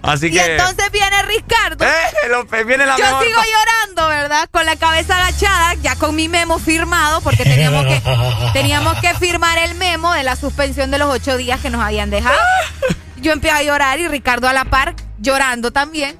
Así 0.03 0.27
Y 0.29 0.31
que. 0.33 0.45
entonces 0.57 0.91
viene 0.91 1.23
Ricardo. 1.25 1.85
¡Eh! 1.85 2.65
viene 2.65 2.87
la 2.87 2.97
Yo 2.97 3.05
mejor 3.05 3.25
sigo 3.25 3.41
llorando, 3.43 4.09
¿verdad? 4.09 4.49
Con 4.51 4.65
la 4.65 4.77
cabeza 4.77 5.17
agachada, 5.17 5.75
ya 5.75 5.97
con 5.97 6.17
mi 6.17 6.29
memo 6.29 6.59
firmado, 6.59 7.21
porque 7.21 7.45
teníamos 7.45 7.85
que, 7.85 8.01
teníamos 8.55 8.99
que 9.01 9.13
firmar 9.15 9.59
el 9.59 9.75
memo 9.75 10.13
de 10.15 10.23
la 10.23 10.37
suspensión 10.37 10.91
de 10.91 10.99
los 10.99 11.13
ocho 11.13 11.37
días 11.37 11.61
que 11.61 11.69
nos 11.71 11.83
habían 11.83 12.11
dejado. 12.11 12.39
Yo 13.17 13.33
empecé 13.33 13.53
a 13.55 13.63
llorar 13.63 13.99
y 13.99 14.09
Ricardo 14.09 14.49
a 14.49 14.53
la 14.53 14.65
par 14.65 14.95
llorando 15.19 15.71
también. 15.73 16.19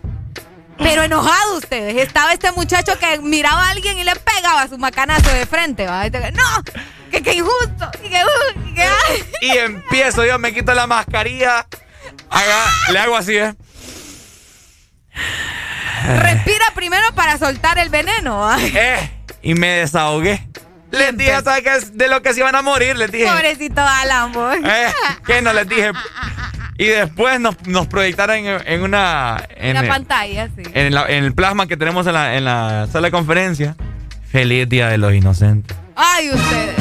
Pero 0.79 1.03
enojado 1.03 1.57
ustedes. 1.57 1.97
Estaba 1.97 2.33
este 2.33 2.53
muchacho 2.53 2.97
que 2.99 3.19
miraba 3.19 3.67
a 3.67 3.71
alguien 3.71 3.99
y 3.99 4.05
le 4.05 4.15
pegaba 4.15 4.69
su 4.69 4.79
macanazo 4.79 5.29
de 5.31 5.45
frente. 5.47 5.87
¿va? 5.87 6.07
Y 6.07 6.11
te- 6.11 6.31
No, 6.33 6.43
que, 7.11 7.23
que 7.23 7.35
injusto. 7.35 7.91
Y 8.05 8.09
que, 8.09 8.23
y 8.71 8.75
que, 8.75 8.83
ay. 8.83 9.25
Y 9.43 9.51
empiezo 9.59 10.25
yo, 10.25 10.39
me 10.39 10.53
quito 10.55 10.75
la 10.75 10.87
mascarilla. 10.87 11.67
haga- 12.31 12.93
le 12.93 12.99
hago 12.99 13.17
así, 13.17 13.37
¿eh? 13.37 13.55
Respira 16.21 16.65
primero 16.75 17.05
para 17.15 17.39
soltar 17.39 17.79
el 17.79 17.89
veneno. 17.89 18.39
¿va? 18.41 18.57
Eh, 18.63 19.11
Y 19.43 19.55
me 19.55 19.69
desahogué. 19.69 20.47
Les 20.91 21.17
dije, 21.17 21.33
¿sabes 21.43 21.63
qué? 21.63 21.87
De 21.93 22.09
lo 22.09 22.23
que 22.23 22.33
se 22.33 22.41
iban 22.41 22.55
a 22.55 22.63
morir, 22.63 22.97
les 22.97 23.11
dije. 23.13 23.27
Pobrecito 23.27 23.83
Alan. 23.83 24.33
Eh, 24.65 24.89
¿Qué 25.27 25.43
no 25.43 25.53
les 25.53 25.69
dije? 25.69 25.93
Y 26.79 26.87
después 26.87 27.41
nos, 27.41 27.57
nos 27.67 27.89
proyectaron 27.89 28.37
en, 28.37 28.63
en 28.67 28.83
una... 28.83 29.45
En, 29.57 29.75
la 29.75 29.83
pantalla, 29.87 30.49
sí. 30.57 30.63
en, 30.73 30.95
la- 30.95 31.07
en 31.09 31.25
el 31.25 31.35
plasma 31.35 31.67
que 31.67 31.77
tenemos 31.77 32.07
en 32.07 32.15
la, 32.15 32.37
en 32.37 32.45
la 32.45 32.87
sala 32.91 33.09
de 33.09 33.11
conferencia. 33.11 33.77
Feliz 34.31 34.69
Día 34.69 34.89
de 34.89 34.97
los 34.97 35.13
Inocentes. 35.13 35.77
Ay, 36.01 36.31
ustedes. 36.31 36.77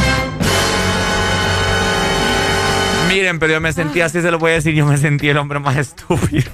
Miren, 3.07 3.39
pero 3.39 3.53
yo 3.53 3.61
me 3.61 3.73
sentí 3.73 4.01
así, 4.01 4.21
se 4.21 4.29
lo 4.29 4.37
voy 4.37 4.51
a 4.51 4.53
decir, 4.55 4.75
yo 4.75 4.85
me 4.85 4.97
sentí 4.97 5.27
el 5.29 5.37
hombre 5.37 5.59
más 5.59 5.75
estúpido. 5.77 6.51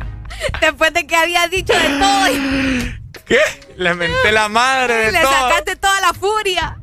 Después 0.60 0.92
de 0.94 1.06
que 1.06 1.16
había 1.16 1.46
dicho 1.48 1.72
de 1.74 1.88
todo 1.98 2.28
y 2.28 2.94
¿Qué? 3.26 3.38
Le 3.76 3.94
menté 3.94 4.32
la 4.32 4.48
madre 4.48 4.94
de 5.06 5.12
le 5.12 5.20
todo. 5.20 5.32
sacaste 5.32 5.76
toda 5.76 6.00
la 6.00 6.14
furia. 6.14 6.78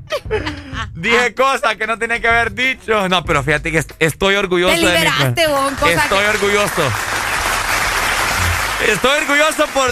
Dije 0.93 1.33
cosas 1.33 1.75
que 1.77 1.87
no 1.87 1.97
tenía 1.97 2.19
que 2.19 2.27
haber 2.27 2.53
dicho. 2.53 3.09
No, 3.09 3.23
pero 3.25 3.41
fíjate 3.41 3.71
que 3.71 3.79
est- 3.79 3.93
estoy 3.99 4.35
orgulloso 4.35 4.75
Te 4.75 4.79
de 4.79 4.85
mi 4.85 4.91
liberaste, 4.91 5.47
vos, 5.47 5.71
cosas 5.79 6.03
Estoy 6.03 6.19
que- 6.19 6.29
orgulloso. 6.29 6.91
Estoy 8.87 9.17
orgulloso 9.21 9.65
por, 9.73 9.91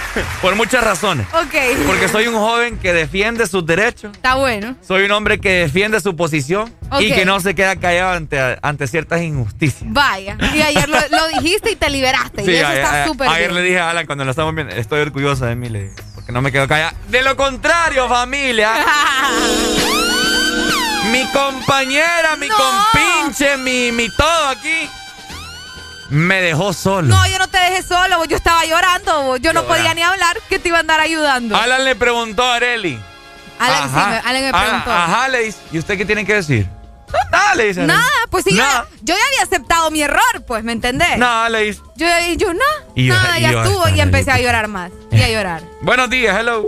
por 0.42 0.54
muchas 0.56 0.82
razones. 0.84 1.26
Ok. 1.32 1.54
Porque 1.86 2.08
soy 2.08 2.26
un 2.26 2.34
joven 2.34 2.78
que 2.78 2.92
defiende 2.92 3.46
sus 3.46 3.64
derechos. 3.64 4.12
Está 4.14 4.34
bueno. 4.36 4.76
Soy 4.86 5.04
un 5.04 5.10
hombre 5.12 5.40
que 5.40 5.50
defiende 5.50 6.00
su 6.00 6.14
posición 6.16 6.72
y 7.00 7.10
Ok. 7.10 7.14
que 7.16 7.24
no 7.24 7.40
se 7.40 7.54
queda 7.54 7.76
callado 7.76 8.12
ante, 8.12 8.38
ante 8.62 8.86
ciertas 8.86 9.22
injusticias. 9.22 9.82
Vaya. 9.92 10.36
Y 10.54 10.60
ayer 10.62 10.88
lo, 10.88 10.98
lo 11.10 11.28
dijiste 11.28 11.70
y 11.70 11.76
te 11.76 11.88
liberaste. 11.90 12.42
y 12.44 12.54
eso 12.56 12.66
a- 12.66 12.74
está 12.74 13.06
súper 13.06 13.28
ayer 13.28 13.50
bien. 13.50 13.54
le 13.62 13.68
dije 13.68 13.80
a 13.80 13.90
Alan 13.90 14.06
cuando 14.06 14.24
lo 14.24 14.30
estamos 14.30 14.54
viendo, 14.54 14.74
estoy 14.74 15.00
orgulloso 15.00 15.46
de 15.46 15.56
mí, 15.56 15.68
le 15.68 15.84
dije, 15.84 15.96
porque 16.14 16.32
no 16.32 16.42
me 16.42 16.52
quedo 16.52 16.68
callado. 16.68 16.96
De 17.08 17.22
lo 17.22 17.36
contrario, 17.36 18.08
familia. 18.08 18.72
mi 21.10 21.24
compañera, 21.32 22.36
mi 22.36 22.48
compinche, 22.48 23.56
mi, 23.58 23.92
mi 23.92 24.08
todo 24.16 24.48
aquí, 24.48 24.88
me 26.12 26.40
dejó 26.42 26.72
solo. 26.72 27.08
No, 27.08 27.26
yo 27.26 27.38
no 27.38 27.48
te 27.48 27.58
dejé 27.58 27.82
solo. 27.82 28.24
Yo 28.26 28.36
estaba 28.36 28.64
llorando. 28.64 29.36
Yo 29.38 29.52
no 29.52 29.64
podía 29.64 29.94
ni 29.94 30.02
hablar. 30.02 30.36
Que 30.48 30.58
te 30.58 30.68
iba 30.68 30.76
a 30.76 30.80
andar 30.80 31.00
ayudando. 31.00 31.56
Alan 31.56 31.84
le 31.84 31.96
preguntó 31.96 32.42
a 32.44 32.56
Areli. 32.56 33.00
Alan, 33.58 33.88
sí, 33.88 33.94
me- 33.96 34.02
Alan 34.02 34.42
me 34.42 34.48
Alan- 34.48 34.62
preguntó. 34.64 34.90
Ajá, 34.92 35.28
le 35.28 35.38
dice, 35.44 35.58
¿y 35.72 35.78
usted 35.78 35.96
qué 35.96 36.04
tiene 36.04 36.24
que 36.26 36.34
decir? 36.34 36.68
Nada, 37.30 37.54
le 37.54 37.64
dice. 37.66 37.82
Nada, 37.86 38.02
pues 38.30 38.44
sí, 38.44 38.54
Nada. 38.54 38.86
yo, 38.90 38.96
yo 39.02 39.14
ya 39.14 39.20
había 39.26 39.42
aceptado 39.42 39.90
mi 39.90 40.02
error, 40.02 40.44
pues, 40.46 40.64
¿me 40.64 40.72
entendés? 40.72 41.18
Nada, 41.18 41.48
le 41.50 41.60
dice. 41.64 41.80
Yo, 41.96 42.06
yo 42.36 42.54
no, 42.54 42.60
Y 42.94 43.06
yo- 43.06 43.14
nada, 43.14 43.38
ya 43.38 43.52
yo- 43.52 43.62
estuvo 43.62 43.88
y 43.90 44.00
empecé 44.00 44.30
a 44.30 44.38
llorar 44.40 44.66
más. 44.68 44.90
Y 45.10 45.20
a 45.22 45.28
llorar. 45.28 45.62
Buenos 45.82 46.08
días, 46.10 46.34
hello. 46.38 46.64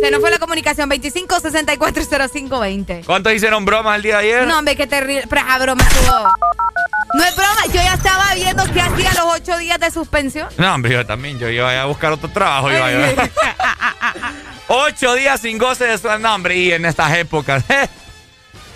Se 0.00 0.10
nos 0.10 0.20
fue 0.20 0.30
la 0.30 0.38
comunicación 0.38 0.88
25 0.88 1.40
64 1.40 2.28
05 2.28 2.60
20. 2.60 3.02
¿Cuántos 3.06 3.32
hicieron 3.32 3.64
bromas 3.64 3.96
el 3.96 4.02
día 4.02 4.18
de 4.18 4.24
ayer? 4.24 4.46
No, 4.46 4.58
hombre, 4.58 4.76
qué 4.76 4.86
terrible. 4.86 5.24
Pero, 5.28 5.42
ah, 5.46 5.58
broma, 5.58 5.82
estuvo. 5.82 6.32
No 7.14 7.24
es 7.24 7.36
broma, 7.36 7.66
yo 7.66 7.74
ya 7.74 7.94
estaba 7.94 8.34
viendo 8.34 8.64
qué 8.72 8.80
hacía 8.80 9.10
los 9.14 9.34
ocho 9.34 9.56
días 9.56 9.80
de 9.80 9.90
suspensión. 9.90 10.48
No, 10.58 10.74
hombre, 10.74 10.92
yo 10.92 11.06
también. 11.06 11.38
Yo 11.38 11.48
iba 11.48 11.80
a 11.80 11.86
buscar 11.86 12.12
otro 12.12 12.28
trabajo. 12.28 12.70
Iba 12.70 12.92
yo. 12.92 12.98
Ocho 14.68 15.14
días 15.14 15.40
sin 15.40 15.58
goce 15.58 15.84
de 15.84 15.96
su 15.96 16.08
nombre 16.18 16.56
y 16.56 16.72
en 16.72 16.84
estas 16.84 17.16
épocas. 17.16 17.64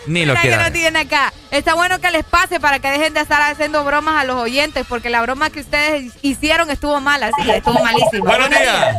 Ni 0.07 0.25
lo 0.25 0.35
que 0.35 0.57
no 0.57 0.73
tienen 0.73 0.97
acá. 0.97 1.33
Está 1.51 1.75
bueno 1.75 1.99
que 2.01 2.11
les 2.11 2.25
pase 2.25 2.59
para 2.61 2.79
que 2.79 2.91
dejen 2.91 3.13
de 3.15 3.21
estar 3.21 3.41
haciendo 3.43 3.85
bromas 3.85 4.21
a 4.21 4.25
los 4.25 4.37
oyentes, 4.37 4.85
porque 4.89 5.11
la 5.11 5.21
broma 5.23 5.51
que 5.51 5.61
ustedes 5.61 6.13
hicieron 6.23 6.71
estuvo 6.71 7.01
mala, 7.01 7.31
sí, 7.41 7.51
estuvo 7.51 7.79
malísima. 7.83 8.31
Buenos 8.31 8.51
días. 8.51 8.97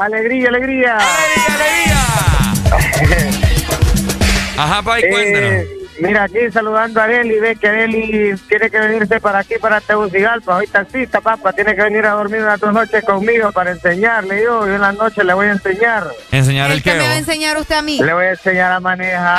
Alegría, 0.00 0.48
alegría. 0.48 0.98
Ajá, 4.56 4.82
Pai, 4.82 5.02
Eh, 5.02 5.10
cuéntanos. 5.10 5.87
Mira, 6.00 6.24
aquí 6.24 6.38
saludando 6.52 7.00
a 7.00 7.04
Areli, 7.04 7.40
ve 7.40 7.56
que 7.56 7.68
Areli 7.68 8.34
tiene 8.48 8.70
que 8.70 8.78
venirse 8.78 9.20
para 9.20 9.40
aquí, 9.40 9.54
para 9.60 9.80
Tegucigalpa. 9.80 10.56
Hoy 10.56 10.66
taxista, 10.68 11.20
papá, 11.20 11.52
tiene 11.52 11.74
que 11.74 11.82
venir 11.82 12.06
a 12.06 12.10
dormir 12.10 12.40
unas 12.42 12.60
dos 12.60 12.72
noches 12.72 13.04
conmigo 13.04 13.50
para 13.52 13.72
enseñarle 13.72 14.42
yo. 14.44 14.66
Y 14.68 14.74
en 14.74 14.80
la 14.80 14.92
noche 14.92 15.24
le 15.24 15.34
voy 15.34 15.46
a 15.46 15.52
enseñar. 15.52 16.06
Enseñar 16.30 16.70
el 16.70 16.82
¿Qué 16.82 16.92
qué. 16.92 16.98
me 16.98 17.06
va 17.08 17.14
a 17.14 17.18
enseñar 17.18 17.56
usted 17.58 17.74
a 17.76 17.82
mí? 17.82 17.98
Le 18.00 18.12
voy 18.14 18.26
a 18.26 18.30
enseñar 18.30 18.70
a 18.72 18.80
manejar, 18.80 19.38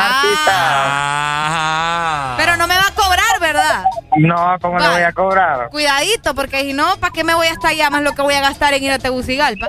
Ah. 0.52 2.36
Pero 2.38 2.58
no 2.58 2.68
me 2.68 2.76
va 2.76 2.88
a 2.88 2.94
cobrar, 2.94 3.40
¿verdad? 3.40 3.84
No, 4.18 4.58
¿cómo 4.62 4.78
le 4.80 4.90
voy 4.90 5.02
a 5.02 5.12
cobrar? 5.14 5.70
Cuidadito, 5.70 6.34
porque 6.36 6.62
si 6.62 6.74
no, 6.74 6.98
¿para 6.98 7.14
qué 7.14 7.24
me 7.24 7.34
voy 7.36 7.48
hasta 7.48 7.70
allá 7.70 7.90
más 7.90 8.02
lo 8.02 8.14
que 8.14 8.22
voy 8.22 8.34
a 8.34 8.42
gastar 8.42 8.74
en 8.74 8.84
ir 8.84 8.92
a 8.92 9.00
Tegucigalpa? 9.00 9.68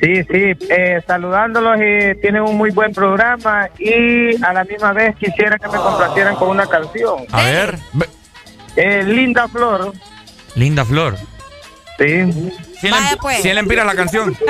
Sí, 0.00 0.22
sí, 0.24 0.52
eh, 0.70 1.02
saludándolos 1.06 1.76
y 1.78 2.14
tienen 2.20 2.42
un 2.42 2.56
muy 2.56 2.70
buen 2.70 2.92
programa 2.94 3.68
y 3.78 4.42
a 4.42 4.52
la 4.54 4.64
misma 4.64 4.92
vez 4.92 5.14
quisiera 5.16 5.58
que 5.58 5.68
me 5.68 5.76
complacieran 5.76 6.36
con 6.36 6.48
una 6.48 6.66
canción. 6.66 7.24
A 7.32 7.42
ver. 7.42 7.78
ve- 7.92 8.08
Eh, 8.76 9.02
Linda 9.04 9.46
Flor. 9.48 9.92
Linda 10.54 10.84
Flor. 10.86 11.16
Sí. 11.98 12.52
¿Quién 12.80 12.92
Vaya, 12.92 13.10
le, 13.10 13.16
pues. 13.18 13.40
¿quién 13.42 13.54
le 13.56 13.60
empira 13.60 13.84
la 13.84 13.94
canción? 13.94 14.34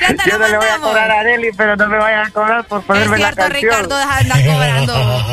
Ya 0.00 0.14
te 0.22 0.30
Yo 0.30 0.38
lo 0.38 0.44
no 0.44 0.48
le 0.52 0.56
voy 0.58 0.66
a 0.68 0.78
cobrar 0.78 1.10
a 1.10 1.20
Areli, 1.20 1.48
pero 1.56 1.76
no 1.76 1.88
me 1.88 1.96
vayan 1.98 2.26
a 2.26 2.30
cobrar 2.30 2.64
por 2.66 2.80
Es 2.80 2.84
ponerme 2.86 3.18
la 3.18 3.32
cierto, 3.32 3.40
canción. 3.42 3.62
Ricardo, 3.62 3.96
deja 3.98 4.14
de 4.14 4.20
andar 4.20 4.46
cobrando. 4.46 5.24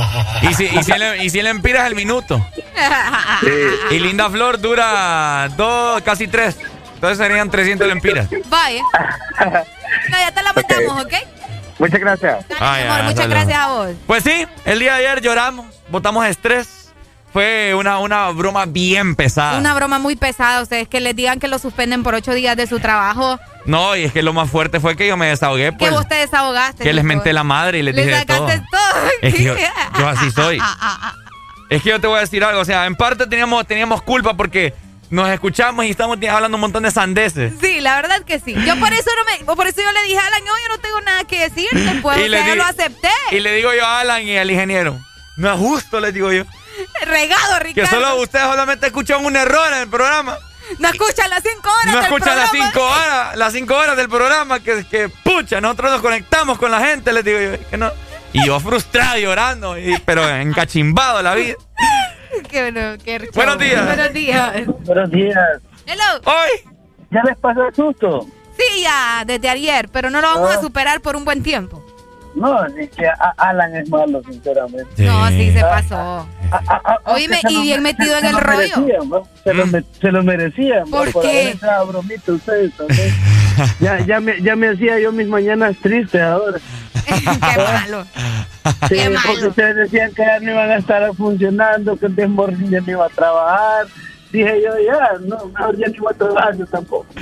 Y 0.49 0.53
si, 0.55 0.65
y 0.65 0.83
si 0.83 0.91
le, 0.93 1.23
y 1.23 1.29
si 1.29 1.41
le 1.43 1.49
empiras 1.49 1.85
el 1.87 1.93
minuto. 1.95 2.43
Y 3.91 3.99
Linda 3.99 4.29
Flor 4.29 4.59
dura 4.59 5.49
dos, 5.55 6.01
casi 6.01 6.27
tres. 6.27 6.57
Entonces 7.01 7.17
serían 7.17 7.49
300 7.49 7.87
lempiras. 7.87 8.27
Vaya. 8.47 8.83
No, 10.09 10.17
ya 10.19 10.31
te 10.31 10.43
la 10.43 10.53
mandamos, 10.53 11.03
¿ok? 11.05 11.13
Muchas 11.79 11.99
gracias. 11.99 12.45
Ay, 12.59 12.83
Amor, 12.87 13.03
muchas 13.05 13.27
gracias 13.27 13.57
a 13.57 13.67
vos. 13.69 13.89
Pues 14.05 14.23
sí, 14.23 14.45
el 14.65 14.77
día 14.77 14.93
de 14.97 15.07
ayer 15.07 15.21
lloramos, 15.23 15.65
botamos 15.89 16.27
estrés. 16.27 16.93
Fue 17.33 17.73
una, 17.73 17.97
una 17.97 18.29
broma 18.29 18.65
bien 18.67 19.15
pesada. 19.15 19.57
Una 19.57 19.73
broma 19.73 19.97
muy 19.97 20.15
pesada. 20.15 20.61
Ustedes 20.61 20.87
que 20.87 20.99
les 20.99 21.15
digan 21.15 21.39
que 21.39 21.47
lo 21.47 21.57
suspenden 21.57 22.03
por 22.03 22.13
ocho 22.13 22.33
días 22.33 22.55
de 22.55 22.67
su 22.67 22.79
trabajo. 22.79 23.39
No, 23.65 23.95
y 23.95 24.03
es 24.03 24.11
que 24.11 24.21
lo 24.21 24.31
más 24.33 24.49
fuerte 24.51 24.79
fue 24.79 24.95
que 24.95 25.07
yo 25.07 25.17
me 25.17 25.25
desahogué, 25.27 25.71
Que 25.71 25.77
pues. 25.79 25.91
vos 25.91 26.07
te 26.07 26.15
desahogaste. 26.15 26.83
Que 26.83 26.93
les 26.93 27.03
menté 27.03 27.33
la 27.33 27.43
madre 27.43 27.79
y 27.79 27.81
les 27.83 27.95
Le 27.95 28.05
dije 28.05 28.17
de 28.19 28.25
todo. 28.25 28.47
sacaste 28.47 28.67
todo. 28.69 29.03
Es 29.23 29.33
que 29.33 29.43
yo, 29.43 29.55
yo 29.97 30.07
así 30.07 30.29
soy. 30.29 30.59
Es 31.69 31.81
que 31.81 31.89
yo 31.89 32.01
te 32.01 32.05
voy 32.07 32.17
a 32.17 32.19
decir 32.21 32.43
algo, 32.43 32.59
o 32.59 32.65
sea, 32.65 32.85
en 32.85 32.95
parte 32.97 33.25
teníamos, 33.27 33.65
teníamos 33.65 34.01
culpa 34.01 34.33
porque 34.33 34.73
nos 35.11 35.29
escuchamos 35.29 35.85
y 35.85 35.91
estamos 35.91 36.17
hablando 36.29 36.55
un 36.57 36.61
montón 36.61 36.83
de 36.83 36.89
sandeces. 36.91 37.53
Sí, 37.61 37.79
la 37.81 37.95
verdad 37.97 38.23
que 38.23 38.39
sí. 38.39 38.55
Yo 38.65 38.75
por 38.79 38.91
eso 38.93 39.09
no 39.15 39.45
me, 39.45 39.55
por 39.55 39.67
eso 39.67 39.81
yo 39.81 39.91
le 39.91 40.01
dije 40.03 40.17
a 40.17 40.25
Alan, 40.25 40.43
no, 40.43 40.51
yo 40.63 40.75
no 40.75 40.79
tengo 40.79 41.01
nada 41.01 41.23
que 41.25 41.41
decir 41.49 41.67
después, 41.71 42.17
Y 42.17 42.23
o 42.23 42.27
le 42.29 42.37
sea, 42.37 42.47
yo 42.47 42.55
lo 42.55 42.63
acepté. 42.63 43.09
Y 43.31 43.39
le 43.41 43.53
digo 43.53 43.71
yo 43.73 43.85
a 43.85 43.99
Alan 43.99 44.23
y 44.23 44.37
al 44.37 44.49
ingeniero, 44.49 44.99
no 45.37 45.51
es 45.53 45.59
justo, 45.59 45.99
les 45.99 46.13
digo 46.13 46.31
yo, 46.31 46.43
Regado, 47.05 47.57
que 47.59 47.63
Ricardo. 47.65 47.89
solo 47.89 48.15
ustedes 48.21 48.45
solamente 48.45 48.87
escuchan 48.87 49.23
un 49.25 49.35
error 49.35 49.71
en 49.73 49.79
el 49.81 49.87
programa. 49.89 50.37
No 50.79 50.87
escuchan 50.87 51.29
las 51.29 51.43
cinco 51.43 51.69
horas 51.69 51.85
No 51.87 51.95
del 51.95 52.03
escuchan 52.05 52.37
las 52.37 52.49
programa. 52.49 52.71
cinco 52.71 52.85
horas, 52.85 53.35
las 53.37 53.53
cinco 53.53 53.75
horas 53.75 53.97
del 53.97 54.07
programa 54.09 54.59
que, 54.61 54.85
que 54.89 55.09
pucha, 55.09 55.59
nosotros 55.59 55.91
nos 55.91 56.01
conectamos 56.01 56.57
con 56.57 56.71
la 56.71 56.79
gente, 56.79 57.11
les 57.11 57.25
digo 57.25 57.39
yo, 57.39 57.69
que 57.69 57.77
no. 57.77 57.91
Y 58.33 58.45
yo 58.45 58.57
frustrado, 58.61 59.17
llorando, 59.19 59.77
y- 59.77 59.97
pero 60.05 60.25
encachimbado 60.29 61.21
la 61.21 61.35
vida. 61.35 61.55
Qué 62.49 62.61
bueno, 62.71 62.97
qué 63.03 63.19
rico. 63.19 63.33
Buenos 63.35 63.57
días. 63.59 63.85
Buenos 63.85 64.13
días. 64.13 64.51
Buenos 64.85 65.11
días. 65.11 65.37
Hello. 65.85 66.03
¡Hoy! 66.25 66.73
¿Ya 67.09 67.21
les 67.23 67.37
pasó 67.37 67.67
el 67.67 67.75
susto? 67.75 68.27
Sí, 68.57 68.81
ya, 68.83 69.23
desde 69.25 69.49
ayer, 69.49 69.89
pero 69.91 70.09
no 70.09 70.21
lo 70.21 70.27
vamos 70.27 70.51
Ah. 70.51 70.57
a 70.57 70.61
superar 70.61 71.01
por 71.01 71.15
un 71.15 71.25
buen 71.25 71.41
tiempo. 71.43 71.83
No, 72.35 72.65
ni 72.69 72.87
que 72.87 73.05
a- 73.07 73.33
Alan 73.37 73.75
es 73.75 73.89
malo, 73.89 74.21
sinceramente. 74.23 75.03
No, 75.03 75.27
sí, 75.29 75.51
se 75.51 75.59
pasó. 75.61 76.25
Oíme, 77.05 77.35
Aunque 77.35 77.47
se 77.47 77.51
y 77.51 77.55
lo 77.55 77.61
bien 77.63 77.83
me- 77.83 77.91
metido 77.93 78.15
en 78.15 78.21
se 78.21 78.27
el 78.27 78.33
lo 78.33 78.39
rollo. 78.39 78.77
merecían, 78.77 79.09
¿no? 79.09 79.27
Se, 79.43 79.53
lo 79.53 79.65
me- 79.67 79.83
se 79.99 80.11
lo 80.11 80.23
merecían. 80.23 80.89
¿Por 80.89 81.11
Por 81.11 81.23
qué? 81.23 81.57
a 81.61 81.83
bromita 81.83 82.31
ustedes 82.31 82.71
también. 82.77 83.13
ya, 83.79 83.99
ya, 84.05 84.19
me, 84.19 84.41
ya 84.41 84.55
me 84.55 84.69
hacía 84.69 84.99
yo 84.99 85.11
mis 85.11 85.27
mañanas 85.27 85.75
tristes 85.81 86.21
ahora. 86.21 86.57
Qué 87.05 87.57
malo. 87.57 88.05
Sí, 88.87 88.95
Qué 88.95 89.09
malo. 89.09 89.21
porque 89.27 89.47
ustedes 89.47 89.75
decían 89.75 90.13
que 90.13 90.21
ya 90.23 90.39
no 90.39 90.51
iban 90.51 90.69
a 90.71 90.77
estar 90.77 91.15
funcionando, 91.15 91.97
que 91.97 92.05
el 92.07 92.15
Desmorning 92.15 92.69
ya 92.69 92.79
no 92.81 92.91
iba 92.91 93.05
a 93.05 93.09
trabajar. 93.09 93.87
Dije 94.31 94.61
yo, 94.63 94.71
ya, 94.79 95.09
no, 95.27 95.45
mejor 95.47 95.77
ya 95.77 95.87
ni 95.87 95.97
voy 95.97 96.13
a 96.13 96.17
trabajar 96.17 96.57
yo 96.57 96.65
tampoco. 96.67 97.05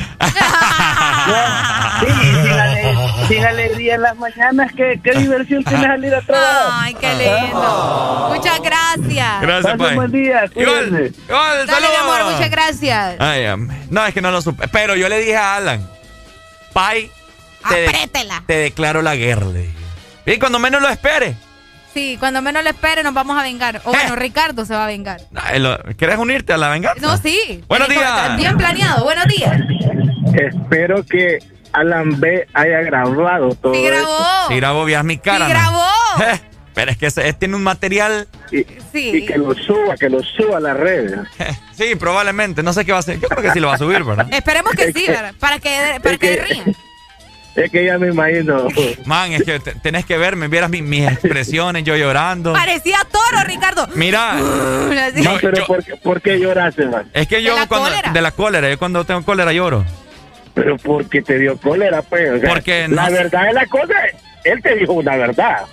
Ya, 1.28 2.00
sí, 2.00 2.08
sin, 2.44 2.52
ale- 2.52 2.96
sin 3.28 3.46
alegría 3.46 3.96
en 3.96 4.02
las 4.02 4.18
mañanas, 4.18 4.72
¿qué, 4.76 5.00
qué 5.04 5.12
diversión 5.12 5.64
tienes 5.64 5.90
al 5.90 6.04
ir 6.04 6.14
a 6.16 6.22
trabajar? 6.22 6.68
Ay, 6.72 6.94
qué 6.96 7.14
lindo. 7.16 8.30
Muchas 8.34 8.60
gracias. 8.62 9.42
Gracias, 9.42 9.64
Pasen 9.64 9.78
Pai. 9.78 9.96
buen 9.96 10.12
día, 10.12 10.46
Igual, 10.56 10.88
igual, 11.28 11.68
Dale, 11.68 11.88
mi 11.88 11.94
saludos. 11.94 12.00
amor, 12.02 12.32
muchas 12.34 12.50
gracias. 12.50 13.16
Ay, 13.20 13.46
no, 13.90 14.06
es 14.06 14.14
que 14.14 14.22
no 14.22 14.32
lo 14.32 14.42
supe. 14.42 14.68
Pero 14.70 14.96
yo 14.96 15.10
le 15.10 15.20
dije 15.20 15.36
a 15.38 15.56
Alan, 15.58 15.88
Pai, 16.80 17.12
te, 17.68 17.76
de- 17.76 18.10
te 18.48 18.54
declaro 18.58 19.02
la 19.02 19.16
guerra, 19.16 19.46
le 19.48 19.60
dije. 19.60 19.74
Y 20.26 20.38
cuando 20.40 20.60
menos 20.60 20.82
lo 20.82 20.90
espere. 20.90 21.36
Sí, 21.94 22.18
cuando 22.20 22.42
menos 22.42 22.64
lo 22.64 22.70
espere 22.70 23.02
nos 23.04 23.14
vamos 23.14 23.38
a 23.38 23.42
vengar. 23.44 23.82
O 23.84 23.90
bueno, 23.92 24.16
Ricardo 24.16 24.64
se 24.66 24.74
va 24.76 24.84
a 24.86 24.88
vengar. 24.88 25.22
Lo- 25.58 25.78
¿Quieres 25.98 26.18
unirte 26.18 26.54
a 26.54 26.58
la 26.58 26.70
venganza? 26.70 27.02
No, 27.06 27.18
sí. 27.18 27.64
Buenos 27.68 27.90
días. 27.90 28.12
como- 28.12 28.38
Bien 28.38 28.58
planeado. 28.58 29.04
Buenos 29.04 29.26
días. 29.26 29.60
Espero 30.34 31.04
que 31.06 31.40
Alan 31.74 32.20
B 32.20 32.48
haya 32.54 32.82
grabado 32.82 33.50
todo 33.56 33.74
Sí 33.74 33.82
grabó. 33.84 34.18
Sí 34.48 34.56
grabó, 34.56 34.86
veas 34.86 35.04
mi 35.04 35.18
cara. 35.18 35.46
Sí 35.46 35.52
grabó. 35.52 35.86
Pero 36.80 36.92
es 36.92 36.98
que 36.98 37.08
ese- 37.08 37.34
tiene 37.34 37.56
un 37.56 37.64
material. 37.64 38.28
Y, 38.52 38.64
Sí. 38.94 39.12
y 39.18 39.26
que 39.26 39.38
lo 39.38 39.54
suba, 39.54 39.96
que 39.98 40.10
lo 40.10 40.24
suba 40.24 40.58
a 40.58 40.62
las 40.62 40.78
redes. 40.78 41.20
Sí, 41.74 41.96
probablemente. 41.96 42.62
No 42.64 42.74
sé 42.74 42.84
qué 42.86 42.92
va 42.92 42.98
a 42.98 43.00
hacer. 43.00 43.20
Yo 43.20 43.28
creo 43.30 43.42
que 43.42 43.52
sí 43.52 43.60
lo 43.60 43.68
va 43.68 43.76
a 43.76 43.78
subir, 43.78 44.04
¿verdad? 44.04 44.28
Esperemos 44.34 44.74
que 44.74 44.92
sí, 44.92 45.06
¿verdad? 45.08 45.34
Para 45.40 45.60
que, 45.60 46.00
para 46.04 46.18
que 46.18 46.36
rían. 46.48 46.76
Es 47.56 47.72
que 47.72 47.84
ya 47.84 47.98
me 47.98 48.08
imagino. 48.10 48.68
Man, 49.06 49.34
es 49.34 49.44
que 49.44 49.60
te- 49.60 49.74
tenés 49.76 50.06
que 50.06 50.18
verme, 50.18 50.48
vieras 50.48 50.70
mi- 50.70 50.82
mis 50.84 51.06
expresiones, 51.12 51.84
yo 51.84 51.98
llorando. 51.98 52.54
Parecía 52.54 53.00
toro, 53.12 53.44
Ricardo. 53.44 53.88
Mira. 53.96 54.36
No, 54.36 55.38
pero 55.42 55.66
¿por, 55.66 55.84
qué- 55.84 55.96
¿por 55.98 56.22
qué 56.22 56.40
lloraste, 56.40 56.86
man? 56.86 57.10
Es 57.14 57.28
que 57.28 57.42
yo 57.44 57.56
la 57.56 57.68
cuando 57.68 57.90
cólera. 57.90 58.12
de 58.14 58.22
la 58.22 58.32
cólera, 58.32 58.70
yo 58.70 58.80
cuando 58.80 59.04
tengo 59.04 59.24
cólera 59.24 59.52
lloro. 59.52 59.84
Pero 60.54 60.78
porque 60.78 61.22
te 61.22 61.38
dio 61.40 61.58
cólera, 61.58 62.02
pues. 62.04 62.30
o 62.32 62.40
sea, 62.40 62.50
Porque 62.50 62.88
no 62.88 62.96
la 62.96 63.08
sé. 63.08 63.14
verdad 63.14 63.48
es 63.50 63.54
la 63.56 63.66
cosa. 63.66 63.94
Él 64.46 64.62
te 64.62 64.76
dijo 64.76 64.94
una 64.94 65.16
verdad. 65.18 65.66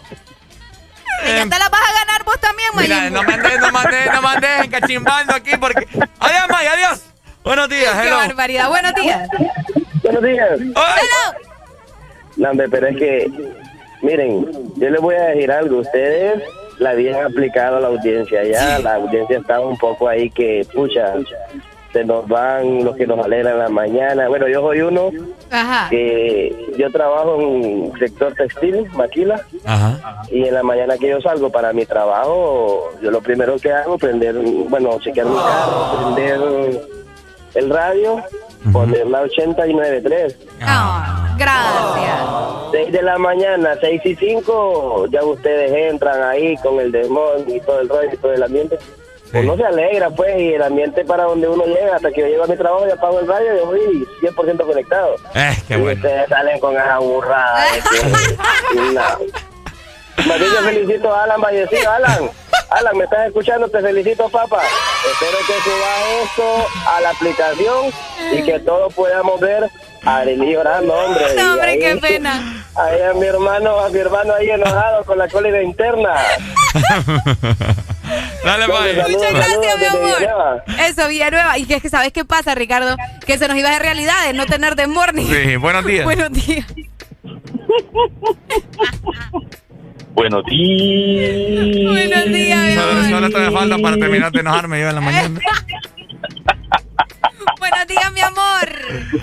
Y 1.24 1.28
ya 1.28 1.42
te 1.44 1.58
la 1.58 1.68
vas 1.68 1.80
a 1.80 1.92
ganar 2.04 2.24
vos 2.24 2.38
también, 2.40 2.68
Mira, 2.76 3.10
no 3.10 3.22
me 3.22 3.34
andes, 3.34 3.58
no 3.60 3.72
me 3.72 3.78
andes, 3.78 4.12
no 4.12 4.22
me 4.22 4.28
andes 4.28 4.64
encachimbando 4.64 5.34
aquí 5.34 5.56
porque. 5.58 5.86
Adiós, 6.20 6.44
May, 6.50 6.66
adiós. 6.66 7.02
Buenos 7.44 7.68
días, 7.68 7.94
Qué 7.94 8.06
hello. 8.08 8.16
barbaridad. 8.16 8.68
Buenos 8.68 8.94
días. 8.94 9.28
Buenos 10.02 10.22
días. 10.22 10.60
No, 12.36 12.50
hombre, 12.50 12.68
pero 12.68 12.88
es 12.88 12.96
que, 12.96 13.30
miren, 14.02 14.46
yo 14.76 14.90
les 14.90 15.00
voy 15.00 15.14
a 15.14 15.22
decir 15.28 15.50
algo. 15.50 15.78
Ustedes 15.78 16.42
la 16.78 16.90
habían 16.90 17.24
aplicado 17.24 17.78
a 17.78 17.80
la 17.80 17.88
audiencia 17.88 18.44
ya. 18.44 18.78
La 18.80 18.96
audiencia 18.96 19.38
está 19.38 19.60
un 19.60 19.76
poco 19.78 20.08
ahí 20.08 20.28
que, 20.30 20.66
pucha, 20.74 21.14
se 21.96 22.04
nos 22.04 22.28
van 22.28 22.84
los 22.84 22.94
que 22.94 23.06
nos 23.06 23.24
alegran 23.24 23.58
la 23.58 23.70
mañana. 23.70 24.28
Bueno, 24.28 24.46
yo 24.48 24.60
soy 24.60 24.82
uno 24.82 25.08
Ajá. 25.50 25.88
que 25.88 26.54
yo 26.76 26.90
trabajo 26.92 27.40
en 27.40 27.90
sector 27.98 28.34
textil, 28.34 28.86
maquila. 28.92 29.40
Ajá. 29.64 30.22
Y 30.30 30.46
en 30.46 30.52
la 30.52 30.62
mañana 30.62 30.98
que 30.98 31.08
yo 31.08 31.22
salgo 31.22 31.48
para 31.48 31.72
mi 31.72 31.86
trabajo, 31.86 32.90
yo 33.00 33.10
lo 33.10 33.22
primero 33.22 33.56
que 33.56 33.72
hago 33.72 33.94
es 33.94 34.00
prender, 34.02 34.34
bueno, 34.68 34.98
chequear 35.00 35.26
mi 35.26 35.36
carro, 35.36 36.14
prender 36.14 36.80
el 37.54 37.70
radio, 37.70 38.22
poner 38.74 39.06
la 39.06 39.22
89.3. 39.22 40.36
Ah, 40.60 41.34
gracias. 41.38 42.72
6 42.72 42.92
de 42.92 43.02
la 43.02 43.16
mañana, 43.16 43.70
6 43.80 44.02
y 44.04 44.16
5, 44.16 45.06
ya 45.10 45.24
ustedes 45.24 45.72
entran 45.90 46.22
ahí 46.24 46.58
con 46.58 46.78
el 46.78 46.92
demon 46.92 47.48
y 47.48 47.58
todo 47.60 47.80
el 47.80 47.88
rollo 47.88 48.10
y 48.12 48.16
todo 48.18 48.34
el 48.34 48.42
ambiente. 48.42 48.76
Uno 49.32 49.56
se 49.56 49.64
alegra, 49.64 50.08
pues, 50.10 50.38
y 50.40 50.54
el 50.54 50.62
ambiente 50.62 51.04
para 51.04 51.24
donde 51.24 51.48
uno 51.48 51.64
llega, 51.66 51.96
hasta 51.96 52.10
que 52.10 52.20
yo 52.22 52.26
llego 52.28 52.44
a 52.44 52.46
mi 52.46 52.56
trabajo 52.56 52.86
y 52.86 52.90
apago 52.90 53.20
el 53.20 53.26
radio, 53.26 53.56
yo 53.56 53.66
voy 53.66 54.06
100% 54.22 54.64
conectado. 54.66 55.16
Eh, 55.34 55.56
qué 55.68 55.74
y 55.74 55.80
bueno. 55.80 56.00
ustedes 56.00 56.28
salen 56.28 56.60
con 56.60 56.74
esa 56.76 56.98
burrada. 56.98 57.64
no. 58.74 59.02
Más 60.26 60.38
bien 60.40 60.50
yo 60.52 60.60
felicito 60.62 61.14
a 61.14 61.24
Alan 61.24 61.40
Vallecillo. 61.40 61.90
Alan, 61.90 62.30
Alan, 62.70 62.96
¿me 62.96 63.04
estás 63.04 63.26
escuchando? 63.26 63.68
Te 63.68 63.80
felicito, 63.80 64.28
papá. 64.30 64.62
Espero 65.12 65.38
que 65.46 65.52
subas 65.62 66.24
esto 66.24 66.66
a 66.88 67.00
la 67.02 67.10
aplicación 67.10 67.92
y 68.32 68.42
que 68.42 68.58
todos 68.60 68.94
podamos 68.94 69.38
ver 69.40 69.68
a 70.04 70.16
Arely 70.18 70.52
llorando, 70.54 70.94
hombre. 70.94 71.24
No, 71.36 71.52
hombre, 71.52 71.70
ahí- 71.72 71.78
qué 71.78 71.96
pena. 71.96 72.64
Ahí 72.74 73.00
a 73.02 73.12
mi 73.12 73.26
hermano, 73.26 73.78
a 73.80 73.88
mi 73.90 73.98
hermano 73.98 74.34
ahí 74.34 74.50
enojado 74.50 75.04
con 75.04 75.18
la 75.18 75.28
cólera 75.28 75.62
interna. 75.62 76.14
Dale, 78.44 78.68
May. 78.68 78.94
Muchas 79.10 79.32
gracias, 79.32 79.78
mi 79.78 79.86
amor. 79.86 80.62
Eso, 80.80 81.08
Villanueva. 81.08 81.58
Y 81.58 81.64
que 81.66 81.74
es 81.74 81.82
que, 81.82 81.90
¿sabes 81.90 82.12
qué 82.12 82.24
pasa, 82.24 82.54
Ricardo? 82.54 82.96
Que 83.26 83.38
se 83.38 83.48
nos 83.48 83.56
iba 83.56 83.70
de 83.70 83.78
realidad 83.78 84.26
de 84.26 84.32
no 84.32 84.46
tener 84.46 84.76
de 84.76 84.86
morning. 84.86 85.26
Sí, 85.26 85.56
buenos 85.56 85.84
días. 85.84 86.04
Buenos 86.04 86.32
días. 86.32 86.66
Buenos 90.14 90.44
días. 90.46 91.84
Buenos 91.84 92.24
días, 92.32 92.62
mi 92.62 92.74
Solo, 92.74 93.04
solo 93.10 93.26
esto 93.26 93.38
me 93.38 93.50
falta 93.50 93.78
para 93.78 93.96
terminar 93.98 94.32
de 94.32 94.40
enojarme 94.40 94.80
yo 94.80 94.88
en 94.88 94.94
la 94.94 95.00
mañana. 95.00 95.40
Buenos 97.58 97.86
días, 97.86 98.12
mi 98.12 98.20
amor. 98.20 98.68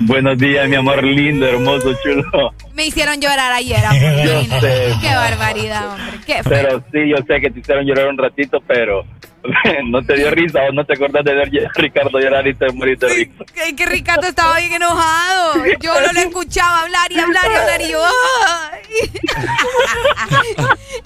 Buenos 0.01 0.37
días, 0.37 0.67
mi 0.69 0.75
amor 0.75 1.03
lindo, 1.03 1.47
hermoso, 1.47 1.93
chulo. 2.03 2.53
Me 2.73 2.85
hicieron 2.87 3.19
llorar 3.19 3.51
ayer, 3.51 3.83
amor. 3.85 4.59
Sé. 4.61 4.93
Qué 5.01 5.15
barbaridad, 5.15 5.91
hombre. 5.91 6.19
Qué 6.25 6.43
feo. 6.43 6.43
Pero 6.49 6.83
sí, 6.91 7.09
yo 7.09 7.17
sé 7.27 7.41
que 7.41 7.49
te 7.49 7.59
hicieron 7.59 7.85
llorar 7.85 8.07
un 8.07 8.17
ratito, 8.17 8.59
pero 8.67 9.05
no 9.85 10.01
te 10.01 10.15
dio 10.15 10.31
risa 10.31 10.61
o 10.63 10.71
no 10.71 10.85
te 10.85 10.93
acordás 10.93 11.23
de 11.23 11.33
ver 11.33 11.67
a 11.67 11.71
Ricardo 11.73 12.19
llorar 12.19 12.47
y 12.47 12.53
te 12.53 12.71
moriste 12.71 13.05
de 13.07 13.13
risa. 13.13 13.45
Que, 13.53 13.75
que 13.75 13.85
Ricardo 13.85 14.27
estaba 14.27 14.57
bien 14.57 14.73
enojado. 14.73 15.65
Yo 15.79 15.93
no 16.01 16.13
lo 16.13 16.19
escuchaba 16.19 16.81
hablar 16.81 17.11
y 17.11 17.19
hablar 17.19 17.45
y 17.51 17.55
hablar 17.55 17.81
y 17.81 17.91
yo. 17.91 18.03
¡ay! 18.47 18.81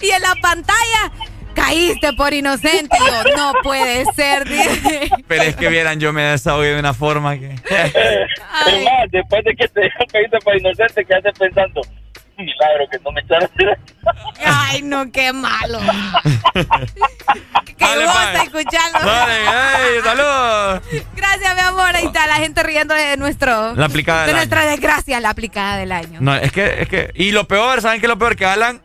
y 0.00 0.10
en 0.10 0.22
la 0.22 0.34
pantalla 0.40 1.12
caíste 1.58 2.12
por 2.14 2.32
inocente. 2.32 2.96
Yo, 2.98 3.36
no 3.36 3.52
puede 3.62 4.04
ser. 4.14 4.48
dije. 4.48 5.10
Pero 5.26 5.42
es 5.42 5.56
que 5.56 5.68
vieran, 5.68 5.98
yo 6.00 6.12
me 6.12 6.22
desahogué 6.22 6.74
de 6.74 6.78
una 6.80 6.94
forma 6.94 7.38
que. 7.38 7.54
Es 8.66 8.84
más, 8.84 9.10
después 9.10 9.44
de 9.44 9.54
que 9.54 9.68
te 9.68 9.80
caíste 10.12 10.38
por 10.44 10.56
inocente, 10.56 11.04
¿qué 11.04 11.14
haces 11.14 11.32
pensando? 11.38 11.80
Milagro 12.36 12.86
que 12.90 12.98
no 13.04 13.10
me 13.12 13.20
echaron. 13.20 13.50
Ay, 14.44 14.82
no, 14.82 15.10
qué 15.10 15.32
malo. 15.32 15.80
qué 16.54 17.74
Dale, 17.78 18.04
gusta 18.04 18.30
pues. 18.32 18.42
escucharlo. 18.44 19.10
Dale, 19.10 20.02
saludos. 20.02 20.82
Gracias, 21.16 21.54
mi 21.54 21.60
amor. 21.60 21.96
Ahí 21.96 22.06
está 22.06 22.26
la 22.28 22.36
gente 22.36 22.62
riendo 22.62 22.94
de 22.94 23.16
nuestro. 23.16 23.74
La 23.74 23.86
aplicada 23.86 24.20
de 24.20 24.26
del 24.28 24.36
nuestra 24.36 24.60
año. 24.62 24.70
desgracia, 24.70 25.20
la 25.20 25.30
aplicada 25.30 25.78
del 25.78 25.90
año. 25.92 26.18
No, 26.20 26.34
es 26.36 26.52
que, 26.52 26.82
es 26.82 26.88
que. 26.88 27.10
Y 27.14 27.32
lo 27.32 27.48
peor, 27.48 27.80
¿saben 27.80 28.00
qué 28.00 28.06
es 28.06 28.10
lo 28.10 28.18
peor? 28.18 28.36
Que 28.36 28.46
Alan 28.46 28.80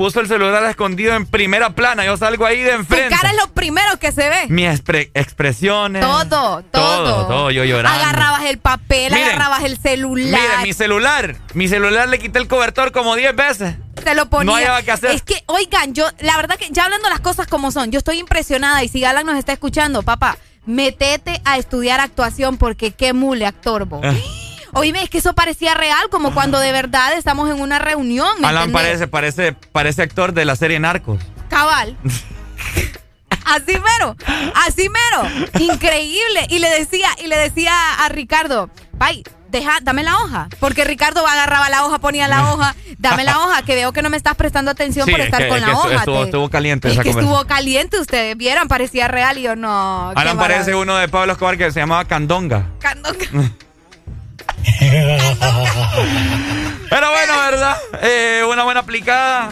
puso 0.00 0.18
el 0.20 0.28
celular 0.28 0.64
escondido 0.64 1.14
en 1.14 1.26
primera 1.26 1.74
plana. 1.74 2.06
Yo 2.06 2.16
salgo 2.16 2.46
ahí 2.46 2.62
de 2.62 2.70
Tu 2.70 2.76
enfrente. 2.76 3.14
cara 3.14 3.32
es 3.32 3.36
lo 3.36 3.48
primero 3.52 3.98
que 3.98 4.12
se 4.12 4.30
ve. 4.30 4.46
Mis 4.48 4.64
expre- 4.66 5.10
expresiones. 5.12 6.00
Todo, 6.00 6.24
todo. 6.24 6.62
Todo, 6.70 7.26
todo, 7.26 7.50
yo 7.50 7.64
llorando. 7.64 8.02
Agarrabas 8.02 8.44
el 8.46 8.56
papel, 8.56 9.12
Miren, 9.12 9.28
agarrabas 9.28 9.62
el 9.64 9.76
celular. 9.76 10.40
Miren, 10.40 10.62
mi 10.62 10.72
celular. 10.72 11.36
Mi 11.52 11.68
celular 11.68 12.08
le 12.08 12.18
quité 12.18 12.38
el 12.38 12.48
cobertor 12.48 12.92
como 12.92 13.14
10 13.14 13.36
veces. 13.36 13.74
Se 14.02 14.14
lo 14.14 14.30
ponía. 14.30 14.46
No 14.46 14.54
hallaba 14.56 14.80
qué 14.80 14.92
hacer. 14.92 15.10
Es 15.10 15.20
que, 15.22 15.44
oigan, 15.44 15.92
yo, 15.92 16.06
la 16.20 16.38
verdad 16.38 16.56
que 16.56 16.70
ya 16.70 16.84
hablando 16.86 17.10
las 17.10 17.20
cosas 17.20 17.46
como 17.46 17.70
son, 17.70 17.90
yo 17.90 17.98
estoy 17.98 18.20
impresionada 18.20 18.82
y 18.82 18.88
si 18.88 19.04
Alan 19.04 19.26
nos 19.26 19.36
está 19.36 19.52
escuchando, 19.52 20.02
papá, 20.02 20.38
metete 20.64 21.42
a 21.44 21.58
estudiar 21.58 22.00
actuación 22.00 22.56
porque 22.56 22.92
qué 22.92 23.12
mule 23.12 23.44
actor, 23.44 23.84
vos. 23.84 24.00
Oíme, 24.72 25.02
es 25.02 25.10
que 25.10 25.18
eso 25.18 25.34
parecía 25.34 25.74
real, 25.74 26.08
como 26.10 26.32
cuando 26.34 26.58
de 26.60 26.72
verdad 26.72 27.12
estamos 27.14 27.50
en 27.50 27.60
una 27.60 27.78
reunión. 27.78 28.28
¿me 28.40 28.48
Alan 28.48 28.70
entendés? 28.70 28.82
parece, 28.82 29.08
parece, 29.08 29.52
parece 29.72 30.02
actor 30.02 30.32
de 30.32 30.44
la 30.44 30.56
serie 30.56 30.78
Narcos. 30.80 31.20
Cabal. 31.48 31.96
Así 33.46 33.72
mero, 33.72 34.16
así 34.66 34.88
mero. 34.88 35.48
Increíble. 35.58 36.46
Y 36.50 36.58
le 36.60 36.68
decía, 36.70 37.08
y 37.22 37.26
le 37.26 37.36
decía 37.36 37.72
a 37.98 38.08
Ricardo, 38.08 38.70
Pai, 38.98 39.24
deja, 39.48 39.78
dame 39.82 40.02
la 40.04 40.16
hoja. 40.18 40.48
Porque 40.60 40.84
Ricardo 40.84 41.26
agarraba 41.26 41.68
la 41.70 41.84
hoja, 41.84 41.98
ponía 41.98 42.28
la 42.28 42.52
hoja, 42.52 42.76
dame 42.98 43.24
la 43.24 43.38
hoja, 43.40 43.62
que 43.62 43.74
veo 43.74 43.92
que 43.92 44.02
no 44.02 44.10
me 44.10 44.16
estás 44.18 44.36
prestando 44.36 44.70
atención 44.70 45.06
Sí, 45.06 45.10
por 45.10 45.20
es 45.20 45.26
estar 45.26 45.40
que- 45.42 45.48
con 45.48 45.56
es 45.58 45.66
la 45.66 45.72
hoja. 45.76 45.94
estuvo- 45.96 46.18
te- 46.18 46.24
estuvo 46.26 46.48
caliente 46.50 46.88
es 46.88 46.94
esa 46.94 47.02
que 47.02 47.10
estuvo 47.10 47.44
caliente, 47.46 47.98
ustedes 47.98 48.36
vieran, 48.36 48.68
parecía 48.68 49.08
real 49.08 49.38
y 49.38 49.42
yo 49.42 49.56
no. 49.56 50.10
Alan 50.14 50.36
parece 50.36 50.74
uno 50.76 50.96
de 50.96 51.08
Pablo 51.08 51.32
Escobar 51.32 51.56
que 51.58 51.72
se 51.72 51.80
llamaba 51.80 52.04
Candonga. 52.04 52.66
Candonga. 52.78 53.24
Pero 56.90 57.10
bueno, 57.10 57.38
¿verdad? 57.38 57.76
Eh, 58.02 58.42
una 58.50 58.64
buena 58.64 58.80
aplicada. 58.80 59.50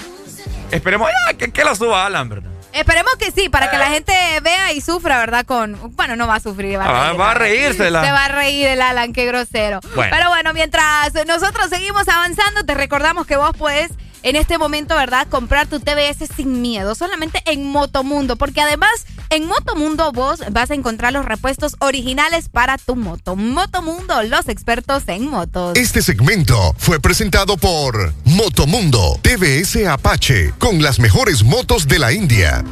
Esperemos 0.70 1.08
ya, 1.26 1.36
que, 1.36 1.50
que 1.50 1.64
lo 1.64 1.74
suba 1.74 2.04
Alan, 2.06 2.28
¿verdad? 2.28 2.50
Esperemos 2.72 3.16
que 3.16 3.30
sí, 3.30 3.48
para 3.48 3.70
que 3.70 3.78
la 3.78 3.88
gente 3.88 4.12
vea 4.42 4.72
y 4.72 4.80
sufra, 4.80 5.18
¿verdad? 5.18 5.46
Con, 5.46 5.96
bueno, 5.96 6.16
no 6.16 6.26
va 6.26 6.34
a 6.36 6.40
sufrir, 6.40 6.78
va 6.78 6.84
a, 6.84 6.88
Ah, 6.88 7.08
reír, 7.08 7.20
va 7.20 7.30
a 7.30 7.34
reírsela. 7.34 8.04
Se 8.04 8.12
va 8.12 8.24
a 8.26 8.28
reír 8.28 8.66
el 8.68 8.82
Alan, 8.82 9.12
qué 9.12 9.24
grosero. 9.26 9.80
Bueno. 9.94 10.14
Pero 10.14 10.28
bueno, 10.28 10.52
mientras 10.52 11.12
nosotros 11.26 11.70
seguimos 11.70 12.06
avanzando, 12.08 12.64
te 12.64 12.74
recordamos 12.74 13.26
que 13.26 13.36
vos 13.36 13.52
puedes 13.56 13.90
en 14.22 14.36
este 14.36 14.58
momento, 14.58 14.94
¿verdad? 14.96 15.26
Comprar 15.28 15.66
tu 15.66 15.80
TBS 15.80 16.28
sin 16.36 16.60
miedo, 16.60 16.94
solamente 16.94 17.42
en 17.46 17.64
Motomundo, 17.64 18.36
porque 18.36 18.60
además 18.60 19.06
en 19.30 19.46
Motomundo 19.46 20.12
vos 20.12 20.40
vas 20.50 20.70
a 20.70 20.74
encontrar 20.74 21.12
los 21.12 21.24
repuestos 21.24 21.76
originales 21.80 22.48
para 22.48 22.78
tu 22.78 22.96
moto. 22.96 23.36
Motomundo, 23.36 24.22
los 24.22 24.48
expertos 24.48 25.04
en 25.06 25.28
motos. 25.28 25.76
Este 25.76 26.02
segmento 26.02 26.74
fue 26.78 27.00
presentado 27.00 27.56
por 27.56 28.14
Motomundo 28.24 29.18
TVS 29.22 29.86
Apache 29.86 30.52
con 30.58 30.82
las 30.82 30.98
mejores 30.98 31.42
motos 31.44 31.88
de 31.88 31.98
la 31.98 32.12
India. 32.12 32.64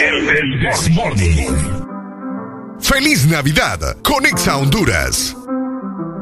El 0.00 0.60
This 0.60 0.90
Morning. 0.90 1.80
¡Feliz 2.80 3.26
Navidad 3.26 3.96
con 4.02 4.24
Exa 4.24 4.56
Honduras! 4.56 5.36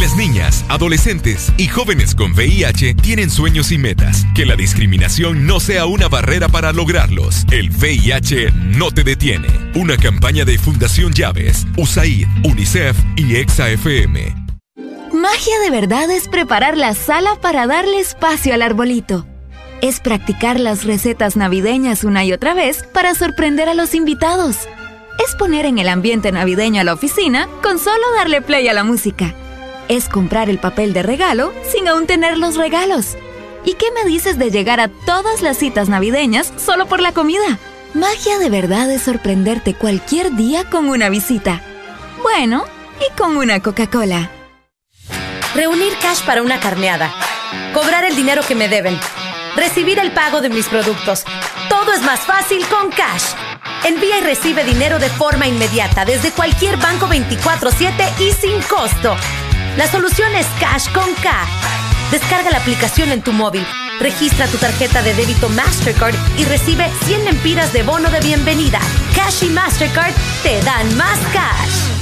Las 0.00 0.16
niñas, 0.16 0.64
adolescentes 0.68 1.52
y 1.56 1.68
jóvenes 1.68 2.16
con 2.16 2.32
VIH 2.32 2.94
tienen 2.94 3.30
sueños 3.30 3.70
y 3.70 3.78
metas. 3.78 4.24
Que 4.34 4.44
la 4.44 4.56
discriminación 4.56 5.46
no 5.46 5.60
sea 5.60 5.86
una 5.86 6.08
barrera 6.08 6.48
para 6.48 6.72
lograrlos. 6.72 7.44
El 7.52 7.70
VIH 7.70 8.50
no 8.76 8.90
te 8.90 9.04
detiene. 9.04 9.46
Una 9.76 9.96
campaña 9.96 10.44
de 10.44 10.58
Fundación 10.58 11.12
Llaves, 11.12 11.64
USAID, 11.76 12.26
UNICEF 12.42 12.96
y 13.14 13.36
EXA-FM. 13.36 14.34
Magia 15.12 15.60
de 15.60 15.70
verdad 15.70 16.10
es 16.10 16.26
preparar 16.26 16.76
la 16.76 16.94
sala 16.94 17.36
para 17.40 17.68
darle 17.68 18.00
espacio 18.00 18.52
al 18.52 18.62
arbolito. 18.62 19.24
Es 19.80 20.00
practicar 20.00 20.58
las 20.58 20.82
recetas 20.82 21.36
navideñas 21.36 22.02
una 22.02 22.24
y 22.24 22.32
otra 22.32 22.52
vez 22.52 22.82
para 22.92 23.14
sorprender 23.14 23.68
a 23.68 23.74
los 23.74 23.94
invitados. 23.94 24.56
Es 25.24 25.36
poner 25.36 25.66
en 25.66 25.78
el 25.78 25.88
ambiente 25.88 26.32
navideño 26.32 26.80
a 26.80 26.84
la 26.84 26.94
oficina 26.94 27.48
con 27.62 27.78
solo 27.78 28.02
darle 28.16 28.42
play 28.42 28.66
a 28.66 28.72
la 28.72 28.82
música. 28.82 29.36
Es 29.88 30.08
comprar 30.08 30.48
el 30.48 30.58
papel 30.58 30.92
de 30.92 31.02
regalo 31.02 31.52
sin 31.70 31.88
aún 31.88 32.06
tener 32.06 32.38
los 32.38 32.56
regalos. 32.56 33.16
¿Y 33.64 33.74
qué 33.74 33.86
me 33.92 34.04
dices 34.04 34.38
de 34.38 34.50
llegar 34.50 34.80
a 34.80 34.88
todas 34.88 35.42
las 35.42 35.58
citas 35.58 35.88
navideñas 35.88 36.52
solo 36.56 36.86
por 36.86 37.00
la 37.00 37.12
comida? 37.12 37.58
Magia 37.92 38.38
de 38.38 38.50
verdad 38.50 38.90
es 38.90 39.02
sorprenderte 39.02 39.74
cualquier 39.74 40.34
día 40.34 40.68
con 40.68 40.88
una 40.88 41.08
visita. 41.08 41.62
Bueno, 42.22 42.64
y 42.98 43.16
con 43.16 43.36
una 43.36 43.60
Coca-Cola. 43.60 44.30
Reunir 45.54 45.92
cash 46.00 46.22
para 46.24 46.42
una 46.42 46.60
carneada. 46.60 47.12
Cobrar 47.72 48.04
el 48.04 48.16
dinero 48.16 48.42
que 48.46 48.54
me 48.54 48.68
deben. 48.68 48.98
Recibir 49.54 49.98
el 49.98 50.12
pago 50.12 50.40
de 50.40 50.48
mis 50.48 50.66
productos. 50.66 51.24
Todo 51.68 51.92
es 51.92 52.02
más 52.02 52.20
fácil 52.20 52.66
con 52.66 52.90
cash. 52.90 53.34
Envía 53.84 54.18
y 54.18 54.22
recibe 54.22 54.64
dinero 54.64 54.98
de 54.98 55.10
forma 55.10 55.46
inmediata 55.46 56.04
desde 56.04 56.32
cualquier 56.32 56.78
banco 56.78 57.06
24/7 57.06 58.08
y 58.18 58.32
sin 58.32 58.60
costo. 58.62 59.14
La 59.76 59.88
solución 59.88 60.32
es 60.36 60.46
Cash 60.60 60.92
con 60.92 61.12
K. 61.14 61.30
Descarga 62.12 62.50
la 62.50 62.58
aplicación 62.58 63.10
en 63.10 63.22
tu 63.22 63.32
móvil, 63.32 63.66
registra 63.98 64.46
tu 64.46 64.56
tarjeta 64.56 65.02
de 65.02 65.14
débito 65.14 65.48
Mastercard 65.48 66.14
y 66.38 66.44
recibe 66.44 66.88
100 67.04 67.24
lempiras 67.24 67.72
de 67.72 67.82
bono 67.82 68.08
de 68.08 68.20
bienvenida. 68.20 68.78
Cash 69.16 69.42
y 69.42 69.48
Mastercard 69.48 70.12
te 70.44 70.62
dan 70.62 70.96
más 70.96 71.18
cash. 71.32 71.94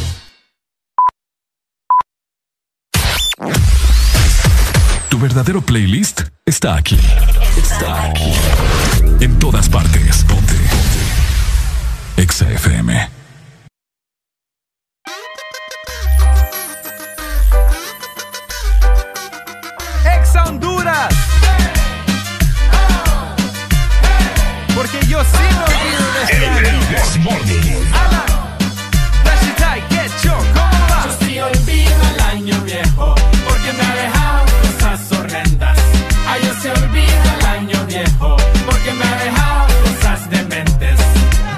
Tu 5.09 5.19
verdadero 5.19 5.63
playlist 5.63 6.23
está 6.45 6.77
aquí. 6.77 6.99
Está 7.57 8.05
aquí. 8.05 8.35
En 9.21 9.39
todas 9.39 9.71
partes. 9.71 10.25
Ponte. 10.25 10.53
Ponte. 10.53 12.23
Exa 12.23 12.51
FM. 12.51 13.22
Porque 24.75 25.07
yo 25.07 25.23
sí 25.25 25.45
me 25.57 25.65
olvido 25.65 26.05
de 26.13 26.23
este 26.23 26.47
año. 26.47 26.89
Alan, 27.95 28.27
Flash 29.23 29.47
Tie, 29.57 29.83
Get 29.91 30.13
Yo, 30.23 30.37
¿cómo 30.53 30.87
va? 30.91 31.07
Yo 31.07 31.27
sí 31.27 31.41
olvido 31.41 32.03
el 32.15 32.21
año 32.21 32.61
viejo, 32.63 33.15
porque 33.47 33.73
me 33.73 33.83
ha 33.83 33.95
dejado 33.95 34.45
cosas 34.63 35.19
horrendas. 35.19 35.79
Ay, 36.29 36.43
yo 36.45 36.53
sí 36.61 36.69
olvido 36.69 37.27
el 37.39 37.47
año 37.47 37.87
viejo, 37.87 38.37
porque 38.67 38.93
me 38.93 39.05
ha 39.05 39.17
dejado 39.25 39.69
cosas 39.85 40.29
dementes. 40.29 40.99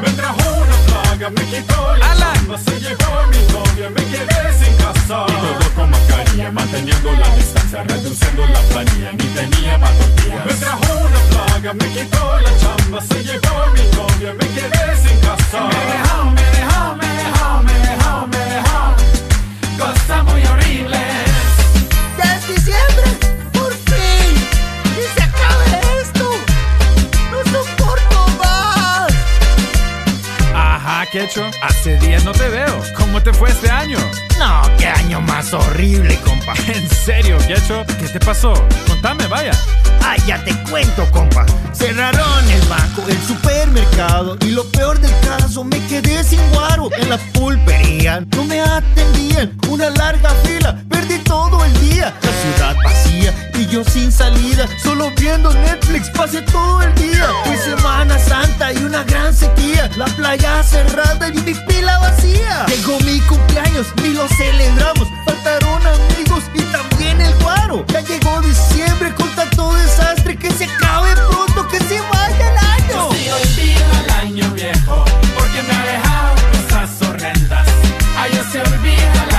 Me 0.01 0.11
trajo 0.11 0.43
una 0.63 0.77
plaga, 0.87 1.31
me 1.31 1.45
quitó 1.47 1.97
la 1.97 2.13
Alan. 2.13 2.59
se 2.65 2.81
llevó 2.81 3.19
a 3.19 3.27
mi 3.27 3.39
novia, 3.53 3.91
me 3.91 4.05
quedé 4.13 4.53
sin 4.61 4.77
casa. 4.77 5.27
Y 5.27 5.33
todo 5.33 5.75
con 5.75 5.91
mascarilla, 5.91 6.53
manteniendo 6.53 7.11
la 7.13 7.29
distancia 7.35 7.54
reduciendo 7.83 8.47
la 8.47 8.61
planilla, 8.61 9.13
ni 9.13 9.25
tenía 9.25 9.79
para 9.79 9.97
tortillas. 9.97 10.47
Me 10.47 10.55
trajo 10.55 10.93
una 10.95 11.19
plaga, 11.31 11.75
me 11.75 11.87
quitó 11.93 12.39
la 12.41 12.59
chamba, 12.59 13.01
se 13.01 13.25
llevó 13.25 13.67
mi 13.75 13.83
novia, 13.97 14.35
me 14.35 14.47
quedé 14.49 14.97
sin 15.03 15.19
casa. 15.21 15.61
Me 15.69 15.81
dejó, 15.93 16.31
me 16.31 16.43
dejó, 16.43 16.95
me 16.97 17.07
dejó, 17.07 17.63
me 17.63 17.73
dejó, 17.89 18.27
me 18.29 18.39
dejó. 18.39 18.95
Cosa 19.79 20.23
muy 20.23 20.47
horrible. 20.47 20.99
Desde 22.17 22.61
siempre. 22.61 23.24
Quecho. 31.07 31.51
Hace 31.63 31.99
días 31.99 32.25
no 32.25 32.33
te 32.33 32.49
veo. 32.49 32.83
¿Cómo 32.97 33.23
te 33.23 33.33
fue 33.33 33.51
este 33.51 33.71
año? 33.71 33.99
No, 34.39 34.63
qué 34.79 34.87
año 34.87 35.21
más 35.21 35.53
horrible, 35.53 36.19
compa. 36.25 36.55
¿En 36.67 36.89
serio, 36.89 37.39
Quecho? 37.47 37.85
¿Qué 37.99 38.09
te 38.09 38.21
pasó? 38.21 38.55
Contame, 38.87 39.27
vaya. 39.27 39.53
Ay, 40.05 40.21
ya 40.27 40.43
te 40.45 40.55
cuento, 40.71 41.09
compa. 41.11 41.47
Cerraron 41.73 42.51
el 42.51 42.63
banco, 42.69 43.03
el 43.09 43.21
supermercado. 43.23 44.37
Y 44.41 44.51
lo 44.51 44.65
peor 44.71 44.99
del 45.01 45.13
caso, 45.21 45.65
me 45.65 45.79
quedé 45.87 46.23
sin 46.25 46.41
guaro. 46.53 46.91
En 46.97 47.11
la 47.11 47.19
pulpería 47.33 48.25
no 48.35 48.45
me 48.45 48.61
atendían. 48.61 49.57
Una 49.69 49.91
larga 49.91 50.31
fila, 50.45 50.83
perdí 50.89 51.19
todo 51.19 51.65
el 51.65 51.91
día. 51.91 52.15
La 52.23 52.33
ciudad 52.33 52.77
vacía 52.85 53.51
yo 53.75 53.83
sin 53.83 54.13
salida. 54.13 54.69
Solo 54.81 55.11
viendo 55.19 55.53
Netflix, 55.53 56.09
pasé 56.11 56.43
todo 56.43 56.81
el 56.83 56.95
día. 56.95 57.27
Fue 57.45 57.57
Semana 57.57 58.17
Santa 58.21 58.73
y 58.73 58.77
una 58.85 59.03
gran 59.03 59.35
sequía. 59.35 59.91
La 59.97 60.05
playa 60.05 60.63
cerrada 60.63 61.29
y 61.29 61.41
mi 61.41 61.55
pila 61.67 61.99
vacía. 61.99 62.67
Llegó 62.67 63.01
mi 63.01 63.19
cumpleaños 63.23 63.89
y 64.05 64.09
lo 64.11 64.29
celebramos. 64.29 65.09
Faltaron 65.25 65.83
amigos 65.87 66.45
y 66.55 66.63
también 66.77 67.21
el 67.21 67.35
guaro. 67.43 67.85
Ya 67.89 68.01
llegó 68.03 68.41
diciembre 68.43 69.13
con 69.15 69.29
tanto 69.35 69.75
desastre 69.75 70.37
que 70.37 70.53
se 70.53 70.67
acabe 70.67 71.13
pronto, 71.17 71.67
que 71.67 71.81
se 71.81 72.01
vaya 72.01 72.51
el 72.53 72.59
año. 72.59 73.09
Sí, 73.11 73.29
olvido 73.29 73.91
el 74.05 74.11
año 74.11 74.51
viejo, 74.53 75.05
porque 75.37 75.63
me 75.63 75.75
ha 75.75 75.85
dejado 75.95 76.35
cosas 76.53 77.09
horrendas. 77.09 77.67
Ay, 78.17 78.31
yo 78.37 78.45
se 78.53 78.61
olvida 78.61 79.34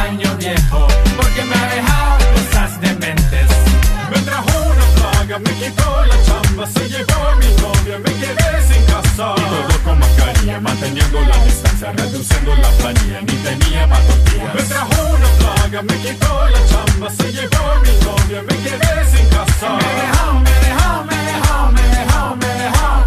me 5.39 5.51
quitó 5.55 6.05
la 6.05 6.23
chamba, 6.23 6.65
se 6.67 6.87
llevó 6.87 7.35
mi 7.39 7.47
novia, 7.61 7.99
me 7.99 8.13
quedé 8.13 8.63
sin 8.67 8.83
casa. 8.85 9.35
Y 9.35 9.41
todo 9.41 9.83
con 9.83 9.99
mascarilla, 9.99 10.59
manteniendo 10.61 11.21
la 11.21 11.43
distancia, 11.43 11.91
reduciendo 11.91 12.55
la 12.55 12.69
planilla, 12.69 13.21
ni 13.21 13.33
tenía 13.43 13.87
para 13.89 14.05
tortillas. 14.05 14.55
Me 14.55 14.63
trajo 14.63 15.03
una 15.09 15.27
plaga, 15.39 15.81
me 15.81 15.97
quitó 15.97 16.47
la 16.47 16.65
chamba, 16.67 17.09
se 17.09 17.31
llevó 17.33 17.81
mi 17.83 18.05
novia, 18.05 18.43
me 18.43 18.55
quedé 18.63 19.05
sin 19.11 19.27
casa. 19.29 19.69
Me 19.75 19.89
dejó, 20.01 20.39
me 20.39 20.51
dejó, 20.51 21.03
me 21.03 21.17
dejó, 21.17 21.71
me 21.71 21.81
dejó, 21.81 22.35
me 22.35 22.47
dejó. 22.63 23.03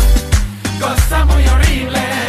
Cosa 0.81 1.25
muy 1.25 1.49
horrible. 1.49 2.28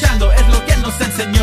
Luchando 0.00 0.32
es 0.32 0.48
lo 0.48 0.64
que 0.64 0.76
nos 0.78 1.00
enseñó. 1.00 1.39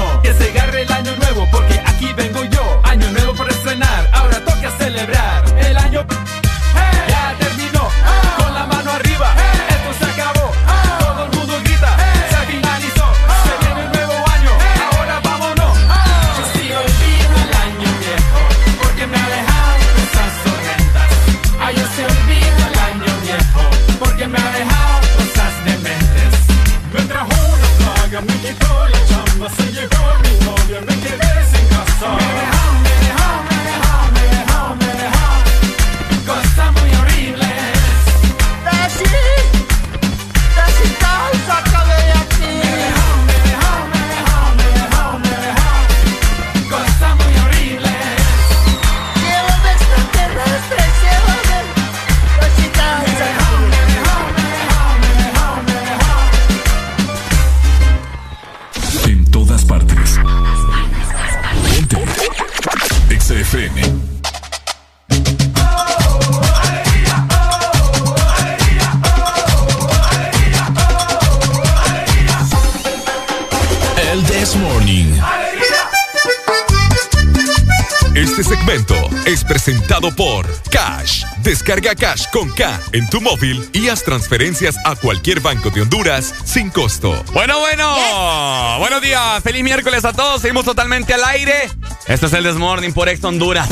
Este 78.37 78.55
segmento 78.55 78.93
es 79.25 79.43
presentado 79.43 80.15
por 80.15 80.45
Cash. 80.69 81.23
Descarga 81.41 81.95
Cash 81.95 82.25
con 82.31 82.51
K 82.51 82.79
en 82.91 83.09
tu 83.09 83.19
móvil 83.19 83.67
y 83.73 83.89
haz 83.89 84.03
transferencias 84.03 84.75
a 84.85 84.95
cualquier 84.95 85.39
banco 85.39 85.71
de 85.71 85.81
Honduras 85.81 86.35
sin 86.45 86.69
costo. 86.69 87.19
Bueno, 87.33 87.59
bueno. 87.59 88.77
Buenos 88.77 89.01
días. 89.01 89.41
Feliz 89.41 89.63
miércoles 89.63 90.05
a 90.05 90.13
todos. 90.13 90.43
Seguimos 90.43 90.65
totalmente 90.65 91.15
al 91.15 91.23
aire. 91.23 91.67
Este 92.05 92.27
es 92.27 92.33
el 92.33 92.43
Desmorning 92.43 92.93
por 92.93 93.09
Ex 93.09 93.23
Honduras. 93.23 93.69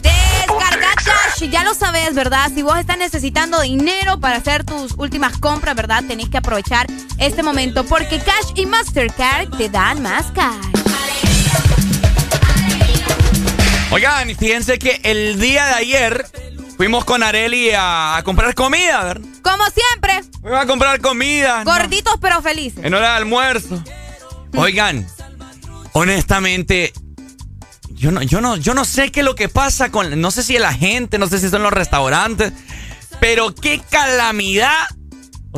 Descarga 0.00 0.88
Cash, 1.04 1.50
ya 1.50 1.62
lo 1.62 1.74
sabes, 1.74 2.14
¿verdad? 2.14 2.50
Si 2.54 2.62
vos 2.62 2.78
estás 2.78 2.96
necesitando 2.96 3.60
dinero 3.60 4.20
para 4.20 4.38
hacer 4.38 4.64
tus 4.64 4.94
últimas 4.96 5.36
compras, 5.36 5.76
¿verdad? 5.76 6.02
Tenés 6.08 6.30
que 6.30 6.38
aprovechar 6.38 6.86
este 7.18 7.42
momento 7.42 7.84
porque 7.84 8.20
Cash 8.20 8.52
y 8.54 8.64
Mastercard 8.64 9.50
te 9.58 9.68
dan 9.68 10.00
más 10.00 10.32
cash. 10.32 10.87
Oigan, 13.90 14.36
fíjense 14.36 14.78
que 14.78 15.00
el 15.02 15.40
día 15.40 15.64
de 15.66 15.74
ayer 15.74 16.26
fuimos 16.76 17.04
con 17.04 17.22
Areli 17.22 17.70
a, 17.70 18.16
a 18.16 18.22
comprar 18.22 18.54
comida, 18.54 19.02
¿verdad? 19.04 19.26
Como 19.42 19.64
siempre, 19.70 20.20
Fuimos 20.42 20.60
a 20.60 20.66
comprar 20.66 21.00
comida. 21.00 21.64
¿no? 21.64 21.72
gorditos 21.72 22.14
pero 22.20 22.42
felices. 22.42 22.84
En 22.84 22.92
hora 22.94 23.10
de 23.12 23.16
almuerzo. 23.16 23.82
Oigan, 24.56 25.06
honestamente, 25.92 26.92
yo 27.90 28.10
no, 28.10 28.22
yo 28.22 28.40
no, 28.40 28.56
yo 28.56 28.74
no 28.74 28.84
sé 28.84 29.10
qué 29.10 29.20
es 29.20 29.26
lo 29.26 29.34
que 29.34 29.48
pasa 29.48 29.90
con. 29.90 30.20
No 30.20 30.30
sé 30.30 30.42
si 30.42 30.56
es 30.56 30.62
la 30.62 30.74
gente, 30.74 31.18
no 31.18 31.26
sé 31.26 31.38
si 31.38 31.48
son 31.48 31.62
los 31.62 31.72
restaurantes. 31.72 32.52
Pero 33.20 33.54
qué 33.54 33.80
calamidad. 33.90 34.86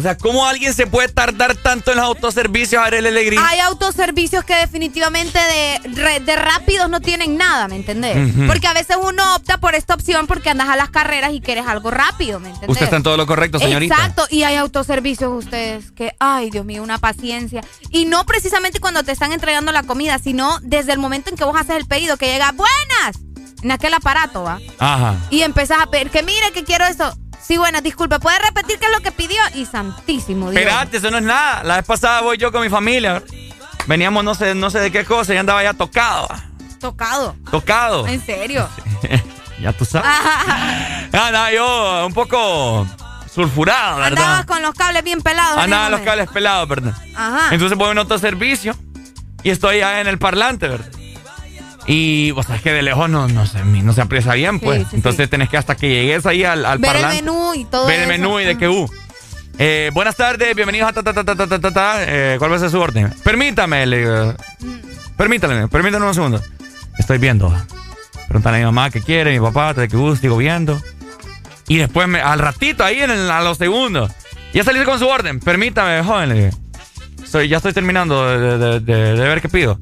O 0.01 0.03
sea, 0.03 0.17
¿cómo 0.17 0.47
alguien 0.47 0.73
se 0.73 0.87
puede 0.87 1.09
tardar 1.09 1.55
tanto 1.57 1.91
en 1.91 1.99
los 1.99 2.07
autoservicios, 2.07 2.83
Arely 2.83 3.07
Alegría? 3.07 3.47
Hay 3.47 3.61
autoservicios 3.61 4.45
que 4.45 4.55
definitivamente 4.55 5.39
de, 5.39 6.21
de 6.21 6.37
rápidos 6.37 6.89
no 6.89 7.03
tienen 7.03 7.37
nada, 7.37 7.69
¿me 7.69 7.77
entendés? 7.77 8.17
Porque 8.47 8.67
a 8.67 8.73
veces 8.73 8.97
uno 8.99 9.35
opta 9.35 9.59
por 9.59 9.75
esta 9.75 9.93
opción 9.93 10.27
porque 10.27 10.49
andas 10.49 10.71
a 10.71 10.77
las 10.77 10.89
carreras 10.89 11.35
y 11.35 11.43
quieres 11.43 11.67
algo 11.67 11.91
rápido, 11.91 12.41
¿me 12.41 12.49
entendés? 12.49 12.71
Usted 12.71 12.85
está 12.85 12.97
en 12.97 13.03
todo 13.03 13.19
lo 13.19 13.27
correcto, 13.27 13.59
señorita. 13.59 13.95
Exacto, 13.95 14.27
y 14.31 14.45
hay 14.45 14.57
autoservicios 14.57 15.31
ustedes 15.35 15.93
que, 15.93 16.15
ay 16.19 16.49
Dios 16.51 16.65
mío, 16.65 16.83
una 16.83 16.97
paciencia. 16.97 17.61
Y 17.91 18.07
no 18.07 18.25
precisamente 18.25 18.81
cuando 18.81 19.03
te 19.03 19.13
están 19.13 19.33
entregando 19.33 19.71
la 19.71 19.83
comida, 19.83 20.19
sino 20.19 20.61
desde 20.63 20.95
el 20.95 20.99
momento 20.99 21.29
en 21.29 21.37
que 21.37 21.45
vos 21.45 21.61
haces 21.61 21.77
el 21.77 21.85
pedido, 21.85 22.17
que 22.17 22.25
llega, 22.25 22.53
buenas, 22.53 23.19
en 23.63 23.71
aquel 23.71 23.93
aparato, 23.93 24.45
¿va? 24.45 24.61
Ajá. 24.79 25.17
Y 25.29 25.43
empezás 25.43 25.83
a 25.83 25.89
pedir, 25.89 26.09
que 26.09 26.23
mire 26.23 26.53
que 26.55 26.65
quiero 26.65 26.87
eso. 26.87 27.15
Sí, 27.43 27.57
buenas, 27.57 27.83
disculpe, 27.83 28.19
¿puede 28.21 28.39
repetir 28.39 28.79
qué 28.79 28.87
es 28.87 28.93
lo 28.93 29.01
que 29.01 29.13
pidió? 29.13 29.41
Y 29.55 29.67
santísimo 29.67 30.51
Dios. 30.51 30.63
Espérate, 30.63 30.99
eso 30.99 31.11
no 31.11 31.19
es 31.19 31.25
nada. 31.25 31.63
La 31.65 31.77
vez 31.77 31.87
pasada 31.87 32.21
voy 32.21 32.37
yo 32.37 32.53
con 32.53 32.63
mi 32.63 32.69
familia. 32.69 33.15
¿verdad? 33.15 33.29
Veníamos 33.87 34.23
no 34.23 34.35
sé, 34.35 34.55
no 34.55 34.71
sé 34.71 34.81
de 34.81 34.93
qué 34.93 35.05
cosa 35.05 35.35
y 35.35 35.37
andaba 35.37 35.63
ya 35.63 35.75
tocado. 35.75 36.29
Tocado. 36.79 37.35
Tocado. 37.51 38.07
¿En 38.07 38.25
serio? 38.25 38.69
ya 39.61 39.73
tú 39.73 39.85
sabes. 39.85 40.09
Ajá. 40.09 41.09
Andaba 41.27 41.53
yo 41.53 42.07
un 42.07 42.15
poco 42.15 42.87
sulfurado, 43.33 43.99
¿verdad? 43.99 44.19
Andabas 44.19 44.47
con 44.47 44.63
los 44.63 44.75
cables 44.75 45.03
bien 45.03 45.21
pelados. 45.23 45.59
Andaba 45.59 45.91
los 45.91 46.01
cables 46.01 46.29
pelados, 46.31 46.69
¿verdad? 46.69 46.95
Ajá. 47.15 47.49
Entonces 47.53 47.77
voy 47.77 47.89
a 47.89 47.91
un 47.93 47.99
autoservicio 47.99 48.77
y 49.43 49.51
estoy 49.51 49.81
en 49.81 50.07
el 50.07 50.19
parlante, 50.19 50.69
¿verdad? 50.69 51.00
Y, 51.93 52.31
o 52.37 52.43
sea, 52.45 52.55
es 52.57 52.63
que 52.63 52.73
de 52.73 52.83
lejos 52.83 53.11
no, 53.11 53.27
no, 53.27 53.47
se, 53.47 53.65
no 53.65 53.93
se 53.93 54.01
aprecia 54.01 54.35
bien, 54.35 54.61
pues. 54.61 54.83
Sí, 54.83 54.87
sí, 54.91 54.97
Entonces 54.97 55.29
tenés 55.29 55.49
que 55.49 55.57
hasta 55.57 55.75
que 55.77 55.89
llegues 55.89 56.25
ahí 56.25 56.45
al, 56.45 56.65
al 56.65 56.79
Ver 56.79 56.95
el 56.97 57.07
menú 57.07 57.53
y 57.55 57.65
todo 57.65 57.87
Ver 57.87 57.97
el 58.03 58.11
eso. 58.11 58.11
menú 58.23 58.39
y 58.39 58.45
de 58.45 58.57
que, 58.57 58.69
uh. 58.69 58.89
Eh, 59.59 59.91
buenas 59.93 60.15
tardes, 60.17 60.55
bienvenidos 60.55 60.89
a 60.89 60.93
ta 60.93 61.03
ta 61.03 61.13
ta 61.13 61.25
ta 61.35 61.47
ta 61.49 61.59
ta 61.59 61.71
ta. 61.73 61.95
Eh, 62.07 62.37
¿Cuál 62.39 62.53
va 62.53 62.57
a 62.57 62.59
ser 62.61 62.71
su 62.71 62.79
orden? 62.81 63.13
Permítame, 63.25 63.85
le 63.87 63.99
digo. 63.99 64.35
Permítame, 65.17 65.67
permítame 65.69 66.07
un 66.07 66.15
segundo. 66.15 66.41
Estoy 66.97 67.19
viendo. 67.19 67.53
Preguntan 68.29 68.55
a 68.55 68.59
mi 68.59 68.65
mamá 68.65 68.91
qué 68.91 69.01
quiere, 69.03 69.33
mi 69.33 69.41
papá, 69.45 69.75
de 69.75 69.89
qué 69.89 69.97
gusto, 69.97 70.23
digo 70.23 70.37
viendo. 70.37 70.81
Y 71.67 71.77
después 71.79 72.07
me, 72.09 72.21
al 72.21 72.39
ratito, 72.39 72.85
ahí 72.85 73.01
en 73.01 73.11
el- 73.11 73.31
a 73.31 73.43
los 73.43 73.59
segundos. 73.59 74.13
Ya 74.55 74.63
salí 74.65 74.83
con 74.85 74.99
su 74.99 75.09
orden. 75.09 75.41
Permítame, 75.41 76.03
joven, 76.05 76.29
le 76.29 76.35
digo. 76.47 76.57
Soy, 77.29 77.49
ya 77.49 77.57
estoy 77.59 77.73
terminando 77.73 78.25
de, 78.29 78.59
de- 78.59 78.81
de- 78.81 79.13
de 79.17 79.29
ver 79.29 79.43
qué 79.43 79.49
pido. 79.49 79.79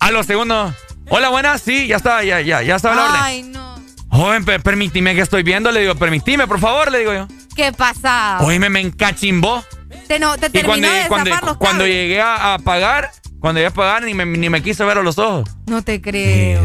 A 0.00 0.10
los 0.12 0.24
segundos. 0.26 0.72
Hola, 1.14 1.28
buenas, 1.28 1.60
sí, 1.60 1.86
ya 1.88 1.96
está, 1.96 2.22
ya, 2.24 2.40
ya, 2.40 2.62
ya 2.62 2.76
estaba 2.76 2.94
la 2.94 3.04
orden. 3.04 3.20
Ay, 3.22 3.42
no. 3.42 3.78
Joven, 4.08 4.46
per- 4.46 4.62
permítime 4.62 5.14
que 5.14 5.20
estoy 5.20 5.42
viendo, 5.42 5.70
le 5.70 5.80
digo, 5.80 5.94
permitime, 5.94 6.46
por 6.46 6.58
favor, 6.58 6.90
le 6.90 7.00
digo 7.00 7.12
yo. 7.12 7.28
¿Qué 7.54 7.70
pasa? 7.70 8.38
Oíme, 8.40 8.70
me 8.70 8.80
encachimbó. 8.80 9.62
Te, 10.08 10.18
no, 10.18 10.38
te 10.38 10.46
Y 10.58 10.62
cuando, 10.62 10.88
de 10.90 11.04
cuando, 11.08 11.30
los 11.44 11.56
cuando 11.58 11.86
llegué 11.86 12.22
a, 12.22 12.54
a 12.54 12.58
pagar, 12.60 13.10
cuando 13.40 13.58
llegué 13.58 13.66
a 13.68 13.74
pagar, 13.74 14.04
ni 14.04 14.14
me, 14.14 14.24
ni 14.24 14.48
me 14.48 14.62
quiso 14.62 14.86
ver 14.86 14.96
a 14.96 15.02
los 15.02 15.18
ojos. 15.18 15.50
No 15.66 15.82
te 15.82 16.00
creo. 16.00 16.62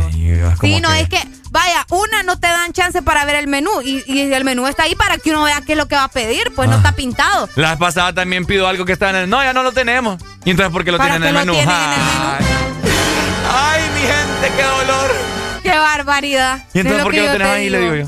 Sí, 0.62 0.80
no, 0.80 0.90
que- 0.94 1.00
es 1.02 1.10
que, 1.10 1.20
vaya, 1.52 1.86
una 1.90 2.24
no 2.24 2.40
te 2.40 2.48
dan 2.48 2.72
chance 2.72 3.02
para 3.02 3.26
ver 3.26 3.36
el 3.36 3.48
menú 3.48 3.82
y, 3.84 4.02
y 4.08 4.32
el 4.34 4.46
menú 4.46 4.66
está 4.66 4.84
ahí 4.84 4.96
para 4.96 5.18
que 5.18 5.32
uno 5.32 5.44
vea 5.44 5.62
qué 5.66 5.74
es 5.74 5.78
lo 5.78 5.90
que 5.90 5.96
va 5.96 6.06
a 6.06 6.10
pedir, 6.10 6.54
pues 6.56 6.70
no 6.70 6.76
Ah. 6.76 6.78
está 6.78 6.94
pintado. 6.94 7.50
La 7.56 7.72
vez 7.72 7.80
pasada 7.80 8.14
también 8.14 8.46
pido 8.46 8.66
algo 8.66 8.86
que 8.86 8.94
está 8.94 9.10
en 9.10 9.18
el... 9.18 9.30
No, 9.30 9.44
ya 9.44 9.52
no 9.52 9.62
lo 9.64 9.74
tenemos. 9.74 10.22
¿Y 10.46 10.52
entonces 10.52 10.72
por 10.72 10.86
qué 10.86 10.94
lo 10.94 10.98
¿Para 11.00 11.18
tienen 11.18 11.30
en 11.36 11.36
el 11.36 11.46
lo 11.48 11.54
menú? 11.54 11.66
tienen 11.66 11.76
en 11.76 11.92
el 11.92 12.08
Ay. 12.40 12.46
Ay, 13.50 13.87
mi 14.00 14.08
gente, 14.08 14.56
qué 14.56 14.64
dolor. 14.64 15.12
Qué 15.64 15.78
barbaridad. 15.78 16.60
¿Y 16.74 16.80
Es 16.80 16.86
entonces 16.86 17.04
por 17.04 17.12
qué 17.14 17.22
lo 17.22 17.32
tenés 17.32 17.48
te 17.48 17.54
ahí? 17.54 17.70
Le 17.70 17.80
digo 17.80 17.96
yo. 17.96 18.06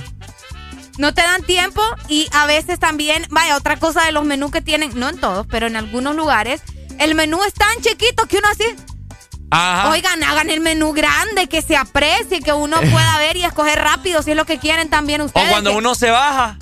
No 0.97 1.13
te 1.13 1.21
dan 1.21 1.43
tiempo 1.43 1.81
y 2.09 2.27
a 2.33 2.45
veces 2.45 2.77
también, 2.79 3.25
vaya, 3.29 3.55
otra 3.55 3.77
cosa 3.77 4.03
de 4.03 4.11
los 4.11 4.25
menús 4.25 4.51
que 4.51 4.61
tienen, 4.61 4.91
no 4.99 5.07
en 5.09 5.17
todos, 5.19 5.47
pero 5.47 5.65
en 5.67 5.75
algunos 5.77 6.15
lugares, 6.15 6.61
el 6.99 7.15
menú 7.15 7.41
es 7.45 7.53
tan 7.53 7.73
chiquito 7.81 8.25
que 8.27 8.37
uno 8.37 8.47
así, 8.51 8.65
Ajá. 9.51 9.89
oigan, 9.91 10.21
hagan 10.23 10.49
el 10.49 10.59
menú 10.59 10.91
grande, 10.93 11.47
que 11.47 11.61
se 11.61 11.77
aprecie, 11.77 12.41
que 12.41 12.51
uno 12.51 12.77
pueda 12.91 13.17
ver 13.17 13.37
y 13.37 13.43
escoger 13.45 13.79
rápido 13.79 14.21
si 14.21 14.31
es 14.31 14.37
lo 14.37 14.45
que 14.45 14.59
quieren 14.59 14.89
también 14.89 15.21
O 15.21 15.25
ustedes. 15.25 15.49
cuando 15.49 15.71
que- 15.71 15.77
uno 15.77 15.95
se 15.95 16.09
baja. 16.11 16.57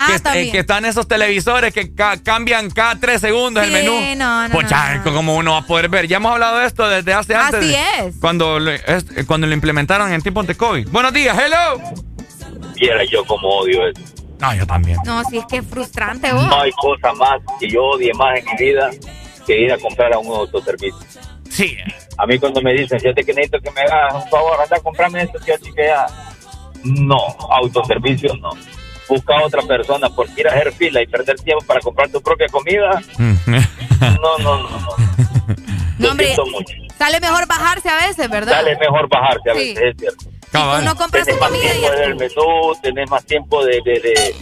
Ah, 0.00 0.16
que, 0.32 0.42
eh, 0.42 0.50
que 0.52 0.58
están 0.60 0.84
esos 0.84 1.08
televisores 1.08 1.72
que 1.74 1.94
ca- 1.94 2.16
cambian 2.22 2.70
cada 2.70 2.94
tres 3.00 3.20
segundos 3.20 3.64
el 3.64 3.72
menú. 3.72 3.92
no, 4.16 4.48
no, 4.48 4.54
pues 4.54 4.66
como 5.12 5.34
uno 5.36 5.52
va 5.52 5.58
a 5.58 5.66
poder 5.66 5.88
ver. 5.88 6.06
Ya 6.06 6.18
hemos 6.18 6.32
hablado 6.32 6.58
de 6.58 6.66
esto 6.66 6.88
desde 6.88 7.12
hace 7.14 7.34
antes. 7.34 7.60
Así 7.60 7.74
es. 7.74 8.14
Cuando, 8.20 8.58
lo- 8.60 8.70
es- 8.70 9.04
cuando 9.26 9.46
lo 9.46 9.54
implementaron 9.54 10.12
en 10.12 10.20
tiempos 10.22 10.46
de 10.46 10.54
COVID. 10.54 10.88
Buenos 10.90 11.12
días, 11.12 11.36
hello. 11.36 11.80
Viera 12.76 13.02
yo 13.04 13.24
como 13.24 13.48
odio 13.48 13.88
eso. 13.88 14.00
No, 14.40 14.54
yo 14.54 14.66
también. 14.66 14.98
No, 15.04 15.24
sí 15.24 15.38
es 15.38 15.46
que 15.46 15.56
es 15.58 15.66
frustrante, 15.66 16.32
vos. 16.32 16.46
No 16.46 16.60
hay 16.60 16.70
cosa 16.72 17.12
más 17.14 17.40
que 17.58 17.68
yo 17.68 17.82
odie 17.82 18.12
más 18.14 18.38
en 18.38 18.44
mi 18.44 18.66
vida 18.66 18.90
que 19.46 19.60
ir 19.62 19.72
a 19.72 19.78
comprar 19.78 20.12
a 20.12 20.18
un 20.18 20.28
autoservicio. 20.32 20.96
Sí. 21.50 21.76
A 22.18 22.26
mí 22.26 22.38
cuando 22.38 22.60
me 22.62 22.72
dicen, 22.72 23.00
fíjate 23.00 23.24
que 23.24 23.32
necesito 23.32 23.58
que 23.60 23.70
me 23.72 23.80
hagas 23.80 24.14
un 24.14 24.30
favor, 24.30 24.60
anda 24.62 24.76
a 24.76 24.80
comprarme 24.80 25.22
esto, 25.22 25.38
que 25.44 25.56
ya... 25.76 26.06
No, 26.84 27.16
autoservicio 27.50 28.36
no. 28.36 28.50
Busca 29.08 29.38
a 29.38 29.44
otra 29.44 29.62
persona 29.62 30.08
porque 30.10 30.40
ir 30.42 30.48
a 30.48 30.52
hacer 30.52 30.72
fila 30.72 31.02
y 31.02 31.06
perder 31.06 31.36
tiempo 31.40 31.64
para 31.64 31.80
comprar 31.80 32.08
tu 32.10 32.20
propia 32.20 32.46
comida. 32.48 33.00
No, 34.00 34.38
no, 34.38 34.62
no, 34.62 34.68
no. 34.68 34.88
Lo 35.98 36.10
hombre, 36.12 36.36
mucho. 36.52 36.72
Sale 36.96 37.18
mejor 37.18 37.48
bajarse 37.48 37.88
a 37.88 37.96
veces, 38.06 38.30
¿verdad? 38.30 38.52
Sale 38.52 38.76
mejor 38.76 39.08
bajarse 39.08 39.50
a 39.50 39.54
Sí. 39.54 39.58
veces, 39.74 39.82
es 39.90 39.96
cierto. 39.98 40.26
uno 40.80 40.94
compra 40.94 41.24
tenés 41.24 41.34
su 41.34 41.40
más 41.40 41.50
comida 41.50 41.64
y 41.64 41.70
tiempo 41.72 41.82
ya 41.82 41.90
de 41.90 41.96
ver 41.98 42.08
el 42.10 42.14
menú, 42.16 42.72
tenés 42.80 43.10
más 43.10 43.24
tiempo 43.24 43.64
de, 43.64 43.80
de, 43.84 43.92
de, 44.00 44.34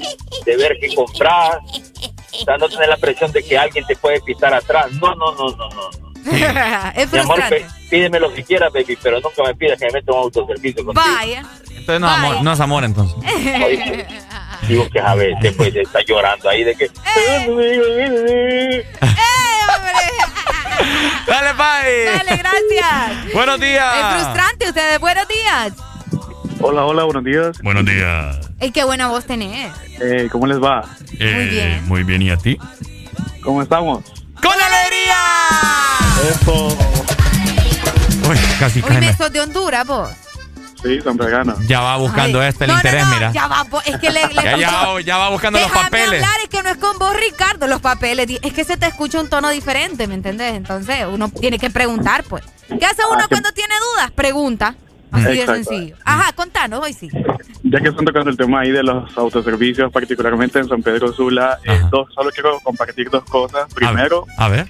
de 0.44 0.56
ver 0.58 0.76
qué 0.78 0.94
comprar. 0.94 1.58
O 1.58 2.44
sea, 2.44 2.56
no 2.58 2.68
tener 2.68 2.88
la 2.90 2.96
presión 2.98 3.32
de 3.32 3.42
que 3.42 3.56
alguien 3.56 3.86
te 3.86 3.96
puede 3.96 4.20
pisar 4.20 4.52
atrás. 4.52 4.92
No, 4.92 5.14
no, 5.14 5.32
no, 5.34 5.48
no, 5.56 5.68
no. 5.70 5.90
es 6.96 7.12
Mi 7.12 7.18
amor, 7.20 7.40
pídeme 7.88 8.20
lo 8.20 8.32
que 8.34 8.44
quieras, 8.44 8.70
baby, 8.74 8.98
pero 9.02 9.20
nunca 9.20 9.42
me 9.42 9.54
pidas 9.54 9.78
que 9.78 9.86
me 9.86 9.92
meta 9.92 10.12
un 10.12 10.18
autoservicio 10.18 10.84
contigo. 10.84 11.06
Vaya. 11.16 11.44
Entonces 11.70 12.00
no 12.00 12.08
es 12.08 12.12
amor, 12.18 12.42
no 12.42 12.52
es 12.52 12.60
amor 12.60 12.84
entonces. 12.84 13.16
Digo 14.68 14.88
que 14.90 15.00
a 15.00 15.14
veces 15.14 15.54
pues 15.56 15.74
está 15.74 16.00
llorando 16.02 16.48
ahí 16.48 16.64
de 16.64 16.74
que... 16.74 16.90
Dale, 21.26 21.52
bye. 21.52 22.04
Dale, 22.04 22.36
gracias. 22.36 23.32
Buenos 23.34 23.60
días. 23.60 23.94
Es 23.96 24.22
frustrante 24.22 24.68
ustedes. 24.68 24.98
Buenos 25.00 25.26
días. 25.28 25.72
Hola, 26.60 26.84
hola, 26.84 27.04
buenos 27.04 27.24
días. 27.24 27.58
Buenos 27.62 27.84
días. 27.84 28.38
Ey, 28.60 28.70
qué 28.70 28.84
buena 28.84 29.08
voz 29.08 29.26
tenés. 29.26 29.72
Eh, 30.00 30.28
¿Cómo 30.32 30.46
les 30.46 30.62
va? 30.62 30.84
Eh, 31.18 31.48
bien. 31.50 31.88
Muy 31.88 32.04
bien, 32.04 32.22
¿y 32.22 32.30
a 32.30 32.36
ti? 32.36 32.58
¿Cómo 33.42 33.62
estamos? 33.62 34.04
¡Con 34.42 34.52
alegría! 34.52 35.16
Eso. 36.30 36.68
Uy, 38.28 38.36
casi 38.58 38.82
Uy, 38.82 38.96
me 38.98 39.12
sos 39.14 39.32
de 39.32 39.40
Honduras, 39.40 39.86
vos. 39.86 40.08
Sí. 40.86 41.66
Ya 41.66 41.80
va 41.80 41.96
buscando 41.96 42.40
Ay. 42.40 42.48
este 42.48 42.64
el 42.64 42.70
No, 42.70 42.76
interés, 42.76 43.04
no, 43.06 43.14
mira. 43.14 43.32
Ya 43.32 43.46
va, 43.48 43.66
es 43.84 43.96
que 43.98 44.10
le, 44.10 44.26
le 44.28 44.34
Ya, 44.34 44.56
ya, 44.56 44.68
escucho- 44.68 45.00
ya 45.00 45.16
va 45.18 45.30
buscando 45.30 45.58
los 45.58 45.68
Déjame 45.68 45.84
papeles. 45.90 46.22
hablar, 46.24 46.40
es 46.42 46.48
que 46.48 46.62
no 46.62 46.68
es 46.70 46.76
con 46.76 46.98
vos, 46.98 47.16
Ricardo, 47.16 47.66
los 47.66 47.80
papeles. 47.80 48.26
Es 48.42 48.52
que 48.52 48.64
se 48.64 48.76
te 48.76 48.86
escucha 48.86 49.20
un 49.20 49.28
tono 49.28 49.50
diferente, 49.50 50.06
¿me 50.06 50.14
entendés? 50.14 50.54
Entonces 50.54 51.04
uno 51.10 51.28
tiene 51.30 51.58
que 51.58 51.70
preguntar, 51.70 52.24
pues. 52.24 52.42
¿Qué 52.68 52.84
hace 52.86 53.02
uno 53.10 53.18
Ah, 53.20 53.22
que- 53.22 53.28
cuando 53.28 53.52
tiene 53.52 53.74
dudas? 53.94 54.10
Pregunta. 54.12 54.74
Así 55.12 55.36
de 55.36 55.46
sencillo. 55.46 55.96
Ajá, 56.04 56.32
contanos, 56.32 56.80
hoy 56.84 56.92
sí. 56.92 57.08
Ya 57.62 57.80
que 57.80 57.88
están 57.88 58.04
tocando 58.04 58.28
el 58.28 58.36
tema 58.36 58.60
ahí 58.60 58.70
de 58.72 58.82
los 58.82 59.16
autoservicios, 59.16 59.90
particularmente 59.92 60.58
en 60.58 60.68
San 60.68 60.82
Pedro 60.82 61.12
Sula, 61.12 61.58
eh, 61.64 61.80
dos, 61.90 62.08
solo 62.14 62.30
quiero 62.32 62.58
compartir 62.60 63.08
dos 63.08 63.24
cosas. 63.24 63.72
Primero, 63.72 64.26
A 64.36 64.48
ver. 64.48 64.68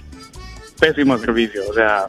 pésimo 0.79 1.17
servicio. 1.17 1.63
O 1.69 1.73
sea, 1.73 2.05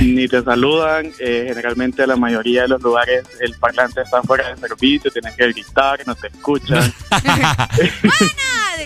ni 0.00 0.28
te 0.28 0.42
saludan. 0.42 1.12
eh, 1.18 1.46
generalmente, 1.48 2.06
la 2.06 2.16
mayoría 2.16 2.62
de 2.62 2.68
los 2.68 2.82
lugares, 2.82 3.24
el 3.40 3.54
parlante 3.58 4.02
está 4.02 4.22
fuera 4.22 4.54
de 4.54 4.68
servicio, 4.68 5.10
tienes 5.10 5.34
que 5.34 5.48
gritar, 5.48 6.00
no 6.06 6.14
te 6.14 6.28
escuchan. 6.28 6.92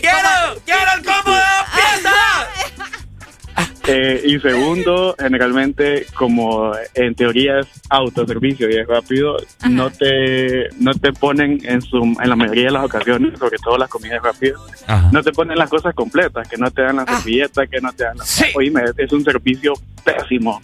¡Quiero! 0.00 0.60
¡Quiero 0.64 0.92
el 0.97 1.02
piezas! 1.02 2.30
Eh, 3.93 4.23
y 4.25 4.39
segundo, 4.39 5.17
generalmente, 5.19 6.07
como 6.15 6.70
en 6.94 7.15
teoría 7.17 7.59
es 7.60 7.67
autoservicio 7.89 8.70
y 8.70 8.77
es 8.77 8.86
rápido, 8.86 9.36
no 9.69 9.91
te 9.91 10.69
no 10.78 10.93
te 10.94 11.12
ponen 11.12 11.59
en 11.65 11.83
su 11.83 11.97
en 11.99 12.28
la 12.28 12.36
mayoría 12.36 12.67
de 12.67 12.70
las 12.70 12.85
ocasiones, 12.85 13.36
sobre 13.39 13.59
todo 13.59 13.77
las 13.78 13.89
comidas 13.89 14.23
rápidas, 14.23 14.60
no 15.12 15.23
te 15.23 15.33
ponen 15.33 15.59
las 15.59 15.69
cosas 15.69 15.93
completas, 15.94 16.47
que 16.49 16.57
no 16.57 16.70
te 16.70 16.83
dan 16.83 16.97
la 16.97 17.05
servilleta, 17.07 17.67
que 17.67 17.81
no 17.81 17.93
te 17.93 18.05
dan 18.05 18.17
la... 18.19 18.25
Oíme, 18.55 18.83
es- 18.97 19.12
un 19.12 19.25
servicio 19.25 19.73
pésimo. 20.05 20.60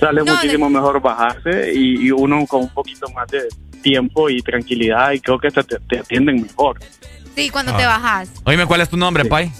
Sale 0.00 0.22
No, 0.24 0.32
muchísimo 0.34 0.70
mejor 0.70 1.02
bajarse 1.02 1.72
y, 1.74 2.06
y 2.06 2.10
uno 2.10 2.46
con 2.46 2.62
un 2.62 2.68
poquito 2.70 3.06
más 3.10 3.28
de 3.28 3.42
tiempo 3.82 4.30
y 4.30 4.40
tranquilidad 4.40 5.12
y 5.12 5.20
creo 5.20 5.38
que 5.38 5.50
te, 5.50 5.62
te 5.62 5.98
atienden 5.98 6.40
mejor. 6.42 6.78
Sí, 7.36 7.50
cuando 7.50 7.72
Ah. 7.74 7.76
te 7.76 7.84
bajas. 7.84 8.30
Oíme, 8.44 8.64
¿cuál 8.64 8.80
es 8.80 8.88
tu 8.88 8.96
nombre, 8.96 9.24
Pai? 9.26 9.52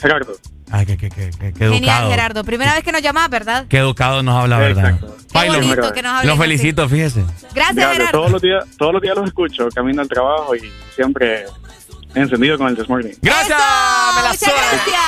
Gerardo. 0.00 0.34
Ay, 0.70 0.84
qué, 0.86 0.96
qué, 0.98 1.08
qué, 1.08 1.30
qué, 1.30 1.52
qué 1.52 1.58
Genial, 1.68 1.82
educado. 1.82 2.10
Gerardo. 2.10 2.44
Primera 2.44 2.74
vez 2.74 2.84
que 2.84 2.92
nos 2.92 3.00
llamás, 3.02 3.30
¿verdad? 3.30 3.64
Qué 3.68 3.78
educado 3.78 4.22
nos 4.22 4.42
habla, 4.42 4.58
¿verdad? 4.58 4.98
Lo- 5.00 5.08
bonito 5.54 5.92
que 5.92 6.02
nos 6.02 6.12
hablen 6.12 6.26
Lo 6.26 6.32
así. 6.34 6.42
felicito, 6.42 6.88
fíjese. 6.88 7.20
Gracias, 7.20 7.54
Gracias, 7.54 7.92
Gerardo. 7.92 8.12
todos 8.12 8.30
los 8.32 8.42
días 8.42 8.64
todos 8.76 8.92
los 8.92 9.02
días 9.02 9.16
los 9.16 9.26
escucho, 9.26 9.68
camino 9.74 10.02
al 10.02 10.08
trabajo 10.08 10.54
y 10.56 10.70
siempre 10.94 11.44
encendido 12.14 12.58
con 12.58 12.68
el 12.68 12.76
This 12.76 12.88
Morning. 12.88 13.12
¡Gracias! 13.22 13.48
¡Me 13.48 14.22
la 14.22 14.28
Muchas 14.30 14.40
gracias. 14.40 15.04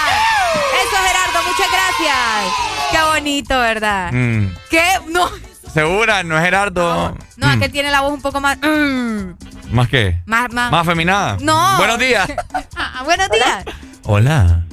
Eso, 0.83 0.97
Gerardo, 1.07 1.49
muchas 1.49 1.69
gracias. 1.73 2.55
Qué 2.93 2.99
bonito, 3.13 3.59
¿verdad? 3.59 4.13
Mm. 4.13 4.47
¿Qué? 4.71 4.83
No, 5.09 5.29
¿Segura? 5.73 6.23
¿No 6.25 6.37
es 6.37 6.43
Gerardo? 6.45 7.17
no, 7.37 7.47
Mm. 7.47 7.51
aquel 7.51 7.71
tiene 7.73 7.91
la 7.91 8.01
voz 8.01 8.13
un 8.13 8.23
poco 8.23 8.41
más... 8.41 8.57
mm, 8.59 9.33
¿Más 9.73 9.89
qué? 9.89 10.19
más, 10.27 10.53
más... 10.53 10.71
¿Más 10.71 10.81
afeminada? 10.87 11.37
No. 11.41 11.77
Buenos 11.77 11.99
días. 11.99 12.29
Ah, 12.77 13.03
buenos 13.05 13.29
días. 13.31 13.65
Hola. 14.05 14.65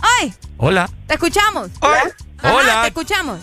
Ay, 0.00 0.32
Hola. 0.56 0.88
te 1.06 1.14
escuchamos. 1.14 1.70
Ajá, 1.80 2.04
Hola. 2.54 2.82
te 2.82 2.88
escuchamos. 2.88 3.40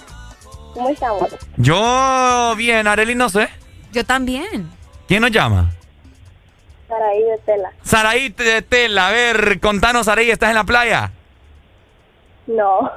¿Cómo 0.73 0.89
estamos? 0.89 1.23
Yo, 1.57 2.53
bien, 2.57 2.87
Arely, 2.87 3.15
no 3.15 3.29
sé. 3.29 3.49
Yo 3.91 4.03
también. 4.05 4.69
¿Quién 5.07 5.21
nos 5.21 5.31
llama? 5.31 5.71
Saraí 6.87 7.23
de 7.23 7.37
tela. 7.45 7.71
Saraí 7.83 8.29
de 8.29 8.61
Tela. 8.61 9.07
A 9.07 9.11
ver, 9.11 9.59
contanos, 9.59 10.05
Saraí, 10.05 10.29
¿estás 10.29 10.49
en 10.49 10.55
la 10.55 10.63
playa? 10.63 11.11
No. 12.47 12.91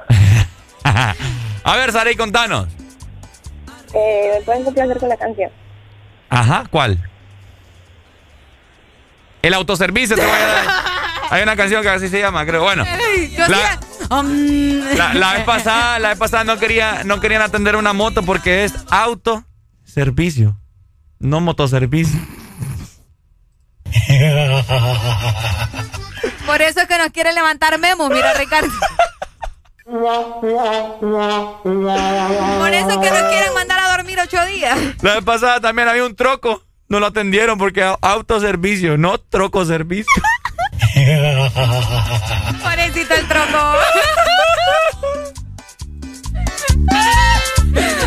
A 1.63 1.75
ver, 1.75 1.91
Saraí, 1.91 2.15
contanos. 2.15 2.67
Eh, 3.93 4.35
¿Me 4.37 4.41
pueden 4.45 4.63
complacer 4.63 4.97
con 4.99 5.09
la 5.09 5.17
canción? 5.17 5.51
Ajá, 6.29 6.65
¿cuál? 6.69 6.99
El 9.41 9.53
autoservicio 9.53 10.15
te 10.15 10.21
voy 10.25 10.31
a 10.31 10.47
dar. 10.47 10.65
Hay 11.31 11.43
una 11.43 11.55
canción 11.55 11.83
que 11.83 11.89
así 11.89 12.09
se 12.09 12.19
llama, 12.19 12.43
creo. 12.45 12.63
Bueno, 12.63 12.83
La- 13.47 13.79
la, 14.95 15.13
la 15.13 15.33
vez 15.33 15.43
pasada, 15.43 15.99
la 15.99 16.09
vez 16.09 16.17
pasada 16.17 16.43
no 16.43 16.57
quería, 16.57 17.03
no 17.05 17.19
querían 17.19 17.43
atender 17.43 17.75
una 17.75 17.93
moto 17.93 18.23
porque 18.23 18.63
es 18.63 18.73
autoservicio, 18.89 20.57
no 21.19 21.39
motoservicio. 21.41 22.19
Por 26.45 26.61
eso 26.61 26.81
es 26.81 26.87
que 26.87 26.97
nos 26.97 27.09
quiere 27.11 27.33
levantar 27.33 27.77
Memo, 27.79 28.09
mira 28.09 28.33
Ricardo. 28.33 28.69
Por 29.85 30.15
eso 32.73 32.89
es 32.89 32.97
que 32.97 33.11
nos 33.11 33.21
quieren 33.31 33.53
mandar 33.53 33.79
a 33.79 33.91
dormir 33.95 34.19
ocho 34.21 34.43
días. 34.45 34.77
La 35.01 35.15
vez 35.15 35.23
pasada 35.23 35.59
también 35.59 35.87
había 35.87 36.05
un 36.05 36.15
troco. 36.15 36.63
No 36.87 36.99
lo 36.99 37.07
atendieron 37.07 37.57
porque 37.59 37.83
autoservicio, 38.01 38.97
no 38.97 39.19
troco 39.19 39.63
servicio. 39.65 40.11
Pobrecito 42.63 43.13
el 43.13 43.27
troco. 43.27 43.73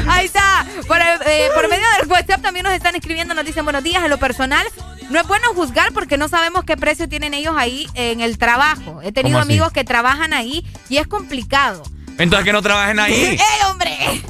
Ahí 0.09 0.26
está. 0.26 0.67
Por, 0.86 0.99
eh, 1.01 1.49
por, 1.55 1.68
medio 1.68 1.84
del 1.99 2.09
WhatsApp 2.10 2.42
también 2.42 2.65
nos 2.65 2.73
están 2.75 2.94
escribiendo, 2.97 3.34
nos 3.34 3.44
dicen 3.44 3.65
buenos 3.65 3.83
días. 3.83 4.02
En 4.02 4.10
lo 4.10 4.18
personal, 4.18 4.67
no 5.10 5.20
es 5.20 5.26
bueno 5.26 5.49
juzgar 5.55 5.92
porque 5.92 6.17
no 6.17 6.28
sabemos 6.28 6.65
qué 6.65 6.76
precio 6.76 7.09
tienen 7.09 7.34
ellos 7.34 7.55
ahí 7.57 7.89
en 7.94 8.20
el 8.20 8.39
trabajo. 8.39 9.01
He 9.02 9.12
tenido 9.12 9.39
amigos 9.39 9.73
que 9.73 9.84
trabajan 9.84 10.33
ahí 10.33 10.67
y 10.89 10.97
es 10.99 11.07
complicado. 11.07 11.83
Entonces 12.18 12.44
que 12.44 12.52
no 12.52 12.62
trabajen 12.62 12.99
ahí. 12.99 13.15
¡Eh, 13.41 13.65
hombre! 13.70 14.23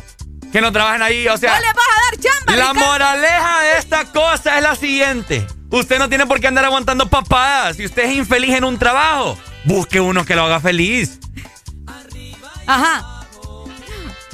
Que 0.53 0.61
no 0.61 0.71
trabajen 0.71 1.03
ahí, 1.03 1.27
o 1.29 1.37
sea. 1.37 1.55
No 1.55 1.61
les 1.61 1.75
vas 1.75 1.87
a 1.87 2.01
dar 2.05 2.21
chamba. 2.21 2.57
La 2.57 2.75
moraleja 2.75 3.61
de 3.61 3.79
esta 3.79 4.05
cosa 4.05 4.57
es 4.59 4.63
la 4.63 4.77
siguiente. 4.77 5.47
Usted 5.73 5.99
no 5.99 6.09
tiene 6.09 6.27
por 6.27 6.39
qué 6.39 6.47
andar 6.49 6.65
aguantando 6.67 7.09
papadas. 7.09 7.77
Si 7.77 7.85
usted 7.87 8.05
es 8.05 8.15
infeliz 8.17 8.55
en 8.55 8.65
un 8.65 8.79
trabajo, 8.79 9.37
busque 9.65 10.01
uno 10.01 10.25
que 10.25 10.37
lo 10.37 10.45
haga 10.45 10.61
feliz. 10.61 11.19
Ajá. 12.67 13.25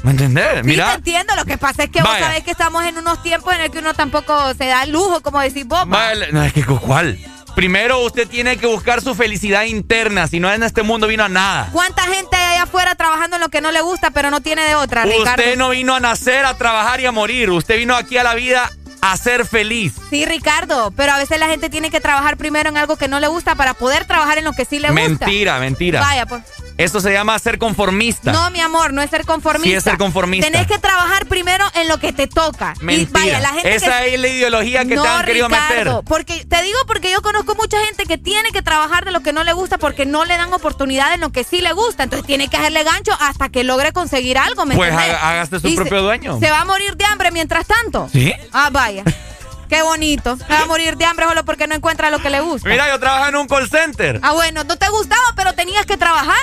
¿Me 0.02 0.10
entendés? 0.12 0.47
Sí, 0.57 0.62
Mira. 0.65 0.89
te 0.91 0.94
entiendo. 0.97 1.34
Lo 1.36 1.44
que 1.44 1.58
pasa 1.58 1.84
es 1.84 1.91
que 1.91 2.02
vos 2.02 2.10
sabés 2.18 2.42
que 2.44 2.50
estamos 2.50 2.84
en 2.84 2.99
unos 2.99 3.23
tiempos 3.23 3.55
en 3.55 3.60
el 3.62 3.70
que 3.70 3.78
uno 3.78 3.94
tampoco 3.94 4.52
se 4.55 4.67
da 4.67 4.83
el 4.83 4.91
lujo, 4.91 5.20
como 5.20 5.41
decís 5.41 5.67
vos. 5.67 5.81
va. 5.81 5.84
Vale, 5.84 6.33
No, 6.33 6.42
es 6.42 6.52
que 6.52 6.65
¿cuál? 6.65 7.18
Primero 7.55 7.99
usted 8.05 8.28
tiene 8.28 8.57
que 8.57 8.67
buscar 8.67 9.00
su 9.00 9.15
felicidad 9.17 9.65
interna. 9.65 10.28
Si 10.28 10.39
no 10.39 10.52
en 10.52 10.62
este 10.62 10.83
mundo 10.83 11.07
vino 11.08 11.25
a 11.25 11.28
nada. 11.28 11.68
¿Cuánta 11.73 12.02
gente 12.02 12.36
hay 12.36 12.55
allá 12.55 12.62
afuera 12.65 12.94
trabajando 12.94 13.36
en 13.36 13.42
lo 13.42 13.49
que 13.49 13.60
no 13.60 13.73
le 13.73 13.81
gusta, 13.81 14.10
pero 14.12 14.31
no 14.31 14.41
tiene 14.41 14.62
de 14.65 14.76
otra, 14.76 15.02
Ricardo? 15.05 15.31
Usted 15.42 15.57
no 15.57 15.70
vino 15.70 15.94
a 15.94 16.00
nacer, 16.00 16.44
a 16.44 16.55
trabajar 16.57 17.00
y 17.00 17.07
a 17.07 17.12
morir. 17.12 17.50
Usted 17.50 17.76
vino 17.76 17.97
aquí 17.97 18.17
a 18.17 18.23
la 18.23 18.34
vida 18.34 18.70
a 19.01 19.17
ser 19.17 19.47
feliz. 19.47 19.94
Sí, 20.10 20.25
Ricardo, 20.25 20.93
pero 20.97 21.12
a 21.12 21.18
veces 21.18 21.39
la 21.39 21.49
gente 21.49 21.70
tiene 21.70 21.91
que 21.91 22.01
trabajar 22.01 22.36
primero 22.36 22.68
en 22.68 22.77
algo 22.77 22.97
que 22.97 23.09
no 23.09 23.20
le 23.20 23.28
gusta 23.28 23.55
para 23.55 23.75
poder 23.75 24.05
trabajar 24.05 24.39
en 24.39 24.44
lo 24.44 24.52
que 24.52 24.65
sí 24.65 24.78
le 24.78 24.89
gusta. 24.89 25.27
Mentira, 25.27 25.59
mentira. 25.59 26.01
Vaya, 26.01 26.27
pues. 26.27 26.43
Eso 26.79 27.01
se 27.01 27.13
llama 27.13 27.37
ser 27.41 27.59
conformista. 27.59 28.31
No, 28.31 28.51
mi 28.53 28.61
amor, 28.61 28.93
no 28.93 29.03
es 29.03 29.11
ser 29.11 29.27
conformista. 29.27 29.69
Sí 29.69 29.75
es 29.75 29.83
ser 29.83 29.99
conformista. 29.99 30.49
Tenés 30.49 30.69
que 30.69 30.79
trabajar 30.79 31.27
primero 31.27 31.65
en 31.75 31.89
lo 31.89 31.99
que 31.99 32.13
te 32.13 32.29
toca. 32.29 32.75
Mentira. 32.81 33.21
Y 33.21 33.31
vaya, 33.33 33.41
la 33.41 33.49
gente 33.49 33.75
Esa 33.75 33.99
que... 34.03 34.15
es 34.15 34.21
la 34.21 34.29
ideología 34.29 34.85
que 34.85 34.95
no, 34.95 35.03
te 35.03 35.09
han 35.09 35.25
querido 35.27 35.49
Ricardo, 35.49 35.75
meter. 35.77 36.05
Porque 36.05 36.45
te 36.45 36.63
digo 36.63 36.79
porque 36.87 37.11
yo 37.11 37.21
conozco 37.21 37.57
mucha 37.57 37.85
gente 37.85 38.05
que 38.05 38.17
tiene 38.17 38.53
que 38.53 38.63
trabajar 38.63 39.05
de 39.05 39.11
lo 39.11 39.21
que 39.25 39.33
no 39.33 39.43
le 39.43 39.53
gusta 39.55 39.77
porque 39.79 40.07
no 40.07 40.25
le 40.25 40.37
dan 40.37 40.53
oportunidad 40.55 41.13
en 41.15 41.21
lo 41.21 41.31
que 41.33 41.43
sí 41.43 41.61
le 41.61 41.73
gusta. 41.73 42.05
Entonces 42.05 42.25
tiene 42.25 42.47
que 42.49 42.57
hacerle 42.57 42.85
gancho 42.85 43.11
hasta 43.21 43.49
que 43.49 43.65
logre 43.65 43.93
conseguir 43.93 44.39
algo, 44.39 44.65
¿me 44.65 44.77
Pues 44.77 44.93
hágase 44.93 45.59
su 45.59 45.67
Y 45.67 45.71
se- 45.73 45.77
propio 45.79 46.03
dueño. 46.03 46.39
¿Se 46.39 46.49
va 46.49 46.61
a 46.61 46.65
morir 46.65 46.97
de 46.97 47.05
hambre 47.07 47.33
mientras 47.33 47.67
tanto? 47.67 48.09
¿Sí? 48.13 48.33
Ah, 48.53 48.71
vaya. 48.71 49.03
Qué 49.69 49.83
bonito. 49.83 50.37
Se 50.37 50.45
va 50.45 50.61
a 50.61 50.67
morir 50.67 50.97
de 50.97 51.05
hambre 51.05 51.27
solo 51.27 51.45
porque 51.45 51.67
no 51.67 51.75
encuentra 51.75 52.09
lo 52.11 52.21
que 52.21 52.31
le 52.31 52.41
gusta. 52.41 52.69
Mira, 52.69 52.89
yo 52.89 53.01
trabajo 53.01 53.27
en 53.27 53.37
un 53.37 53.49
call 53.49 53.69
center. 53.69 54.21
Ah, 54.23 54.33
bueno, 54.33 54.63
no 54.65 54.77
te 54.79 54.89
gustaba, 54.89 55.21
pero 55.35 55.53
tenías 55.55 55.85
que 55.85 55.97
trabar. 55.99 56.37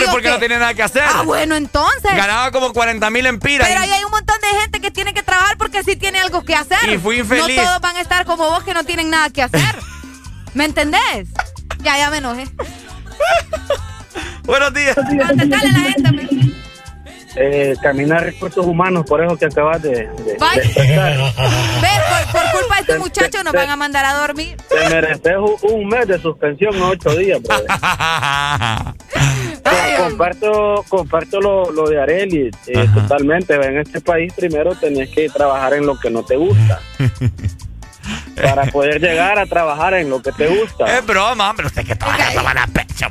Pero 0.00 0.10
porque 0.12 0.26
que- 0.28 0.30
no 0.34 0.38
tenía 0.38 0.58
nada 0.58 0.74
que 0.74 0.82
hacer. 0.82 1.02
Ah, 1.06 1.22
bueno, 1.22 1.54
entonces. 1.54 2.14
Ganaba 2.14 2.50
como 2.50 2.72
40 2.72 3.10
mil 3.10 3.26
empiras. 3.26 3.68
Pero 3.68 3.80
ahí 3.80 3.90
hay 3.90 4.04
un 4.04 4.10
montón 4.10 4.36
de 4.40 4.60
gente 4.60 4.80
que 4.80 4.90
tiene 4.90 5.14
que 5.14 5.22
trabajar 5.22 5.56
porque 5.58 5.82
sí 5.84 5.96
tiene 5.96 6.20
algo 6.20 6.42
que 6.44 6.54
hacer. 6.54 6.88
Y 6.90 6.98
fui 6.98 7.18
infeliz. 7.20 7.56
No 7.56 7.62
todos 7.64 7.80
van 7.80 7.96
a 7.96 8.00
estar 8.00 8.24
como 8.26 8.48
vos 8.50 8.62
que 8.64 8.74
no 8.74 8.84
tienen 8.84 9.10
nada 9.10 9.30
que 9.30 9.42
hacer. 9.42 9.76
¿Me 10.54 10.64
entendés? 10.64 11.28
Ya, 11.80 11.96
ya 11.98 12.10
me 12.10 12.18
enojé. 12.18 12.44
Buenos 14.44 14.74
días. 14.74 14.94
Contestale 14.94 15.56
a 15.68 15.72
la 15.72 15.80
gente. 15.92 16.12
me- 16.12 16.62
Eh, 17.34 17.74
caminar 17.82 18.22
recursos 18.24 18.66
humanos, 18.66 19.06
por 19.08 19.24
eso 19.24 19.38
que 19.38 19.46
acabas 19.46 19.80
de, 19.80 19.90
de- 19.90 20.36
Bye. 20.38 20.60
de 20.60 20.66
expresar. 20.66 21.12
Ve, 21.80 21.88
por, 22.30 22.32
por 22.42 22.50
culpa 22.60 22.74
de 22.74 22.80
este 22.82 22.98
muchacho 22.98 23.42
nos 23.42 23.54
van 23.54 23.70
a 23.70 23.76
mandar 23.76 24.04
a 24.04 24.12
dormir. 24.12 24.58
Te 24.68 24.86
mereces 24.90 25.36
un, 25.38 25.56
un 25.62 25.88
mes 25.88 26.06
de 26.08 26.20
suspensión, 26.20 26.78
no 26.78 26.88
ocho 26.90 27.08
días, 27.16 27.40
comparto 29.98 30.84
comparto 30.88 31.40
lo, 31.40 31.70
lo 31.70 31.88
de 31.88 32.00
Areli, 32.00 32.50
eh, 32.66 32.88
totalmente. 32.94 33.54
En 33.54 33.78
este 33.78 34.00
país 34.00 34.32
primero 34.34 34.74
tenés 34.74 35.10
que 35.10 35.28
trabajar 35.28 35.74
en 35.74 35.86
lo 35.86 35.98
que 35.98 36.10
no 36.10 36.22
te 36.24 36.36
gusta. 36.36 36.80
para 38.42 38.64
poder 38.66 39.00
llegar 39.00 39.38
a 39.38 39.46
trabajar 39.46 39.94
en 39.94 40.10
lo 40.10 40.20
que 40.22 40.32
te 40.32 40.46
gusta. 40.48 40.98
Es 40.98 41.06
broma, 41.06 41.50
hombre. 41.50 41.66
Usted 41.66 41.86
que 41.86 41.94
trabaja 41.94 42.30
esa 42.30 42.42
mala 42.42 42.66
pecho. 42.72 43.06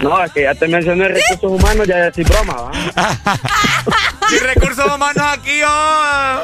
No, 0.00 0.22
es 0.22 0.32
que 0.32 0.42
ya 0.42 0.54
te 0.54 0.68
mencioné 0.68 1.08
recursos 1.08 1.50
humanos, 1.50 1.86
ya 1.86 1.96
decís 1.96 2.28
broma, 2.28 2.54
¿va? 2.54 2.70
Y 4.30 4.38
recursos 4.38 4.84
humanos 4.84 5.24
aquí, 5.32 5.62
oh. 5.66 6.40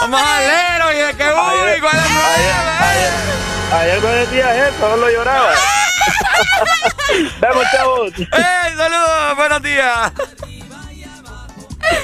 Vamos 0.00 0.20
a 0.22 0.40
leer, 0.40 0.82
oye, 0.82 1.06
de 1.06 1.14
que 1.14 1.24
uy, 3.72 3.80
¿cuál 3.80 3.84
es? 3.84 3.92
Ayer 3.92 4.02
no 4.02 4.08
decías 4.08 4.56
eso, 4.68 4.90
solo 4.90 5.10
lloraba. 5.10 5.50
Vamos, 7.40 7.64
chavos. 7.72 8.12
¡Ey, 8.18 8.76
saludos! 8.76 9.36
¡Buenos 9.36 9.62
días! 9.62 10.12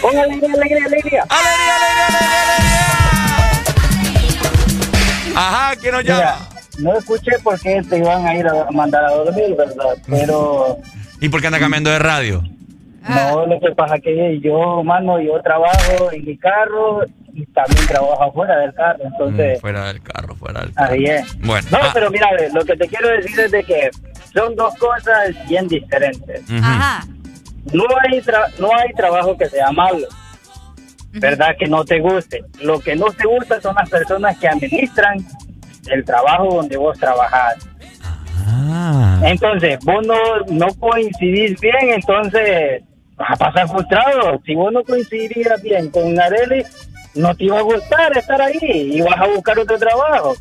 Alegría, 0.02 0.54
alegría, 0.54 0.86
alegría. 0.86 1.24
¡Alegría, 1.28 1.76
alegría, 1.76 2.06
alegría! 2.06 2.84
Ajá, 5.36 5.76
¿quién 5.80 5.92
nos 5.94 6.04
llama? 6.04 6.20
Mira, 6.20 6.36
no 6.78 6.98
escuché 6.98 7.38
por 7.42 7.60
qué 7.60 7.82
te 7.88 7.98
iban 7.98 8.26
a 8.26 8.34
ir 8.36 8.46
a 8.46 8.70
mandar 8.70 9.04
a 9.04 9.10
dormir, 9.10 9.54
¿verdad? 9.56 9.96
Pero 10.08 10.78
¿Y 11.20 11.28
por 11.28 11.40
qué 11.40 11.46
anda 11.48 11.58
cambiando 11.58 11.90
de 11.90 11.98
radio? 11.98 12.42
no, 13.08 13.46
lo 13.46 13.60
que 13.60 13.74
pasa 13.74 13.98
que 13.98 14.40
yo, 14.40 14.82
mano, 14.82 15.20
yo 15.20 15.40
trabajo 15.42 16.10
en 16.12 16.24
mi 16.24 16.38
carro 16.38 17.00
y 17.34 17.44
también 17.46 17.86
trabajo 17.86 18.22
afuera 18.22 18.56
del 18.58 18.72
carro, 18.74 19.00
entonces, 19.04 19.60
Fuera 19.60 19.86
del 19.86 20.00
carro, 20.02 20.34
fuera 20.36 20.60
del 20.60 20.72
carro. 20.72 20.92
ahí 20.92 21.04
es. 21.04 21.38
Bueno. 21.40 21.66
No, 21.72 21.78
ah, 21.82 21.90
pero 21.92 22.10
mira, 22.10 22.28
lo 22.52 22.64
que 22.64 22.76
te 22.76 22.86
quiero 22.88 23.08
decir 23.08 23.38
es 23.40 23.50
de 23.50 23.64
que 23.64 23.90
son 24.32 24.54
dos 24.54 24.74
cosas 24.76 25.30
bien 25.48 25.66
diferentes. 25.68 26.42
Ajá. 26.62 27.04
No 27.72 27.84
hay, 28.02 28.20
tra- 28.20 28.52
no 28.58 28.68
hay 28.76 28.92
trabajo 28.94 29.36
que 29.36 29.46
sea 29.48 29.70
malo, 29.72 30.06
¿verdad? 31.12 31.56
Que 31.58 31.66
no 31.66 31.84
te 31.84 31.98
guste. 31.98 32.44
Lo 32.60 32.78
que 32.78 32.94
no 32.94 33.06
te 33.06 33.26
gusta 33.26 33.60
son 33.60 33.74
las 33.74 33.88
personas 33.90 34.38
que 34.38 34.46
administran 34.48 35.18
el 35.90 36.04
trabajo 36.04 36.54
donde 36.56 36.76
vos 36.76 36.98
trabajás. 36.98 37.56
Ah. 38.46 39.20
Entonces, 39.24 39.78
vos 39.84 40.06
no, 40.06 40.16
no 40.48 40.66
coincidís 40.78 41.58
bien, 41.60 41.90
entonces 41.94 42.82
vas 43.16 43.30
a 43.32 43.36
pasar 43.36 43.68
frustrado. 43.68 44.40
Si 44.44 44.54
vos 44.54 44.72
no 44.72 44.82
coincidirías 44.84 45.62
bien 45.62 45.90
con 45.90 46.18
Areli, 46.20 46.64
no 47.14 47.34
te 47.34 47.44
iba 47.44 47.58
a 47.58 47.62
gustar 47.62 48.16
estar 48.16 48.40
ahí 48.42 48.58
y 48.62 49.00
vas 49.00 49.20
a 49.20 49.26
buscar 49.26 49.58
otro 49.58 49.78
trabajo. 49.78 50.34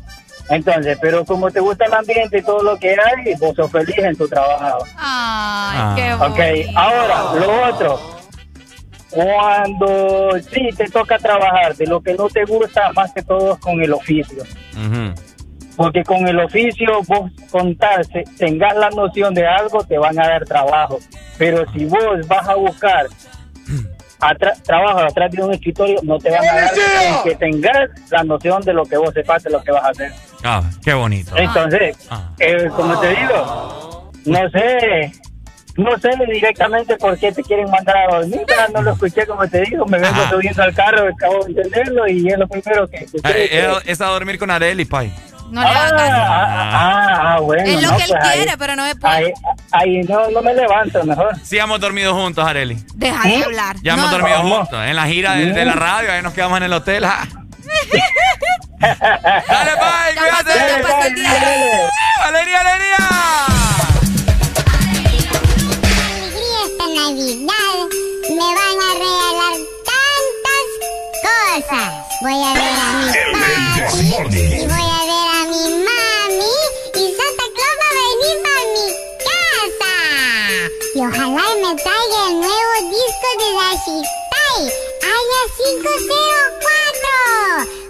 Entonces, 0.50 0.98
pero 1.00 1.24
como 1.24 1.50
te 1.50 1.60
gusta 1.60 1.86
el 1.86 1.94
ambiente 1.94 2.38
y 2.38 2.42
todo 2.42 2.62
lo 2.62 2.76
que 2.78 2.90
hay, 2.90 3.34
vos 3.40 3.54
sos 3.56 3.70
feliz 3.72 3.96
en 3.98 4.14
tu 4.16 4.28
trabajo. 4.28 4.84
Ay, 4.98 5.94
qué 5.96 6.12
Ok, 6.14 6.76
ahora, 6.76 7.22
lo 7.40 7.68
otro. 7.74 8.00
Cuando 9.10 10.30
sí 10.50 10.68
te 10.76 10.86
toca 10.88 11.18
trabajar 11.18 11.74
de 11.76 11.86
lo 11.86 12.00
que 12.02 12.14
no 12.14 12.28
te 12.28 12.44
gusta, 12.44 12.92
más 12.94 13.12
que 13.12 13.22
todo 13.22 13.54
es 13.54 13.58
con 13.60 13.80
el 13.80 13.92
oficio. 13.92 14.42
Porque 15.76 16.02
con 16.04 16.26
el 16.28 16.38
oficio 16.40 17.00
vos 17.06 17.30
contás, 17.50 18.08
te- 18.08 18.24
tengas 18.36 18.76
la 18.76 18.90
noción 18.90 19.32
de 19.34 19.46
algo, 19.46 19.82
te 19.84 19.98
van 19.98 20.18
a 20.20 20.28
dar 20.28 20.44
trabajo. 20.44 20.98
Pero 21.38 21.64
si 21.72 21.84
vos 21.86 22.26
vas 22.28 22.48
a 22.48 22.54
buscar 22.54 23.06
atra- 24.30 24.60
trabajo 24.62 25.00
atrás 25.00 25.30
de 25.32 25.42
un 25.42 25.52
escritorio, 25.52 26.00
no 26.02 26.18
te 26.18 26.30
van 26.30 26.44
a 26.48 26.54
dar 26.54 26.70
que 27.24 27.34
tengas 27.36 27.90
la 28.10 28.24
noción 28.24 28.62
de 28.62 28.72
lo 28.72 28.84
que 28.84 28.96
vos 28.96 29.12
sepas 29.14 29.42
de 29.42 29.50
lo 29.50 29.62
que 29.62 29.70
vas 29.72 29.84
a 29.84 29.88
hacer. 29.88 30.12
Ah, 30.42 30.62
qué 30.84 30.94
bonito. 30.94 31.36
Entonces, 31.36 31.96
eh, 32.38 32.68
como 32.74 32.98
te 33.00 33.08
digo, 33.10 34.10
no 34.26 34.50
sé, 34.50 35.12
no 35.76 35.98
sé 35.98 36.10
directamente 36.32 36.96
por 36.96 37.18
qué 37.18 37.32
te 37.32 37.42
quieren 37.42 37.70
mandar 37.70 37.96
a 37.96 38.16
dormir, 38.18 38.42
pero 38.46 38.62
no 38.72 38.82
lo 38.82 38.92
escuché 38.92 39.26
como 39.26 39.46
te 39.48 39.62
digo, 39.62 39.84
me 39.86 39.98
vengo 39.98 40.14
Ajá. 40.20 40.30
subiendo 40.30 40.62
al 40.62 40.74
carro, 40.74 41.08
acabo 41.08 41.44
de 41.44 41.50
entenderlo 41.52 42.06
y 42.08 42.28
es 42.28 42.38
lo 42.38 42.46
primero 42.46 42.86
que 42.88 42.96
escuché. 42.98 43.22
Ah, 43.24 43.32
eh, 43.34 43.48
que- 43.84 44.04
a 44.04 44.06
dormir 44.08 44.38
con 44.38 44.50
Areli, 44.50 44.84
Pai. 44.84 45.12
No 45.50 45.60
le 45.60 45.68
hagas 45.68 45.92
caso. 45.92 46.12
Ah, 46.16 46.70
ah, 46.72 47.34
ah, 47.36 47.40
bueno. 47.40 47.62
Es 47.70 47.82
lo 47.82 47.90
no, 47.90 47.96
que 47.96 48.02
él 48.04 48.10
pues 48.10 48.24
ahí- 48.24 48.36
quiere, 48.38 48.56
pero 48.58 48.76
no 48.76 48.82
me 48.84 48.96
puede. 48.96 49.14
Ahí, 49.14 49.32
ahí 49.72 50.02
no, 50.02 50.30
no 50.30 50.42
me 50.42 50.54
levanto, 50.54 51.04
mejor. 51.04 51.36
Sí, 51.42 51.58
hemos 51.58 51.78
dormido 51.80 52.14
juntos, 52.14 52.44
Areli. 52.46 52.76
Deja 52.94 53.28
de 53.28 53.44
hablar. 53.44 53.76
Ya 53.82 53.92
hemos 53.94 54.06
No. 54.10 54.18
dormido 54.18 54.40
juntos. 54.42 54.78
En 54.86 54.96
la 54.96 55.06
gira 55.06 55.32
de, 55.34 55.52
de 55.52 55.64
la 55.64 55.74
radio, 55.74 56.12
ahí 56.12 56.22
nos 56.22 56.32
quedamos 56.32 56.56
en 56.58 56.64
el 56.64 56.72
hotel. 56.72 57.04
ah. 57.04 57.24
Dale, 58.80 59.70
Pai, 59.78 60.14
cuídate. 60.14 60.82
Pasó 60.82 61.06
el 61.06 61.14
día. 61.14 61.30
¡Alegría, 62.24 62.60
esta 66.64 66.86
Navidad 66.94 67.88
me 68.30 68.48
van 68.56 68.78
a 68.80 68.90
regalar 68.98 69.56
tantas 69.88 70.66
cosas. 71.22 71.90
Voy 72.22 72.38
a 72.42 72.52
ver 72.54 72.74
a 72.78 72.86
mi 72.98 73.08
papi 74.12 74.83
ojalá 81.06 81.44
me 81.56 81.74
traiga 81.82 82.28
el 82.28 82.34
nuevo 82.40 82.74
disco 82.88 83.28
de 83.38 83.48
Dashitai, 83.54 84.60
año 85.02 85.40
504, 85.56 86.16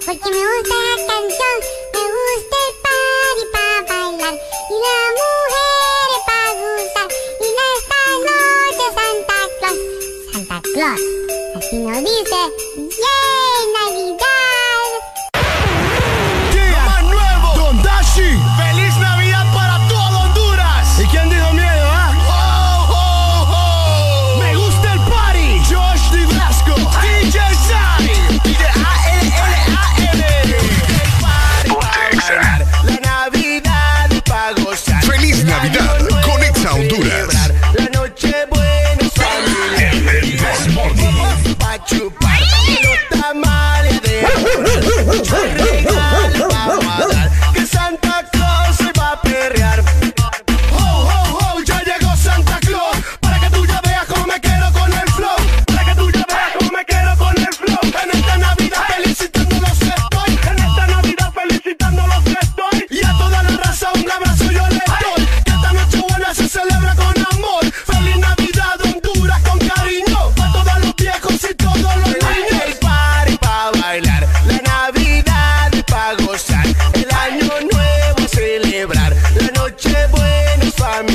porque 0.06 0.28
me 0.30 0.40
gusta 0.50 0.74
la 0.74 0.96
canción, 1.06 1.56
me 1.92 2.04
gusta 2.14 2.56
el 2.64 2.72
party 2.82 3.44
para 3.52 3.76
bailar, 3.88 4.34
y 4.34 4.76
la 4.84 4.98
mujer 5.20 6.10
para 6.26 6.50
gustar, 6.60 7.08
y 7.40 7.48
esta 7.76 8.00
noche 8.26 8.86
Santa 8.96 9.38
Claus, 9.60 9.78
Santa 10.32 10.58
Claus, 10.72 11.02
así 11.56 11.76
nos 11.76 11.98
dice, 11.98 12.40
yeah. 12.98 13.23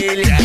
familia. 0.09 0.38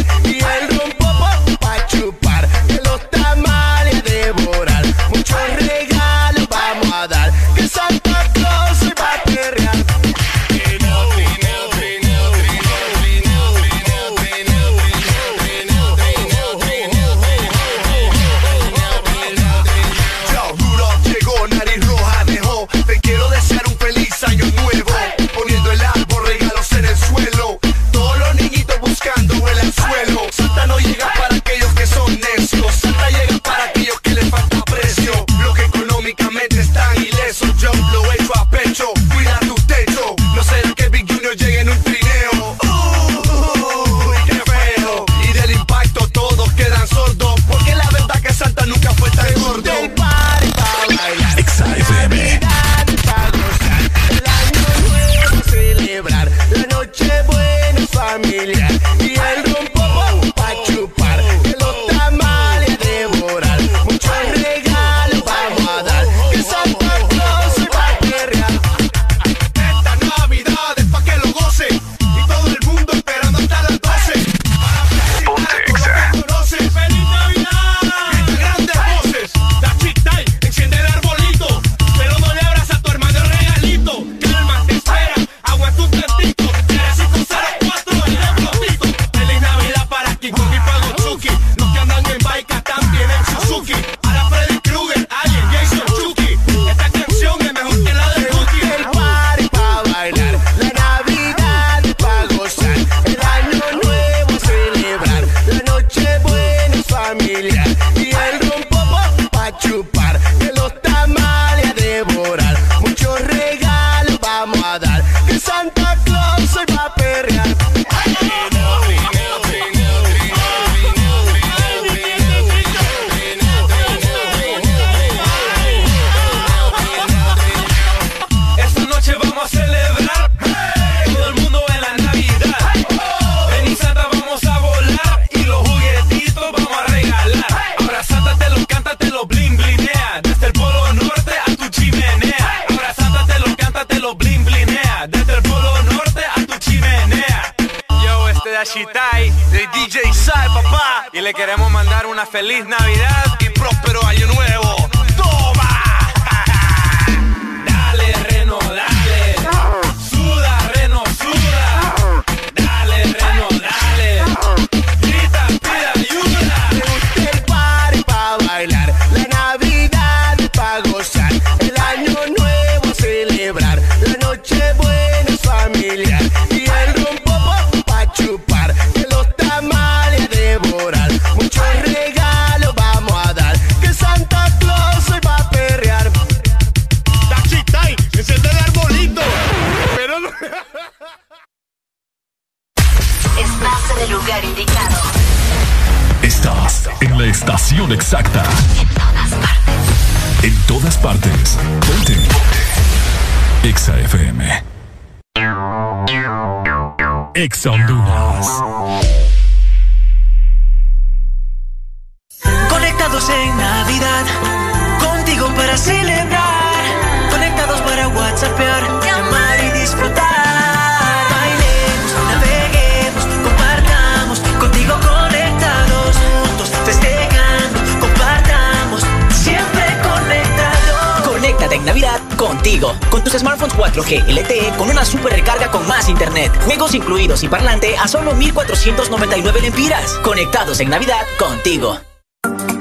En 240.80 240.90
Navidad 240.90 241.22
contigo. 241.38 242.00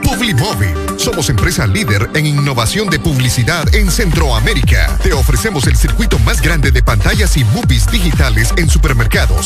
Publimóvil. 0.04 0.74
Somos 0.98 1.30
empresa 1.30 1.68
líder 1.68 2.10
en 2.16 2.26
innovación 2.26 2.90
de 2.90 3.00
publicidad 3.00 3.74
en 3.76 3.92
Centroamérica. 3.92 4.98
Te 5.04 5.14
ofrecemos 5.14 5.68
el 5.68 5.76
circuito 5.76 6.18
más 6.20 6.42
grande 6.42 6.72
de 6.72 6.82
pantallas 6.82 7.38
y 7.38 7.44
movies 7.46 7.86
digitales 7.92 8.54
en 8.58 8.70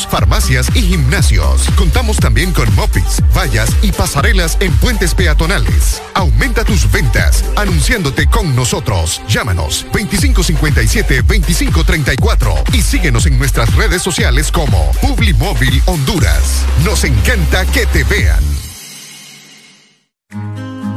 farmacias 0.06 0.68
y 0.74 0.82
gimnasios. 0.82 1.68
Contamos 1.76 2.18
también 2.18 2.52
con 2.52 2.70
mopis, 2.74 3.22
vallas 3.36 3.70
y 3.82 3.92
pasarelas 3.92 4.56
en 4.60 4.72
puentes 4.78 5.14
peatonales. 5.14 6.00
Aumenta 6.14 6.64
tus 6.64 6.90
ventas 6.90 7.44
anunciándote 7.56 8.26
con 8.26 8.54
nosotros. 8.54 9.20
Llámanos 9.28 9.86
2557-2534 9.92 12.74
y 12.74 12.82
síguenos 12.82 13.26
en 13.26 13.38
nuestras 13.38 13.74
redes 13.74 14.02
sociales 14.02 14.52
como 14.52 14.90
Publimóvil 15.00 15.82
Honduras. 15.86 16.64
Nos 16.84 17.04
encanta 17.04 17.64
que 17.66 17.86
te 17.86 18.04
vean. 18.04 18.44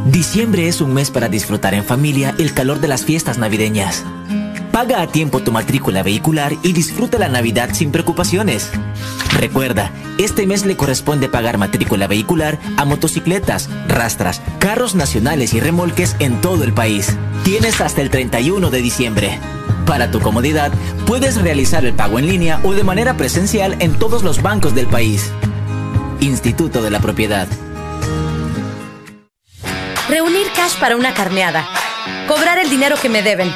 Diciembre 0.05 0.67
es 0.67 0.81
un 0.81 0.93
mes 0.93 1.09
para 1.09 1.29
disfrutar 1.29 1.73
en 1.73 1.85
familia 1.85 2.35
el 2.37 2.53
calor 2.53 2.81
de 2.81 2.89
las 2.89 3.05
fiestas 3.05 3.37
navideñas. 3.37 4.03
Paga 4.71 5.01
a 5.01 5.07
tiempo 5.07 5.41
tu 5.41 5.51
matrícula 5.51 6.01
vehicular 6.01 6.53
y 6.63 6.73
disfruta 6.73 7.19
la 7.19 7.29
Navidad 7.29 7.69
sin 7.73 7.91
preocupaciones. 7.91 8.71
Recuerda, 9.37 9.91
este 10.17 10.45
mes 10.45 10.65
le 10.65 10.75
corresponde 10.75 11.29
pagar 11.29 11.57
matrícula 11.57 12.07
vehicular 12.07 12.59
a 12.77 12.85
motocicletas, 12.85 13.69
rastras, 13.87 14.41
carros 14.59 14.93
nacionales 14.93 15.53
y 15.53 15.59
remolques 15.59 16.15
en 16.19 16.41
todo 16.41 16.63
el 16.63 16.73
país. 16.73 17.15
Tienes 17.43 17.81
hasta 17.81 18.01
el 18.01 18.09
31 18.09 18.69
de 18.69 18.81
diciembre. 18.81 19.39
Para 19.85 20.11
tu 20.11 20.19
comodidad, 20.19 20.71
puedes 21.05 21.41
realizar 21.41 21.85
el 21.85 21.93
pago 21.93 22.19
en 22.19 22.27
línea 22.27 22.59
o 22.63 22.73
de 22.73 22.83
manera 22.83 23.17
presencial 23.17 23.75
en 23.79 23.97
todos 23.97 24.23
los 24.23 24.41
bancos 24.41 24.75
del 24.75 24.87
país. 24.87 25.31
Instituto 26.19 26.81
de 26.81 26.91
la 26.91 26.99
Propiedad. 26.99 27.47
Reunir 30.09 30.47
cash 30.55 30.77
para 30.79 30.97
una 30.97 31.13
carneada. 31.13 31.67
Cobrar 32.27 32.59
el 32.59 32.69
dinero 32.69 32.95
que 33.01 33.09
me 33.09 33.23
deben. 33.23 33.51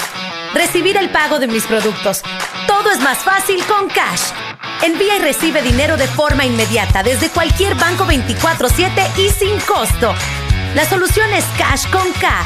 Recibir 0.53 0.95
el 0.97 1.09
pago 1.09 1.37
de 1.37 1.47
mis 1.47 1.63
productos. 1.65 2.21
Todo 2.65 2.91
es 2.91 2.99
más 3.01 3.19
fácil 3.19 3.63
con 3.65 3.89
Cash. 3.89 4.44
Envía 4.85 5.15
y 5.15 5.19
recibe 5.19 5.63
dinero 5.63 5.97
de 5.97 6.05
forma 6.07 6.45
inmediata 6.45 7.01
desde 7.01 7.29
cualquier 7.29 7.73
banco 7.73 8.05
24/7 8.05 9.09
y 9.17 9.29
sin 9.29 9.59
costo. 9.61 10.13
La 10.75 10.87
solución 10.87 11.33
es 11.33 11.43
Cash 11.57 11.89
con 11.89 12.07
K. 12.13 12.43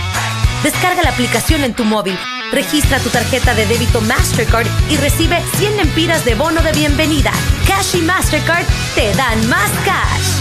Descarga 0.63 1.03
la 1.03 1.09
aplicación 1.09 1.65
en 1.65 1.73
tu 1.73 1.83
móvil. 1.83 2.17
Registra 2.53 2.99
tu 2.99 3.09
tarjeta 3.09 3.53
de 3.55 3.65
débito 3.65 3.99
Mastercard 3.99 4.67
y 4.89 4.95
recibe 4.95 5.43
100 5.57 5.75
lempiras 5.75 6.23
de 6.23 6.35
bono 6.35 6.61
de 6.61 6.71
bienvenida. 6.71 7.31
Cash 7.67 7.97
y 7.97 8.01
Mastercard 8.03 8.65
te 8.95 9.13
dan 9.15 9.49
más 9.49 9.69
cash. 9.83 10.38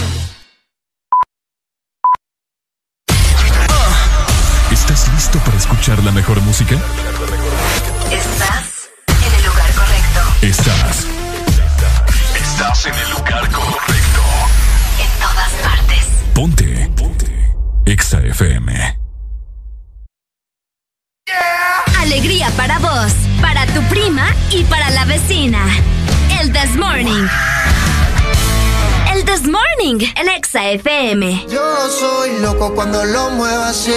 FM. 31.09 31.45
Yo 31.49 31.89
soy 31.89 32.39
loco 32.39 32.73
cuando 32.75 33.03
lo 33.03 33.31
muevo 33.31 33.63
así, 33.63 33.93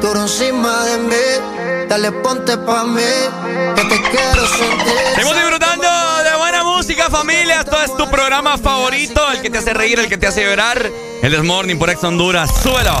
duro 0.00 0.22
encima 0.22 0.84
de 0.84 0.98
mí. 0.98 1.88
Dale, 1.88 2.12
ponte 2.12 2.56
pa' 2.56 2.84
mí, 2.84 3.02
que 3.74 3.82
te 3.82 4.00
quiero 4.10 4.46
sentir. 4.46 4.94
Seguimos 5.14 5.34
disfrutando 5.34 5.88
de 6.22 6.36
buena 6.36 6.62
música, 6.62 7.10
familia. 7.10 7.60
Esto 7.60 7.82
es 7.82 7.96
tu 7.96 8.08
programa 8.10 8.58
favorito, 8.58 9.20
el 9.32 9.42
que 9.42 9.50
te 9.50 9.58
hace 9.58 9.74
reír, 9.74 9.98
el 9.98 10.08
que 10.08 10.18
te 10.18 10.26
hace 10.26 10.44
llorar. 10.44 10.90
El 11.22 11.32
This 11.32 11.42
Morning 11.42 11.76
por 11.76 11.90
Ex 11.90 12.02
Honduras. 12.04 12.50
Súbelo. 12.62 13.00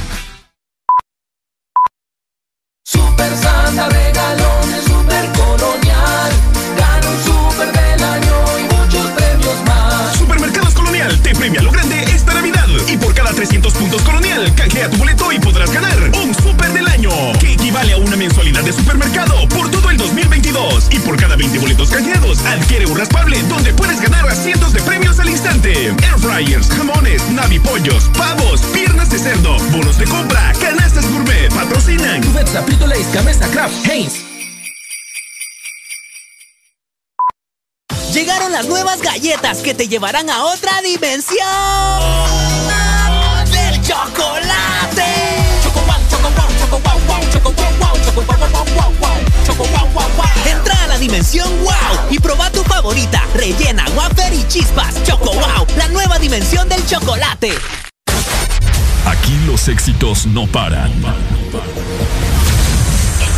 Super 3.01 3.35
Santa 3.35 3.89
regalones, 3.89 4.83
super 4.85 5.25
colonial. 5.33 6.31
Gana 6.77 7.09
un 7.09 7.23
super 7.23 7.71
del 7.71 8.03
año 8.03 8.59
y 8.59 8.63
muchos 8.75 9.05
premios 9.11 9.55
más. 9.65 10.15
Supermercados 10.17 10.73
Colonial 10.73 11.19
te 11.21 11.33
premia 11.33 11.61
lo 11.61 11.71
grande 11.71 12.03
esta 12.03 12.33
Navidad. 12.33 12.67
Y 12.87 12.97
por 12.97 13.13
cada 13.13 13.31
300 13.31 13.73
puntos 13.73 14.01
Colonial, 14.03 14.53
canjea 14.55 14.89
tu 14.89 14.97
boleto 14.97 15.31
y 15.31 15.39
podrás 15.39 15.71
ganar 15.71 15.97
un. 16.13 16.40
Que 17.39 17.53
equivale 17.53 17.93
a 17.93 17.97
una 17.97 18.15
mensualidad 18.15 18.63
de 18.63 18.73
supermercado 18.73 19.47
por 19.49 19.69
todo 19.69 19.89
el 19.89 19.97
2022. 19.97 20.87
Y 20.91 20.99
por 20.99 21.17
cada 21.17 21.35
20 21.35 21.59
boletos 21.59 21.89
canjeados, 21.89 22.39
adquiere 22.45 22.85
un 22.85 22.97
raspable 22.97 23.41
donde 23.43 23.73
puedes 23.73 23.99
ganar 24.01 24.27
a 24.27 24.35
cientos 24.35 24.73
de 24.73 24.81
premios 24.81 25.19
al 25.19 25.29
instante. 25.29 25.87
Air 25.87 26.19
fryers, 26.19 26.69
jamones, 26.69 27.29
navipollos, 27.29 28.05
pavos, 28.17 28.61
piernas 28.73 29.09
de 29.09 29.19
cerdo, 29.19 29.57
bonos 29.71 29.97
de 29.97 30.05
compra, 30.05 30.53
canastas 30.59 31.09
gourmet, 31.11 31.53
patrocinan. 31.53 32.21
Cubeta, 32.23 32.63
Lays, 32.87 33.11
Gamesa, 33.13 33.47
Kraft, 33.49 33.85
Heinz. 33.87 34.31
Llegaron 38.13 38.51
las 38.51 38.67
nuevas 38.67 39.01
galletas 39.01 39.59
que 39.59 39.73
te 39.73 39.87
llevarán 39.87 40.29
a 40.29 40.43
otra 40.43 40.81
dimensión 40.81 41.39
del 43.51 43.81
chocolate. 43.81 45.10
Entra 50.45 50.83
a 50.83 50.87
la 50.87 50.97
dimensión 50.97 51.49
wow 51.63 51.73
y 52.09 52.19
proba 52.19 52.49
tu 52.51 52.63
favorita, 52.63 53.23
rellena, 53.33 53.85
wafer 53.95 54.33
y 54.33 54.47
chispas. 54.47 55.03
Choco 55.03 55.33
wow, 55.33 55.67
la 55.77 55.87
nueva 55.89 56.17
dimensión 56.19 56.67
del 56.69 56.85
chocolate. 56.85 57.53
Aquí 59.05 59.37
los 59.45 59.67
éxitos 59.67 60.25
no 60.25 60.47
paran. 60.47 60.91
En 60.91 61.01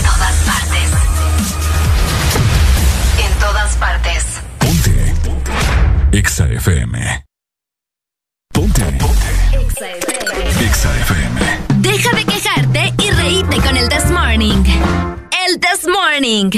todas 0.03 0.35
partes. 0.45 0.92
En 3.19 3.40
todas 3.40 3.75
partes. 3.75 4.24
EXA 6.11 6.45
FM. 6.48 7.25
Ponte. 8.53 8.82
EXA 10.59 11.00
FM. 11.01 11.32
De 11.32 11.32
quejarte 11.32 11.32
con 13.61 13.77
el 13.77 13.88
This 13.88 14.09
Morning. 14.09 14.64
El 15.48 15.59
This 15.59 15.88
Morning. 15.88 16.49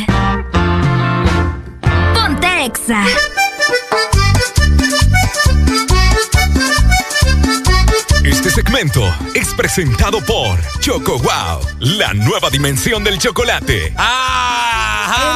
Ponte 2.13 2.65
Exa. 2.65 3.03
Este 8.23 8.49
segmento 8.49 9.01
es 9.33 9.53
presentado 9.55 10.21
por 10.21 10.57
Choco 10.79 11.19
Wow, 11.19 11.59
la 11.79 12.13
nueva 12.13 12.49
dimensión 12.49 13.03
del 13.03 13.17
chocolate. 13.19 13.93
¡Ajá! 13.97 15.33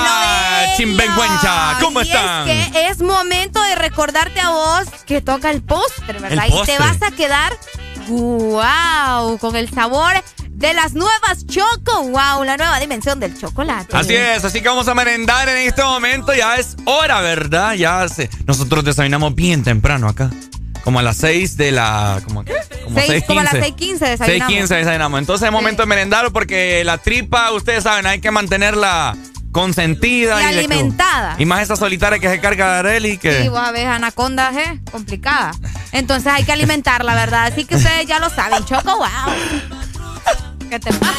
Chimbenguencha, 0.77 1.77
¿cómo 1.81 2.01
Y 2.01 2.03
están? 2.03 2.47
Es 2.47 2.71
que 2.71 2.87
es 2.87 3.01
momento 3.01 3.61
de 3.63 3.75
recordarte 3.75 4.39
a 4.39 4.51
vos 4.51 4.85
que 5.05 5.21
toca 5.21 5.51
el 5.51 5.61
postre, 5.61 6.19
¿verdad? 6.19 6.45
El 6.45 6.53
Y 6.53 6.63
te 6.65 6.77
vas 6.77 7.01
a 7.01 7.11
quedar, 7.11 7.57
wow, 8.07 9.37
con 9.39 9.57
el 9.57 9.69
sabor 9.69 10.13
de 10.59 10.73
las 10.73 10.93
nuevas 10.93 11.45
Choco, 11.47 12.03
wow, 12.09 12.43
la 12.43 12.57
nueva 12.57 12.79
dimensión 12.81 13.19
del 13.19 13.37
chocolate. 13.39 13.95
Así 13.95 14.13
es, 14.13 14.43
así 14.43 14.61
que 14.61 14.67
vamos 14.67 14.89
a 14.89 14.93
merendar 14.93 15.47
en 15.47 15.57
este 15.67 15.83
momento. 15.83 16.33
Ya 16.33 16.57
es 16.57 16.75
hora, 16.83 17.21
¿verdad? 17.21 17.73
Ya 17.75 18.07
se... 18.09 18.29
Nosotros 18.45 18.83
desayunamos 18.83 19.33
bien 19.35 19.63
temprano 19.63 20.09
acá. 20.09 20.29
Como 20.83 20.99
a 20.99 21.03
las 21.03 21.15
6 21.17 21.55
de 21.55 21.71
la... 21.71 22.19
Como, 22.25 22.43
como 22.83 22.99
Seis- 22.99 23.23
como 23.25 23.39
a 23.39 23.43
las 23.43 23.53
6:15. 23.53 23.77
6:15 23.77 23.99
desayunamos. 23.99 24.53
6:15 24.53 24.67
desayunamos. 24.67 25.19
Entonces 25.19 25.45
es 25.45 25.51
momento 25.51 25.81
de 25.83 25.87
merendar 25.87 26.31
porque 26.33 26.83
la 26.83 26.97
tripa, 26.97 27.51
ustedes 27.53 27.83
saben, 27.85 28.05
hay 28.05 28.19
que 28.19 28.31
mantenerla 28.31 29.15
consentida. 29.53 30.41
Y 30.41 30.45
alimentada. 30.45 31.35
y 31.39 31.45
más 31.45 31.61
esa 31.61 31.77
solitaria 31.77 32.19
que 32.19 32.29
se 32.29 32.41
carga 32.41 32.73
de 32.73 32.79
Areli 32.79 33.17
que... 33.17 33.43
Sí, 33.43 33.47
vos 33.47 33.71
ver, 33.71 33.87
anaconda, 33.87 34.51
¿eh? 34.53 34.79
complicada. 34.91 35.51
Entonces 35.93 36.33
hay 36.33 36.43
que 36.43 36.51
alimentarla, 36.51 37.15
¿verdad? 37.15 37.45
Así 37.45 37.63
que 37.63 37.77
ustedes 37.77 38.05
ya 38.05 38.19
lo 38.19 38.29
saben, 38.29 38.65
Choco, 38.65 38.97
wow. 38.97 39.33
¿Qué 40.69 40.79
te 40.79 40.93
pasa? 40.93 41.13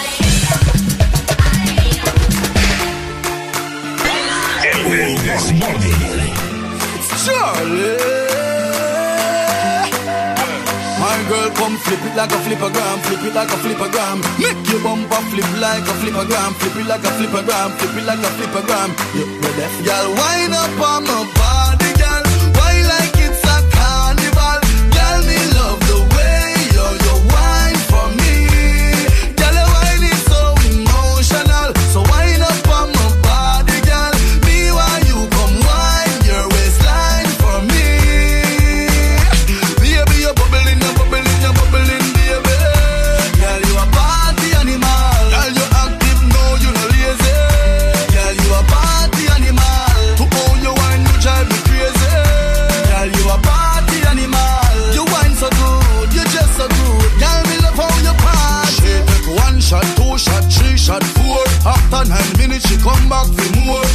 My 11.01 11.17
girl, 11.29 11.51
come 11.57 11.77
flip 11.79 11.99
it 12.05 12.15
like 12.15 12.31
a 12.31 12.37
flippergram, 12.37 13.01
flip 13.01 13.25
it 13.25 13.35
like 13.35 13.51
a 13.51 13.57
flippergram. 13.57 14.23
Make 14.39 14.71
your 14.71 14.81
bumper 14.85 15.17
flip 15.31 15.51
like 15.59 15.83
a 15.83 15.95
flippergram, 15.99 16.55
flip 16.55 16.77
it 16.77 16.87
like 16.87 17.03
a 17.03 17.11
flippergram, 17.19 17.71
flip 17.79 17.97
it 17.97 18.05
like 18.07 18.21
a 18.21 18.31
flippergram. 18.39 18.95
Ready? 19.43 19.85
Girl, 19.85 20.15
wind 20.15 20.55
up 20.55 20.79
on 20.79 21.03
my 21.03 21.25
body, 21.35 21.80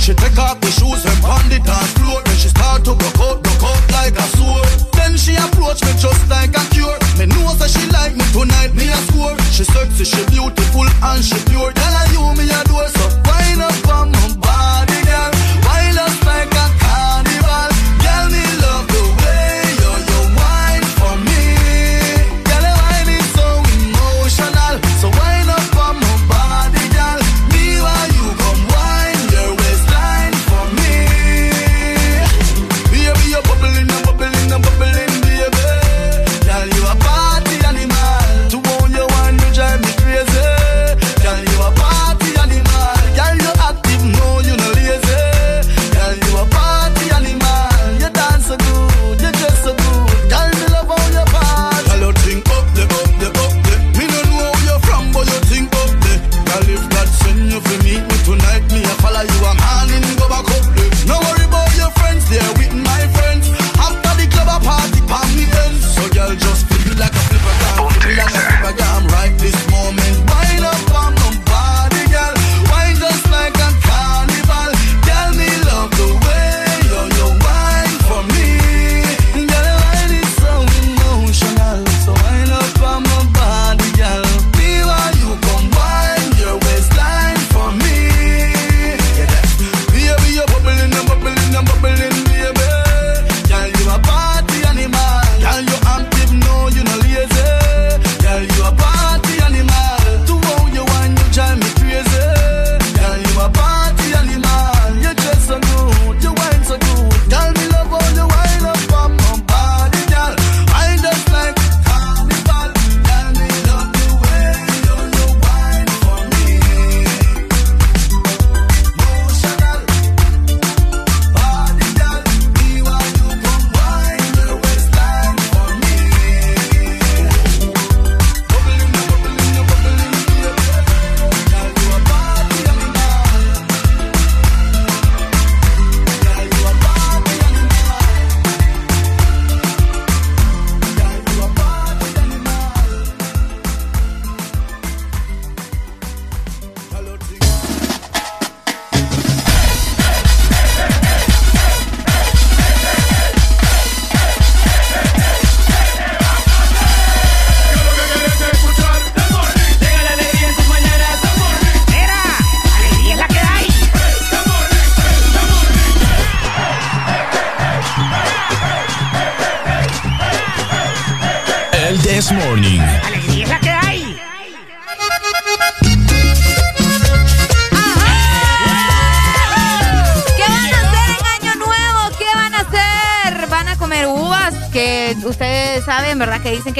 She 0.06 0.14
take 0.14 0.38
off 0.38 0.62
the 0.62 0.70
shoes, 0.70 1.02
her 1.02 1.18
on 1.26 1.50
dance 1.50 1.94
floor. 1.98 2.22
Then 2.26 2.38
she 2.38 2.50
start 2.50 2.86
to 2.86 2.94
broke 2.94 3.18
out, 3.26 3.42
broke 3.42 3.66
out 3.66 3.82
like 3.90 4.14
a 4.14 4.28
sword. 4.38 4.70
Then 4.94 5.18
she 5.18 5.34
approach 5.34 5.82
me 5.82 5.98
just 5.98 6.30
like 6.30 6.54
a 6.54 6.62
cure. 6.70 6.94
Me 7.18 7.26
know 7.26 7.50
that 7.58 7.74
she 7.74 7.82
like 7.90 8.14
me 8.14 8.22
tonight, 8.30 8.78
me 8.78 8.86
a 8.86 9.00
score. 9.10 9.34
She 9.50 9.66
sexy, 9.66 10.06
she 10.06 10.22
beautiful 10.30 10.86
and 10.86 11.26
she 11.26 11.34
pure. 11.50 11.74
Tell 11.74 11.90
her 11.90 12.06
you 12.14 12.22
me 12.38 12.46
adore 12.54 12.86
so 12.94 13.15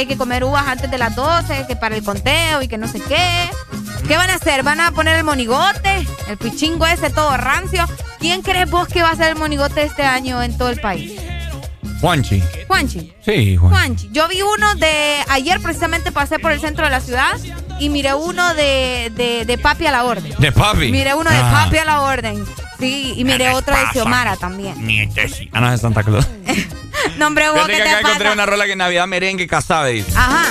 hay 0.06 0.10
que 0.10 0.18
comer 0.18 0.44
uvas 0.44 0.68
antes 0.68 0.90
de 0.92 0.98
las 1.00 1.16
12, 1.16 1.66
que 1.68 1.76
para 1.76 1.96
el 1.96 2.04
conteo 2.04 2.62
y 2.62 2.68
que 2.68 2.78
no 2.78 2.88
sé 2.88 3.02
qué. 3.02 3.50
¿Qué 4.08 4.18
van 4.18 4.30
a 4.30 4.36
hacer? 4.36 4.62
¿Van 4.64 4.80
a 4.80 4.92
poner 4.92 5.16
el 5.18 5.24
monigote? 5.24 6.08
El 6.28 6.38
pichingo 6.38 6.86
ese 6.86 7.10
todo 7.10 7.36
rancio. 7.38 7.86
¿Quién 8.20 8.42
crees 8.44 8.70
vos 8.70 8.88
que 8.88 9.02
va 9.02 9.10
a 9.10 9.16
ser 9.16 9.30
el 9.30 9.36
monigote 9.36 9.82
este 9.84 10.04
año 10.04 10.42
en 10.44 10.56
todo 10.58 10.70
el 10.70 10.80
país? 10.80 11.14
Juanchi. 12.02 12.44
Juanchi. 12.68 13.14
Sí, 13.26 13.56
Juan. 13.56 13.72
Juanchi. 13.72 14.10
Yo 14.12 14.28
vi 14.28 14.42
uno 14.44 14.76
de. 14.76 15.18
Ayer 15.30 15.60
precisamente 15.60 16.12
pasé 16.12 16.38
por 16.38 16.52
el 16.52 16.60
centro 16.60 16.86
de 16.86 16.92
la 16.92 17.00
ciudad 17.02 17.34
y 17.80 17.90
miré 17.90 18.14
uno 18.14 18.54
de, 18.54 19.12
de, 19.16 19.46
de 19.46 19.58
Papi 19.58 19.88
a 19.88 19.92
la 19.92 20.04
Orden. 20.04 20.34
De 20.38 20.52
papi. 20.52 20.92
Miré 20.92 21.16
uno 21.16 21.30
de 21.32 21.38
Ah. 21.38 21.64
Papi 21.66 21.78
a 21.80 21.86
la 21.86 22.02
Orden. 22.02 22.46
Sí, 22.80 23.14
y 23.18 23.24
miré 23.24 23.50
otro 23.54 23.76
de 23.76 23.82
Xiomara 23.92 24.36
también. 24.36 24.86
Nietesi. 24.86 25.50
Ah, 25.52 25.62
no, 25.62 25.74
es 25.74 25.82
Santa 25.82 26.04
Claus. 26.04 26.28
No, 27.18 27.28
hombre, 27.28 27.50
vos, 27.50 27.66
Fíjate 27.66 27.78
¿qué 27.78 27.84
que 27.84 27.90
acá 27.90 28.00
encontré 28.00 28.32
una 28.32 28.46
rola 28.46 28.66
que 28.66 28.74
en 28.74 28.80
Navidad 28.80 29.08
merengue 29.08 29.48
casabe. 29.48 29.92
dice. 29.94 30.12
Ajá. 30.16 30.50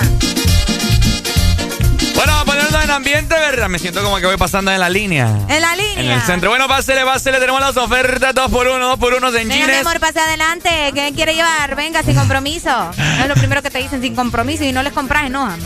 Bueno, 2.15 2.31
vamos 2.31 2.41
a 2.41 2.45
ponernos 2.45 2.83
en 2.83 2.91
ambiente, 2.91 3.35
¿verdad? 3.35 3.67
Me 3.67 3.77
siento 3.77 4.01
como 4.01 4.17
que 4.17 4.25
voy 4.25 4.37
pasando 4.37 4.71
en 4.71 4.79
la 4.79 4.89
línea. 4.89 5.27
En 5.49 5.61
la 5.61 5.75
línea. 5.75 5.99
En 5.99 6.11
el 6.11 6.21
centro. 6.21 6.49
Bueno, 6.49 6.67
pásele, 6.67 7.03
pásele. 7.03 7.39
Tenemos 7.39 7.59
las 7.59 7.75
ofertas 7.75 8.33
2 8.33 8.51
por 8.51 8.67
1 8.67 8.87
2 8.87 8.99
por 8.99 9.13
1 9.13 9.27
en 9.27 9.49
Venga, 9.49 9.67
mi 9.67 9.73
amor, 9.73 9.99
pase 9.99 10.19
adelante. 10.21 10.69
¿Qué 10.93 11.11
quiere 11.13 11.35
llevar? 11.35 11.75
Venga, 11.75 12.03
sin 12.03 12.15
compromiso. 12.15 12.91
Es 13.21 13.27
lo 13.27 13.35
primero 13.35 13.61
que 13.61 13.69
te 13.69 13.79
dicen, 13.79 14.01
sin 14.01 14.15
compromiso. 14.15 14.63
Y 14.63 14.71
no 14.71 14.81
les 14.81 14.93
compras, 14.93 15.25
enojan. 15.25 15.59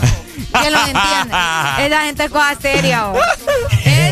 ¿Quién 0.60 0.72
lo 0.72 0.78
entiende? 0.80 1.36
Esa 1.86 2.00
gente 2.02 2.24
es 2.24 2.30
cosa 2.30 2.56
seria. 2.60 3.12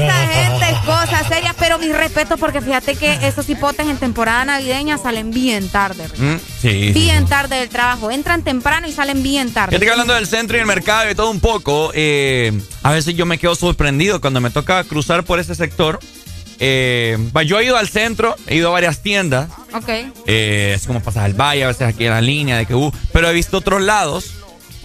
Esa 0.04 0.26
gente 0.26 0.70
es 0.70 0.78
cosa 0.80 1.28
seria, 1.28 1.54
pero 1.58 1.78
mis 1.78 1.94
respetos 1.94 2.38
porque 2.38 2.60
fíjate 2.60 2.96
que 2.96 3.18
esos 3.26 3.48
hipotes 3.48 3.86
en 3.86 3.96
temporada 3.96 4.44
navideña 4.44 4.98
salen 4.98 5.30
bien 5.30 5.68
tarde. 5.68 6.04
Mm, 6.16 6.36
sí. 6.60 6.70
sí. 6.70 6.92
Bien 6.92 7.26
tarde 7.26 7.56
del 7.56 7.68
trabajo. 7.68 8.10
Entran 8.10 8.42
temprano 8.42 8.88
y 8.88 8.92
salen 8.92 9.22
bien 9.22 9.52
tarde. 9.52 9.70
Fíjate 9.70 9.86
que 9.86 9.92
hablando 9.92 10.14
del 10.14 10.26
centro 10.26 10.56
y 10.56 10.60
el 10.60 10.66
mercado 10.66 11.10
y 11.10 11.14
todo 11.14 11.30
un 11.30 11.40
poco, 11.40 11.90
eh, 11.94 12.52
a 12.82 12.92
veces 12.92 13.14
yo 13.14 13.26
me 13.26 13.38
quedo 13.38 13.54
sorprendido 13.54 14.20
cuando 14.20 14.40
me 14.40 14.50
toca 14.50 14.82
cruzar 14.84 15.24
por 15.24 15.38
ese 15.38 15.54
sector. 15.54 15.98
Eh, 16.60 17.16
yo 17.46 17.60
he 17.60 17.64
ido 17.64 17.76
al 17.76 17.88
centro, 17.88 18.34
he 18.46 18.56
ido 18.56 18.68
a 18.68 18.72
varias 18.72 19.02
tiendas. 19.02 19.48
Ok. 19.74 19.88
Eh, 20.26 20.72
es 20.74 20.86
como 20.86 21.00
pasar 21.00 21.24
al 21.24 21.34
valle, 21.34 21.64
a 21.64 21.68
veces 21.68 21.82
aquí 21.82 22.04
en 22.04 22.10
la 22.10 22.20
línea 22.20 22.56
de 22.56 22.66
que 22.66 22.74
uh, 22.74 22.92
pero 23.12 23.28
he 23.28 23.32
visto 23.32 23.58
otros 23.58 23.80
lados 23.80 24.34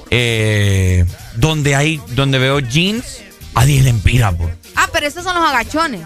eh, 0.10 1.06
donde 1.36 1.76
hay, 1.76 2.00
donde 2.10 2.38
veo 2.38 2.60
jeans 2.60 3.22
a 3.56 3.66
10 3.66 3.86
lempiras, 3.86 4.36
po. 4.36 4.50
Ah, 4.76 4.88
pero 4.92 5.08
esos 5.08 5.24
son 5.24 5.36
los 5.36 5.44
agachones. 5.50 6.02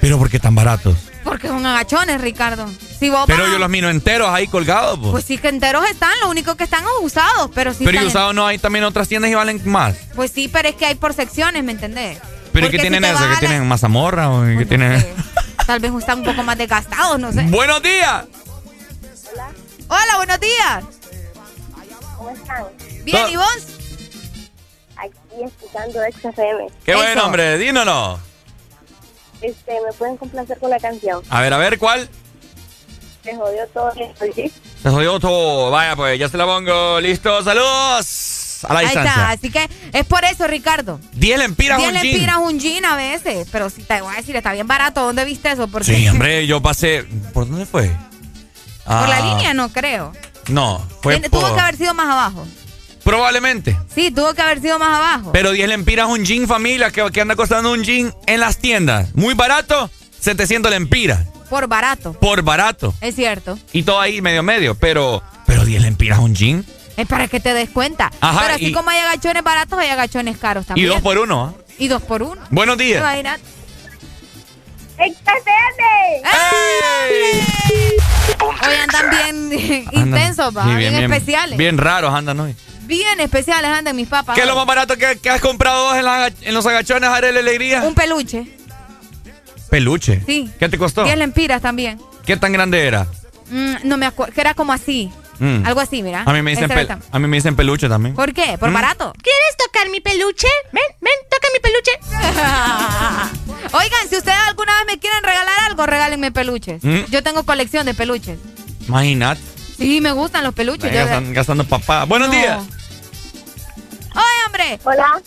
Pero 0.00 0.18
¿por 0.18 0.30
qué 0.30 0.38
tan 0.40 0.54
baratos? 0.54 0.96
Porque 1.24 1.48
son 1.48 1.64
agachones, 1.66 2.20
Ricardo. 2.20 2.66
Si 2.98 3.10
vos 3.10 3.24
Pero 3.26 3.42
vas- 3.44 3.52
yo 3.52 3.58
los 3.58 3.68
miro 3.68 3.90
enteros 3.90 4.28
ahí 4.30 4.46
colgados, 4.46 4.98
po. 4.98 5.10
Pues 5.10 5.24
sí 5.24 5.36
que 5.36 5.48
enteros 5.48 5.84
están, 5.88 6.12
lo 6.22 6.30
único 6.30 6.54
que 6.56 6.64
están 6.64 6.82
es 6.84 6.90
usados, 7.02 7.50
pero 7.54 7.74
sí 7.74 7.84
pero 7.84 7.98
y 7.98 8.00
en- 8.02 8.06
usados 8.06 8.34
no 8.34 8.46
hay 8.46 8.58
también 8.58 8.84
otras 8.84 9.08
tiendas 9.08 9.30
y 9.30 9.34
valen 9.34 9.60
más. 9.66 9.96
Pues 10.14 10.32
sí, 10.32 10.48
pero 10.48 10.68
es 10.70 10.74
que 10.76 10.86
hay 10.86 10.94
por 10.94 11.12
secciones, 11.12 11.62
¿me 11.62 11.72
entendés? 11.72 12.18
Pero 12.52 12.66
¿y 12.66 12.68
Porque 12.68 12.70
qué 12.70 12.76
si 12.78 12.82
tienen 12.82 13.02
te 13.02 13.10
eso? 13.10 13.18
vas 13.18 13.22
¿Qué 13.26 13.28
a 13.28 13.34
la- 13.34 13.38
tienen 13.40 13.68
mazamorra 13.68 14.30
o 14.30 14.42
qué 14.44 14.64
tienen? 14.66 15.06
Tal 15.66 15.78
vez 15.80 15.92
están 15.92 16.20
un 16.20 16.24
poco 16.24 16.42
más 16.42 16.56
desgastados, 16.58 17.18
no 17.20 17.30
sé. 17.32 17.42
Buenos 17.42 17.82
días. 17.82 18.24
Hola, 19.88 20.16
buenos 20.16 20.40
días. 20.40 20.84
¿Cómo 22.16 22.30
están? 22.30 22.64
Bien. 23.04 23.28
¿y 23.30 23.36
vos? 23.36 23.66
Aquí 25.32 25.44
escuchando 25.44 26.00
XFM. 26.12 26.66
Qué 26.84 26.94
buen 26.94 27.18
hombre, 27.18 27.58
dínoslo. 27.58 28.18
Este, 29.40 29.72
¿me 29.86 29.92
pueden 29.96 30.16
complacer 30.16 30.58
con 30.58 30.70
la 30.70 30.78
canción? 30.78 31.22
A 31.30 31.40
ver, 31.40 31.52
a 31.52 31.58
ver, 31.58 31.78
¿cuál? 31.78 32.08
Se 33.24 33.34
jodió 33.36 33.66
todo 33.68 33.90
esto, 33.96 34.24
¿sí? 34.34 34.52
Se 34.82 34.90
jodió 34.90 35.18
todo. 35.20 35.70
Vaya, 35.70 35.94
pues 35.96 36.18
ya 36.18 36.28
se 36.28 36.36
la 36.36 36.46
pongo. 36.46 37.00
Listo, 37.00 37.42
saludos. 37.44 38.64
a 38.68 38.74
la 38.74 38.80
Ahí 38.80 38.86
distancia. 38.86 39.10
está, 39.12 39.30
así 39.30 39.50
que 39.50 39.68
es 39.92 40.06
por 40.06 40.24
eso, 40.24 40.46
Ricardo. 40.46 41.00
10 41.12 41.38
lempiras 41.38 41.78
10 41.78 41.88
un 41.88 41.94
jean. 41.94 42.04
lempiras 42.06 42.36
un 42.38 42.58
jean 42.60 42.84
a 42.84 42.96
veces, 42.96 43.48
pero 43.52 43.70
si 43.70 43.82
te 43.82 44.00
voy 44.02 44.12
a 44.12 44.16
decir, 44.18 44.36
está 44.36 44.52
bien 44.52 44.66
barato. 44.66 45.02
¿Dónde 45.02 45.24
viste 45.24 45.50
eso? 45.52 45.68
Porque 45.68 45.94
Sí, 45.94 46.08
hombre, 46.10 46.46
yo 46.46 46.60
pasé. 46.60 47.04
¿Por 47.32 47.48
dónde 47.48 47.64
fue? 47.66 47.88
Por 48.84 49.08
la 49.08 49.16
Ah, 49.18 49.20
línea 49.34 49.54
no 49.54 49.70
creo. 49.70 50.12
No, 50.48 50.86
fue 51.02 51.20
Tuvo 51.20 51.40
por- 51.42 51.54
que 51.54 51.60
haber 51.60 51.76
sido 51.76 51.94
más 51.94 52.06
abajo. 52.08 52.46
Probablemente. 53.04 53.76
Sí, 53.94 54.10
tuvo 54.10 54.34
que 54.34 54.42
haber 54.42 54.60
sido 54.60 54.78
más 54.78 54.96
abajo. 54.96 55.32
Pero 55.32 55.52
10 55.52 55.68
lempiras 55.68 56.08
un 56.08 56.24
jean, 56.24 56.46
familia, 56.46 56.90
que, 56.90 57.10
que 57.10 57.20
anda 57.20 57.34
costando 57.36 57.72
un 57.72 57.82
jean 57.82 58.14
en 58.26 58.40
las 58.40 58.58
tiendas. 58.58 59.14
Muy 59.14 59.34
barato, 59.34 59.90
700 60.20 60.70
lempiras. 60.70 61.26
Por 61.48 61.66
barato. 61.66 62.12
Por 62.12 62.42
barato. 62.42 62.94
Es 63.00 63.16
cierto. 63.16 63.58
Y 63.72 63.82
todo 63.82 64.00
ahí 64.00 64.20
medio 64.22 64.42
medio. 64.42 64.74
Pero, 64.76 65.22
pero 65.46 65.64
10 65.64 65.82
lempiras 65.82 66.18
un 66.20 66.34
jean. 66.34 66.64
Es 66.96 67.06
para 67.08 67.26
que 67.28 67.40
te 67.40 67.54
des 67.54 67.70
cuenta. 67.70 68.12
Ajá, 68.20 68.40
pero 68.42 68.54
así 68.54 68.66
y- 68.66 68.72
como 68.72 68.90
hay 68.90 68.98
agachones 68.98 69.42
baratos, 69.42 69.78
hay 69.78 69.88
agachones 69.88 70.36
caros 70.38 70.64
Y 70.64 70.68
también. 70.68 70.88
dos 70.90 71.00
por 71.00 71.18
uno. 71.18 71.54
¿ah? 71.56 71.62
Y 71.78 71.88
dos 71.88 72.02
por 72.02 72.22
uno. 72.22 72.40
Buenos 72.50 72.76
días. 72.78 73.00
Imagínate. 73.00 73.42
Hoy 78.62 78.74
andan 78.82 79.10
bien 79.10 79.84
intensos, 79.92 80.56
va, 80.56 80.64
Sí, 80.64 80.74
bien, 80.76 80.94
especiales. 80.94 81.58
Bien 81.58 81.78
raros 81.78 82.14
andan 82.14 82.38
hoy. 82.40 82.54
Bien 82.90 83.20
especiales 83.20 83.70
andan 83.70 83.94
mis 83.96 84.08
papas. 84.08 84.34
¿Qué 84.34 84.42
es 84.42 84.46
lo 84.46 84.56
más 84.56 84.66
barato 84.66 84.96
que, 84.96 85.16
que 85.22 85.30
has 85.30 85.40
comprado 85.40 85.84
vos 85.84 85.96
en, 85.96 86.04
la- 86.04 86.30
en 86.42 86.52
los 86.54 86.66
agachones, 86.66 87.08
Arely 87.08 87.38
Alegría? 87.38 87.82
Un 87.82 87.94
peluche. 87.94 88.46
peluche. 89.70 90.20
Sí. 90.26 90.50
¿Qué 90.58 90.68
te 90.68 90.76
costó? 90.76 91.04
10 91.04 91.16
lempiras 91.16 91.62
también. 91.62 92.00
¿Qué 92.26 92.36
tan 92.36 92.52
grande 92.52 92.84
era? 92.86 93.06
Mm, 93.50 93.74
no 93.84 93.96
me 93.96 94.06
acuerdo, 94.06 94.34
que 94.34 94.40
era 94.40 94.54
como 94.54 94.72
así. 94.72 95.10
Mm. 95.38 95.64
Algo 95.64 95.80
así, 95.80 96.02
mira. 96.02 96.24
A 96.26 96.32
mí 96.32 96.42
me 96.42 96.50
dicen, 96.50 96.68
a 97.12 97.18
mí 97.18 97.26
me 97.28 97.36
dicen 97.38 97.56
peluche 97.56 97.88
también. 97.88 98.14
¿Por 98.14 98.34
qué? 98.34 98.58
¿Por 98.58 98.70
Mm. 98.70 98.74
barato? 98.74 99.12
¿Quieres 99.22 99.56
tocar 99.64 99.88
mi 99.88 100.00
peluche? 100.00 100.48
Ven, 100.72 100.82
ven, 101.00 101.12
toca 101.30 101.48
mi 101.54 101.60
peluche. 101.60 101.92
Oigan, 103.72 104.08
si 104.10 104.16
ustedes 104.16 104.36
alguna 104.48 104.72
vez 104.78 104.94
me 104.94 104.98
quieren 105.00 105.22
regalar 105.22 105.54
algo, 105.68 105.86
regálenme 105.86 106.32
peluches. 106.32 106.82
Mm. 106.82 107.04
Yo 107.10 107.22
tengo 107.22 107.44
colección 107.44 107.86
de 107.86 107.94
peluches. 107.94 108.38
Imagínate. 108.88 109.40
Sí, 109.78 110.00
me 110.02 110.12
gustan 110.12 110.44
los 110.44 110.52
peluches. 110.54 110.92
Gastan- 110.92 111.32
gastando 111.32 111.64
papá. 111.64 112.04
Buenos 112.04 112.28
No. 112.28 112.34
días. 112.34 112.58
¡Oye, 114.40 114.46
hombre! 114.46 114.80
Hola. 114.84 115.22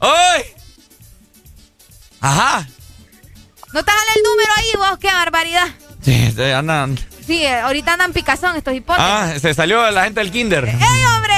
¡Ay! 0.00 0.42
Ajá. 2.20 2.66
¿No 3.72 3.84
te 3.84 3.90
jale 3.90 4.10
el 4.16 4.22
número 4.22 4.52
ahí 4.56 4.72
vos? 4.76 4.98
¡Qué 4.98 5.08
barbaridad! 5.08 5.68
Sí, 6.02 6.34
andan. 6.52 6.98
Sí, 7.26 7.44
eh, 7.44 7.60
ahorita 7.60 7.92
andan 7.94 8.12
picazón 8.12 8.56
estos 8.56 8.74
hipótesis. 8.74 9.10
Ah, 9.10 9.32
se 9.40 9.52
salió 9.54 9.90
la 9.90 10.04
gente 10.04 10.20
del 10.20 10.30
kinder. 10.30 10.64
¡Ey, 10.66 11.04
hombre! 11.16 11.34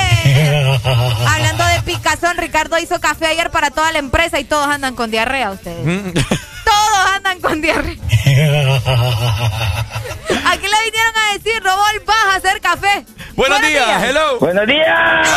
Hablando 1.29 1.65
de 1.65 1.83
picazón, 1.83 2.37
Ricardo 2.37 2.79
hizo 2.79 3.01
café 3.01 3.27
ayer 3.27 3.51
para 3.51 3.71
toda 3.71 3.91
la 3.93 3.99
empresa 3.99 4.39
y 4.39 4.45
todos 4.45 4.67
andan 4.69 4.95
con 4.95 5.11
diarrea 5.11 5.51
ustedes. 5.51 5.85
Mm. 5.85 6.13
Todos 6.65 7.11
andan 7.17 7.41
con 7.41 7.61
diarrea. 7.61 7.97
Aquí 10.47 10.67
le 10.67 10.85
vinieron 10.85 11.15
a 11.17 11.33
decir, 11.33 11.61
Robol, 11.63 12.03
vas 12.07 12.27
a 12.33 12.37
hacer 12.37 12.61
café. 12.61 13.05
Buenos, 13.35 13.61
días. 13.61 14.03
hello. 14.05 14.39
Buenos 14.39 14.67
días. 14.69 15.29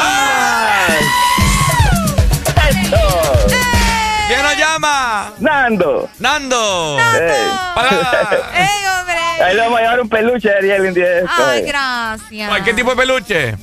¿Quién 4.28 4.42
nos 4.42 4.58
llama? 4.58 5.34
Nando. 5.40 6.10
Nando. 6.20 6.98
Ey. 7.00 7.32
¡Ey, 8.56 8.86
hombre! 8.88 9.44
Ahí 9.44 9.56
le 9.56 9.62
vamos 9.62 9.80
a 9.80 9.82
llevar 9.82 10.02
un 10.02 10.10
peluche 10.10 10.54
a 10.54 10.58
Ariel 10.58 10.82
un 10.82 10.94
día 10.94 11.10
de 11.10 11.26
Ay, 11.28 11.60
eh. 11.60 11.66
gracias. 11.68 12.52
Ay, 12.52 12.62
¿Qué 12.64 12.74
tipo 12.74 12.92
de 12.92 12.96
peluche? 12.96 13.56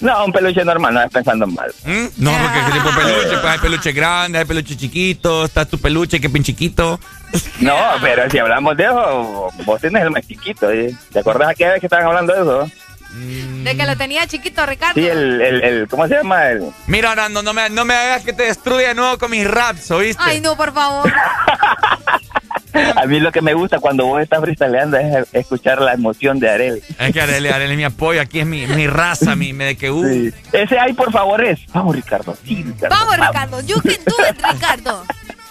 No, 0.00 0.24
un 0.26 0.32
peluche 0.32 0.64
normal, 0.64 0.94
no 0.94 1.02
es 1.02 1.10
pensando 1.10 1.46
mal. 1.48 1.72
¿Mm? 1.84 2.06
No, 2.18 2.30
porque 2.30 2.58
qué 2.66 2.72
tipo 2.72 2.88
de 2.88 2.96
peluche. 2.96 3.38
Pues 3.38 3.52
hay 3.52 3.58
peluche 3.58 3.92
grande, 3.92 4.38
hay 4.38 4.44
peluche 4.44 4.76
chiquito. 4.76 5.44
Está 5.44 5.64
tu 5.64 5.78
peluche, 5.78 6.20
que 6.20 6.30
pin 6.30 6.42
chiquito. 6.42 6.98
No, 7.60 7.76
pero 8.00 8.30
si 8.30 8.38
hablamos 8.38 8.74
de 8.76 8.84
eso, 8.84 9.50
vos 9.66 9.80
tenés 9.80 10.02
el 10.02 10.10
más 10.10 10.26
chiquito. 10.26 10.70
¿eh? 10.70 10.94
¿Te 11.12 11.18
acordás 11.18 11.50
aquella 11.50 11.72
vez 11.72 11.80
que 11.80 11.86
estaban 11.86 12.06
hablando 12.06 12.32
de 12.32 12.40
eso? 12.40 12.70
De 13.10 13.76
que 13.76 13.86
lo 13.86 13.96
tenía 13.96 14.26
chiquito, 14.26 14.64
Ricardo. 14.66 14.94
Sí, 14.94 15.06
el, 15.06 15.40
el, 15.40 15.64
el 15.64 15.88
¿cómo 15.88 16.06
se 16.06 16.14
llama? 16.16 16.50
El, 16.50 16.70
Mira, 16.86 17.14
Nando, 17.14 17.42
no 17.42 17.54
me, 17.54 17.70
no 17.70 17.84
me 17.84 17.94
hagas 17.94 18.22
que 18.22 18.32
te 18.32 18.44
destruya 18.44 18.88
de 18.88 18.94
nuevo 18.94 19.18
con 19.18 19.30
mis 19.30 19.48
raps, 19.48 19.90
¿oíste? 19.90 20.22
Ay, 20.24 20.40
no, 20.40 20.56
por 20.56 20.74
favor. 20.74 21.10
a 22.96 23.06
mí 23.06 23.20
lo 23.20 23.32
que 23.32 23.40
me 23.40 23.54
gusta 23.54 23.78
cuando 23.78 24.06
vos 24.06 24.20
estás 24.20 24.40
freestyleando 24.40 24.98
es 24.98 25.26
escuchar 25.32 25.80
la 25.80 25.94
emoción 25.94 26.38
de 26.38 26.50
Arel. 26.50 26.82
Es 26.98 27.12
que 27.12 27.20
Arely, 27.20 27.48
Arely 27.48 27.72
es 27.72 27.76
mi 27.78 27.84
apoyo, 27.84 28.20
aquí 28.20 28.40
es 28.40 28.46
mi, 28.46 28.66
mi 28.66 28.86
raza, 28.86 29.34
mi, 29.36 29.52
me 29.52 29.64
de 29.64 29.76
que 29.76 29.90
uh. 29.90 30.04
Sí. 30.04 30.32
Ese 30.52 30.78
ahí, 30.78 30.92
por 30.92 31.10
favor, 31.10 31.42
es. 31.44 31.60
Vamos, 31.72 31.96
Ricardo. 31.96 32.36
Sí, 32.44 32.62
Ricardo. 32.62 32.94
Vamos, 32.94 33.16
Ricardo. 33.16 33.60
You 33.62 33.80
can 33.80 34.04
do 34.04 34.16
it, 34.28 34.36
Ricardo. 34.52 35.04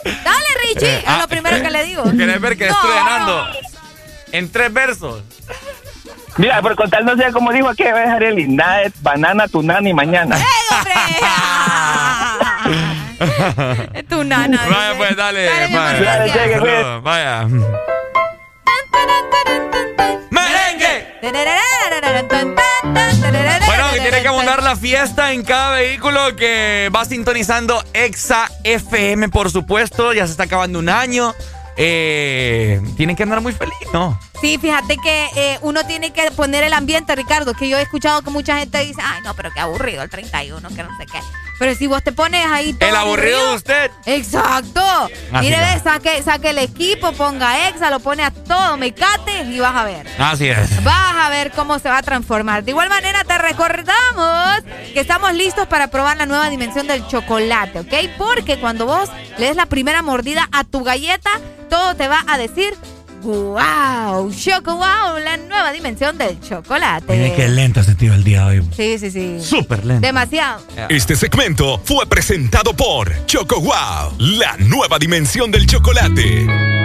Dale, 0.03 0.45
Richie. 0.63 1.03
Ah, 1.05 1.15
es 1.15 1.21
lo 1.21 1.27
primero 1.27 1.61
que 1.61 1.69
le 1.69 1.83
digo. 1.83 2.03
¿Querés 2.15 2.39
ver 2.39 2.57
que 2.57 2.67
No. 2.67 3.05
Nando? 3.05 3.47
En 4.31 4.51
tres 4.51 4.71
versos. 4.71 5.23
Mira, 6.37 6.61
por 6.61 6.75
contar, 6.75 7.03
no 7.03 7.15
sé 7.15 7.31
cómo 7.31 7.51
dijo 7.51 7.69
vez 7.69 8.07
Areli. 8.07 8.47
Nada 8.47 8.83
es 8.83 8.93
banana, 9.01 9.47
tu 9.47 9.63
nani 9.63 9.93
mañana. 9.93 10.37
Es 13.93 14.07
tu 14.07 14.23
nana. 14.23 14.61
Vaya, 14.69 14.97
pues, 14.97 15.15
dale. 15.15 15.49
Vaya. 15.73 15.99
Dale, 15.99 16.31
cheque, 16.31 16.59
pues. 16.59 16.85
Bueno, 23.65 23.91
que 23.93 23.99
tiene 23.99 24.21
que 24.21 24.27
abundar 24.27 24.61
la 24.61 24.75
fiesta 24.75 25.31
en 25.33 25.43
cada 25.43 25.71
vehículo 25.71 26.35
que 26.35 26.91
va 26.95 27.03
sintonizando 27.05 27.83
Exa 27.93 28.49
FM, 28.63 29.29
por 29.29 29.49
supuesto. 29.49 30.13
Ya 30.13 30.25
se 30.25 30.31
está 30.31 30.43
acabando 30.43 30.77
un 30.77 30.89
año. 30.89 31.33
Eh, 31.75 32.81
tienen 32.95 33.15
que 33.15 33.23
andar 33.23 33.41
muy 33.41 33.53
feliz, 33.53 33.75
¿no? 33.93 34.19
Sí, 34.41 34.57
fíjate 34.59 34.97
que 34.97 35.29
eh, 35.35 35.59
uno 35.61 35.85
tiene 35.85 36.11
que 36.11 36.29
poner 36.31 36.63
el 36.63 36.73
ambiente, 36.73 37.15
Ricardo, 37.15 37.53
que 37.53 37.67
yo 37.67 37.77
he 37.77 37.81
escuchado 37.81 38.21
que 38.21 38.29
mucha 38.29 38.57
gente 38.59 38.77
dice, 38.79 39.01
ay, 39.03 39.21
no, 39.23 39.33
pero 39.33 39.51
qué 39.51 39.59
aburrido 39.59 40.03
el 40.03 40.09
31, 40.09 40.69
que 40.69 40.83
no 40.83 40.97
sé 40.97 41.05
qué. 41.05 41.19
Pero 41.59 41.73
si 41.73 41.87
vos 41.87 42.03
te 42.03 42.11
pones 42.11 42.45
ahí 42.45 42.73
todo 42.73 42.87
El 42.87 42.95
aburrido 42.95 43.49
de 43.49 43.55
usted. 43.55 43.91
Exacto. 44.05 44.81
Así 45.31 45.45
Mire, 45.45 45.57
ve, 45.57 45.81
saque, 45.83 46.21
saque 46.21 46.51
el 46.51 46.59
equipo, 46.59 47.11
ponga 47.13 47.67
exa, 47.67 47.89
lo 47.89 47.99
pone 47.99 48.23
a 48.23 48.31
todo 48.31 48.77
mecate 48.77 49.41
y 49.41 49.59
vas 49.59 49.75
a 49.75 49.83
ver. 49.83 50.07
Así 50.19 50.47
es. 50.47 50.83
Vas 50.83 51.15
a 51.15 51.29
ver 51.29 51.51
cómo 51.51 51.79
se 51.79 51.89
va 51.89 51.97
a 51.97 52.03
transformar. 52.03 52.63
De 52.63 52.71
igual 52.71 52.89
manera, 52.89 53.23
te 53.23 53.37
recordamos 53.39 54.63
que 54.93 54.99
estamos 54.99 55.33
listos 55.33 55.65
para 55.67 55.87
probar 55.87 56.17
la 56.17 56.27
nueva 56.27 56.49
dimensión 56.49 56.85
del 56.85 57.07
chocolate, 57.07 57.79
¿ok? 57.79 57.93
Porque 58.17 58.59
cuando 58.59 58.85
vos 58.85 59.09
le 59.39 59.47
des 59.47 59.55
la 59.55 59.65
primera 59.65 60.03
mordida 60.03 60.47
a 60.51 60.63
tu 60.63 60.83
galleta, 60.83 61.31
todo 61.69 61.95
te 61.95 62.07
va 62.07 62.23
a 62.27 62.37
decir, 62.37 62.75
wow, 63.31 64.31
choco 64.31 64.75
wow, 64.75 65.17
la 65.23 65.37
nueva 65.37 65.71
dimensión 65.71 66.17
del 66.17 66.39
chocolate. 66.39 67.13
Mire 67.13 67.33
qué 67.35 67.47
lento 67.47 67.83
se 67.83 67.95
tío 67.95 68.13
el 68.13 68.23
día 68.23 68.47
de 68.47 68.59
hoy. 68.59 68.69
Sí, 68.75 68.97
sí, 68.99 69.11
sí. 69.11 69.37
Súper 69.41 69.85
lento. 69.85 70.05
Demasiado. 70.05 70.61
Este 70.89 71.15
segmento 71.15 71.79
fue 71.83 72.05
presentado 72.07 72.73
por 72.73 73.25
Choco 73.25 73.59
Wow, 73.59 74.15
la 74.19 74.55
nueva 74.57 74.97
dimensión 74.99 75.51
del 75.51 75.65
chocolate. 75.65 76.76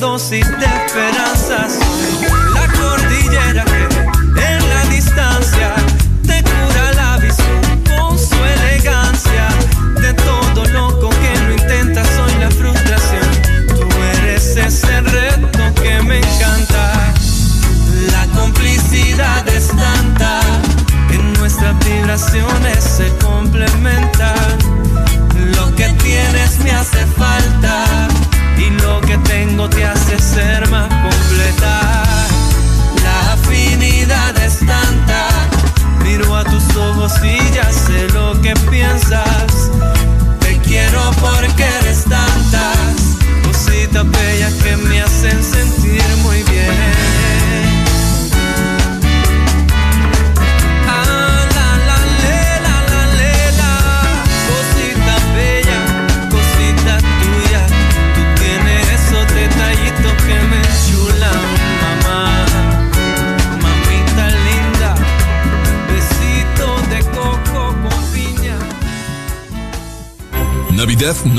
Dosis 0.00 0.53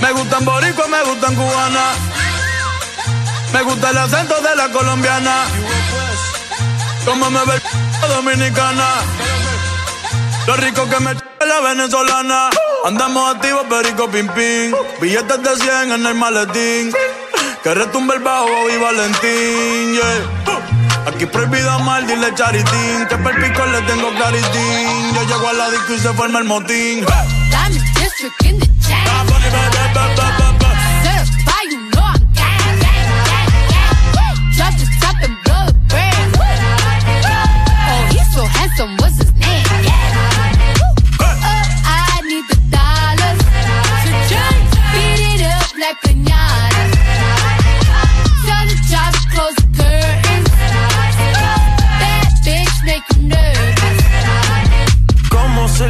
Me 0.00 0.12
gustan 0.12 0.44
boricua, 0.44 0.86
me 0.88 1.02
gustan 1.04 1.34
cubana. 1.34 1.84
Me 3.52 3.62
gusta 3.62 3.90
el 3.90 3.98
acento 3.98 4.34
de 4.40 4.56
la 4.56 4.68
colombiana. 4.70 5.44
Como 7.04 7.30
me 7.30 7.44
ve 7.44 7.60
dominicana. 8.08 8.86
Lo 10.46 10.56
rico 10.56 10.88
que 10.88 11.00
me 11.00 11.14
la 11.46 11.60
venezolana. 11.60 12.50
Andamos 12.84 13.34
activos, 13.34 13.66
perico 13.68 14.08
pim 14.08 14.28
pim. 14.28 14.72
Billetes 15.00 15.42
de 15.42 15.56
100 15.56 15.92
en 15.92 16.06
el 16.06 16.14
maletín. 16.14 16.92
Que 17.62 17.74
retumbe 17.74 18.14
el 18.14 18.22
bajo 18.22 18.48
y 18.72 18.78
Valentín, 18.78 19.94
yeah. 19.94 21.08
Aquí 21.08 21.26
prohibido 21.26 21.78
mal, 21.80 22.06
dile 22.06 22.32
charitín. 22.34 23.06
Que 23.08 23.16
per 23.16 23.34
pico 23.42 23.66
le 23.66 23.82
tengo 23.82 24.10
claritín. 24.14 25.14
Yo 25.14 25.22
llego 25.24 25.48
a 25.48 25.52
la 25.54 25.70
disco 25.70 25.94
y 25.94 25.98
se 25.98 26.12
forma 26.12 26.38
el 26.38 26.44
motín. 26.44 27.04
Diamond 28.18 28.34
District 28.34 28.52
in 28.52 28.58
the 28.58 28.66
chain. 30.26 30.37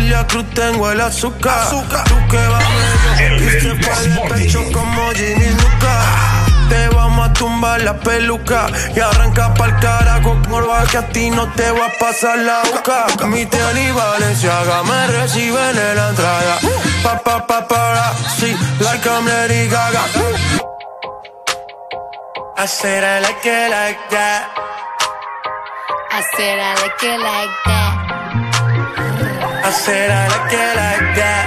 Celia 0.09 0.27
Cruz 0.27 0.47
tengo 0.55 0.91
el 0.91 1.01
azúcar. 1.03 1.69
Tú 1.69 2.29
que 2.31 2.39
vas 2.39 2.65
medio 3.19 3.37
y 3.37 3.61
se 3.61 3.75
pa'l 3.75 4.33
pecho 4.33 4.65
como 4.73 5.11
Ginny 5.11 5.51
Luca. 5.51 5.95
Te 6.71 6.89
vamos 6.97 7.29
a 7.29 7.33
tumbar 7.35 7.83
la 7.83 7.95
peluca 8.01 8.69
y 8.97 9.01
arranca 9.01 9.53
pa'l 9.53 9.79
carajo 9.81 10.35
con 10.49 10.87
que 10.91 10.97
a 10.97 11.07
ti 11.09 11.29
no 11.29 11.47
te 11.53 11.71
va 11.73 11.87
a 11.89 11.99
pasar 12.01 12.39
la 12.39 12.63
boca. 12.73 13.27
Mi 13.27 13.41
y 13.43 13.91
Valenciaga 13.91 14.83
me 14.85 15.07
reciben 15.09 15.77
en 15.77 15.97
la 15.97 16.09
entrada. 16.09 16.59
Pa 17.03 17.19
pa 17.19 17.47
pa 17.47 17.69
para, 17.69 18.15
sí, 18.39 18.57
like 18.81 19.07
I'm 19.07 19.27
Lady 19.27 19.69
Gaga. 19.69 20.05
I 22.57 22.67
said 22.67 23.05
I 23.05 23.21
like 23.21 23.45
it 23.45 23.71
like 23.71 24.09
that. 24.09 24.49
I 26.11 26.23
said 26.35 26.59
I 26.59 26.75
like 26.81 27.03
it 27.03 27.21
like 27.21 27.65
that. 27.67 28.08
I 29.69 29.71
said 29.71 30.11
I 30.11 30.29
like 30.29 30.51
it 30.51 30.77
like 30.81 31.15
that. 31.21 31.45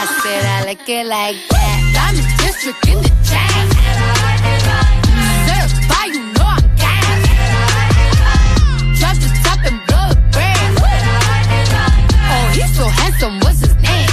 I 0.00 0.06
said 0.22 0.44
I 0.46 0.64
like 0.64 0.88
it 0.88 1.06
like 1.06 1.36
that. 1.50 1.80
I'm 2.08 2.16
the 2.16 2.22
district 2.40 2.88
in 2.88 3.02
the 3.02 3.10
chain. 3.28 3.68
You 6.08 6.24
know 6.32 6.48
I'm 6.48 6.64
gang. 6.80 7.20
Drop 8.96 9.16
the 9.20 9.28
top 9.44 9.60
and 9.68 9.78
blow 9.84 10.08
the 10.08 10.16
brand. 10.32 10.72
Oh, 12.32 12.48
he's 12.56 12.72
so 12.74 12.88
handsome, 12.88 13.40
what's 13.40 13.60
his 13.60 13.76
name? 13.84 14.08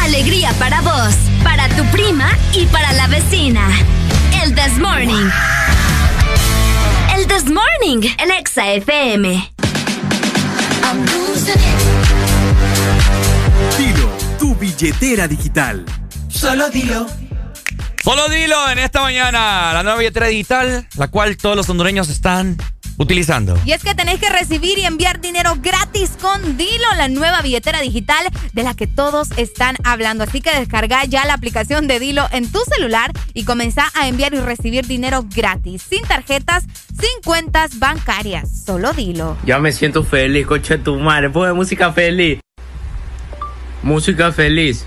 Alegría 0.00 0.52
para 0.60 0.80
vos, 0.80 1.16
tu 1.76 1.84
prima 1.86 2.30
y 2.54 2.64
para 2.66 2.92
la 2.94 3.06
vecina. 3.06 3.68
El 4.42 4.54
This 4.54 4.78
Morning. 4.78 5.28
El 7.14 7.26
This 7.26 7.44
Morning, 7.44 8.08
el 8.18 8.30
Exa 8.30 8.72
FM. 8.72 9.52
Dilo, 13.76 14.08
tu 14.38 14.54
billetera 14.54 15.28
digital. 15.28 15.84
Solo 16.28 16.70
dilo. 16.70 17.06
Solo 18.02 18.28
dilo 18.28 18.70
en 18.70 18.78
esta 18.78 19.02
mañana, 19.02 19.72
la 19.74 19.82
nueva 19.82 19.98
billetera 19.98 20.28
digital, 20.28 20.88
la 20.96 21.08
cual 21.08 21.36
todos 21.36 21.56
los 21.56 21.68
hondureños 21.68 22.08
están 22.08 22.56
utilizando. 22.98 23.58
Y 23.64 23.72
es 23.72 23.82
que 23.82 23.94
tenéis 23.94 24.20
que 24.20 24.28
recibir 24.28 24.78
y 24.78 24.84
enviar 24.84 25.20
dinero 25.20 25.56
gratis 25.60 26.10
con 26.20 26.56
Dilo, 26.56 26.86
la 26.96 27.08
nueva 27.08 27.42
billetera 27.42 27.80
digital 27.80 28.26
de 28.52 28.62
la 28.62 28.74
que 28.74 28.86
todos 28.86 29.28
están 29.36 29.76
hablando. 29.84 30.24
Así 30.24 30.40
que 30.40 30.56
descarga 30.56 31.04
ya 31.04 31.24
la 31.24 31.34
aplicación 31.34 31.86
de 31.86 32.00
Dilo 32.00 32.26
en 32.32 32.50
tu 32.50 32.60
celular 32.74 33.12
y 33.34 33.44
comenzá 33.44 33.90
a 33.94 34.08
enviar 34.08 34.34
y 34.34 34.40
recibir 34.40 34.86
dinero 34.86 35.24
gratis, 35.34 35.82
sin 35.82 36.02
tarjetas, 36.02 36.64
sin 36.88 37.22
cuentas 37.24 37.78
bancarias. 37.78 38.64
Solo 38.64 38.92
Dilo. 38.92 39.36
Ya 39.44 39.58
me 39.58 39.72
siento 39.72 40.04
feliz, 40.04 40.46
coche 40.46 40.78
tu 40.78 40.96
madre. 40.96 41.30
Pone 41.30 41.52
música 41.52 41.92
feliz. 41.92 42.40
Música 43.82 44.32
feliz. 44.32 44.86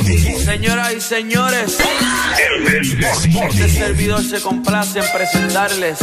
Señoras 0.00 0.94
y 0.94 1.00
señores, 1.02 1.76
El 2.38 2.66
este 2.66 3.68
servidor 3.68 4.22
se 4.24 4.40
complace 4.40 5.00
en 5.00 5.04
presentarles 5.12 5.98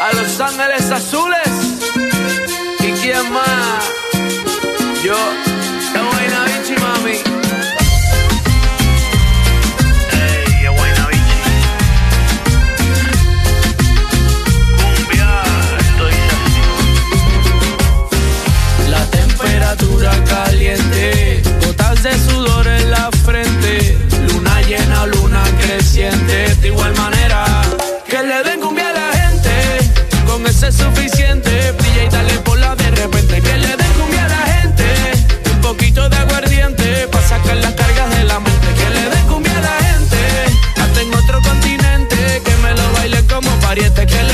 a 0.00 0.12
Los 0.12 0.38
Ángeles 0.38 0.90
Azules. 0.90 1.48
¿Y 2.80 2.92
quién 3.00 3.32
más? 3.32 3.84
Yo, 5.02 5.16
buena 5.94 6.44
bichi, 6.44 6.74
mami. 6.78 7.16
Ey, 10.12 10.62
ya 10.62 10.70
buena 10.70 11.06
bichi. 11.06 11.40
Cumbia, 14.76 15.30
esto 15.80 16.04
dice 16.06 16.34
así. 16.44 16.62
La 18.90 19.02
temperatura 19.10 20.12
caliente, 20.24 21.23
de 22.04 22.18
sudor 22.18 22.66
en 22.66 22.90
la 22.90 23.08
frente, 23.24 23.96
luna 24.28 24.60
llena, 24.60 25.06
luna 25.06 25.42
creciente, 25.58 26.54
de 26.56 26.68
igual 26.68 26.94
manera 26.96 27.62
que 28.06 28.22
le 28.22 28.42
den 28.42 28.60
cumbia 28.60 28.90
a 28.90 28.92
la 28.92 29.12
gente, 29.22 29.50
con 30.26 30.46
ese 30.46 30.68
es 30.68 30.74
suficiente, 30.74 31.72
brilla 31.72 32.04
y 32.04 32.08
dale 32.10 32.34
por 32.40 32.58
la 32.58 32.76
de 32.76 32.90
repente, 32.90 33.40
que 33.40 33.56
le 33.56 33.68
den 33.68 33.92
cumbia 33.98 34.26
a 34.26 34.28
la 34.28 34.46
gente, 34.52 34.84
un 35.54 35.60
poquito 35.62 36.06
de 36.10 36.16
aguardiente, 36.16 37.08
para 37.08 37.26
sacar 37.26 37.56
las 37.56 37.72
cargas 37.72 38.10
de 38.10 38.24
la 38.24 38.38
mente, 38.38 38.66
que 38.78 38.90
le 38.90 39.08
den 39.08 39.26
cumbia 39.26 39.56
a 39.56 39.62
la 39.62 39.76
gente, 39.86 40.18
hasta 40.82 41.00
en 41.00 41.14
otro 41.14 41.40
continente, 41.40 42.42
que 42.44 42.56
me 42.62 42.74
lo 42.74 42.92
baile 42.92 43.24
como 43.26 43.50
pariente, 43.60 44.04
que 44.06 44.22
le 44.22 44.33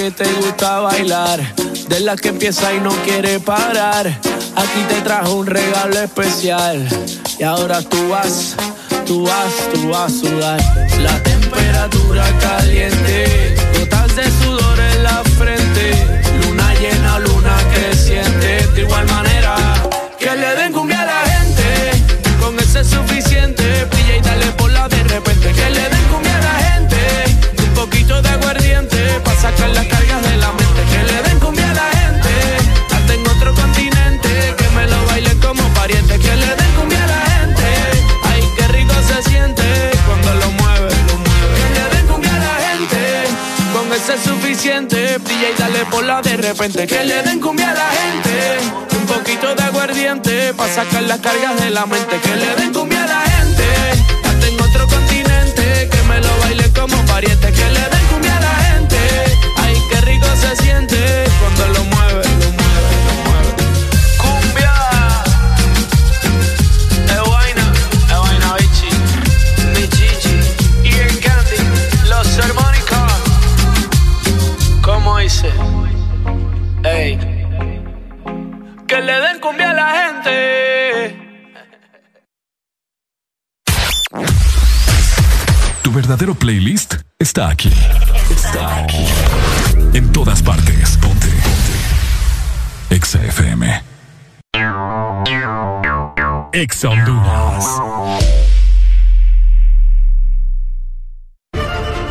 Que 0.00 0.10
te 0.12 0.32
gusta 0.32 0.78
bailar, 0.78 1.38
de 1.90 2.00
la 2.00 2.16
que 2.16 2.28
empieza 2.28 2.72
y 2.72 2.80
no 2.80 2.90
quiere 3.04 3.38
parar, 3.38 4.06
aquí 4.06 4.80
te 4.88 4.98
trajo 5.02 5.34
un 5.34 5.46
regalo 5.46 6.00
especial. 6.00 6.88
Y 7.38 7.42
ahora 7.42 7.82
tú 7.82 8.08
vas, 8.08 8.56
tú 9.04 9.24
vas, 9.24 9.52
tú 9.74 9.90
vas 9.90 10.10
a 10.10 10.18
sudar. 10.18 10.60
La 11.02 11.22
temperatura 11.22 12.24
caliente, 12.40 13.54
gotas 13.78 14.16
de 14.16 14.24
sudor 14.42 14.80
en 14.80 15.02
la 15.02 15.22
frente, 15.38 15.92
luna 16.46 16.72
llena, 16.80 17.18
luna 17.18 17.56
creciente. 17.74 18.66
De 18.74 18.80
igual 18.80 19.06
manera, 19.06 19.29
Brilla 45.18 45.50
y 45.50 45.58
dale 45.58 45.84
por 45.86 46.04
la 46.04 46.22
de 46.22 46.36
repente. 46.36 46.86
Que 46.86 47.04
le 47.04 47.22
den 47.22 47.40
cumbia 47.40 47.70
a 47.70 47.74
la 47.74 47.90
gente, 47.90 48.96
un 48.96 49.06
poquito 49.06 49.54
de 49.54 49.62
aguardiente, 49.62 50.54
pa' 50.54 50.68
sacar 50.68 51.02
las 51.02 51.18
cargas 51.18 51.58
de 51.60 51.70
la 51.70 51.84
mente. 51.86 52.16
Que 52.20 52.36
le 52.36 52.54
den 52.54 52.72
cumbia 52.72 53.02
a 53.02 53.06
la 53.06 53.20
gente, 53.22 53.64
hasta 54.24 54.46
en 54.46 54.60
otro 54.60 54.86
continente, 54.86 55.88
que 55.90 56.02
me 56.08 56.20
lo 56.20 56.38
baile 56.38 56.70
como 56.72 56.96
pariente. 57.06 57.52
Que 57.52 57.70
le 57.70 57.80
den 57.80 58.06
cumbia 58.10 58.19
que 78.86 79.00
le 79.00 79.20
den 79.20 79.40
cumbia 79.40 79.70
a 79.70 79.74
la 79.74 79.88
gente. 80.00 81.16
Tu 85.82 85.92
verdadero 85.92 86.34
playlist 86.34 86.96
está 87.18 87.48
aquí. 87.48 87.72
Está 88.30 88.82
aquí. 88.82 89.06
En 89.94 90.12
todas 90.12 90.42
partes. 90.42 90.98
Ponte. 90.98 91.28
Ponte. 91.28 92.94
Exa 92.94 93.22
FM. 93.24 93.82
Exa 96.52 96.88
Honduras. 96.90 98.49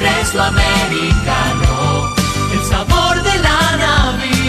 A 0.00 0.02
Espresso 0.02 0.40
Americano. 0.42 2.14
El 2.52 2.64
sabor 2.64 3.22
de 3.22 3.38
la 3.38 3.76
Navidad. 3.76 4.40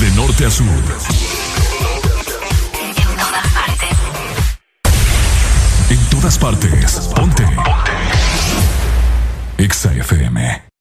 De 0.00 0.10
norte 0.12 0.46
a 0.46 0.50
sur. 0.50 0.66
En 5.90 6.00
todas 6.10 6.38
partes. 6.38 7.10
Ponte. 7.14 7.44
Ponte. 7.54 7.96
Exa 9.58 9.92
FM. 9.92 10.75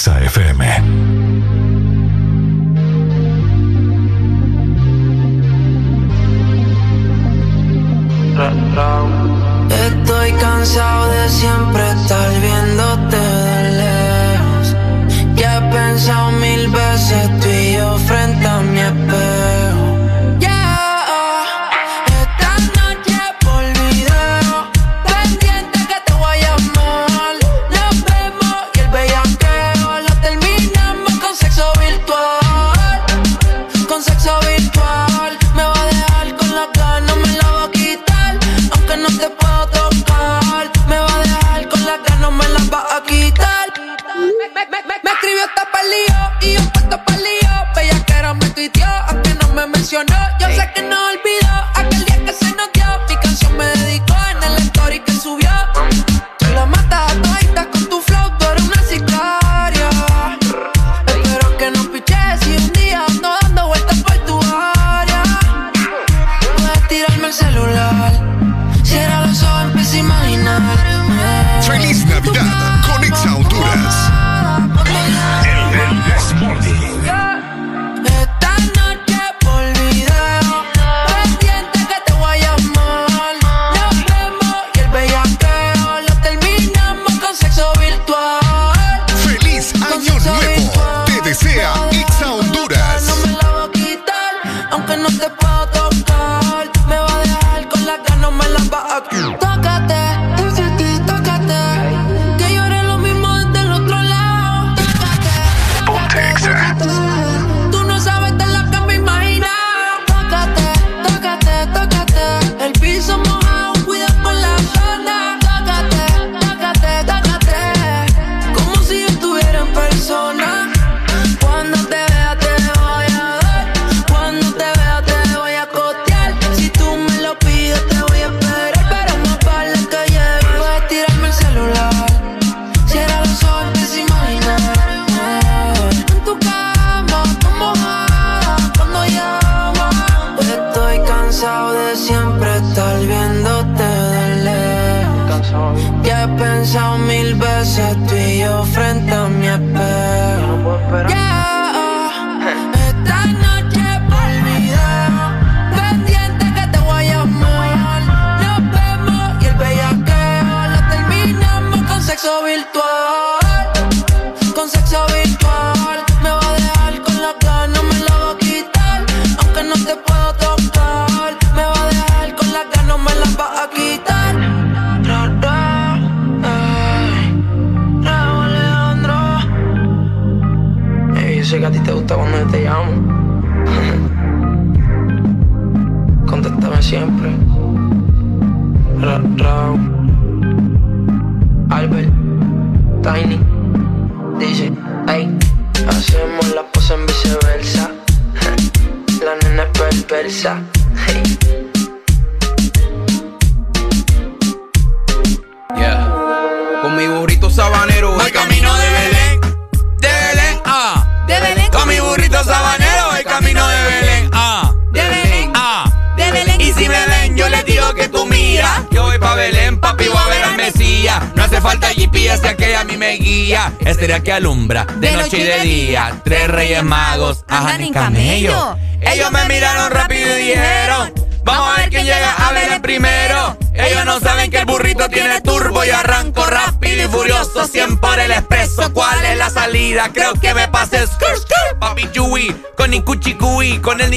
Exa 0.00 0.18
FM. 0.24 0.64
Estoy 9.68 10.32
cansado 10.40 11.10
de 11.10 11.28
siempre 11.28 11.89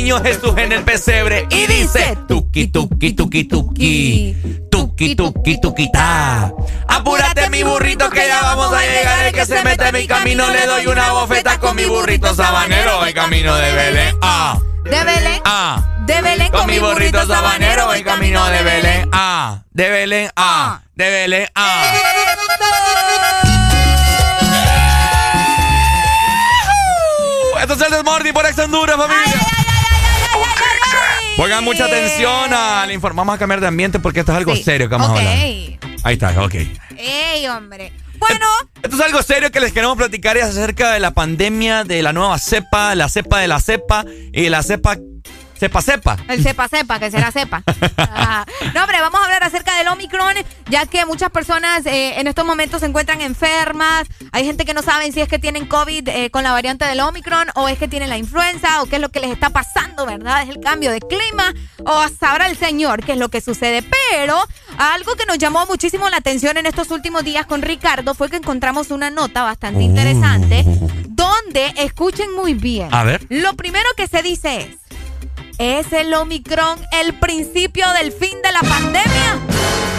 niño 0.03 0.22
Jesús 0.22 0.53
en 0.57 0.72
el 0.72 0.83
pesebre. 0.83 1.48
Y 1.49 1.65
dice: 1.67 2.17
Tuki, 2.27 2.67
tuki, 2.67 3.14
tuki, 3.14 3.45
tuki. 3.45 4.35
Tuki, 4.69 5.15
tuki, 5.15 5.61
tuki, 5.61 5.91
ta. 5.91 6.51
Apúrate, 6.88 7.49
mi 7.49 7.64
burrito, 7.64 8.09
que 8.09 8.27
ya 8.27 8.41
vamos 8.41 8.73
a 8.73 8.82
llegar. 8.82 9.25
El 9.25 9.33
que 9.33 9.45
se 9.45 9.64
mete 9.64 9.88
en 9.88 9.95
mi 9.95 10.07
camino 10.07 10.49
le 10.49 10.65
doy 10.65 10.88
una 10.88 11.11
bofeta 11.14 11.57
con 11.59 11.75
mi 11.75 11.85
burrito 11.85 12.33
sabanero. 12.35 12.99
Voy 12.99 13.14
camino 13.14 13.56
de 13.56 13.73
Belén. 13.73 14.17
Ah. 14.22 14.59
De 14.83 15.03
Belén. 15.06 15.41
Ah. 15.45 15.82
De 16.06 16.22
Belén 16.22 16.51
Con 16.51 16.67
mi 16.67 16.77
burrito 16.77 17.25
sabanero 17.25 17.85
voy 17.85 18.03
camino 18.03 18.45
de 18.49 18.64
Belén. 18.64 19.09
Ah. 19.14 19.64
De 19.72 19.90
Belén. 19.90 20.30
Ah. 20.35 20.82
De 20.95 21.09
Belén. 21.09 21.48
Ah. 21.56 21.93
Esto 27.61 27.75
es 27.75 27.82
el 27.82 27.91
Desmordi 27.91 28.33
por 28.33 28.45
Ex 28.45 28.59
Honduras, 28.59 28.98
familia. 28.98 29.52
Pongan 31.37 31.63
mucha 31.63 31.85
atención 31.85 32.53
a 32.53 32.85
le 32.85 32.93
informamos 32.93 33.33
a 33.35 33.37
cambiar 33.37 33.59
de 33.59 33.67
ambiente 33.67 33.99
porque 33.99 34.19
esto 34.19 34.31
es 34.31 34.37
algo 34.37 34.55
Sí. 34.55 34.63
serio 34.63 34.87
que 34.87 34.95
vamos 34.95 35.09
a 35.09 35.19
hablar. 35.19 35.37
Ahí 36.03 36.13
está, 36.13 36.43
ok. 36.43 36.53
¡Ey, 36.97 37.47
hombre! 37.47 37.91
Bueno, 38.19 38.45
Esto 38.81 38.95
es 38.95 39.01
algo 39.01 39.21
serio 39.23 39.51
que 39.51 39.59
les 39.59 39.73
queremos 39.73 39.97
platicar 39.97 40.37
y 40.37 40.39
es 40.39 40.45
acerca 40.45 40.91
de 40.93 40.99
la 40.99 41.11
pandemia, 41.11 41.83
de 41.83 42.01
la 42.01 42.13
nueva 42.13 42.37
cepa, 42.37 42.93
la 42.95 43.09
cepa 43.09 43.39
de 43.39 43.47
la 43.47 43.59
cepa 43.59 44.05
y 44.31 44.47
la 44.49 44.61
cepa, 44.63 44.95
cepa 45.59 45.81
cepa. 45.81 46.17
el 46.29 46.41
sepa 46.43 46.67
sepa, 46.69 46.99
que 46.99 47.09
será 47.11 47.31
sepa. 47.31 47.63
Ah, 47.97 48.45
no, 48.73 48.81
hombre, 48.83 49.01
vamos 49.01 49.19
a 49.19 49.23
hablar 49.25 49.43
acerca 49.43 49.75
del 49.77 49.87
Omicron, 49.89 50.35
ya 50.69 50.85
que 50.85 51.05
muchas 51.05 51.29
personas 51.31 51.85
eh, 51.85 52.19
en 52.19 52.27
estos 52.27 52.45
momentos 52.45 52.79
se 52.81 52.85
encuentran 52.85 53.19
enfermas. 53.21 54.07
Hay 54.33 54.45
gente 54.45 54.65
que 54.65 54.73
no 54.73 54.81
saben 54.81 55.13
si 55.13 55.21
es 55.21 55.27
que 55.27 55.37
tienen 55.37 55.67
COVID 55.67 56.09
eh, 56.09 56.31
con 56.31 56.41
la 56.41 56.51
variante 56.51 56.85
del 56.85 56.99
Omicron 57.01 57.49
o 57.53 57.67
es 57.67 57.77
que 57.77 57.87
tienen 57.87 58.09
la 58.09 58.17
influenza 58.17 58.81
o 58.81 58.87
qué 58.87 58.95
es 58.95 59.01
lo 59.01 59.09
que 59.09 59.19
les 59.19 59.31
está 59.31 59.51
pasando, 59.51 60.07
¿verdad? 60.07 60.41
Es 60.41 60.49
el 60.49 60.59
cambio 60.59 60.89
de 60.89 60.99
clima 61.01 61.53
o 61.85 62.07
sabrá 62.19 62.47
el 62.47 62.57
Señor 62.57 63.05
qué 63.05 63.11
es 63.11 63.19
lo 63.19 63.29
que 63.29 63.41
sucede. 63.41 63.83
Pero 63.83 64.35
algo 64.79 65.13
que 65.13 65.27
nos 65.27 65.37
llamó 65.37 65.67
muchísimo 65.67 66.09
la 66.09 66.17
atención 66.17 66.57
en 66.57 66.65
estos 66.65 66.89
últimos 66.89 67.23
días 67.23 67.45
con 67.45 67.61
Ricardo 67.61 68.15
fue 68.15 68.27
que 68.27 68.37
encontramos 68.37 68.89
una 68.89 69.11
nota 69.11 69.43
bastante 69.43 69.83
interesante 69.83 70.65
donde, 71.09 71.71
escuchen 71.77 72.33
muy 72.35 72.55
bien, 72.55 72.89
A 72.91 73.03
ver. 73.03 73.25
lo 73.29 73.53
primero 73.53 73.87
que 73.95 74.07
se 74.07 74.23
dice 74.23 74.61
es, 75.59 75.85
¿es 75.85 75.93
el 75.93 76.11
Omicron 76.11 76.79
el 77.03 77.13
principio 77.19 77.85
del 77.91 78.11
fin 78.11 78.41
de 78.43 78.51
la 78.51 78.61
pandemia? 78.61 79.92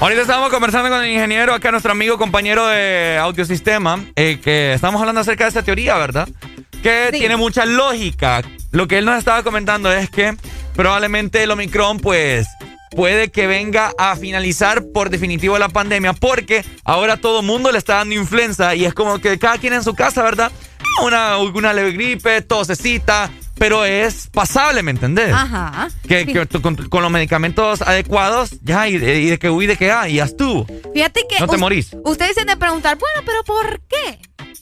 Ahorita 0.00 0.20
estábamos 0.20 0.50
conversando 0.50 0.90
con 0.90 1.02
el 1.02 1.10
ingeniero, 1.10 1.54
acá 1.54 1.70
nuestro 1.70 1.92
amigo 1.92 2.18
compañero 2.18 2.66
de 2.66 3.16
audiosistema, 3.18 4.04
eh, 4.14 4.38
que 4.42 4.74
estamos 4.74 5.00
hablando 5.00 5.22
acerca 5.22 5.44
de 5.44 5.48
esta 5.48 5.62
teoría, 5.62 5.96
¿verdad? 5.96 6.28
Que 6.82 7.08
Sí. 7.12 7.18
tiene 7.18 7.36
mucha 7.36 7.64
lógica. 7.64 8.42
Lo 8.72 8.86
que 8.86 8.98
él 8.98 9.06
nos 9.06 9.16
estaba 9.18 9.42
comentando 9.42 9.90
es 9.90 10.10
que 10.10 10.36
probablemente 10.74 11.42
el 11.42 11.50
Omicron, 11.50 11.98
pues, 11.98 12.46
puede 12.90 13.30
que 13.30 13.46
venga 13.46 13.92
a 13.96 14.16
finalizar 14.16 14.84
por 14.92 15.08
definitivo 15.08 15.58
la 15.58 15.70
pandemia, 15.70 16.12
porque 16.12 16.62
ahora 16.84 17.16
todo 17.16 17.42
mundo 17.42 17.72
le 17.72 17.78
está 17.78 17.94
dando 17.96 18.14
influenza 18.14 18.74
y 18.74 18.84
es 18.84 18.92
como 18.92 19.18
que 19.18 19.38
cada 19.38 19.56
quien 19.56 19.72
en 19.72 19.82
su 19.82 19.94
casa, 19.94 20.22
¿verdad? 20.22 20.52
Una, 21.02 21.38
una 21.38 21.72
leve 21.72 21.92
gripe, 21.92 22.42
tosecita, 22.42 23.30
pero 23.58 23.84
es 23.84 24.28
pasable, 24.28 24.82
¿me 24.82 24.90
entendés? 24.90 25.32
Ajá. 25.32 25.88
Que, 26.06 26.46
con, 26.62 26.76
con 26.76 27.02
los 27.02 27.10
medicamentos 27.10 27.82
adecuados, 27.82 28.50
ya, 28.62 28.88
y 28.88 28.98
de, 28.98 29.20
y 29.20 29.26
de 29.30 29.38
que 29.38 29.50
huí, 29.50 29.66
de 29.66 29.76
que 29.76 29.90
ah, 29.90 30.08
y 30.08 30.14
ya 30.14 30.24
estuvo. 30.24 30.66
Fíjate 30.94 31.22
que 31.28 31.40
No 31.40 31.48
te 31.48 31.56
morís. 31.56 31.96
ustedes 32.04 32.34
se 32.34 32.40
han 32.42 32.46
de 32.46 32.56
preguntar, 32.56 32.98
bueno, 32.98 33.20
pero 33.24 33.42
¿por 33.44 33.80
qué? 33.88 34.18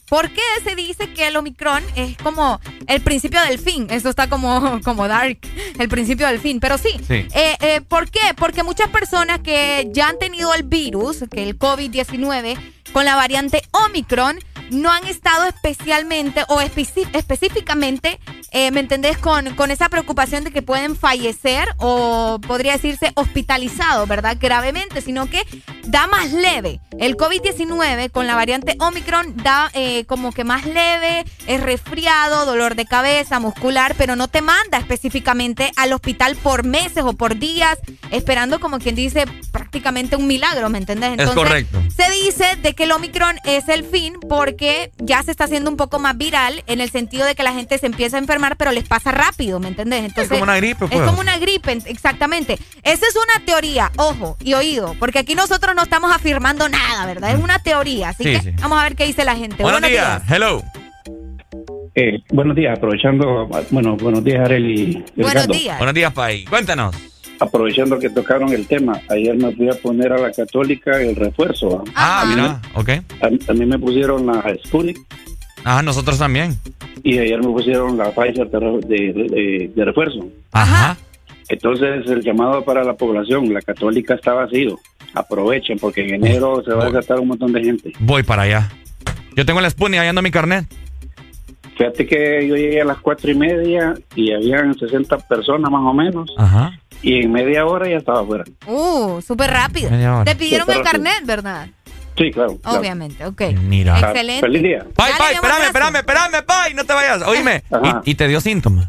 ¿Por 0.09 0.31
qué 0.31 0.43
se 0.63 0.77
dice 0.77 1.13
que 1.15 1.27
el 1.29 1.37
Omicron 1.37 1.83
es 1.97 2.17
como 2.19 2.61
el 2.87 3.01
principio 3.01 3.41
del 3.43 3.59
fin? 3.59 3.87
Eso 3.91 4.11
está 4.11 4.29
como, 4.29 4.81
como 4.85 5.09
dark, 5.09 5.39
el 5.79 5.89
principio 5.89 6.27
del 6.27 6.41
fin. 6.41 6.61
Pero 6.61 6.77
sí, 6.79 6.91
Sí. 7.09 7.27
Eh, 7.35 7.57
eh, 7.61 7.81
¿por 7.89 8.11
qué? 8.11 8.21
Porque 8.37 8.63
muchas 8.63 8.89
personas 8.91 9.41
que 9.41 9.89
ya 9.93 10.09
han 10.09 10.19
tenido 10.19 10.53
el 10.55 10.63
virus, 10.65 11.25
que 11.31 11.43
el 11.43 11.59
COVID-19, 11.59 12.57
con 12.93 13.05
la 13.07 13.17
variante 13.17 13.63
Omicron, 13.73 14.39
no 14.71 14.91
han 14.91 15.07
estado 15.07 15.45
especialmente 15.45 16.45
o 16.49 16.61
específicamente, 16.61 18.19
eh, 18.51 18.71
¿me 18.71 18.81
entendés? 18.81 19.19
Con, 19.19 19.55
con 19.55 19.71
esa 19.71 19.89
preocupación 19.89 20.45
de 20.45 20.51
que 20.51 20.63
pueden 20.63 20.97
fallecer 20.97 21.69
o 21.79 22.41
podría 22.47 22.73
decirse 22.73 23.13
hospitalizados, 23.15 24.09
¿verdad? 24.09 24.37
Gravemente, 24.41 25.01
sino 25.01 25.29
que 25.29 25.43
da 25.87 26.07
más 26.07 26.33
leve. 26.33 26.81
El 26.99 27.17
COVID-19 27.17 28.11
con 28.11 28.27
la 28.27 28.35
variante 28.35 28.77
Omicron 28.79 29.37
da 29.37 29.71
eh, 29.75 30.05
como 30.07 30.33
que 30.33 30.45
más 30.45 30.65
leve, 30.65 31.25
es 31.47 31.63
resfriado, 31.63 32.47
dolor 32.47 32.75
de 32.75 32.87
cabeza, 32.87 33.41
muscular, 33.41 33.95
pero 33.97 34.17
no 34.17 34.29
te 34.29 34.43
manda 34.43 34.79
específicamente 34.79 35.73
al 35.77 35.93
hospital 35.93 36.37
por 36.37 36.65
meses 36.65 37.05
o 37.05 37.13
por 37.15 37.39
días, 37.39 37.79
esperando 38.11 38.61
como 38.61 38.79
quien 38.79 38.95
dice 38.95 39.27
prácticamente 39.53 40.17
un 40.17 40.27
milagro, 40.27 40.69
¿me 40.69 40.79
entendés? 40.79 41.19
Es 41.19 41.31
correcto. 41.31 41.83
Se 41.95 42.11
dice 42.11 42.57
de 42.63 42.75
que 42.75 42.85
el 42.85 42.93
Omicron 42.93 43.37
es 43.45 43.69
el 43.69 43.85
fin 43.85 44.15
porque 44.29 44.54
ya 44.99 45.23
se 45.23 45.31
está 45.31 45.45
haciendo 45.45 45.71
un 45.71 45.77
poco 45.77 45.99
más 45.99 46.17
viral 46.17 46.63
en 46.67 46.81
el 46.81 46.91
sentido 46.91 47.27
de 47.27 47.35
que 47.35 47.43
la 47.43 47.53
gente 47.53 47.79
se 47.79 47.87
empieza 47.87 48.17
a 48.17 48.21
enfermar, 48.21 48.57
pero 48.57 48.73
les 48.73 48.85
pasa 48.89 49.13
rápido, 49.13 49.61
¿me 49.61 49.69
entendés? 49.69 50.05
Entonces, 50.05 50.29
como 50.31 50.43
una 50.45 50.57
gripe, 50.57 50.85
Es 50.87 50.91
pues. 50.91 51.03
como 51.03 51.21
una 51.21 51.39
gripe, 51.39 51.73
exactamente. 51.87 52.59
Esa 52.83 53.07
es 53.07 53.15
una 53.17 53.45
teoría, 53.45 53.91
ojo 53.97 54.37
y 54.41 54.55
oído, 54.55 54.95
porque 54.99 55.19
aquí 55.21 55.35
nosotros 55.35 55.75
no 55.75 55.83
estamos 55.83 56.13
afirmando 56.15 56.69
nada, 56.69 57.07
¿verdad? 57.07 57.33
Es 57.35 57.43
una 57.43 57.59
teoría, 57.61 58.11
así 58.11 58.25
Sí, 58.25 58.31
que 58.33 58.41
sí. 58.41 58.51
vamos 58.61 58.79
a 58.79 58.85
ver 58.85 58.97
qué 58.97 59.07
dice 59.07 59.25
la 59.25 59.37
gente. 59.37 59.63
Buenos 59.63 59.83
días, 59.89 60.23
hello. 60.31 60.63
Eh, 61.97 62.19
buenos 62.33 62.57
días, 62.57 62.77
aprovechando, 62.77 63.49
bueno, 63.71 63.97
buenos 63.97 64.25
días, 64.25 64.41
Arely. 64.45 65.05
Buenos 65.15 65.47
días. 65.47 65.79
Buenos 65.79 65.95
días, 65.95 66.13
Pai. 66.13 66.45
Cuéntanos. 66.45 67.14
Aprovechando 67.45 67.99
que 67.99 68.09
tocaron 68.09 68.53
el 68.53 68.67
tema, 68.67 69.01
ayer 69.11 69.37
me 69.37 69.53
fui 69.55 69.69
a 69.69 69.75
poner 69.75 70.13
a 70.13 70.19
la 70.19 70.33
católica 70.33 70.99
el 71.03 71.15
refuerzo. 71.15 71.83
¿ah? 71.87 71.91
Ah, 71.95 72.21
A 72.23 72.25
mí 72.25 72.35
mira, 72.37 72.63
ok. 72.75 72.89
A, 73.21 73.27
a 73.51 73.55
mí 73.55 73.67
me 73.67 73.79
pusieron 73.79 74.25
la 74.27 74.43
Sputnik 74.65 74.99
Ah, 75.65 75.83
nosotros 75.83 76.19
también. 76.19 76.57
y 77.03 77.19
ayer 77.19 77.39
me 77.41 77.49
pusieron 77.49 77.97
la 77.99 78.11
Pfizer 78.13 78.49
de, 78.51 78.59
re- 78.61 78.81
de- 78.87 79.13
de- 79.13 79.73
de 79.75 79.85
refuerzo. 79.85 80.27
Ajá. 80.53 80.97
Entonces, 81.49 82.07
el 82.11 82.23
llamado 82.23 82.65
para 82.65 82.83
la 82.83 82.95
población, 82.95 83.53
la 83.53 83.61
católica 83.61 84.15
está 84.15 84.33
vacío. 84.33 84.79
Aprovechen, 85.15 85.79
porque 85.79 86.01
en 86.03 86.15
enero 86.15 86.63
se 86.65 86.73
va 86.73 86.87
a 86.87 86.91
gastar 86.91 87.21
un 87.21 87.29
montón 87.29 87.53
de 87.53 87.63
gente. 87.63 87.93
Voy 88.01 88.23
para 88.23 88.43
allá. 88.43 88.71
Yo 89.37 89.45
tengo 89.45 89.61
el 89.61 89.71
Sputnik, 89.71 90.01
ahí 90.01 90.09
ando 90.09 90.23
mi 90.23 90.31
carnet. 90.31 90.65
Fíjate 91.77 92.07
que 92.07 92.47
yo 92.47 92.55
llegué 92.57 92.81
a 92.81 92.85
las 92.85 92.99
cuatro 92.99 93.31
y 93.31 93.35
media 93.35 93.95
y 94.15 94.33
habían 94.33 94.79
60 94.79 95.19
personas 95.19 95.71
más 95.71 95.83
o 95.83 95.93
menos. 95.93 96.31
Ajá. 96.39 96.73
Y 97.05 97.23
en 97.23 97.33
media 97.33 97.67
hora 97.67 97.87
ya 97.89 97.99
estaba 97.99 98.21
afuera. 98.23 98.45
Uh, 98.67 99.21
súper 99.21 99.51
rápido. 99.51 99.91
Te 100.25 100.35
pidieron 100.37 100.67
Súper 100.67 100.79
el 100.79 100.85
rápido. 100.85 101.05
carnet, 101.05 101.27
¿verdad? 101.27 101.67
Sí, 102.17 102.31
claro. 102.31 102.57
claro. 102.63 102.79
Obviamente, 102.81 103.27
ok. 103.27 103.43
Mira. 103.63 103.99
Excelente. 104.01 104.41
Feliz 104.47 104.63
día. 104.63 104.87
Dale, 104.97 105.13
amor, 105.13 105.31
espérame, 105.35 105.65
espérame, 105.67 105.97
espérame, 105.97 106.47
Pai, 106.47 106.75
no 106.75 106.85
te 106.85 106.93
vayas. 106.95 107.23
Oíme. 107.27 107.63
Ajá. 107.71 108.03
¿Y, 108.05 108.13
y 108.13 108.15
te 108.15 108.27
dio 108.29 108.41
síntomas? 108.41 108.89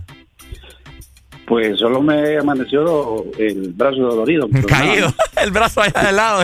Pues 1.46 1.78
solo 1.78 2.02
me 2.02 2.38
amaneció 2.38 3.24
el 3.38 3.74
brazo 3.74 3.98
dolorido. 3.98 4.48
Caído. 4.68 5.14
El 5.44 5.52
brazo 5.52 5.82
allá 5.82 6.02
de 6.04 6.12
lado. 6.12 6.44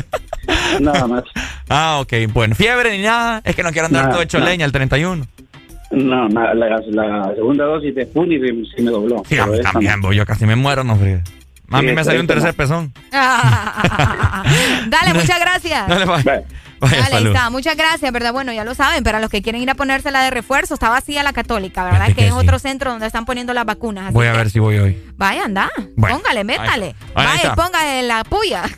Nada, 0.80 1.08
más. 1.08 1.24
Ah, 1.70 2.00
ok. 2.02 2.14
Bueno, 2.34 2.54
fiebre 2.54 2.96
ni 2.98 3.04
nada. 3.04 3.42
Es 3.44 3.56
que 3.56 3.64
no 3.64 3.72
quiero 3.72 3.88
andar 3.88 4.04
Nada, 4.04 4.14
todo 4.14 4.22
hecho 4.24 4.38
nada. 4.38 4.52
leña 4.52 4.66
el 4.66 4.72
31. 4.72 5.26
No, 5.92 6.28
la, 6.30 6.54
la, 6.54 6.82
la 6.90 7.34
segunda 7.36 7.66
dosis 7.66 7.96
de 7.96 8.06
Sputnik 8.06 8.42
sí 8.76 8.84
me 8.84 8.92
dobló. 8.92 9.24
Sí, 9.28 9.38
también, 9.64 10.00
no. 10.02 10.08
bo, 10.08 10.14
yo 10.14 10.26
casi 10.26 10.46
me 10.46 10.56
muero, 10.56 10.84
no 10.84 10.96
frío. 10.96 11.20
A 11.72 11.80
Sí, 11.80 11.86
mí 11.86 11.94
me 11.94 12.04
salió 12.04 12.22
un 12.22 12.28
tercer 12.28 12.54
pezón. 12.54 12.94
Dale, 13.12 15.14
muchas 15.14 15.40
gracias. 15.40 15.88
Dale, 15.88 16.06
bye. 16.06 16.44
Vaya, 16.80 16.98
Dale, 16.98 17.10
salud. 17.12 17.28
está. 17.28 17.50
Muchas 17.52 17.78
gracias, 17.78 18.12
¿verdad? 18.12 18.34
Bueno, 18.34 18.52
ya 18.52 18.64
lo 18.64 18.74
saben, 18.74 19.04
para 19.04 19.20
los 19.20 19.30
que 19.30 19.44
quieren 19.44 19.62
ir 19.62 19.70
a 19.70 19.76
ponerse 19.76 20.10
la 20.12 20.24
de 20.24 20.32
refuerzo, 20.32 20.74
está 20.74 20.90
vacía 20.90 21.22
la 21.22 21.32
católica, 21.32 21.84
¿verdad? 21.84 22.06
Fíjate 22.08 22.16
Que 22.16 22.22
que 22.22 22.28
es 22.28 22.34
sí. 22.34 22.40
otro 22.40 22.58
centro 22.60 22.90
donde 22.92 23.06
están 23.06 23.26
poniendo 23.26 23.54
las 23.54 23.66
vacunas. 23.66 24.06
así 24.06 24.14
Voy 24.16 24.26
a 24.28 24.32
que 24.32 24.38
ver 24.40 24.50
si 24.50 24.60
voy 24.60 24.80
hoy. 24.80 24.98
Vaya, 25.16 25.46
anda. 25.46 25.70
Bueno, 25.96 26.18
póngale, 26.18 26.44
métale. 26.44 26.96
Vaya, 27.14 27.54
póngale 27.56 28.02
la 28.04 28.24
puya. 28.24 28.64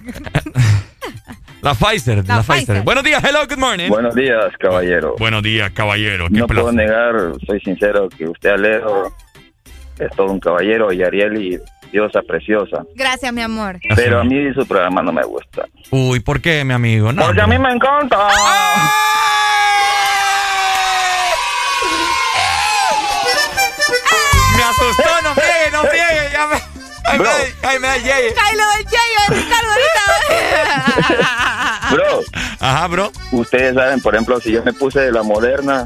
La 1.61 1.73
Pfizer, 1.75 2.27
la, 2.27 2.35
La 2.35 2.41
Pfizer. 2.43 2.65
Pfizer. 2.65 2.81
Buenos 2.83 3.03
días, 3.05 3.23
hello, 3.23 3.47
good 3.47 3.57
morning. 3.57 3.87
Buenos 3.87 4.13
días, 4.13 4.47
caballero. 4.59 5.15
Buenos 5.17 5.41
días, 5.43 5.71
caballero. 5.71 6.27
Qué 6.27 6.39
No 6.39 6.45
puedo 6.47 6.63
placer. 6.69 6.73
negar, 6.75 7.13
soy 7.47 7.61
sincero, 7.61 8.09
que 8.09 8.25
usted, 8.27 8.49
Alero, 8.49 9.13
es 9.97 10.11
todo 10.17 10.27
un 10.29 10.41
caballero 10.41 10.91
y 10.91 11.03
Arieli, 11.03 11.51
diosa 11.51 11.72
preciosa. 12.27 12.83
Gracias, 12.95 13.31
mi 13.33 13.41
amor. 13.41 13.79
Pero 13.95 14.19
a 14.19 14.23
mí 14.23 14.53
su 14.53 14.65
programa 14.65 15.01
no 15.01 15.11
me 15.11 15.23
gusta. 15.23 15.65
Uy, 15.91 16.19
¿por 16.19 16.41
qué, 16.41 16.63
mi 16.63 16.73
amigo? 16.73 17.11
No, 17.11 17.25
Porque 17.25 17.41
a 17.41 17.47
mí 17.47 17.57
me 17.57 17.71
encanta. 17.71 18.27
Me 24.55 24.63
asustó, 24.63 25.21
no 25.23 25.33
friegue, 25.33 25.71
no 25.71 25.81
friegue. 25.83 26.29
Ya 26.31 26.47
me... 26.47 26.55
Ay, 27.05 27.19
me, 27.19 27.25
ay, 27.67 27.79
me 27.79 27.87
da 27.87 27.97
yeye. 27.97 28.33
Kylo 28.33 28.63
del 28.77 28.85
Yayo, 28.85 29.19
Ricardo, 29.29 29.69
ahorita. 29.69 30.03
Bro. 31.91 32.21
Ajá, 32.59 32.87
bro. 32.87 33.11
Ustedes 33.33 33.75
saben, 33.75 33.99
por 33.99 34.15
ejemplo, 34.15 34.39
si 34.39 34.51
yo 34.53 34.63
me 34.63 34.71
puse 34.73 35.11
la 35.11 35.21
moderna, 35.21 35.85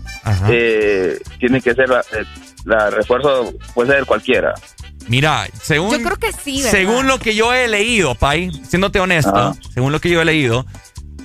eh, 0.49 1.17
tiene 1.39 1.59
que 1.59 1.73
ser 1.73 1.89
la, 1.89 1.99
eh, 1.99 2.23
la 2.65 2.89
refuerzo, 2.91 3.51
puede 3.73 3.93
ser 3.93 4.05
cualquiera. 4.05 4.53
Mira, 5.07 5.47
según, 5.61 5.91
Yo 5.91 6.01
creo 6.03 6.17
que 6.17 6.31
sí, 6.33 6.57
¿verdad? 6.57 6.71
según 6.71 7.07
lo 7.07 7.19
que 7.19 7.33
yo 7.35 7.53
he 7.53 7.67
leído, 7.67 8.15
Pai, 8.15 8.51
siéndote 8.67 8.99
honesto, 8.99 9.55
según 9.73 9.91
lo 9.91 9.99
que 10.01 10.09
yo 10.09 10.21
he 10.21 10.25
leído, 10.25 10.65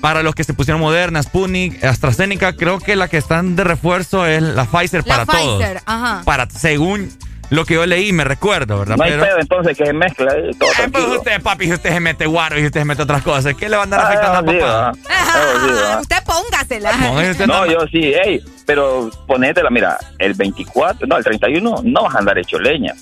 para 0.00 0.22
los 0.22 0.34
que 0.34 0.44
se 0.44 0.54
pusieron 0.54 0.80
Moderna, 0.80 1.22
Sputnik, 1.22 1.82
AstraZeneca, 1.84 2.54
creo 2.54 2.78
que 2.78 2.96
la 2.96 3.08
que 3.08 3.16
están 3.18 3.56
de 3.56 3.64
refuerzo 3.64 4.26
es 4.26 4.42
la 4.42 4.64
Pfizer 4.64 5.04
La 5.06 5.24
para 5.24 5.26
todos. 5.26 5.58
Pfizer, 5.62 5.80
ajá. 5.86 6.22
Para, 6.24 6.48
según 6.50 7.08
lo 7.50 7.64
que 7.66 7.74
yo 7.74 7.84
leí, 7.86 8.12
me 8.12 8.24
recuerdo, 8.24 8.78
¿verdad? 8.78 8.96
No 8.96 9.04
hay 9.04 9.10
Pero- 9.10 9.24
pedo 9.26 9.38
entonces 9.40 9.76
que 9.76 9.84
se 9.86 9.92
mezcla 9.92 10.32
ahí, 10.32 10.50
todo 10.58 10.70
Eh, 10.70 10.88
pues 10.90 11.04
usted, 11.04 11.42
papi, 11.42 11.66
si 11.66 11.72
usted 11.74 11.90
se 11.92 12.00
mete 12.00 12.26
guaro 12.26 12.58
y 12.58 12.64
usted 12.66 12.80
se 12.80 12.84
mete 12.84 13.02
otras 13.02 13.22
cosas, 13.22 13.54
¿qué 13.54 13.68
le 13.68 13.76
va 13.76 13.82
a 13.82 13.84
andar 13.84 14.00
Ah, 14.00 14.08
afectando 14.08 14.52
sí, 14.52 14.58
papá? 14.58 14.92
Ah, 15.10 15.34
sí, 15.66 15.72
va. 15.72 16.00
Usted 16.00 16.16
póngasela. 16.24 16.90
Póngase 16.92 17.46
No, 17.46 17.66
yo 17.66 17.80
sí, 17.92 17.98
ey, 18.14 18.42
pero 18.66 19.10
ponétela, 19.26 19.70
mira, 19.70 19.98
el 20.18 20.34
24, 20.34 21.06
no, 21.06 21.16
el 21.16 21.24
31, 21.24 21.80
no 21.84 22.02
vas 22.04 22.14
a 22.14 22.18
andar 22.18 22.38
hecho 22.38 22.58
leña. 22.58 22.94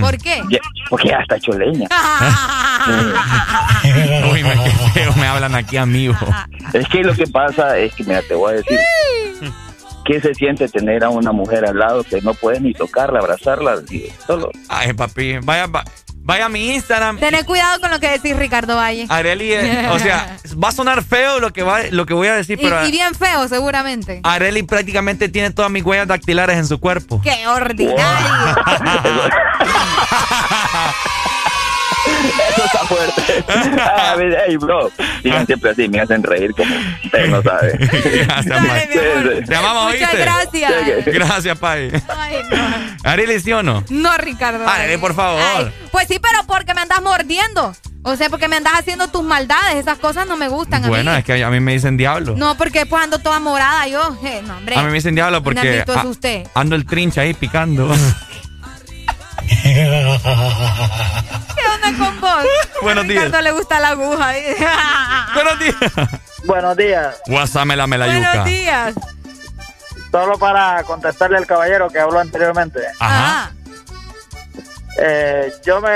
¿Por 0.00 0.16
qué? 0.18 0.42
Ya- 0.50 0.58
porque 0.88 1.08
ya 1.08 1.18
está 1.18 1.36
hecho 1.36 1.52
leña. 1.52 1.86
Uy, 4.32 4.42
me, 4.42 4.50
qué 4.52 4.70
feo 4.94 5.12
me 5.16 5.26
hablan 5.26 5.54
aquí, 5.54 5.76
amigo. 5.76 6.14
Es 6.72 6.88
que 6.88 7.02
lo 7.02 7.14
que 7.14 7.26
pasa 7.26 7.78
es 7.78 7.94
que, 7.94 8.04
mira, 8.04 8.22
te 8.22 8.34
voy 8.34 8.52
a 8.52 8.56
decir, 8.56 8.78
¿qué 10.04 10.20
se 10.20 10.34
siente 10.34 10.68
tener 10.68 11.04
a 11.04 11.10
una 11.10 11.32
mujer 11.32 11.64
al 11.66 11.78
lado 11.78 12.04
que 12.04 12.20
no 12.22 12.34
puedes 12.34 12.60
ni 12.62 12.72
tocarla, 12.72 13.20
abrazarla? 13.20 13.76
Solo. 14.26 14.50
Ay, 14.68 14.92
papi, 14.92 15.38
vaya, 15.42 15.66
va- 15.66 15.84
vaya 16.22 16.46
a 16.46 16.48
mi 16.48 16.74
Instagram. 16.74 17.18
Tener 17.18 17.44
cuidado 17.44 17.80
con 17.80 17.90
lo 17.90 18.00
que 18.00 18.10
decís, 18.10 18.36
Ricardo 18.36 18.76
Valle. 18.76 19.06
Areli, 19.08 19.52
eh, 19.52 19.88
o 19.90 19.98
sea, 19.98 20.36
va 20.62 20.68
a 20.68 20.72
sonar 20.72 21.02
feo 21.02 21.40
lo 21.40 21.52
que, 21.52 21.62
va, 21.62 21.82
lo 21.90 22.06
que 22.06 22.14
voy 22.14 22.28
a 22.28 22.34
decir, 22.34 22.58
Y, 22.60 22.62
pero 22.62 22.86
y 22.86 22.90
bien 22.90 23.14
feo, 23.14 23.48
seguramente. 23.48 24.20
Areli 24.22 24.62
prácticamente 24.62 25.28
tiene 25.28 25.50
todas 25.50 25.70
mis 25.70 25.84
huellas 25.84 26.06
dactilares 26.08 26.56
en 26.56 26.66
su 26.66 26.78
cuerpo. 26.78 27.20
Qué 27.22 27.46
ordinario. 27.46 27.96
Eso 32.50 32.64
está 32.64 32.78
fuerte. 32.86 33.44
Ah, 33.82 34.14
mira, 34.18 34.44
Ey, 34.46 34.56
bro, 34.56 34.90
digan 35.22 35.46
siempre 35.46 35.70
así, 35.70 35.88
me 35.88 36.00
hacen 36.00 36.22
reír 36.22 36.52
como 36.54 36.74
ustedes 37.04 37.28
no 37.30 37.42
saben. 37.42 37.78
Gracias, 37.78 38.66
Pai. 38.66 38.88
Sí, 38.92 38.98
sí. 38.98 39.44
Te 39.46 39.54
amamos, 39.56 39.92
Muchas 39.92 40.14
gracias. 40.14 40.72
Gracias, 41.06 41.58
Pai. 41.58 41.90
Ay, 42.08 42.36
no. 42.50 42.58
Areli, 43.10 43.40
¿sí 43.40 43.52
o 43.52 43.62
no? 43.62 43.84
No, 43.90 44.16
Ricardo. 44.18 44.66
Areli, 44.68 44.96
por 44.98 45.14
favor. 45.14 45.40
Ay, 45.56 45.72
pues 45.92 46.06
sí, 46.08 46.18
pero 46.20 46.44
porque 46.46 46.74
me 46.74 46.80
andas 46.82 47.02
mordiendo. 47.02 47.72
O 48.02 48.16
sea, 48.16 48.30
porque 48.30 48.48
me 48.48 48.56
andas 48.56 48.72
haciendo 48.78 49.08
tus 49.08 49.22
maldades. 49.22 49.76
Esas 49.76 49.98
cosas 49.98 50.26
no 50.26 50.36
me 50.36 50.48
gustan 50.48 50.82
Bueno, 50.88 51.10
a 51.10 51.14
mí. 51.14 51.18
es 51.20 51.24
que 51.24 51.44
a 51.44 51.50
mí 51.50 51.60
me 51.60 51.72
dicen 51.72 51.96
diablo. 51.98 52.34
No, 52.36 52.56
porque 52.56 52.86
pues 52.86 53.02
ando 53.02 53.18
toda 53.18 53.40
morada 53.40 53.86
yo. 53.88 54.16
Eh, 54.24 54.40
no, 54.46 54.56
hombre. 54.56 54.74
A 54.76 54.80
mí 54.82 54.88
me 54.88 54.94
dicen 54.94 55.14
diablo 55.14 55.40
¿Dónde 55.40 55.84
porque 55.84 55.98
a- 55.98 56.06
usted? 56.06 56.46
ando 56.54 56.76
el 56.76 56.86
trinche 56.86 57.20
ahí 57.20 57.34
picando. 57.34 57.94
¿Qué 59.48 59.88
onda 61.74 61.98
con 61.98 62.20
vos? 62.20 62.44
Buenos 62.82 63.04
a 63.04 63.08
días. 63.08 63.24
Ricardo 63.24 63.42
le 63.42 63.52
gusta 63.52 63.80
la 63.80 63.88
aguja. 63.88 64.32
Buenos 65.34 65.58
días. 65.58 65.76
Buenos 66.44 66.76
días. 66.76 67.20
WhatsApp 67.28 67.66
me 67.66 67.76
la 67.76 67.86
me 67.86 67.98
la 67.98 68.06
yuca. 68.06 68.28
Buenos 68.28 68.44
días. 68.46 68.94
Solo 70.10 70.38
para 70.38 70.82
contestarle 70.84 71.36
al 71.38 71.46
caballero 71.46 71.88
que 71.88 72.00
habló 72.00 72.18
anteriormente. 72.18 72.80
Ajá. 72.98 73.52
Eh, 75.02 75.52
yo 75.64 75.80
me 75.80 75.88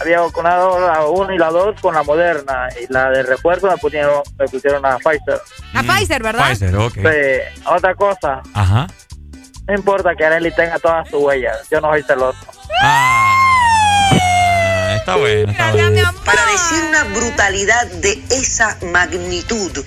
había 0.00 0.20
vacunado 0.20 0.78
la 0.80 1.04
1 1.06 1.34
y 1.34 1.38
la 1.38 1.50
2 1.50 1.80
con 1.80 1.94
la 1.94 2.02
Moderna 2.02 2.68
y 2.80 2.90
la 2.90 3.10
de 3.10 3.24
refuerzo 3.24 3.66
me 3.66 3.76
pusieron, 3.76 4.22
me 4.38 4.46
pusieron 4.46 4.80
la 4.80 4.96
Pfizer. 4.98 5.40
La 5.74 5.82
Pfizer, 5.82 6.22
¿verdad? 6.22 6.48
Pfizer, 6.48 6.76
ok. 6.76 6.94
Sí, 6.94 7.62
otra 7.66 7.94
cosa, 7.94 8.40
Ajá. 8.54 8.86
no 9.66 9.74
importa 9.74 10.14
que 10.14 10.24
Arely 10.24 10.52
tenga 10.54 10.78
todas 10.78 11.08
sus 11.10 11.20
huellas, 11.20 11.68
yo 11.68 11.80
no 11.80 11.90
soy 11.90 12.02
celoso. 12.04 12.38
Ah, 12.80 14.08
está 14.96 15.16
bueno, 15.16 15.50
está 15.52 15.72
bueno. 15.72 16.12
Para 16.24 16.44
decir 16.46 16.82
una 16.88 17.04
brutalidad 17.04 17.86
de 17.86 18.22
esa 18.30 18.78
magnitud, 18.92 19.84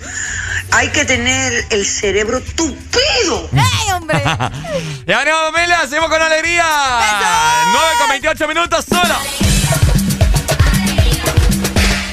hay 0.71 0.89
que 0.89 1.05
tener 1.05 1.65
el 1.69 1.85
cerebro 1.85 2.41
tupido. 2.41 3.49
¡Ey, 3.53 3.91
hombre! 3.93 4.21
ya 5.05 5.19
venimos, 5.19 5.51
familia, 5.53 5.79
seguimos 5.87 6.09
con 6.09 6.21
alegría. 6.21 6.63
9 7.71 7.87
con 7.99 8.09
28 8.09 8.47
minutos 8.47 8.85
solo. 8.87 9.15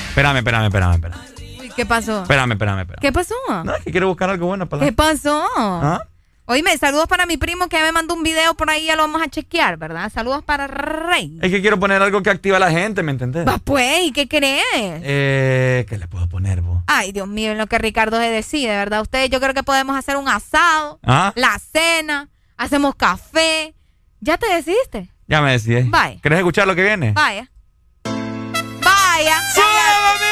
Espérame, 0.09 0.36
espérame, 0.39 0.67
espérame, 0.67 0.94
espérame. 0.94 1.20
Uy, 1.60 1.70
¿Qué 1.75 1.86
pasó? 1.86 2.23
Espérame, 2.23 2.52
espérame, 2.52 2.81
espérame. 2.81 3.01
¿Qué 3.01 3.12
pasó? 3.12 3.34
No, 3.65 3.75
es 3.75 3.83
que 3.84 3.91
quiero 3.91 4.09
buscar 4.09 4.28
algo 4.31 4.47
bueno 4.47 4.68
para 4.68 4.81
la- 4.83 4.86
¿Qué 4.86 4.92
pasó? 4.92 5.44
¿Ah? 5.57 6.02
Oíme, 6.52 6.76
saludos 6.76 7.06
para 7.08 7.24
mi 7.24 7.39
primo 7.39 7.66
que 7.68 7.81
me 7.81 7.92
mandó 7.92 8.12
un 8.12 8.22
video 8.22 8.52
por 8.52 8.68
ahí, 8.68 8.84
ya 8.84 8.94
lo 8.94 9.05
vamos 9.05 9.22
a 9.22 9.28
chequear, 9.28 9.78
¿verdad? 9.78 10.12
Saludos 10.12 10.44
para 10.44 10.66
Rey. 10.66 11.39
Es 11.40 11.50
que 11.50 11.62
quiero 11.62 11.81
poner 11.81 12.02
algo 12.02 12.22
que 12.22 12.28
activa 12.28 12.58
a 12.58 12.60
la 12.60 12.70
gente, 12.70 13.02
¿me 13.02 13.10
entendés? 13.10 13.48
Va 13.48 13.56
pues, 13.56 14.02
¿y 14.02 14.12
qué 14.12 14.28
crees? 14.28 14.62
Eh, 14.74 15.86
¿qué 15.89 15.97
le 15.97 16.06
puedo 16.08 16.28
poner, 16.28 16.60
vos? 16.60 16.82
Ay, 16.86 17.12
Dios 17.12 17.26
mío, 17.26 17.52
en 17.52 17.56
lo 17.56 17.68
que 17.68 17.78
Ricardo 17.78 18.20
se 18.20 18.28
decide, 18.28 18.68
¿verdad? 18.68 19.00
Ustedes, 19.00 19.31
yo 19.31 19.40
creo 19.40 19.55
que 19.55 19.62
podemos 19.62 19.97
hacer 19.97 20.18
un 20.18 20.28
asado, 20.28 21.00
¿Ah? 21.02 21.32
la 21.36 21.58
cena, 21.58 22.28
hacemos 22.58 22.97
café. 22.97 23.74
¿Ya 24.20 24.36
te 24.36 24.52
decidiste? 24.52 25.08
Ya 25.28 25.40
me 25.40 25.58
decís. 25.58 25.90
Vaya. 25.90 26.20
¿Querés 26.20 26.40
escuchar 26.40 26.66
lo 26.66 26.74
que 26.74 26.82
viene? 26.82 27.12
Vaya. 27.12 27.50
Vaya. 28.05 29.40
¡Feliz 29.55 30.31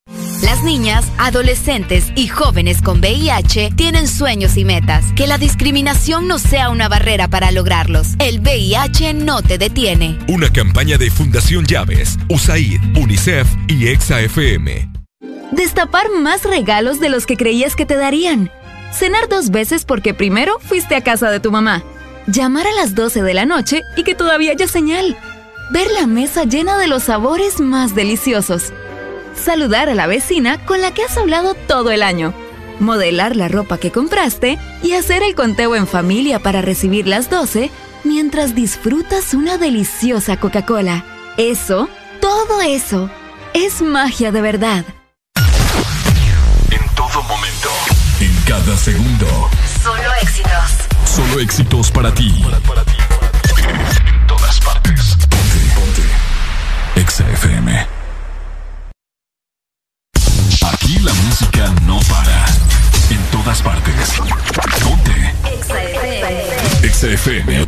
Las 0.51 0.63
niñas, 0.63 1.09
adolescentes 1.17 2.11
y 2.13 2.27
jóvenes 2.27 2.81
con 2.81 2.99
VIH 2.99 3.71
tienen 3.77 4.05
sueños 4.05 4.57
y 4.57 4.65
metas. 4.65 5.05
Que 5.15 5.25
la 5.25 5.37
discriminación 5.37 6.27
no 6.27 6.39
sea 6.39 6.69
una 6.69 6.89
barrera 6.89 7.29
para 7.29 7.51
lograrlos. 7.51 8.15
El 8.19 8.41
VIH 8.41 9.13
no 9.13 9.41
te 9.41 9.57
detiene. 9.57 10.19
Una 10.27 10.51
campaña 10.51 10.97
de 10.97 11.09
Fundación 11.09 11.63
Llaves, 11.65 12.19
USAID, 12.27 12.81
UNICEF 12.97 13.47
y 13.69 13.87
EXA-FM. 13.87 14.91
Destapar 15.53 16.11
más 16.11 16.43
regalos 16.43 16.99
de 16.99 17.07
los 17.07 17.25
que 17.25 17.37
creías 17.37 17.77
que 17.77 17.85
te 17.85 17.95
darían. 17.95 18.51
Cenar 18.91 19.29
dos 19.29 19.51
veces 19.51 19.85
porque 19.85 20.13
primero 20.13 20.59
fuiste 20.59 20.97
a 20.97 21.01
casa 21.01 21.31
de 21.31 21.39
tu 21.39 21.49
mamá. 21.53 21.81
Llamar 22.27 22.67
a 22.67 22.73
las 22.73 22.93
12 22.93 23.21
de 23.21 23.33
la 23.33 23.45
noche 23.45 23.83
y 23.95 24.03
que 24.03 24.15
todavía 24.15 24.51
haya 24.51 24.67
señal. 24.67 25.17
Ver 25.71 25.87
la 25.97 26.07
mesa 26.07 26.43
llena 26.43 26.77
de 26.77 26.87
los 26.87 27.03
sabores 27.03 27.61
más 27.61 27.95
deliciosos 27.95 28.73
saludar 29.35 29.89
a 29.89 29.95
la 29.95 30.07
vecina 30.07 30.63
con 30.65 30.81
la 30.81 30.93
que 30.93 31.03
has 31.03 31.17
hablado 31.17 31.53
todo 31.53 31.91
el 31.91 32.03
año, 32.03 32.33
modelar 32.79 33.35
la 33.35 33.47
ropa 33.47 33.77
que 33.77 33.91
compraste 33.91 34.57
y 34.83 34.93
hacer 34.93 35.23
el 35.23 35.35
conteo 35.35 35.75
en 35.75 35.87
familia 35.87 36.39
para 36.39 36.61
recibir 36.61 37.07
las 37.07 37.29
12 37.29 37.69
mientras 38.03 38.55
disfrutas 38.55 39.33
una 39.33 39.57
deliciosa 39.57 40.37
Coca-Cola. 40.37 41.05
Eso, 41.37 41.89
todo 42.19 42.61
eso, 42.61 43.09
es 43.53 43.81
magia 43.81 44.31
de 44.31 44.41
verdad. 44.41 44.85
En 46.69 46.95
todo 46.95 47.21
momento, 47.23 47.69
en 48.19 48.35
cada 48.47 48.77
segundo. 48.77 49.49
Solo 49.83 50.13
éxitos. 50.21 50.91
Solo 51.05 51.39
éxitos 51.39 51.91
para 51.91 52.13
ti. 52.13 52.43
En 52.45 54.27
todas 54.27 54.59
partes. 54.61 55.15
Ponte, 55.29 55.59
ponte. 55.75 57.01
Exa 57.01 57.29
FM. 57.31 58.00
Aquí 60.91 60.99
la 60.99 61.13
música 61.13 61.73
no 61.85 61.99
para. 62.09 62.45
En 63.09 63.23
todas 63.31 63.61
partes. 63.61 64.21
Ponte. 64.83 65.33
XFM. 66.85 67.65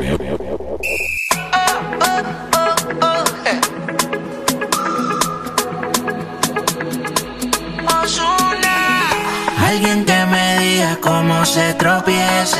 Alguien 9.65 10.03
que 10.03 10.25
me 10.25 10.59
diga 10.59 10.97
cómo 10.99 11.45
se 11.45 11.73
tropieza. 11.75 12.57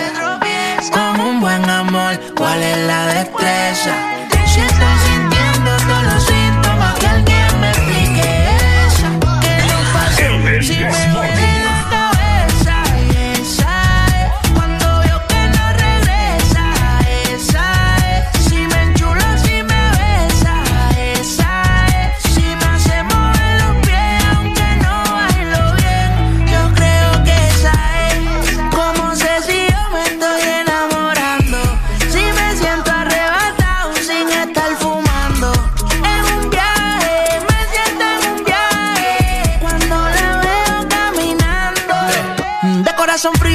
Con 0.94 1.20
un 1.20 1.42
buen 1.42 1.70
amor, 1.70 2.18
cuál 2.38 2.64
es 2.64 2.78
la 2.88 3.08
destreza. 3.08 3.92
Si 4.46 5.13
son 43.18 43.34
fríos 43.36 43.53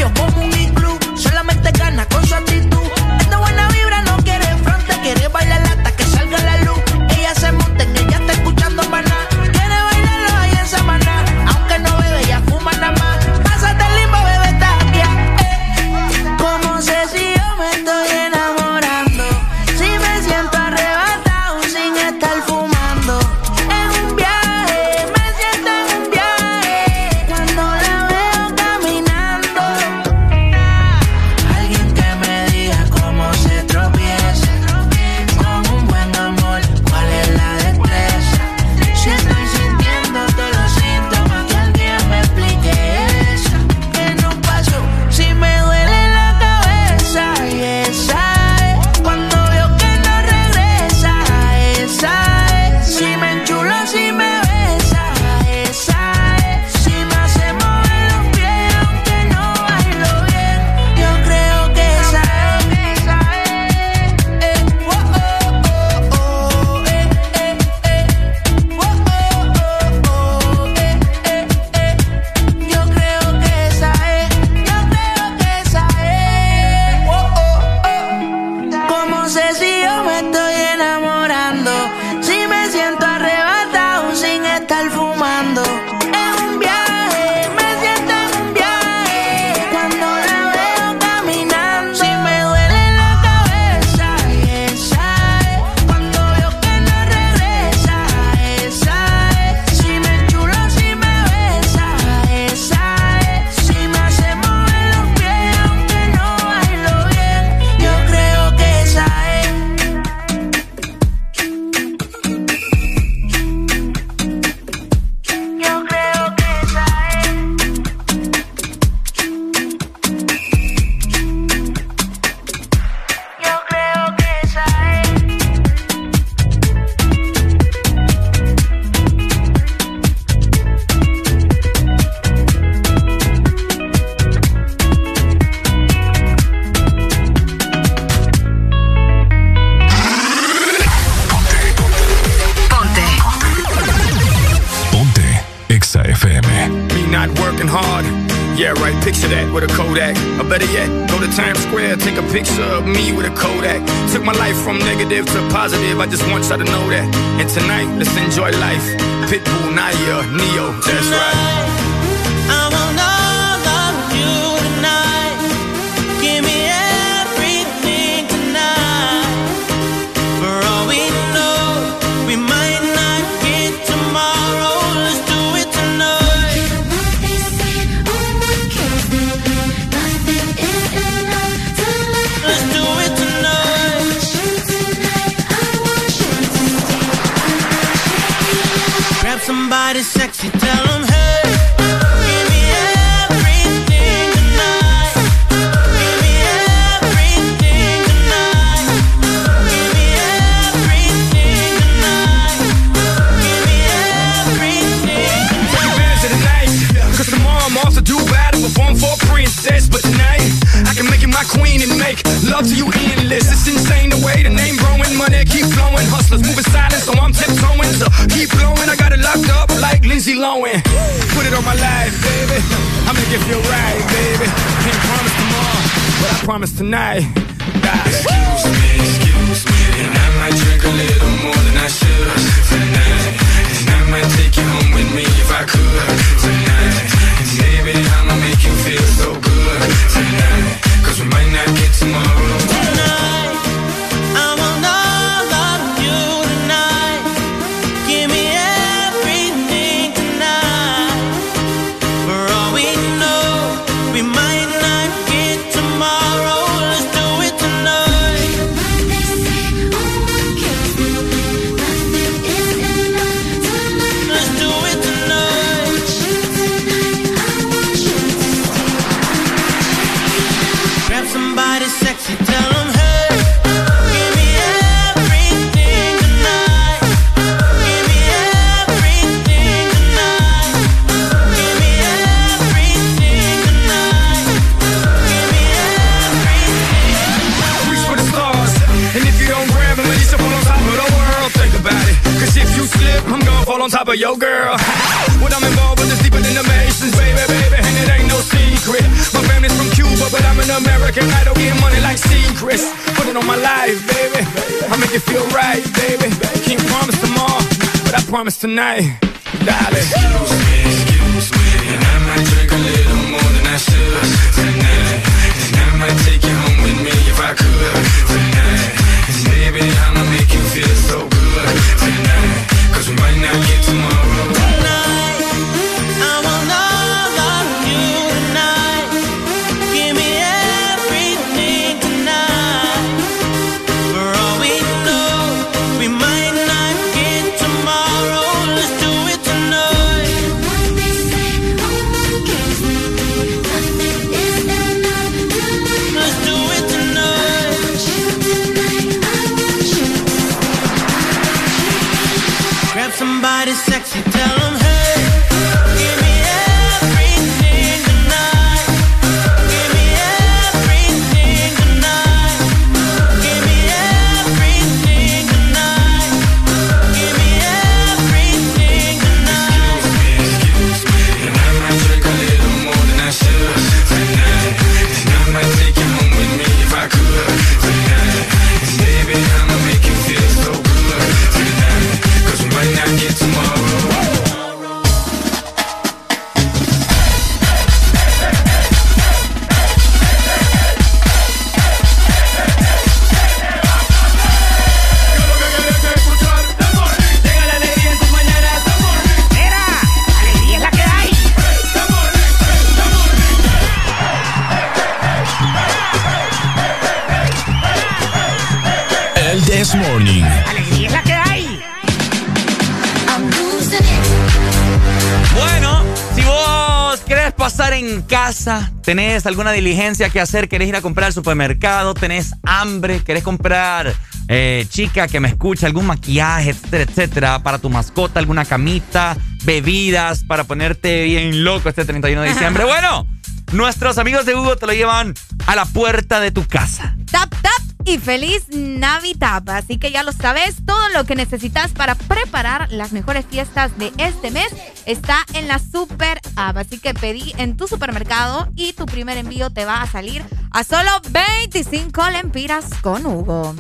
alguna 419.48 419.72
diligencia 419.72 420.30
que 420.30 420.40
hacer, 420.40 420.68
querés 420.68 420.88
ir 420.88 420.96
a 420.96 421.00
comprar 421.00 421.26
al 421.26 421.32
supermercado, 421.32 422.14
tenés 422.14 422.54
hambre, 422.62 423.22
querés 423.24 423.42
comprar, 423.42 424.14
eh, 424.48 424.86
chica 424.88 425.28
que 425.28 425.40
me 425.40 425.48
escucha, 425.48 425.86
algún 425.86 426.06
maquillaje, 426.06 426.70
etcétera, 426.70 427.02
etcétera, 427.02 427.62
para 427.62 427.78
tu 427.78 427.90
mascota, 427.90 428.38
alguna 428.38 428.64
camita, 428.64 429.36
bebidas 429.64 430.44
para 430.44 430.64
ponerte 430.64 431.24
bien 431.24 431.64
loco 431.64 431.88
este 431.88 432.04
31 432.04 432.42
de 432.42 432.48
diciembre. 432.52 432.84
Bueno, 432.84 433.26
nuestros 433.72 434.18
amigos 434.18 434.46
de 434.46 434.54
Hugo 434.54 434.76
te 434.76 434.86
lo 434.86 434.92
llevan 434.92 435.34
a 435.66 435.76
la 435.76 435.84
puerta 435.84 436.40
de 436.40 436.50
tu 436.50 436.66
casa. 436.66 437.16
Tap, 437.30 437.50
tap 437.60 437.88
y 438.08 438.16
feliz 438.18 438.64
Navidad. 438.70 439.68
Así 439.68 439.98
que 439.98 440.10
ya 440.10 440.22
lo 440.22 440.32
sabes, 440.32 440.76
todo 440.86 441.08
lo 441.10 441.24
que 441.24 441.34
necesitas 441.34 441.92
para 441.92 442.14
preparar 442.14 442.90
las 442.90 443.12
mejores 443.12 443.44
fiestas 443.44 443.96
de 443.98 444.12
este 444.16 444.50
mes 444.50 444.68
está 445.04 445.44
en 445.52 445.68
la 445.68 445.78
Super 445.78 446.40
Así 446.58 446.98
que 446.98 447.14
pedí 447.14 447.54
en 447.56 447.76
tu 447.76 447.86
supermercado 447.86 448.68
y 448.74 448.92
tu 448.92 449.06
primer 449.06 449.38
envío 449.38 449.70
te 449.70 449.84
va 449.84 450.02
a 450.02 450.06
salir 450.08 450.44
a 450.72 450.82
solo 450.82 451.10
25 451.30 452.30
lempiras 452.30 452.86
con 453.00 453.24
Hugo. 453.26 453.76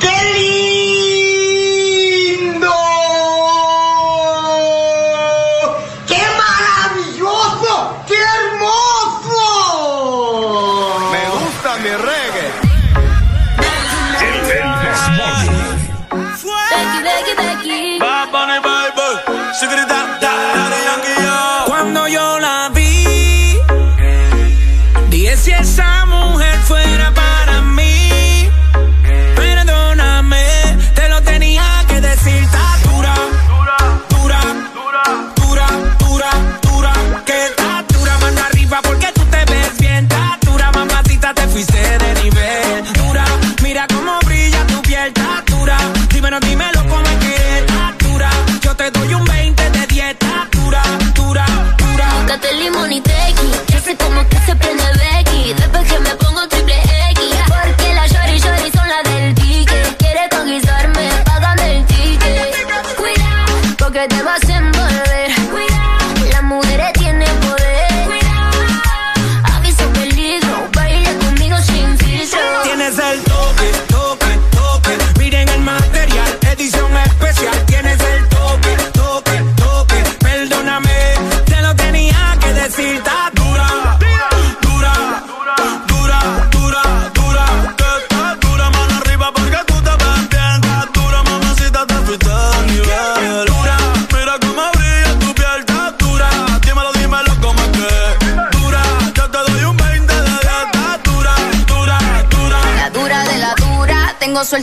¡Qué 0.00 0.32
lindo! 0.38 1.23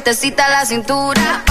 sueltecita 0.02 0.50
la 0.50 0.66
cintura. 0.66 1.51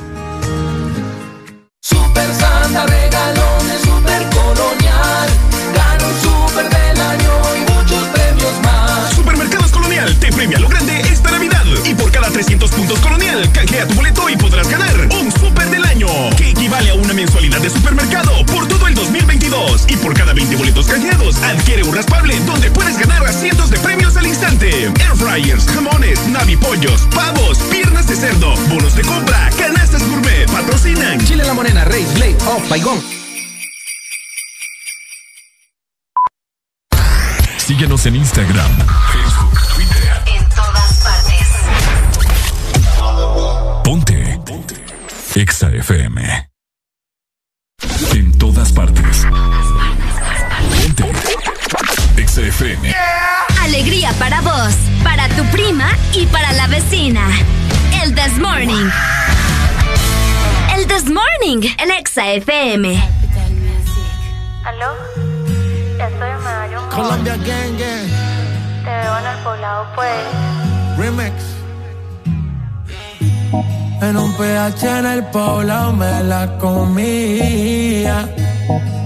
poblado 75.31 75.93
me 75.93 76.23
la 76.23 76.57
comía. 76.57 78.27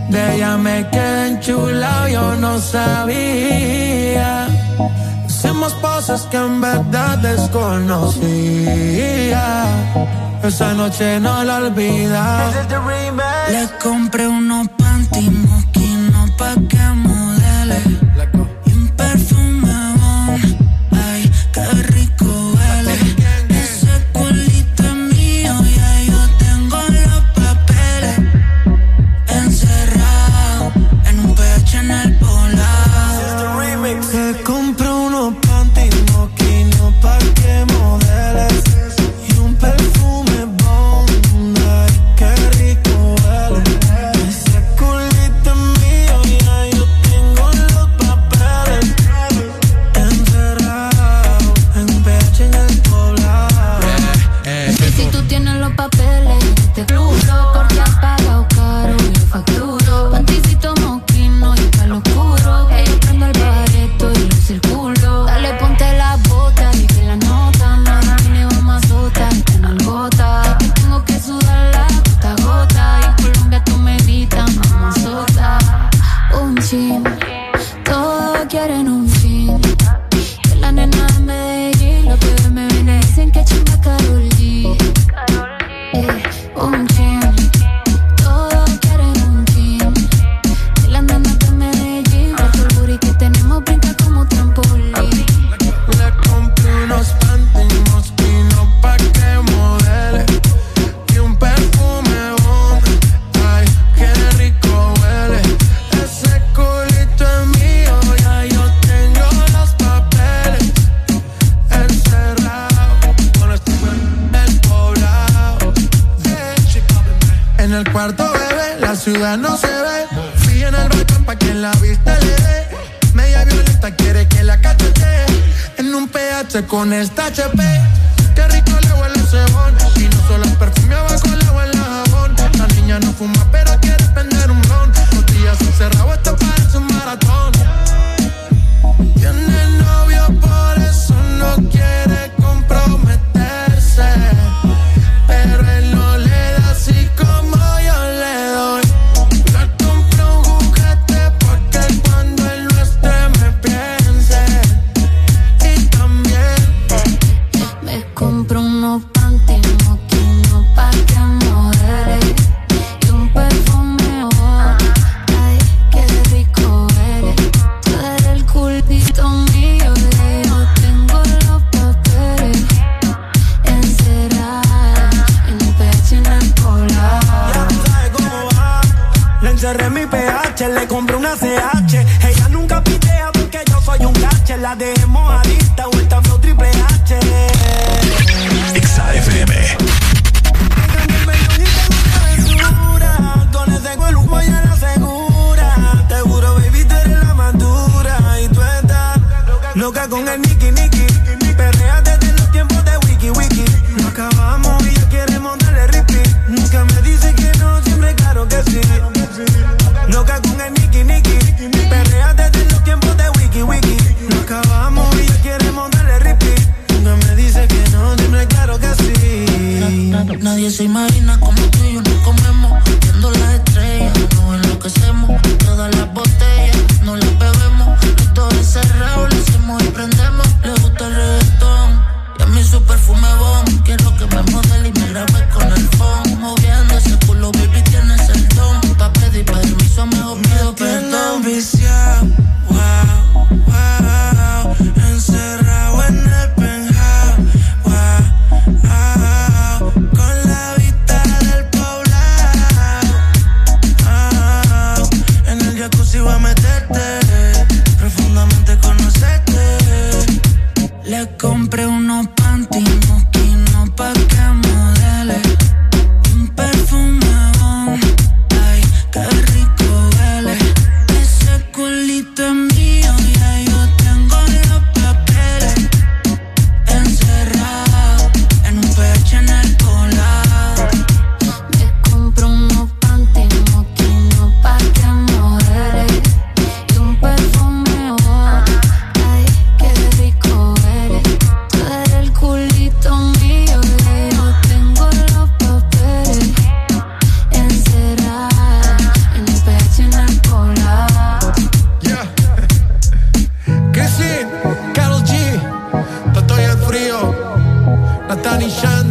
De 0.10 0.36
ella 0.36 0.58
me 0.58 0.88
quedé 0.90 1.28
enchulado, 1.28 2.08
yo 2.08 2.36
no 2.36 2.60
sabía. 2.60 4.48
Hicimos 5.28 5.74
cosas 5.76 6.22
que 6.32 6.38
en 6.38 6.62
verdad 6.62 7.18
desconocía. 7.20 8.26
Esa 10.44 10.74
noche 10.74 11.20
no 11.20 11.44
la 11.44 11.58
olvida. 11.58 12.52
Le 13.50 13.68
compré 13.82 14.28
unos 14.28 14.68
pantimos 14.78 15.55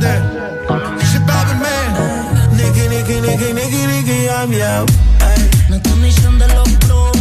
Shande, 0.05 1.01
She 1.09 1.19
Bobby 1.21 1.55
Man, 1.65 2.57
Nicky, 2.57 2.89
Nicky, 2.89 3.21
Nicky, 3.21 3.53
Nicky, 3.53 3.87
Nicky, 3.87 4.29
I'm. 4.29 4.51
No 5.71 5.81
los 6.49 7.14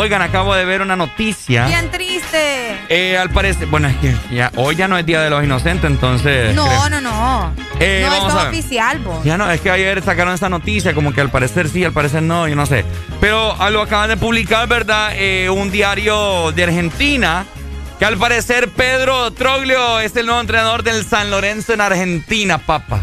Oigan, 0.00 0.22
acabo 0.22 0.54
de 0.54 0.64
ver 0.64 0.80
una 0.80 0.96
noticia. 0.96 1.66
Bien 1.66 1.90
triste. 1.90 2.74
Eh, 2.88 3.18
al 3.18 3.28
parecer, 3.28 3.66
bueno, 3.66 3.86
es 3.86 3.96
que 3.96 4.16
ya, 4.34 4.50
hoy 4.56 4.74
ya 4.74 4.88
no 4.88 4.96
es 4.96 5.04
Día 5.04 5.20
de 5.20 5.28
los 5.28 5.44
Inocentes, 5.44 5.90
entonces. 5.90 6.54
No, 6.54 6.64
creo- 6.64 6.88
no, 6.88 7.00
no. 7.02 7.54
Eh, 7.78 8.06
no, 8.08 8.14
esto 8.14 8.28
es 8.40 8.46
oficial, 8.46 8.98
vos. 9.00 9.22
Ya 9.24 9.36
no, 9.36 9.50
es 9.50 9.60
que 9.60 9.70
ayer 9.70 10.02
sacaron 10.02 10.32
esta 10.32 10.48
noticia, 10.48 10.94
como 10.94 11.12
que 11.12 11.20
al 11.20 11.28
parecer 11.30 11.68
sí, 11.68 11.84
al 11.84 11.92
parecer 11.92 12.22
no, 12.22 12.48
yo 12.48 12.56
no 12.56 12.64
sé. 12.64 12.86
Pero 13.20 13.54
ah, 13.60 13.68
lo 13.68 13.82
acaban 13.82 14.08
de 14.08 14.16
publicar, 14.16 14.66
¿verdad? 14.68 15.10
Eh, 15.16 15.50
un 15.50 15.70
diario 15.70 16.50
de 16.52 16.64
Argentina, 16.64 17.44
que 17.98 18.06
al 18.06 18.16
parecer 18.16 18.70
Pedro 18.70 19.30
Troglio 19.32 20.00
es 20.00 20.16
el 20.16 20.24
nuevo 20.24 20.40
entrenador 20.40 20.82
del 20.82 21.04
San 21.04 21.30
Lorenzo 21.30 21.74
en 21.74 21.82
Argentina, 21.82 22.56
papá. 22.56 23.02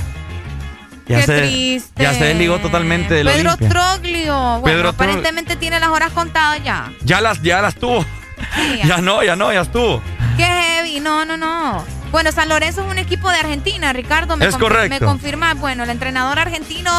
Ya 1.07 1.19
Qué 1.19 1.25
se, 1.25 1.37
triste. 1.37 2.03
Ya 2.03 2.13
se 2.13 2.25
desligó 2.25 2.59
totalmente 2.59 3.13
del 3.13 3.27
Pedro 3.27 3.53
Olimpia. 3.53 3.69
Troglio. 3.69 4.59
Bueno, 4.59 4.63
Pedro 4.63 4.89
aparentemente 4.89 5.55
tiene 5.55 5.79
las 5.79 5.89
horas 5.89 6.11
contadas 6.11 6.63
ya. 6.63 6.91
Ya 7.03 7.21
las, 7.21 7.41
ya 7.41 7.61
las 7.61 7.75
tuvo. 7.75 8.05
ya 8.83 8.97
no, 8.97 9.23
ya 9.23 9.35
no, 9.35 9.53
ya 9.53 9.61
estuvo. 9.61 10.01
Qué 10.35 10.43
heavy. 10.43 10.99
No, 10.99 11.25
no, 11.25 11.37
no. 11.37 11.83
Bueno, 12.11 12.31
San 12.31 12.49
Lorenzo 12.49 12.85
es 12.85 12.91
un 12.91 12.97
equipo 12.97 13.29
de 13.29 13.37
Argentina, 13.37 13.91
Ricardo. 13.93 14.37
Me 14.37 14.45
Es 14.45 14.57
correcto. 14.57 14.89
Me 14.89 14.99
confirma, 14.99 15.53
bueno, 15.55 15.83
el 15.83 15.89
entrenador 15.89 16.39
argentino, 16.39 16.91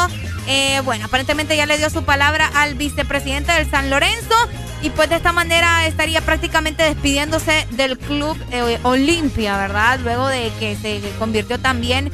eh, 0.47 0.81
bueno, 0.85 1.05
aparentemente 1.05 1.57
ya 1.57 1.65
le 1.65 1.77
dio 1.77 1.89
su 1.89 2.03
palabra 2.03 2.49
al 2.53 2.75
vicepresidente 2.75 3.51
del 3.51 3.69
San 3.69 3.89
Lorenzo 3.89 4.35
y 4.81 4.91
pues 4.91 5.09
de 5.09 5.15
esta 5.15 5.31
manera 5.31 5.87
estaría 5.87 6.21
prácticamente 6.21 6.83
despidiéndose 6.83 7.67
del 7.71 7.97
club 7.97 8.37
eh, 8.51 8.77
Olimpia, 8.83 9.57
¿verdad? 9.57 9.99
Luego 10.03 10.27
de 10.27 10.51
que 10.59 10.75
se 10.75 11.01
convirtió 11.17 11.59
también 11.59 12.11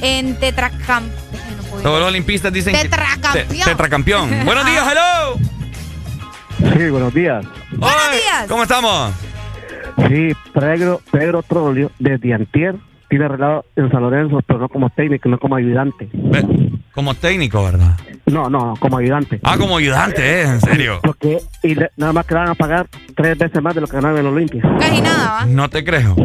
en 0.00 0.38
Todos 1.82 2.00
los 2.00 2.08
olimpistas 2.08 2.52
dicen 2.52 2.74
Tetracampeón. 2.74 3.48
que... 3.48 3.54
Te- 3.54 3.64
tetracampeón. 3.64 4.30
Buenos 4.44 4.66
días, 4.66 4.86
hello. 4.90 5.38
Sí, 6.76 6.90
buenos 6.90 7.14
días. 7.14 7.44
Buenos 7.72 8.10
días. 8.12 8.46
¿Cómo 8.48 8.62
estamos? 8.62 9.12
Sí, 10.08 10.32
Pedro, 10.52 11.00
Pedro 11.10 11.42
Troglio, 11.42 11.90
desde 11.98 12.34
Antier, 12.34 12.74
tiene 13.08 13.24
arreglado 13.26 13.64
en 13.76 13.90
San 13.90 14.02
Lorenzo, 14.02 14.40
pero 14.46 14.58
no 14.60 14.68
como 14.68 14.90
técnico, 14.90 15.28
no 15.28 15.38
como 15.38 15.56
ayudante. 15.56 16.08
Como 16.92 17.14
técnico, 17.14 17.62
¿verdad? 17.64 17.96
No, 18.26 18.50
no, 18.50 18.74
como 18.80 18.98
ayudante. 18.98 19.38
Ah, 19.44 19.56
como 19.56 19.76
ayudante, 19.76 20.22
¿eh? 20.22 20.42
En 20.42 20.60
serio. 20.60 21.00
Porque 21.02 21.38
y 21.62 21.74
le- 21.74 21.90
nada 21.96 22.12
más 22.12 22.26
que 22.26 22.34
le 22.34 22.40
van 22.40 22.48
a 22.50 22.54
pagar 22.54 22.86
tres 23.16 23.38
veces 23.38 23.62
más 23.62 23.74
de 23.74 23.80
lo 23.82 23.86
que 23.86 23.96
ganaban 23.96 24.18
en 24.18 24.26
el 24.26 24.32
Olimpia. 24.32 24.62
Casi 24.80 25.00
nada, 25.00 25.30
¿va? 25.40 25.46
No 25.46 25.68
te 25.70 25.84
creo. 25.84 26.16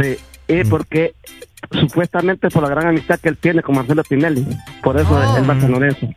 Sí, 0.00 0.16
y 0.48 0.64
porque 0.64 1.14
supuestamente 1.72 2.48
por 2.50 2.62
la 2.62 2.68
gran 2.68 2.88
amistad 2.88 3.18
que 3.20 3.28
él 3.28 3.36
tiene 3.36 3.62
con 3.62 3.74
Marcelo 3.76 4.02
Tinelli, 4.02 4.46
por 4.82 4.98
eso 4.98 5.08
Oh. 5.10 5.36
él 5.36 5.48
va 5.48 5.54
a 5.54 5.60
San 5.60 5.70
Lorenzo. 5.72 6.08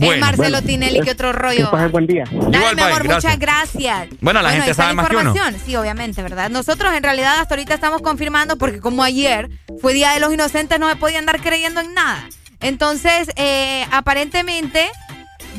el 0.00 0.20
Marcelo 0.20 0.60
Tinelli, 0.62 1.00
qué 1.00 1.10
otro 1.12 1.32
rollo. 1.32 1.70
Que 1.70 1.86
buen 1.88 2.06
día. 2.06 2.24
Dale, 2.30 2.74
mi 2.74 2.82
amor, 2.82 3.04
muchas 3.08 3.38
gracias. 3.38 4.08
Bueno, 4.20 4.42
la 4.42 4.50
ahí 4.50 4.56
gente 4.56 4.74
sabe 4.74 4.88
la 4.88 4.94
más 4.94 5.08
que 5.08 5.16
uno. 5.16 5.30
información. 5.30 5.62
Sí, 5.64 5.76
obviamente, 5.76 6.22
¿verdad? 6.22 6.50
Nosotros 6.50 6.92
en 6.94 7.02
realidad 7.02 7.38
hasta 7.40 7.54
ahorita 7.54 7.74
estamos 7.74 8.02
confirmando 8.02 8.56
porque 8.58 8.80
como 8.80 9.02
ayer 9.02 9.48
fue 9.80 9.94
Día 9.94 10.10
de 10.12 10.20
los 10.20 10.32
Inocentes 10.32 10.78
no 10.78 10.88
se 10.90 10.96
podía 10.96 11.18
andar 11.18 11.40
creyendo 11.40 11.80
en 11.80 11.94
nada. 11.94 12.28
Entonces, 12.60 13.30
eh, 13.36 13.86
aparentemente 13.92 14.86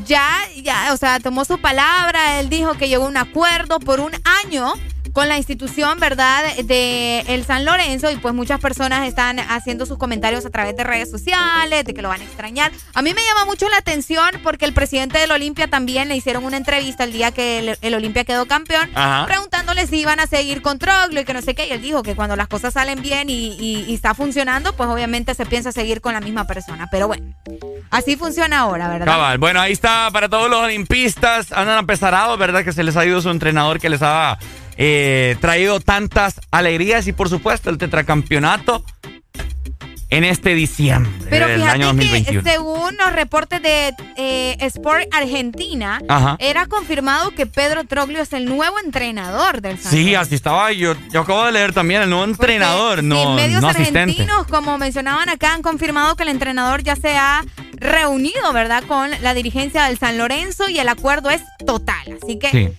ya, 0.05 0.27
ya, 0.63 0.93
o 0.93 0.97
sea, 0.97 1.19
tomó 1.19 1.43
su 1.45 1.57
palabra, 1.59 2.39
él 2.39 2.49
dijo 2.49 2.73
que 2.75 2.87
llegó 2.89 3.05
a 3.05 3.09
un 3.09 3.17
acuerdo 3.17 3.79
por 3.79 3.99
un 3.99 4.11
año 4.45 4.73
con 5.13 5.27
la 5.27 5.37
institución, 5.37 5.99
¿verdad? 5.99 6.43
De 6.63 7.19
el 7.27 7.45
San 7.45 7.65
Lorenzo 7.65 8.11
y 8.11 8.17
pues 8.17 8.33
muchas 8.33 8.59
personas 8.59 9.07
están 9.07 9.39
haciendo 9.39 9.85
sus 9.85 9.97
comentarios 9.97 10.45
a 10.45 10.49
través 10.49 10.75
de 10.75 10.83
redes 10.83 11.09
sociales, 11.09 11.85
de 11.85 11.93
que 11.93 12.01
lo 12.01 12.09
van 12.09 12.21
a 12.21 12.23
extrañar. 12.23 12.71
A 12.93 13.01
mí 13.01 13.13
me 13.13 13.21
llama 13.23 13.45
mucho 13.45 13.67
la 13.69 13.77
atención 13.77 14.29
porque 14.43 14.65
el 14.65 14.73
presidente 14.73 15.19
del 15.19 15.31
Olimpia 15.31 15.67
también 15.67 16.07
le 16.07 16.15
hicieron 16.15 16.43
una 16.45 16.57
entrevista 16.57 17.03
el 17.03 17.11
día 17.11 17.31
que 17.31 17.77
el, 17.81 17.93
Olimpia 17.93 18.23
quedó 18.23 18.45
campeón, 18.45 18.89
preguntándole 19.25 19.87
si 19.87 19.99
iban 19.99 20.19
a 20.19 20.27
seguir 20.27 20.61
con 20.61 20.79
Troglio 20.79 21.21
y 21.21 21.25
que 21.25 21.33
no 21.33 21.41
sé 21.41 21.55
qué. 21.55 21.67
Y 21.67 21.71
él 21.71 21.81
dijo 21.81 22.03
que 22.03 22.15
cuando 22.15 22.35
las 22.35 22.47
cosas 22.47 22.73
salen 22.73 23.01
bien 23.01 23.29
y, 23.29 23.93
está 23.93 24.13
funcionando, 24.13 24.73
pues 24.73 24.89
obviamente 24.89 25.33
se 25.33 25.45
piensa 25.45 25.71
seguir 25.71 26.01
con 26.01 26.13
la 26.13 26.21
misma 26.21 26.45
persona. 26.45 26.87
Pero 26.91 27.07
bueno, 27.07 27.33
así 27.89 28.15
funciona 28.15 28.59
ahora, 28.59 28.87
¿verdad? 28.89 29.05
Cabal. 29.05 29.37
Bueno, 29.37 29.59
ahí 29.59 29.71
está 29.71 30.09
para 30.11 30.29
todos 30.29 30.49
los 30.49 30.59
olimpistas. 30.59 31.51
Andan 31.51 31.79
apesarados, 31.79 32.37
¿verdad? 32.37 32.63
Que 32.63 32.73
se 32.73 32.83
les 32.83 32.95
ha 32.95 33.05
ido 33.05 33.21
su 33.21 33.29
entrenador 33.29 33.79
que 33.79 33.89
les 33.89 34.01
ha 34.01 34.37
eh, 34.77 35.35
traído 35.41 35.79
tantas 35.79 36.39
alegrías 36.51 37.07
y 37.07 37.13
por 37.13 37.29
supuesto 37.29 37.69
el 37.69 37.77
tetracampeonato 37.77 38.83
en 40.09 40.23
este 40.23 40.53
diciembre 40.53 41.11
Pero 41.29 41.47
del 41.47 41.63
año 41.63 41.87
2021. 41.87 42.43
Que, 42.43 42.49
según 42.49 42.95
los 42.97 43.11
reportes 43.13 43.61
de 43.61 43.93
eh, 44.15 44.55
Sport 44.61 45.07
Argentina, 45.13 45.99
era 46.39 46.65
confirmado 46.67 47.31
que 47.31 47.45
Pedro 47.45 47.83
Troglio 47.83 48.21
es 48.21 48.31
el 48.33 48.45
nuevo 48.45 48.79
entrenador 48.79 49.61
del 49.61 49.77
San 49.77 49.91
Sí, 49.91 50.15
así 50.15 50.35
estaba. 50.35 50.71
Yo, 50.71 50.95
yo 51.11 51.21
acabo 51.21 51.45
de 51.45 51.51
leer 51.51 51.73
también 51.73 52.01
el 52.01 52.09
nuevo 52.09 52.25
entrenador, 52.25 53.03
no, 53.03 53.35
medios 53.35 53.61
no 53.61 53.69
argentinos, 53.69 54.47
como 54.47 54.77
mencionaban 54.77 55.27
acá, 55.29 55.53
han 55.53 55.61
confirmado 55.61 56.15
que 56.15 56.23
el 56.23 56.29
entrenador 56.29 56.83
ya 56.83 56.95
se 56.95 57.17
ha 57.17 57.43
reunido, 57.77 58.51
¿verdad?, 58.53 58.83
con 58.83 59.09
la 59.21 59.33
dirigencia 59.33 59.85
del 59.85 59.97
San 59.97 60.17
Lorenzo 60.17 60.67
y 60.69 60.79
el 60.79 60.89
acuerdo 60.89 61.29
es 61.29 61.41
total. 61.65 62.17
Así 62.21 62.37
que. 62.37 62.73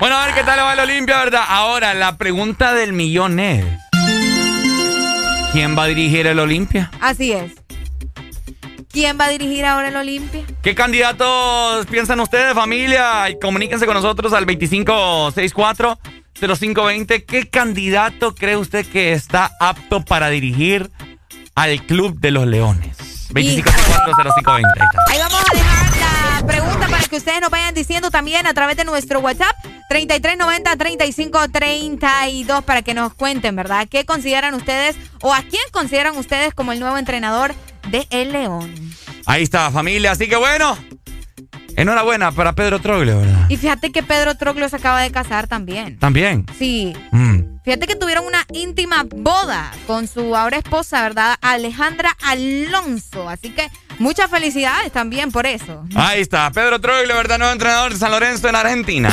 Bueno, 0.00 0.16
a 0.16 0.26
ver 0.26 0.34
qué 0.34 0.44
tal 0.44 0.60
va 0.60 0.74
el 0.74 0.80
Olimpia, 0.80 1.18
¿verdad? 1.18 1.42
Ahora, 1.46 1.94
la 1.94 2.16
pregunta 2.16 2.74
del 2.74 2.92
millón 2.92 3.40
es: 3.40 3.64
¿Quién 5.52 5.78
va 5.78 5.84
a 5.84 5.86
dirigir 5.86 6.26
el 6.26 6.38
Olimpia? 6.38 6.90
Así 7.00 7.32
es. 7.32 7.52
¿Quién 8.90 9.18
va 9.20 9.26
a 9.26 9.28
dirigir 9.28 9.66
ahora 9.66 9.88
el 9.88 9.96
Olimpia? 9.96 10.44
¿Qué 10.62 10.74
candidatos 10.74 11.84
piensan 11.86 12.20
ustedes, 12.20 12.54
familia? 12.54 13.26
Comuníquense 13.40 13.86
con 13.86 13.94
nosotros 13.94 14.32
al 14.32 14.46
2564-0520. 14.46 17.24
¿Qué 17.24 17.48
candidato 17.48 18.34
cree 18.34 18.56
usted 18.56 18.84
que 18.86 19.12
está 19.12 19.52
apto 19.60 20.04
para 20.04 20.30
dirigir 20.30 20.90
al 21.58 21.84
Club 21.84 22.18
de 22.20 22.30
los 22.30 22.46
Leones? 22.46 22.96
2564-0520. 23.30 24.62
Ahí 25.08 25.18
vamos 25.18 25.40
a 25.40 25.56
dejar 25.56 25.96
la 25.96 26.46
pregunta 26.46 26.86
para 26.88 27.04
que 27.04 27.16
ustedes 27.16 27.40
nos 27.40 27.50
vayan 27.50 27.74
diciendo 27.74 28.10
también 28.10 28.46
a 28.46 28.54
través 28.54 28.76
de 28.76 28.84
nuestro 28.84 29.18
WhatsApp 29.20 29.56
3390-3532 29.90 32.62
para 32.62 32.82
que 32.82 32.94
nos 32.94 33.12
cuenten, 33.14 33.56
¿verdad? 33.56 33.88
¿Qué 33.90 34.04
consideran 34.04 34.54
ustedes 34.54 34.94
o 35.20 35.34
a 35.34 35.42
quién 35.42 35.64
consideran 35.72 36.16
ustedes 36.16 36.54
como 36.54 36.70
el 36.72 36.78
nuevo 36.80 36.96
entrenador 36.96 37.54
de 37.90 38.06
El 38.10 38.32
León? 38.32 38.72
Ahí 39.26 39.42
está, 39.42 39.70
familia. 39.70 40.12
Así 40.12 40.26
que 40.28 40.36
bueno, 40.36 40.78
Enhorabuena 41.78 42.32
para 42.32 42.54
Pedro 42.54 42.80
Troglio, 42.80 43.20
¿verdad? 43.20 43.46
Y 43.48 43.56
fíjate 43.56 43.92
que 43.92 44.02
Pedro 44.02 44.36
Troglio 44.36 44.68
se 44.68 44.74
acaba 44.74 45.00
de 45.00 45.12
casar 45.12 45.46
también. 45.46 45.96
¿También? 45.98 46.44
Sí. 46.58 46.92
Mm. 47.12 47.47
Fíjate 47.68 47.86
que 47.86 47.96
tuvieron 47.96 48.24
una 48.24 48.46
íntima 48.50 49.04
boda 49.06 49.70
con 49.86 50.08
su 50.08 50.34
ahora 50.34 50.56
esposa, 50.56 51.02
¿verdad? 51.02 51.36
Alejandra 51.42 52.16
Alonso. 52.22 53.28
Así 53.28 53.50
que 53.50 53.68
muchas 53.98 54.30
felicidades 54.30 54.90
también 54.90 55.30
por 55.30 55.46
eso. 55.46 55.84
Ahí 55.94 56.22
está, 56.22 56.50
Pedro 56.50 56.80
Troglio, 56.80 57.14
¿verdad? 57.14 57.36
Nuevo 57.36 57.52
entrenador 57.52 57.92
de 57.92 57.98
San 57.98 58.10
Lorenzo 58.10 58.48
en 58.48 58.56
Argentina. 58.56 59.10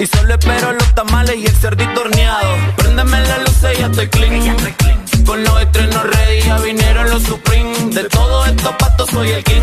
Y 0.00 0.06
solo 0.06 0.32
espero 0.32 0.72
los 0.72 0.94
tamales 0.94 1.36
y 1.36 1.44
el 1.44 1.54
cerdito 1.54 2.00
horneado. 2.00 2.56
Préndeme 2.76 3.20
la 3.20 3.38
luz 3.40 3.58
y 3.70 3.80
ya 3.80 3.86
estoy 3.86 4.08
clean. 4.08 4.56
Con 5.26 5.44
los 5.44 5.60
estrenos 5.60 6.02
ready 6.04 6.40
ya 6.40 6.56
vinieron 6.56 7.10
los 7.10 7.22
Supreme. 7.22 7.74
De 7.94 8.04
todos 8.04 8.48
estos 8.48 8.74
patos 8.76 9.10
soy 9.10 9.28
el 9.28 9.44
king. 9.44 9.60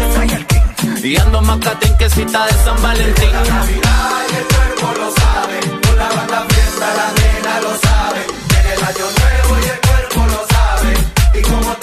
Y 1.03 1.17
ando 1.17 1.41
más 1.41 1.57
que 1.97 2.09
cita 2.11 2.45
de 2.45 2.53
San 2.53 2.79
Valentín. 2.83 3.31
La 3.33 3.43
Navidad 3.45 4.21
y 4.29 4.35
el 4.35 4.45
cuerpo 4.45 4.99
lo 4.99 5.11
sabe. 5.11 5.59
Con 5.87 5.97
la 5.97 6.07
banda 6.07 6.45
fiesta 6.49 6.87
la 6.99 7.07
nena 7.17 7.61
lo 7.61 7.77
sabe. 7.79 8.19
En 8.59 8.65
el 8.73 8.83
año 8.83 9.05
nuevo 9.17 9.65
y 9.65 9.69
el 9.69 9.79
cuerpo 9.79 10.19
lo 10.33 10.45
sabe. 10.55 10.93
Y 11.33 11.41
como 11.41 11.73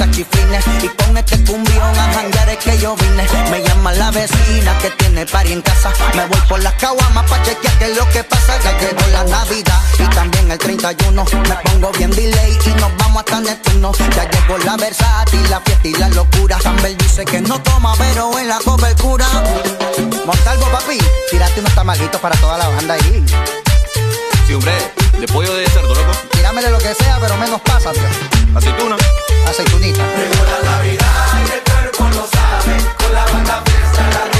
cachifines. 0.00 0.64
Y 0.82 0.88
con 0.88 1.16
este 1.16 1.36
cumbión 1.44 1.98
a 1.98 2.12
janguear 2.14 2.48
es 2.48 2.58
que 2.58 2.78
yo 2.78 2.96
vine. 2.96 3.24
Me 3.50 3.62
llama 3.62 3.92
la 3.92 4.10
vecina 4.10 4.78
que 4.78 4.90
tiene 4.90 5.26
pari 5.26 5.52
en 5.52 5.62
casa. 5.62 5.92
Me 6.14 6.26
voy 6.26 6.40
por 6.48 6.60
las 6.62 6.72
caguamas 6.74 7.28
pa' 7.28 7.42
chequear 7.42 7.78
qué 7.78 7.90
es 7.90 7.96
lo 7.96 8.08
que 8.08 8.24
pasa. 8.24 8.58
Ya 8.64 8.72
llegó 8.78 9.06
la 9.12 9.24
Navidad 9.24 9.80
y 9.98 10.04
también 10.14 10.50
el 10.50 10.58
31. 10.58 11.24
Me 11.48 11.56
pongo 11.64 11.92
bien 11.92 12.10
delay 12.10 12.58
y 12.64 12.70
nos 12.80 12.96
vamos 12.96 13.18
hasta 13.18 13.40
Neptuno. 13.40 13.92
Ya 14.16 14.24
llegó 14.30 14.58
la 14.64 14.76
versátil, 14.76 15.50
la 15.50 15.60
fiesta 15.60 15.88
y 15.88 15.94
la 15.94 16.08
locura. 16.08 16.58
Campbell 16.62 16.96
dice 16.96 17.24
que 17.24 17.40
no 17.40 17.60
toma, 17.60 17.94
pero 17.98 18.38
en 18.38 18.48
la 18.48 18.58
cobertura. 18.58 19.26
Montalvo, 20.26 20.66
papi, 20.72 20.98
tírate 21.30 21.60
unos 21.60 21.74
tamalitos 21.74 22.20
para 22.20 22.36
toda 22.36 22.56
la 22.56 22.68
banda 22.68 22.94
ahí. 22.94 23.24
Sí, 24.46 24.54
hombre, 24.54 24.72
¿le 25.18 25.26
pollo 25.26 25.54
de 25.54 25.66
cerdo, 25.68 25.94
loco? 25.94 26.12
Tíramele 26.32 26.70
lo 26.70 26.78
que 26.78 26.94
sea, 26.94 27.18
pero 27.20 27.36
menos 27.36 27.60
pasa, 27.60 27.92
tío. 27.92 28.39
Aceituna. 28.54 28.96
Aceitunita. 29.46 30.02
Llegó 30.02 30.44
la 30.44 30.70
Navidad 30.70 31.06
y 31.38 31.52
el 31.52 31.62
cuerpo 31.62 32.04
lo 32.16 32.26
sabe. 32.26 32.76
Con 32.98 33.14
la 33.14 33.24
banda 33.26 33.62
fiesta 33.64 34.02
la 34.10 34.39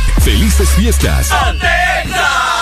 ¡Felices 0.23 0.69
fiestas! 0.75 1.29
¡Feliz 1.29 2.60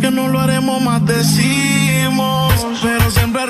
que 0.00 0.10
no 0.10 0.28
lo 0.28 0.40
haremos 0.40 0.80
más 0.82 1.04
decimos. 1.06 2.52
Pero 2.82 3.10
siempre 3.10 3.46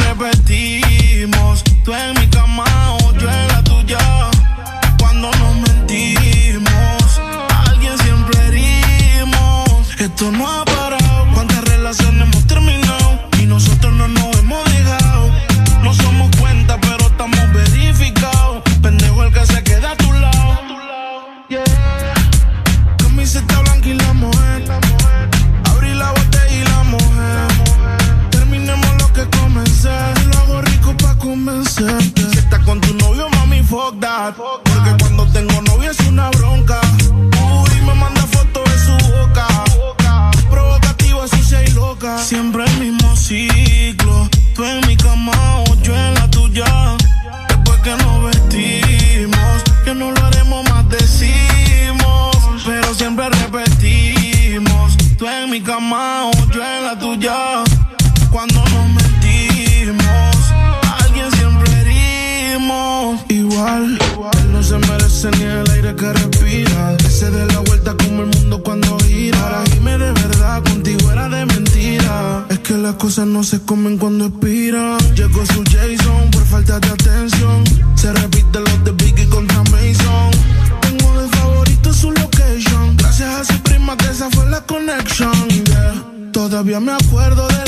Siempre 42.39 42.65
el 42.67 42.79
mismo 42.79 43.17
ciclo. 43.17 44.29
Tú 44.55 44.65
en 44.65 44.87
mi 44.87 44.97
comen 73.69 73.99
cuando 73.99 74.25
expiran. 74.25 74.99
Llegó 75.15 75.45
su 75.45 75.63
Jason 75.65 76.31
por 76.31 76.43
falta 76.47 76.81
de 76.81 76.89
atención. 76.89 77.65
Se 77.97 78.11
repite 78.15 78.61
los 78.61 78.85
de 78.85 78.93
Biggie 78.93 79.29
contra 79.29 79.63
Mason. 79.65 80.31
Tengo 80.81 81.21
de 81.21 81.29
favorito 81.37 81.93
su 81.93 82.11
location. 82.11 82.97
Gracias 82.97 83.29
a 83.29 83.45
su 83.45 83.63
prima 83.63 83.95
que 83.99 84.07
esa 84.07 84.31
fue 84.31 84.49
la 84.49 84.63
connection. 84.63 85.49
yeah. 85.67 86.03
Todavía 86.33 86.81
me 86.81 86.93
acuerdo 86.93 87.47
de 87.49 87.68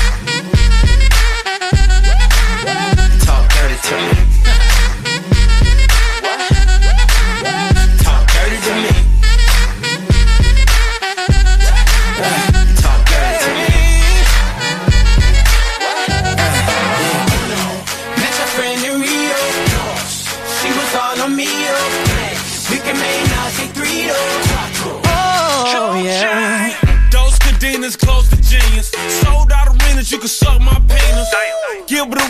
Pressure. 3.91 4.30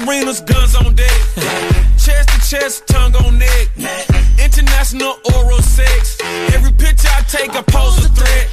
Arenas, 0.08 0.42
guns 0.42 0.76
on 0.76 0.94
deck. 0.96 1.22
chest 1.98 2.30
to 2.30 2.40
chest, 2.50 2.88
tongue 2.88 3.16
on 3.16 3.38
neck. 3.38 3.68
International 4.40 5.20
oral 5.34 5.62
sex. 5.62 6.18
Every 6.54 6.72
picture 6.72 7.10
I 7.10 7.22
take, 7.28 7.56
I 7.56 7.62
pose 7.62 8.06
a 8.06 8.10
threat. 8.10 8.48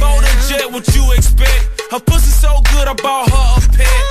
Bold 0.00 0.24
and 0.24 0.40
jet, 0.48 0.70
what 0.70 0.86
you 0.94 1.04
expect? 1.12 1.82
Her 1.90 2.00
pussy 2.00 2.30
so 2.30 2.60
good, 2.72 2.88
I 2.88 2.94
bought 2.94 3.28
her 3.30 3.48
a 3.58 3.68
pet. 3.76 4.02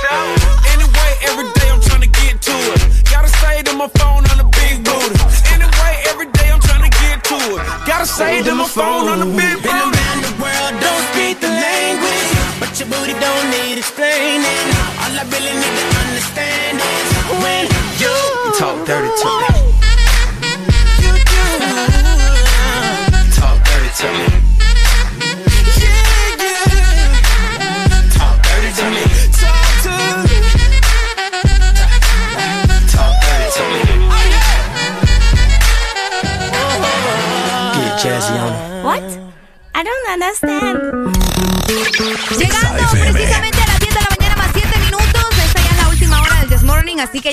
Anyway, 0.72 1.10
every 1.28 1.48
day 1.58 1.68
I'm 1.70 1.80
trying 1.80 2.02
to 2.02 2.12
get 2.20 2.40
to 2.42 2.56
it. 2.74 2.80
Gotta 3.10 3.28
say 3.28 3.62
to 3.62 3.72
my 3.74 3.88
phone 3.98 4.24
on 4.30 4.38
the 4.38 4.48
big 4.58 4.84
booty. 4.84 5.18
Anyway, 5.52 5.92
every 6.08 6.28
day 6.32 6.48
I'm 6.52 6.60
trying 6.60 6.88
to 6.88 6.92
get 7.02 7.24
to 7.24 7.38
it. 7.58 7.62
Gotta 7.86 8.06
say 8.06 8.42
to 8.42 8.54
my 8.54 8.66
phone 8.66 9.08
on 9.08 9.18
the 9.20 9.30
big 9.36 9.51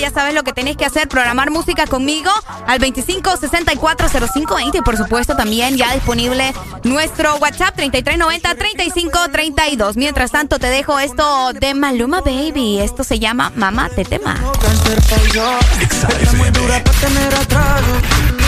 que 0.00 0.06
ya 0.06 0.10
sabes 0.10 0.34
lo 0.34 0.44
que 0.44 0.54
tenés 0.54 0.78
que 0.78 0.86
hacer, 0.86 1.08
programar 1.08 1.50
música 1.50 1.86
conmigo 1.86 2.30
al 2.66 2.78
25 2.78 3.36
64 3.36 4.08
0520 4.08 4.78
y 4.78 4.80
por 4.80 4.96
supuesto 4.96 5.36
también 5.36 5.76
ya 5.76 5.92
disponible 5.92 6.54
nuestro 6.84 7.36
WhatsApp 7.36 7.76
3390 7.76 8.54
3532. 8.54 9.96
Mientras 9.96 10.30
tanto 10.30 10.58
te 10.58 10.68
dejo 10.68 10.98
esto 10.98 11.52
de 11.52 11.74
Maluma 11.74 12.22
Baby. 12.22 12.78
Esto 12.78 13.04
se 13.04 13.18
llama 13.18 13.52
Mamá 13.56 13.90
te 13.90 14.04
tema. 14.04 14.36
Está 15.80 16.08
muy 16.36 16.48
dura 16.50 16.82
para 16.82 16.98
tener 16.98 17.34
atraso. 17.34 17.92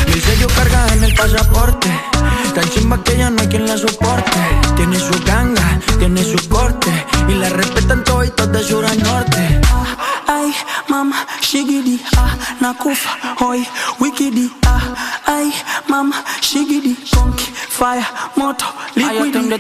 Mi 0.07 0.21
sello 0.21 0.47
carga 0.57 0.87
en 0.95 1.05
el 1.05 1.15
pasaporte. 1.15 1.89
Tan 2.55 2.71
chimba 2.71 3.03
que 3.05 3.17
ya 3.19 3.29
no 3.29 3.43
hay 3.43 3.49
quien 3.49 3.67
la 3.67 3.77
soporte. 3.77 4.39
Tiene 4.77 4.99
su 4.99 5.23
ganga, 5.27 5.81
tiene 5.99 6.25
su 6.25 6.49
corte. 6.49 6.91
Y 7.29 7.35
la 7.35 7.51
respetan 7.51 8.05
todos 8.05 8.33
de 8.53 8.63
sur 8.63 8.87
a 8.87 8.95
norte. 8.95 9.32
Nakufa, 12.63 13.11
hoy, 13.41 13.67
wikidi, 13.99 14.49
ah, 14.67 14.95
ay, 15.27 15.53
mama, 15.89 16.23
shigidi, 16.41 16.95
conky, 17.11 17.51
fire, 17.69 18.07
moto, 18.37 18.65
liquidi. 18.95 19.51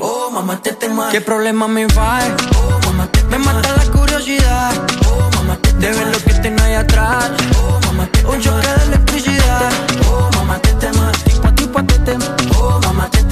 Oh, 0.00 0.30
mamá, 0.30 0.56
te 0.62 0.72
tema. 0.72 1.08
¿Qué 1.10 1.20
problema 1.20 1.66
me 1.66 1.86
va? 1.86 2.20
Oh, 2.62 2.78
mamá, 2.86 3.08
te 3.10 3.24
Me 3.24 3.38
mata 3.38 3.74
la 3.76 3.84
curiosidad. 3.90 4.72
Oh, 5.10 5.28
mamá, 5.36 5.56
te 5.56 5.72
De 5.72 5.90
ver 5.90 6.06
lo 6.06 6.18
que 6.22 6.34
tiene 6.34 6.62
ahí 6.62 6.74
atrás. 6.74 7.32
Oh, 7.60 7.80
mamá, 7.86 8.06
te 8.06 8.24
Un 8.24 8.40
choque 8.40 8.68
de 8.68 8.84
electricidad. 8.84 9.70
Oh, 10.08 10.30
mamá, 10.36 10.58
te 10.60 10.72
tema. 10.74 11.10
Tipo 11.24 11.48
a 11.48 11.54
tipo 11.54 11.84
te 11.84 11.98
tema. 11.98 12.24
Oh, 12.56 12.80
mamá, 12.84 13.10
te 13.10 13.22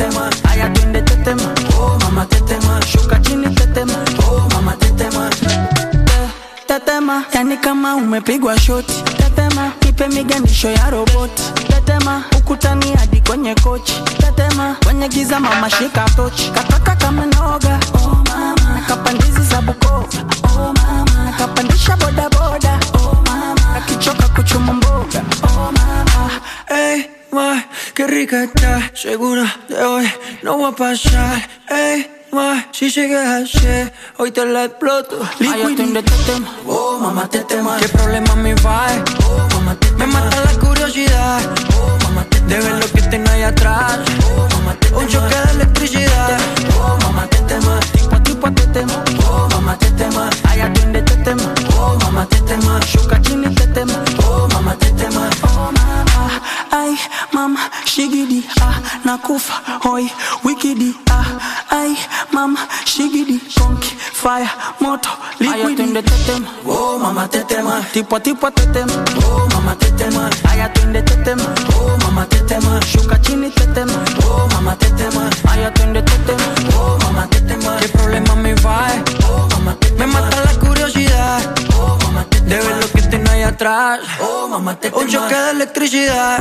kama 7.66 7.96
umepigwa 7.96 8.58
shoti. 8.60 9.02
Tetema, 9.16 9.72
nipe 9.84 10.08
miganisho 10.08 10.70
ya 10.70 10.90
roboti. 10.90 11.42
Tetema, 11.68 12.24
ukutani 12.38 12.92
hadi 12.94 13.20
kwenye 13.20 13.54
kochi. 13.54 14.02
Tetema, 14.18 14.76
kwenye 14.84 15.08
giza 15.08 15.40
mama 15.40 15.70
shika 15.70 16.04
tochi. 16.16 16.50
Kataka 16.50 16.96
kama 16.96 17.26
noga. 17.26 17.80
Oh 17.94 18.22
mama, 18.28 18.74
nakapandizi 18.74 19.42
za 19.42 19.60
Bukoba. 19.62 20.06
Oh 20.44 20.72
mama, 20.72 21.24
nakapandisha 21.24 21.96
boda 21.96 22.28
boda. 22.30 22.80
Oh 22.94 23.16
mama, 23.26 23.76
akichoka 23.76 24.28
kuchuma 24.28 24.72
mboga. 24.72 25.22
Oh 25.42 25.72
mama, 25.72 26.30
hey, 26.68 27.02
ma, 27.32 27.62
qué 27.94 28.06
rica 28.06 28.44
está. 28.44 28.90
Segura 28.94 29.46
de 29.68 29.74
hoy 29.82 30.06
no 30.42 30.58
va 30.58 30.68
a 30.68 30.72
pasar. 30.72 31.42
Hey, 31.68 32.06
ma, 32.36 32.66
si 32.70 32.90
llegas 32.90 33.26
ayer, 33.26 33.92
hoy 34.18 34.31
te 34.31 34.44
la 34.44 34.65
exploto. 34.65 35.16
Liquid 35.39 35.76
te 35.76 36.02
tema. 36.26 36.48
Oh, 36.66 36.98
mamá, 37.00 37.26
te 37.28 37.40
tema. 37.44 37.78
¿Qué 37.78 37.89
problema 37.89 38.34
me 38.36 38.55
va? 38.56 38.86
Oh, 39.26 39.48
mamá, 39.55 39.74
te 39.81 39.90
Me 39.92 40.06
mata 40.06 40.36
la 40.44 40.52
curiosidad. 40.60 41.40
Oh, 41.78 41.97
mamá, 42.05 42.24
te 42.28 42.39
De 42.40 42.60
ver 42.60 42.74
lo 42.82 42.86
que 42.92 43.02
tengo 43.12 43.31
ahí 43.31 43.42
atrás. 43.42 44.00
Oh, 44.28 44.47
mamá, 44.55 44.74
te 44.78 44.94
Un 44.94 45.08
choque 45.08 45.34
de 45.34 45.50
electricidad. 45.52 46.39
Oh, 46.78 46.98
mamá, 47.05 47.26
te 47.26 47.39
tema. 47.50 47.81
Tipo 47.94 48.16
a 48.16 48.23
tipo 48.23 48.52
te 48.52 48.66
tema. 48.66 48.97
Oh, 49.31 49.48
mamá, 49.52 49.78
te 49.78 49.90
tema. 49.92 50.28
Ay, 50.44 50.60
atiende 50.60 51.00
te 51.02 51.16
tema. 51.24 51.55
Oh, 51.78 51.97
mamá, 52.02 52.26
te 52.26 52.39
tema. 52.42 52.81
Shuka 52.81 53.20
chini 53.23 53.48
te 53.55 53.66
tema. 53.68 53.94
Oh, 54.28 54.47
mamá, 54.52 54.74
te 54.76 54.90
tema. 54.90 55.31
Oh, 55.42 55.73
mama. 55.73 56.40
Ay, 56.70 56.98
mama, 57.32 57.70
shigidi, 57.84 58.44
ah, 58.60 58.81
nakufa, 59.05 59.55
hoy, 59.84 60.10
wikidi, 60.44 60.94
ah, 61.10 61.25
ay, 61.70 61.96
mama, 62.32 62.66
shigidi, 62.84 63.40
conky, 63.58 63.96
fire, 64.12 64.48
moto, 64.80 65.08
liquidi. 65.38 65.82
Ay, 65.82 66.02
te 66.02 66.16
tema. 66.26 66.48
Oh, 66.64 66.98
mamá, 66.98 67.28
te 67.28 67.44
tema. 67.44 67.80
Tipo 67.92 68.16
a 68.16 68.20
tipo 68.20 68.50
te 68.50 68.66
tema. 68.66 68.92
Oh, 69.24 69.46
mamá, 69.54 69.76
te 69.76 69.90
tema. 69.92 70.30
Ay, 70.48 70.60
atiende 70.60 71.02
te 71.02 71.16
tema. 71.16 71.44
Oh, 71.76 71.96
mamá, 72.04 72.26
te 72.26 72.38
tema. 72.40 72.80
Shuka 72.80 73.20
chini 73.20 73.50
te 73.50 73.66
tema. 73.68 73.92
Oh, 74.26 74.46
mamá, 74.52 74.76
te 74.76 74.90
tema. 74.90 75.28
Ay, 75.48 75.64
atiende 75.64 76.02
te 76.02 76.18
tema. 76.18 76.54
Oh, 76.76 76.98
mamá, 77.02 77.26
te 77.28 77.40
tema. 77.40 77.76
¿Qué 77.78 77.88
problema 77.88 78.34
me 78.34 78.54
va? 78.56 78.88
Oh, 79.28 79.48
mamá, 79.52 79.76
te 79.80 79.90
tema. 79.90 80.06
Me 80.06 80.12
mata 80.12 80.40
la 80.44 80.54
curiosidad. 80.58 81.40
Oh, 81.78 81.98
mamá, 82.04 82.24
te 82.28 82.40
tema. 82.40 82.48
De 82.50 82.68
ver 82.68 82.76
lo 82.80 82.90
que 82.92 83.02
tengo 83.02 83.30
ahí 83.30 83.42
atrás. 83.42 84.00
Oh, 84.20 84.48
mamá, 84.48 84.74
te 84.78 84.90
tema. 84.90 85.02
Un 85.02 85.08
choque 85.08 85.34
de 85.34 85.50
electricidad. 85.50 86.38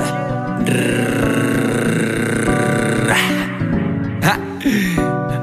Ja. 4.22 4.40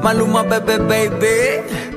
Maluma, 0.02 0.42
bebé, 0.42 0.78
baby. 0.78 1.92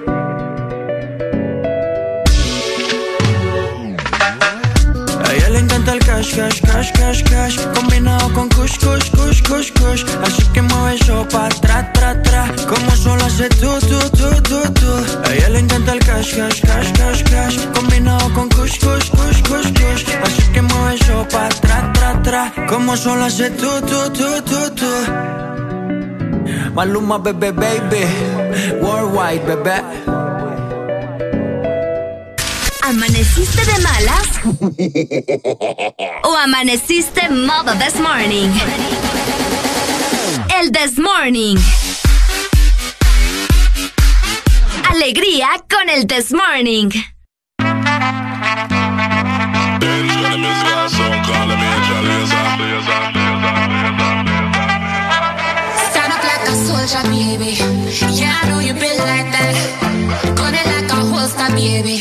Le 5.55 5.61
encanta 5.61 5.93
el 5.93 5.99
cash, 5.99 6.35
cash, 6.35 6.59
cash, 6.61 6.91
cash, 6.91 7.23
cash 7.23 7.57
Combinado 7.75 8.33
con 8.33 8.49
kush, 8.49 8.77
kush, 8.77 9.09
kush, 9.11 9.41
kush, 9.43 9.71
kush. 9.71 10.03
Así 10.21 10.43
que 10.53 10.61
mueve 10.61 10.95
eso 10.95 11.25
pa' 11.29 11.47
tra, 11.61 11.93
tra, 11.93 12.21
tra 12.23 12.51
Como 12.67 12.91
solo 12.91 13.23
hace 13.23 13.47
tú, 13.61 13.71
tú, 13.79 13.99
tú, 14.17 14.29
tú, 14.41 14.73
tú 14.73 14.91
A 15.23 15.33
ella 15.33 15.49
le 15.49 15.59
encanta 15.59 15.93
el 15.93 15.99
cash, 15.99 16.35
cash, 16.35 16.61
cash, 16.61 16.91
cash, 16.93 17.23
cash 17.23 17.57
Combinado 17.73 18.33
con 18.33 18.49
kush, 18.49 18.77
kush, 18.79 19.09
kush, 19.11 19.41
kush, 19.43 19.71
kush. 19.79 20.03
Así 20.25 20.43
que 20.51 20.61
mueve 20.61 20.95
eso 20.95 21.25
pa' 21.31 21.47
tra, 21.47 21.93
tra, 21.93 22.21
tra 22.21 22.53
Como 22.67 22.97
solo 22.97 23.23
hace 23.23 23.49
tú, 23.51 23.69
tú, 23.87 24.11
tú, 24.11 24.41
tú, 24.43 24.75
tú 24.75 24.91
Maluma, 26.73 27.17
bebé, 27.17 27.51
baby 27.51 28.05
Worldwide, 28.81 29.45
bebé 29.45 29.81
¿Amaneciste 32.81 33.65
de 33.65 33.79
malas? 33.79 34.29
¿O 36.23 36.37
amaneciste 36.37 37.29
modo 37.29 37.73
this 37.79 37.99
morning? 37.99 38.51
El 40.61 40.71
this 40.71 40.99
morning. 40.99 41.57
Alegría 44.87 45.47
con 45.67 45.89
el 45.89 46.05
this 46.05 46.31
morning. 46.31 46.91
I 56.87 58.47
know 58.47 58.59
you 58.59 58.73
like 58.99 59.33
a 61.41 61.55
baby. 61.55 61.97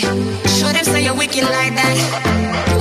You're 1.05 1.17
wicked 1.17 1.45
like 1.45 1.75
that. 1.75 2.74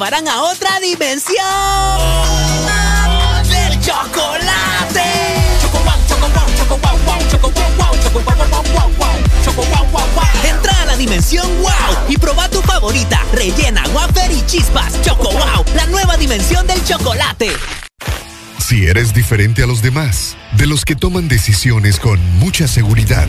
llevarán 0.00 0.28
a 0.28 0.44
otra 0.44 0.80
dimensión. 0.80 1.44
¡Del 3.50 3.78
chocolate! 3.80 5.02
Entra 10.42 10.80
a 10.80 10.86
la 10.86 10.96
dimensión 10.96 11.46
wow 11.60 11.72
y 12.08 12.16
proba 12.16 12.48
tu 12.48 12.62
favorita. 12.62 13.20
Rellena, 13.34 13.84
wafer 13.92 14.32
y 14.32 14.40
chispas. 14.46 14.98
Choco 15.02 15.32
wow, 15.32 15.66
la 15.74 15.84
nueva 15.84 16.16
dimensión 16.16 16.66
del 16.66 16.82
chocolate. 16.82 17.50
Si 18.58 18.86
eres 18.86 19.12
diferente 19.12 19.62
a 19.62 19.66
los 19.66 19.82
demás, 19.82 20.34
de 20.56 20.66
los 20.66 20.86
que 20.86 20.96
toman 20.96 21.28
decisiones 21.28 22.00
con 22.00 22.18
mucha 22.38 22.66
seguridad, 22.68 23.28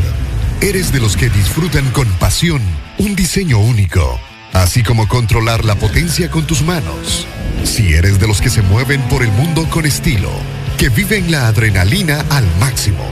eres 0.62 0.94
de 0.94 1.02
los 1.02 1.18
que 1.18 1.30
disfrutan 1.30 1.92
con 1.92 2.08
pasión 2.14 2.62
un 2.98 3.14
diseño 3.18 3.60
único 3.60 4.22
así 4.62 4.84
como 4.84 5.08
controlar 5.08 5.66
la 5.66 5.76
potencia 5.76 6.30
con 6.30 6.46
tus 6.46 6.62
manos. 6.62 7.28
Si 7.64 7.94
eres 7.94 8.20
de 8.20 8.28
los 8.28 8.42
que 8.42 8.50
se 8.50 8.62
mueven 8.62 9.02
por 9.04 9.24
el 9.24 9.32
mundo 9.32 9.68
con 9.70 9.86
estilo, 9.86 10.30
que 10.78 10.90
viven 10.90 11.32
la 11.32 11.48
adrenalina 11.48 12.24
al 12.30 12.46
máximo, 12.60 13.04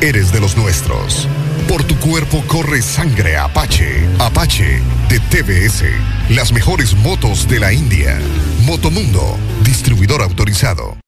eres 0.00 0.32
de 0.32 0.40
los 0.40 0.56
nuestros. 0.56 1.28
Por 1.68 1.82
tu 1.84 1.96
cuerpo 1.96 2.44
corre 2.46 2.82
sangre 2.82 3.36
Apache, 3.36 4.06
Apache 4.18 4.80
de 5.08 5.20
TBS, 5.20 5.84
las 6.30 6.52
mejores 6.52 6.94
motos 6.94 7.48
de 7.48 7.60
la 7.60 7.72
India. 7.72 8.18
Motomundo, 8.64 9.38
distribuidor 9.62 10.22
autorizado. 10.22 10.98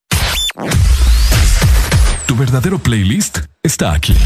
Tu 2.27 2.37
verdadero 2.37 2.79
playlist 2.79 3.39
está 3.63 3.93
aquí. 3.93 4.17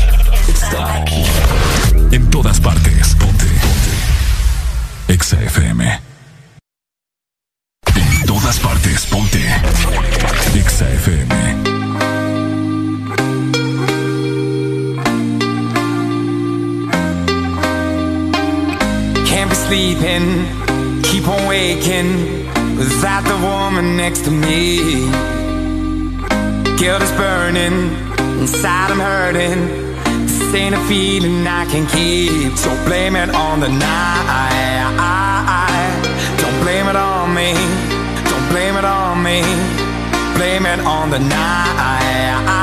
Está 0.49 0.95
aquí. 0.95 1.25
En 2.12 2.31
todas 2.31 2.61
partes. 2.61 3.18
Exa 5.19 5.37
FM. 5.37 5.81
En 7.97 8.27
todas 8.27 8.57
partes, 8.61 9.05
ponte. 9.07 9.43
Exa 10.55 10.87
FM. 10.87 11.29
Can't 19.27 19.51
be 19.51 19.57
sleeping, 19.57 21.03
keep 21.03 21.27
on 21.27 21.49
waking 21.49 22.47
without 22.79 23.25
the 23.25 23.37
woman 23.43 23.97
next 23.97 24.23
to 24.25 24.31
me. 24.31 25.11
Guilt 26.79 27.03
is 27.03 27.13
burning, 27.17 27.91
inside 28.39 28.93
I'm 28.93 29.01
hurting. 29.01 29.61
This 30.29 30.55
ain't 30.55 30.77
a 30.77 30.81
feeling 30.87 31.45
I 31.45 31.67
can 31.67 31.89
keep, 31.89 32.57
so 32.57 32.71
blame 32.85 33.17
it 33.17 33.31
on 33.35 33.59
the 33.59 33.69
night. 33.69 34.48
on 41.09 41.23
the 41.23 41.28
night. 41.28 42.58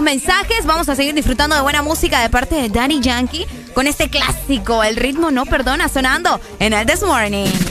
Mensajes, 0.00 0.64
vamos 0.64 0.88
a 0.88 0.96
seguir 0.96 1.14
disfrutando 1.14 1.56
de 1.56 1.62
buena 1.62 1.82
música 1.82 2.20
de 2.20 2.30
parte 2.30 2.54
de 2.54 2.68
Danny 2.68 3.00
Yankee 3.00 3.46
con 3.74 3.86
este 3.86 4.08
clásico, 4.08 4.82
El 4.82 4.96
ritmo 4.96 5.30
no 5.30 5.46
perdona, 5.46 5.88
sonando 5.88 6.40
en 6.58 6.72
el 6.72 6.86
This 6.86 7.02
Morning. 7.02 7.69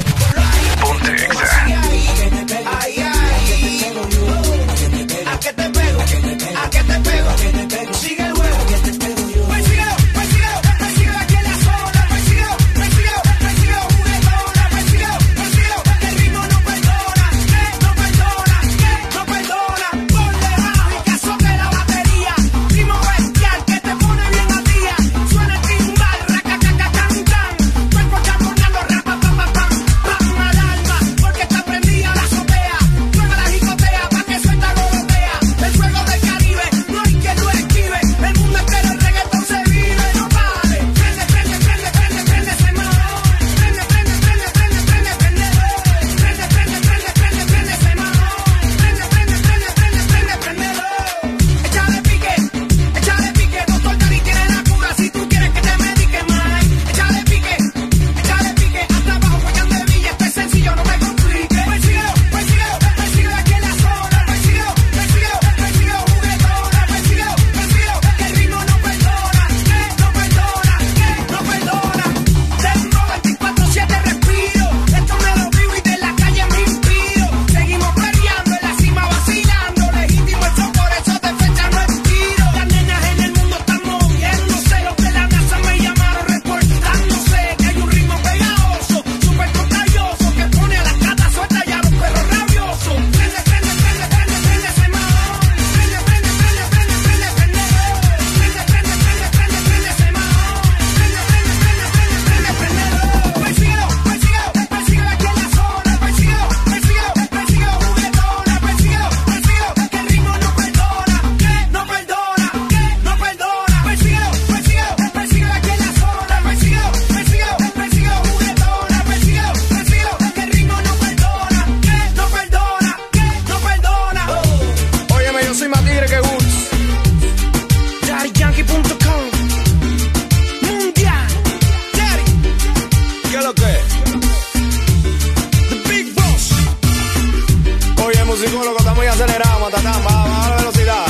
Musicólogo, 138.40 138.78
está 138.78 138.94
muy 138.94 139.06
acelerado, 139.06 139.60
matatán. 139.60 140.04
Baja, 140.04 140.50
la 140.50 140.56
velocidad. 140.56 141.06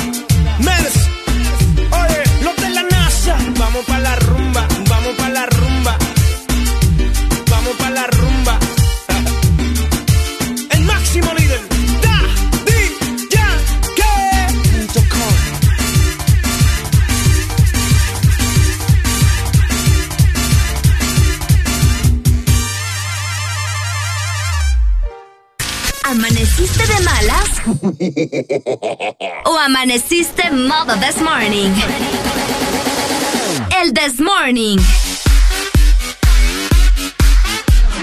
Menes. 0.59 0.93
Oye, 2.01 2.23
los 2.43 2.55
de 2.55 2.69
la 2.71 2.83
NASA. 2.83 3.37
Vamos 3.57 3.85
pa' 3.85 3.99
la 3.99 4.15
rumba, 4.15 4.67
vamos 4.89 5.13
pa' 5.15 5.29
la 5.29 5.45
rumba. 5.45 5.97
Vamos 7.51 7.75
pa' 7.77 7.89
la 7.91 8.07
rumba. 8.07 8.48
Amaneciste 29.59 30.49
modo 30.51 30.95
this 30.95 31.21
morning? 31.21 31.73
El 33.81 33.93
this 33.93 34.19
morning. 34.19 34.77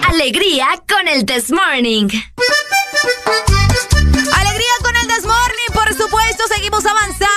Alegría 0.09 0.67
con 0.89 1.09
el 1.09 1.25
this 1.25 1.51
morning. 1.51 2.09
Alegría 4.35 4.75
con 4.83 4.97
el 4.97 5.07
Desmorning, 5.09 5.73
por 5.73 5.89
supuesto, 5.95 6.45
seguimos 6.55 6.85
avanzando, 6.85 7.36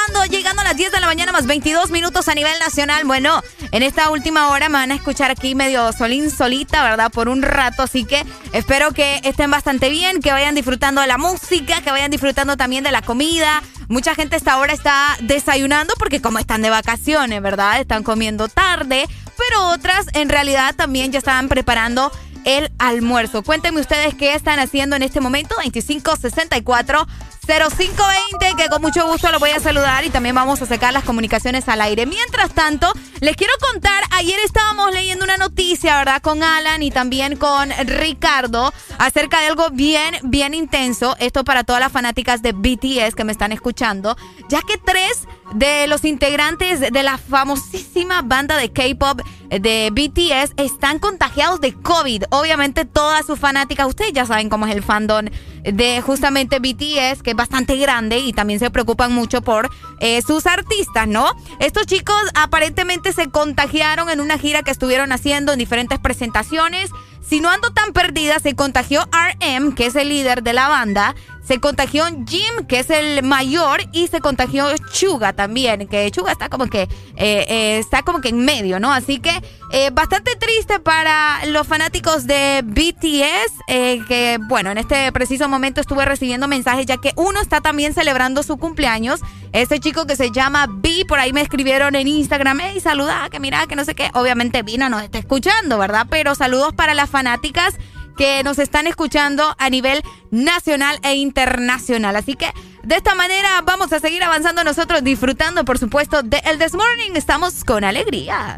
10 0.80 0.94
de 0.94 1.02
la 1.02 1.08
mañana 1.08 1.34
más 1.34 1.46
22 1.46 1.92
minutos 1.92 2.30
a 2.30 2.36
nivel 2.36 2.58
nacional. 2.58 3.04
Bueno, 3.04 3.44
en 3.74 3.84
esta 3.84 4.10
última 4.12 4.48
hora 4.48 4.70
me 4.70 4.76
van 4.76 4.92
a 4.94 4.96
escuchar 4.96 5.30
aquí 5.30 5.54
medio 5.54 5.92
solín 5.92 6.32
solita, 6.32 6.82
¿verdad? 6.84 7.12
Por 7.12 7.28
un 7.28 7.42
rato, 7.42 7.84
así 7.84 8.06
que 8.06 8.26
espero 8.54 8.94
que 8.94 9.20
estén 9.26 9.52
bastante 9.52 9.90
bien, 9.90 10.22
que 10.22 10.32
vayan 10.32 10.56
disfrutando 10.56 11.02
de 11.02 11.08
la 11.08 11.18
música, 11.18 11.82
que 11.82 11.92
vayan 11.92 12.10
disfrutando 12.12 12.56
también 12.56 12.86
de 12.86 12.94
la 12.94 13.02
comida. 13.02 13.62
Mucha 13.90 14.16
gente 14.16 14.38
hasta 14.38 14.54
ahora 14.54 14.72
está 14.72 15.18
desayunando 15.20 15.96
porque 16.00 16.22
como 16.22 16.40
están 16.40 16.62
de 16.62 16.70
vacaciones, 16.70 17.42
¿verdad? 17.42 17.82
Están 17.82 18.04
comiendo 18.04 18.48
tarde, 18.48 19.06
pero 19.38 19.72
otras 19.72 20.06
en 20.14 20.30
realidad 20.30 20.76
también 20.76 21.12
ya 21.12 21.20
estaban 21.20 21.50
preparando 21.50 22.10
el 22.46 22.72
almuerzo. 22.80 23.44
Cuéntenme 23.44 23.82
ustedes 23.82 24.16
qué 24.16 24.34
están 24.34 24.60
haciendo 24.60 24.96
en 24.96 25.04
este 25.04 25.20
momento. 25.20 25.56
2564 25.56 27.06
0520, 27.50 28.62
que 28.62 28.70
con 28.70 28.80
mucho 28.80 29.08
gusto 29.08 29.32
lo 29.32 29.40
voy 29.40 29.50
a 29.50 29.60
saludar 29.60 30.06
y 30.06 30.12
también 30.12 30.36
vamos 30.36 30.62
a 30.62 30.68
sacar 30.68 30.94
las 30.94 31.04
comunicaciones 31.04 31.68
al 31.68 31.82
aire. 31.82 32.06
Mientras 32.06 32.54
tanto, 32.54 32.94
les 33.22 33.36
quiero 33.36 33.54
contar, 33.60 34.04
ayer 34.12 34.40
estábamos 34.46 34.94
leyendo 34.94 35.26
una 35.26 35.38
noticia, 35.38 35.98
¿verdad? 35.98 36.22
Con 36.22 36.44
Alan 36.44 36.84
y 36.84 36.92
también 36.92 37.38
con 37.38 37.72
Ricardo 37.88 38.72
acerca 39.00 39.40
de 39.42 39.48
algo 39.48 39.72
bien, 39.72 40.16
bien 40.22 40.54
intenso. 40.54 41.16
Esto 41.20 41.44
para 41.44 41.64
todas 41.64 41.80
las 41.80 41.92
fanáticas 41.92 42.44
de 42.44 42.52
BTS 42.52 43.16
que 43.16 43.24
me 43.24 43.32
están 43.32 43.52
escuchando, 43.52 44.16
ya 44.48 44.62
que 44.62 44.78
tres 44.78 45.28
de 45.54 45.88
los 45.88 46.06
integrantes 46.06 46.80
de 46.80 47.04
la 47.04 47.18
famosísima 47.18 48.22
banda 48.22 48.58
de 48.58 48.72
K-pop 48.72 49.22
de 49.50 49.90
BTS 49.92 50.54
están 50.58 51.00
contagiados 51.00 51.60
de 51.60 51.74
COVID. 51.74 52.26
Obviamente 52.30 52.86
todas 52.86 53.26
sus 53.26 53.40
fanáticas, 53.40 53.88
ustedes 53.88 54.14
ya 54.14 54.26
saben 54.26 54.50
cómo 54.50 54.68
es 54.68 54.76
el 54.76 54.84
fandom 54.84 55.26
de 55.64 56.02
justamente 56.02 56.60
BTS, 56.60 57.24
que 57.24 57.32
es 57.32 57.36
bastante 57.36 57.76
grande 57.78 58.20
y 58.20 58.34
también 58.34 58.60
se 58.60 58.70
preocupan 58.70 59.12
mucho 59.12 59.42
por 59.42 59.70
eh, 60.00 60.22
sus 60.22 60.46
artistas, 60.46 61.08
¿no? 61.08 61.30
Estos 61.60 61.86
chicos 61.86 62.16
aparentemente 62.34 63.14
se 63.14 63.30
contagiaron 63.30 64.10
en 64.10 64.22
una 64.22 64.38
gira 64.38 64.64
que 64.64 64.72
estuvieron 64.72 65.12
haciendo 65.12 65.54
en 65.54 65.60
diferentes 65.60 66.00
presentaciones. 66.00 66.92
Si 67.30 67.42
no 67.42 67.50
ando 67.50 67.72
tan 67.72 67.94
perdida, 67.94 68.40
se 68.40 68.56
contagió 68.56 69.08
RM, 69.12 69.76
que 69.76 69.86
es 69.86 69.96
el 69.96 70.10
líder 70.10 70.42
de 70.42 70.54
la 70.54 70.68
banda. 70.68 71.16
Se 71.44 71.60
contagió 71.60 72.06
Jim, 72.28 72.66
que 72.68 72.80
es 72.80 72.90
el 72.90 73.24
mayor, 73.24 73.82
y 73.92 74.08
se 74.08 74.20
contagió 74.20 74.68
Chuga 74.92 75.34
también, 75.34 75.88
que 75.88 76.10
Chuga 76.12 76.32
está 76.32 76.50
como 76.50 76.68
que 76.68 76.84
eh, 76.84 76.90
eh, 77.18 77.78
está 77.78 78.02
como 78.02 78.22
que 78.22 78.30
en 78.30 78.46
medio, 78.46 78.80
¿no? 78.80 78.92
Así 78.92 79.20
que 79.20 79.44
eh, 79.72 79.92
bastante 79.94 80.36
triste 80.36 80.80
para 80.80 81.46
los 81.46 81.68
fanáticos 81.68 82.26
de 82.26 82.62
BTS, 82.66 83.54
eh, 83.68 84.02
que 84.08 84.40
bueno, 84.42 84.72
en 84.72 84.80
este 84.80 85.12
preciso 85.12 85.48
momento 85.48 85.80
estuve 85.80 86.06
recibiendo 86.06 86.48
mensajes 86.48 86.88
ya 86.88 86.98
que 86.98 87.14
uno 87.16 87.40
está 87.40 87.62
también 87.62 87.94
celebrando 87.94 88.42
su 88.42 88.58
cumpleaños. 88.58 89.22
Este 89.52 89.80
chico 89.80 90.08
que 90.08 90.16
se 90.16 90.32
llama 90.32 90.66
B, 90.68 91.06
por 91.08 91.20
ahí 91.20 91.34
me 91.34 91.42
escribieron 91.42 91.96
en 91.96 92.08
Instagram, 92.08 92.60
hey, 92.62 92.80
saluda, 92.80 93.30
que 93.30 93.40
mira, 93.40 93.68
que 93.68 93.76
no 93.76 93.86
sé 93.86 93.94
qué. 93.94 94.10
Obviamente 94.14 94.64
Vina 94.64 94.90
nos 94.90 95.04
está 95.04 95.20
escuchando, 95.20 95.78
¿verdad? 95.78 96.08
Pero 96.10 96.34
saludos 96.34 96.74
para 96.74 96.96
las 96.96 97.10
fanáticas 97.10 97.76
que 98.18 98.44
nos 98.44 98.58
están 98.58 98.88
escuchando 98.88 99.56
a 99.60 99.70
nivel 99.70 100.02
nacional 100.32 101.00
e 101.04 101.14
internacional. 101.14 102.16
Así 102.16 102.34
que 102.36 102.52
de 102.84 102.96
esta 102.96 103.14
manera 103.14 103.62
vamos 103.64 103.94
a 103.94 104.00
seguir 104.00 104.24
avanzando 104.24 104.64
nosotros, 104.64 105.04
disfrutando, 105.04 105.64
por 105.64 105.78
supuesto, 105.78 106.24
de 106.24 106.42
El 106.44 106.58
This 106.58 106.74
Morning. 106.74 107.12
Estamos 107.14 107.64
con 107.64 107.84
alegría. 107.84 108.56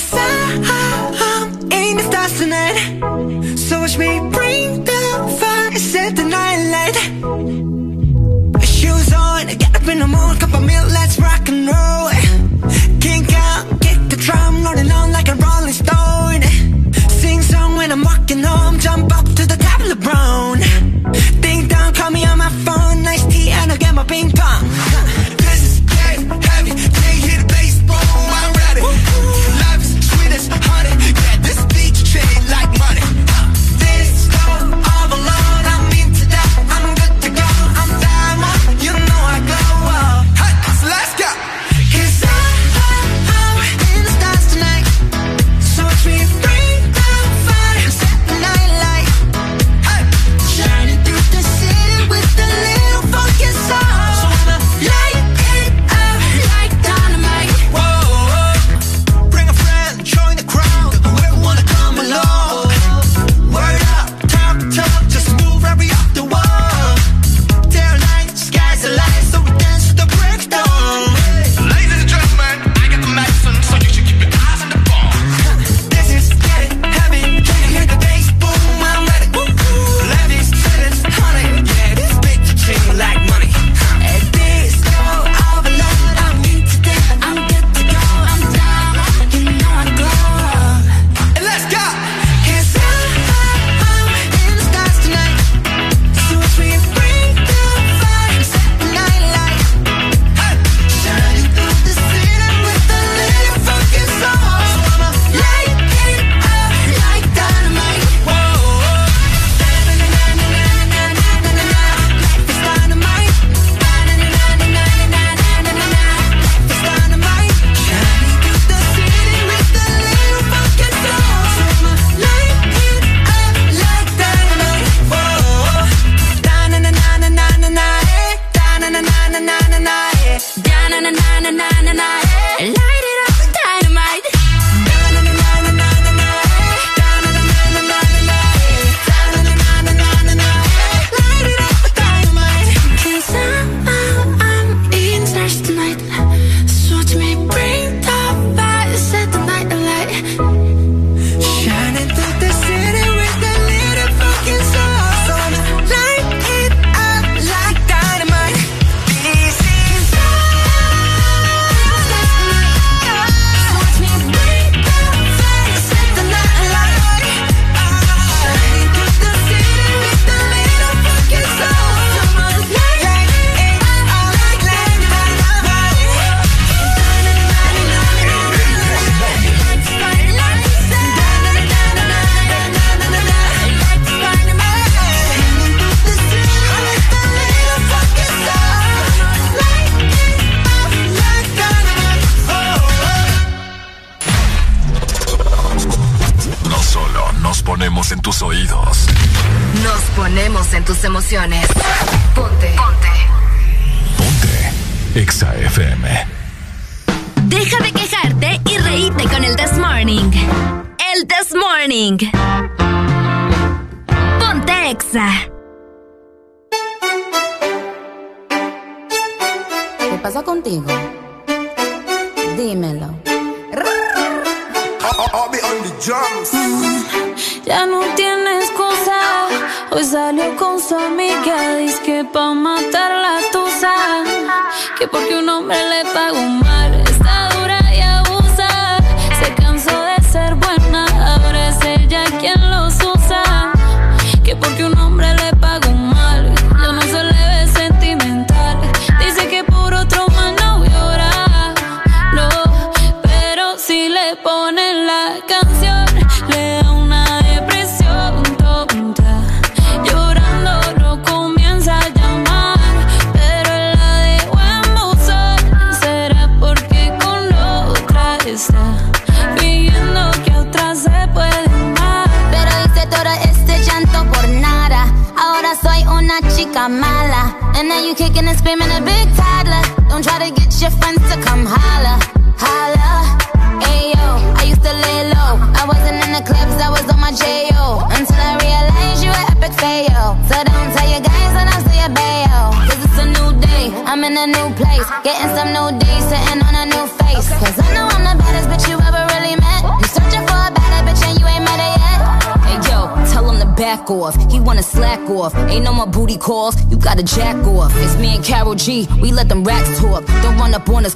I'm 0.00 1.72
in 1.72 1.96
the 1.96 2.04
stars 2.04 2.38
tonight 2.38 3.58
So 3.58 3.80
watch 3.80 3.98
me 3.98 4.20
bring 4.30 4.84
the 4.84 5.00
fire, 5.40 5.74
set 5.76 6.14
the 6.14 6.24
night 6.24 6.60
light 6.74 6.96
Shoes 8.62 9.12
on, 9.12 9.46
get 9.58 9.74
up 9.74 9.88
in 9.88 9.98
the 9.98 10.06
morning, 10.06 10.38
cup 10.38 10.54
of 10.54 10.62
let's 10.92 11.18
rock 11.18 11.48
and 11.48 11.66
roll 11.66 12.08
out, 13.34 13.80
kick 13.80 13.98
the 14.08 14.16
drum, 14.16 14.62
rolling 14.62 14.90
on 14.92 15.10
like 15.10 15.28
a 15.28 15.34
rolling 15.34 15.72
stone 15.72 16.42
Sing 17.20 17.42
song 17.42 17.74
when 17.76 17.90
I'm 17.90 18.04
walking 18.04 18.42
home, 18.44 18.78
jump 18.78 19.12
up 19.18 19.24
to 19.24 19.46
the 19.52 19.58
top 19.66 19.80
of 19.80 19.88
Ding 21.42 21.66
dong, 21.66 21.92
call 21.92 22.12
me 22.12 22.24
on 22.24 22.38
my 22.38 22.50
phone, 22.64 23.02
nice 23.02 23.26
tea 23.26 23.50
and 23.50 23.72
ping 24.06 24.30
pong. 24.30 25.17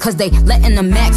Cause 0.02 0.16
they 0.16 0.30
letting 0.30 0.74
the 0.74 0.82
max 0.82 1.16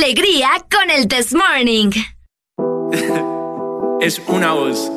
Alegría 0.00 0.50
con 0.70 0.90
el 0.90 1.08
this 1.08 1.34
morning. 1.34 1.90
es 4.00 4.22
una 4.28 4.52
voz. 4.52 4.88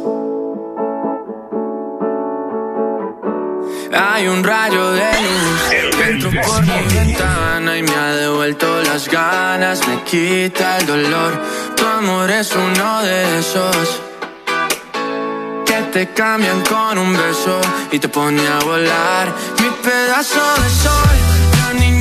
Hay 3.91 4.27
un 4.27 4.43
rayo 4.43 4.91
de 4.91 5.11
luz 5.23 5.95
que 5.97 6.03
entró 6.03 6.29
por 6.43 6.61
mi 6.61 6.93
ventana 6.93 7.79
y 7.79 7.81
me 7.81 7.95
ha 7.95 8.15
devuelto 8.15 8.83
las 8.83 9.09
ganas, 9.09 9.87
me 9.87 10.03
quita 10.03 10.77
el 10.77 10.85
dolor. 10.85 11.41
Tu 11.75 11.83
amor 11.83 12.29
es 12.29 12.55
uno 12.55 13.01
de 13.01 13.39
esos 13.39 14.01
que 15.65 15.81
te 15.93 16.13
cambian 16.13 16.61
con 16.61 16.99
un 16.99 17.13
beso 17.13 17.59
y 17.91 17.97
te 17.97 18.07
pone 18.07 18.47
a 18.47 18.59
volar. 18.59 19.33
Mi 19.59 19.69
pedazo 19.83 20.41
de 20.61 20.69
sol, 20.69 21.17
la 21.57 21.73
niña 21.73 22.00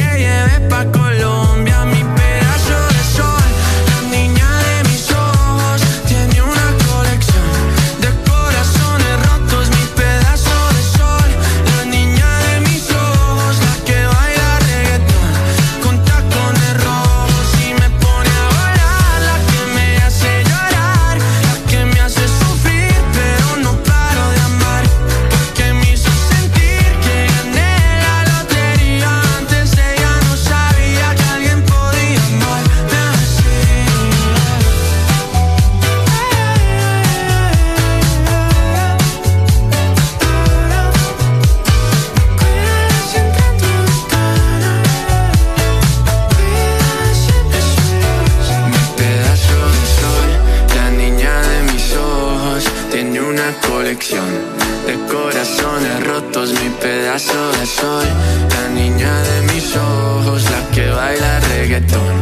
Don't. 61.87 62.20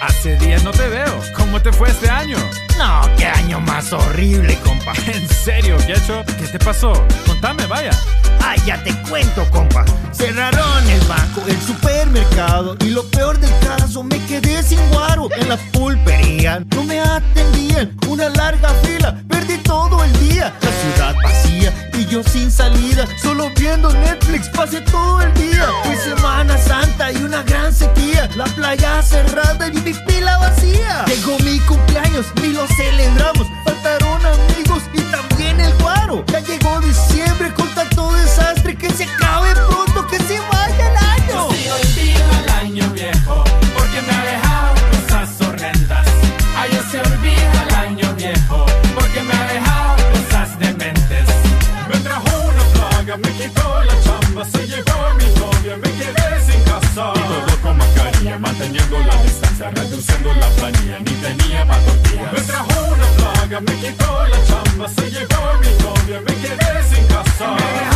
hace 0.00 0.36
días 0.36 0.62
no 0.62 0.70
te 0.70 0.88
veo. 0.88 1.20
¿Cómo 1.36 1.60
te 1.60 1.72
fue 1.72 1.88
este 1.88 2.08
año? 2.08 2.36
No, 2.78 3.00
qué 3.16 3.26
año 3.26 3.60
más 3.60 3.92
horrible, 3.92 4.56
compa. 4.64 4.92
¿En 5.06 5.28
serio, 5.28 5.76
Quecho? 5.86 6.24
¿Qué 6.38 6.46
te 6.46 6.58
pasó? 6.58 6.92
Contame, 7.26 7.66
vaya. 7.66 7.90
Ah, 8.40 8.54
ya 8.64 8.82
te 8.84 8.94
cuento, 9.08 9.44
compa. 9.50 9.84
Cerraron 10.12 10.88
el 10.88 11.00
banco, 11.06 11.42
el 11.48 11.60
supermercado 11.60 12.76
y 12.80 12.90
lo 12.90 13.04
peor 13.10 13.38
del 13.38 13.52
caso, 13.60 14.02
me 14.04 14.24
quedé 14.26 14.62
sin 14.62 14.78
guaro 14.90 15.28
en 15.36 15.48
la 15.48 15.56
pulpería. 15.72 16.64
No 16.74 16.84
me 16.84 17.00
atendían, 17.00 17.96
una 18.08 18.28
larga 18.28 18.68
fila, 18.84 19.20
perdí 19.28 19.56
todo 19.58 20.04
el 20.04 20.12
día. 20.28 20.54
La 20.62 20.70
ciudad 20.70 21.14
pasó 21.22 21.45
yo 22.08 22.22
sin 22.22 22.50
salida, 22.50 23.06
solo 23.20 23.50
viendo 23.56 23.92
Netflix 23.92 24.48
pasé 24.50 24.80
todo 24.82 25.20
el 25.22 25.32
día. 25.34 25.68
Fue 25.84 25.96
Semana 25.96 26.56
Santa 26.58 27.12
y 27.12 27.16
una 27.16 27.42
gran 27.42 27.72
sequía, 27.74 28.28
la 28.36 28.44
playa 28.44 29.02
cerrada 29.02 29.68
y 29.68 29.72
mi 29.80 29.92
pila 29.92 30.38
vacía. 30.38 31.04
Llegó 31.06 31.38
mi 31.40 31.58
cumpleaños 31.60 32.26
y 32.42 32.48
lo 32.48 32.66
celebramos, 32.68 33.46
faltaron 33.64 34.20
amigos 34.24 34.82
y 34.92 35.00
también 35.10 35.60
el 35.60 35.74
guaro. 35.78 36.24
Ya 36.28 36.40
llegó 36.40 36.80
diciembre 36.80 37.52
con 37.54 37.68
tanto 37.74 38.12
desastre 38.12 38.76
que 38.76 38.90
se 38.90 39.04
acabe 39.04 39.54
pronto, 39.54 40.06
que 40.06 40.18
se 40.18 40.38
vaya 40.40 40.90
el 40.90 40.96
año. 40.96 41.48
la 59.66 59.72
radio 59.72 59.96
usando 59.96 60.32
la 60.34 60.48
planilla, 60.50 60.98
ni 61.00 61.12
tenía 61.12 61.66
pa' 61.66 61.78
Me 62.32 62.40
trajo 62.42 62.94
una 62.94 63.06
plaga, 63.16 63.60
me 63.60 63.74
quitó 63.80 64.26
la 64.26 64.44
chamba, 64.44 64.88
se 64.88 65.10
llevó 65.10 65.58
mi 65.60 65.70
novia, 65.82 66.20
me 66.20 66.34
quedé 66.36 66.82
sin 66.88 67.06
casa. 67.08 67.95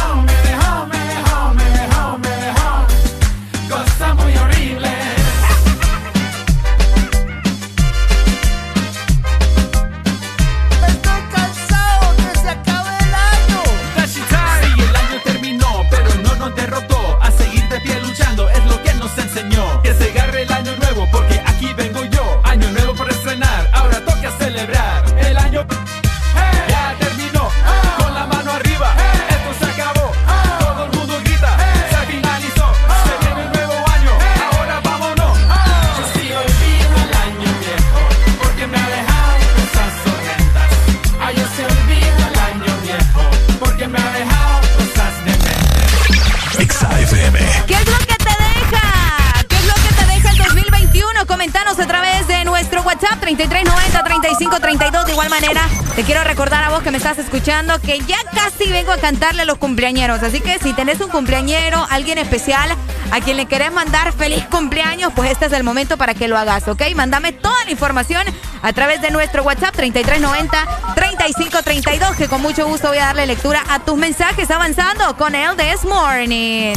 Te 56.01 56.07
quiero 56.07 56.25
recordar 56.25 56.65
a 56.65 56.71
vos 56.71 56.83
que 56.83 56.91
me 56.91 56.97
estás 56.97 57.19
escuchando 57.19 57.79
que 57.83 57.99
ya 57.99 58.17
casi 58.35 58.73
vengo 58.73 58.91
a 58.91 58.97
cantarle 58.97 59.43
a 59.43 59.45
los 59.45 59.59
cumpleañeros. 59.59 60.23
Así 60.23 60.41
que 60.41 60.59
si 60.59 60.73
tenés 60.73 60.99
un 61.03 61.11
cumpleañero, 61.11 61.87
alguien 61.91 62.17
especial 62.17 62.71
a 63.13 63.21
quien 63.21 63.37
le 63.37 63.45
querés 63.45 63.71
mandar 63.71 64.15
feliz 64.15 64.43
cumpleaños, 64.47 65.13
pues 65.15 65.31
este 65.31 65.45
es 65.45 65.53
el 65.53 65.63
momento 65.63 65.99
para 65.99 66.15
que 66.15 66.27
lo 66.27 66.39
hagas, 66.39 66.67
¿ok? 66.69 66.85
Mándame 66.97 67.33
toda 67.33 67.67
la 67.67 67.71
información 67.71 68.23
a 68.63 68.73
través 68.73 69.03
de 69.03 69.11
nuestro 69.11 69.43
WhatsApp 69.43 69.77
3390 69.77 70.95
3532, 70.95 72.17
que 72.17 72.29
con 72.29 72.41
mucho 72.41 72.67
gusto 72.67 72.89
voy 72.89 72.97
a 72.97 73.05
darle 73.05 73.27
lectura 73.27 73.63
a 73.69 73.81
tus 73.81 73.99
mensajes 73.99 74.51
avanzando 74.51 75.19
con 75.19 75.35
el 75.35 75.55
This 75.59 75.85
Morning. 75.85 76.77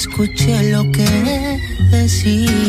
escuché 0.00 0.72
lo 0.72 0.90
que 0.92 1.58
decía. 1.90 2.59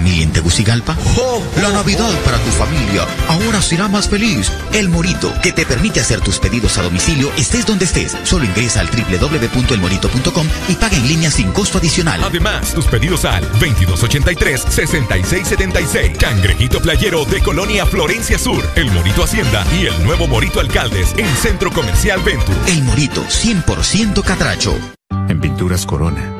Familia 0.00 0.24
en 0.24 0.32
Tegucigalpa? 0.32 0.96
¡Oh! 1.18 1.44
La 1.60 1.68
Navidad 1.68 2.10
para 2.24 2.38
tu 2.38 2.50
familia 2.52 3.06
ahora 3.28 3.60
será 3.60 3.86
más 3.86 4.08
feliz. 4.08 4.50
El 4.72 4.88
Morito, 4.88 5.30
que 5.42 5.52
te 5.52 5.66
permite 5.66 6.00
hacer 6.00 6.22
tus 6.22 6.38
pedidos 6.38 6.78
a 6.78 6.82
domicilio, 6.82 7.30
estés 7.36 7.66
donde 7.66 7.84
estés. 7.84 8.16
Solo 8.22 8.46
ingresa 8.46 8.80
al 8.80 8.88
www.elmorito.com 8.88 10.46
y 10.68 10.74
paga 10.76 10.96
en 10.96 11.06
línea 11.06 11.30
sin 11.30 11.52
costo 11.52 11.76
adicional. 11.76 12.24
Además, 12.24 12.72
tus 12.72 12.86
pedidos 12.86 13.26
al 13.26 13.46
2283-6676. 13.60 16.16
Cangrejito 16.16 16.80
Playero 16.80 17.26
de 17.26 17.42
Colonia 17.42 17.84
Florencia 17.84 18.38
Sur. 18.38 18.66
El 18.76 18.90
Morito 18.92 19.24
Hacienda 19.24 19.66
y 19.78 19.84
el 19.84 20.02
nuevo 20.02 20.26
Morito 20.26 20.60
Alcaldes 20.60 21.12
en 21.18 21.28
Centro 21.36 21.70
Comercial 21.70 22.22
Ventur. 22.22 22.56
El 22.68 22.84
Morito, 22.84 23.22
100% 23.22 24.24
catracho. 24.24 24.74
En 25.28 25.40
Pinturas 25.40 25.84
Corona, 25.84 26.39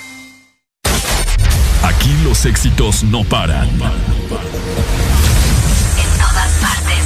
Los 2.31 2.45
éxitos 2.45 3.03
no 3.03 3.25
paran. 3.25 3.67
En 3.67 3.77
todas 6.17 6.51
partes. 6.61 7.03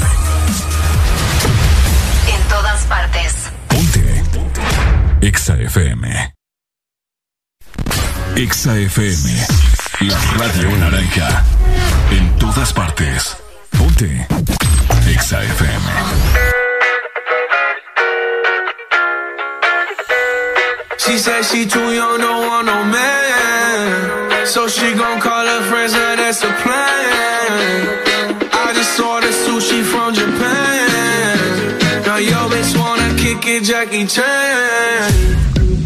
En 2.27 2.41
todas 2.47 2.83
partes. 2.83 3.33
Ponte. 3.67 4.23
Exa 5.21 5.55
FM. 5.55 6.33
Exa 8.35 8.77
FM. 8.77 9.47
La 10.01 10.19
radio 10.37 10.77
naranja. 10.77 11.43
En 12.11 12.37
todas 12.37 12.71
partes. 12.71 13.35
Ponte. 13.79 14.27
Exa 15.07 15.43
FM. 15.43 15.89
She 20.99 21.17
said 21.17 21.43
she 21.43 21.65
too 21.65 21.93
young, 21.93 22.19
don't 22.19 22.47
want 22.47 22.67
no 22.67 22.83
man. 22.83 23.24
So 24.45 24.67
she 24.67 24.93
gon' 24.93 25.19
call 25.19 25.45
her 25.45 25.61
friends, 25.69 25.93
now 25.93 26.15
that's 26.15 26.43
a 26.43 26.51
plan. 26.61 27.85
I 28.53 28.71
just 28.73 28.99
ordered 28.99 29.33
sushi 29.33 29.83
from 29.83 30.13
Japan. 30.13 32.05
Now 32.05 32.17
yo 32.17 32.47
bitch 32.49 32.77
wanna 32.77 33.09
kick 33.17 33.45
it, 33.47 33.63
Jackie 33.63 34.05
Chan. 34.05 35.11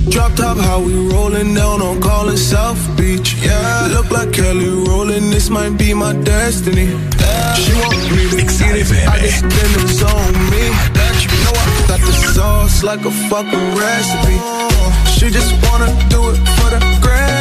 Drop 0.10 0.36
top, 0.36 0.58
how 0.58 0.82
we 0.82 0.94
rollin' 1.10 1.54
down 1.54 1.82
on 1.82 2.02
call 2.02 2.28
it 2.30 2.38
South 2.38 2.82
Beach. 2.98 3.36
Yeah, 3.42 3.88
look 3.94 4.12
like 4.12 4.34
Kelly 4.34 4.70
rollin', 4.70 5.30
this 5.32 5.50
might 5.50 5.78
be 5.78 5.94
my 5.94 6.14
destiny. 6.14 6.88
She 7.56 7.74
want 7.82 7.98
me 8.12 8.30
to 8.30 8.44
get 8.44 8.76
it, 8.76 9.08
I 9.08 9.20
just 9.20 9.42
been 9.42 9.88
zone 9.88 10.40
me. 10.52 10.64
You 11.24 11.30
know 11.46 11.56
I 11.56 11.86
got 11.88 12.02
the 12.02 12.14
sauce 12.36 12.84
like 12.84 13.06
a 13.06 13.12
fucking 13.30 13.68
recipe. 13.76 14.38
She 15.18 15.30
just 15.30 15.52
wanna 15.66 15.90
do 16.10 16.30
it 16.32 16.38
for 16.56 16.70
the 16.76 17.00
grand. 17.02 17.39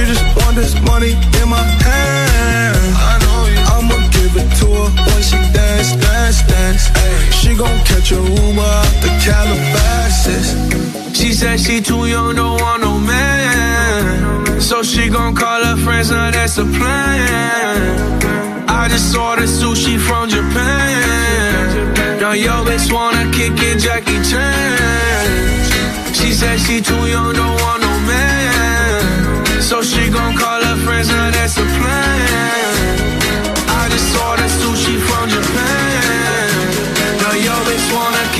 You 0.00 0.06
know 0.06 0.06
you. 0.06 0.06
She 0.06 0.06
just 0.06 0.24
want 0.36 0.56
this 0.56 0.74
money 0.82 1.12
in 1.12 1.48
my 1.48 1.58
hand. 1.58 2.96
I 2.96 3.18
know 3.20 3.46
you. 3.52 3.60
I'ma 3.68 3.96
give 4.10 4.36
it 4.36 4.50
to 4.60 4.66
her 4.66 4.90
when 5.04 5.22
she 5.22 5.36
distance. 5.52 6.88
She 7.34 7.54
gon' 7.54 7.78
catch 7.84 8.12
a 8.12 8.16
Uber 8.16 8.60
out 8.60 8.86
the 9.02 9.08
Calabasas. 9.22 10.54
She 11.16 11.32
said 11.32 11.58
she 11.60 11.80
too 11.80 12.06
young, 12.06 12.34
don't 12.34 12.60
want 12.60 12.82
no 12.82 12.98
man. 12.98 14.60
So 14.60 14.82
she 14.82 15.08
gon' 15.08 15.34
call 15.34 15.64
her 15.64 15.76
friends, 15.76 16.10
now 16.10 16.30
that's 16.30 16.58
a 16.58 16.64
plan. 16.64 18.10
I 18.68 18.88
just 18.88 19.16
ordered 19.16 19.48
sushi 19.48 19.98
from 19.98 20.28
Japan. 20.28 22.18
Now 22.20 22.32
yo 22.32 22.64
bitch 22.64 22.90
wanna 22.92 23.30
kick 23.32 23.52
it, 23.56 23.78
Jackie 23.80 24.20
Chan. 24.22 26.14
She 26.14 26.32
said 26.32 26.58
she 26.60 26.80
too 26.80 27.06
young, 27.06 27.32
don't 27.34 27.60
want 27.60 27.79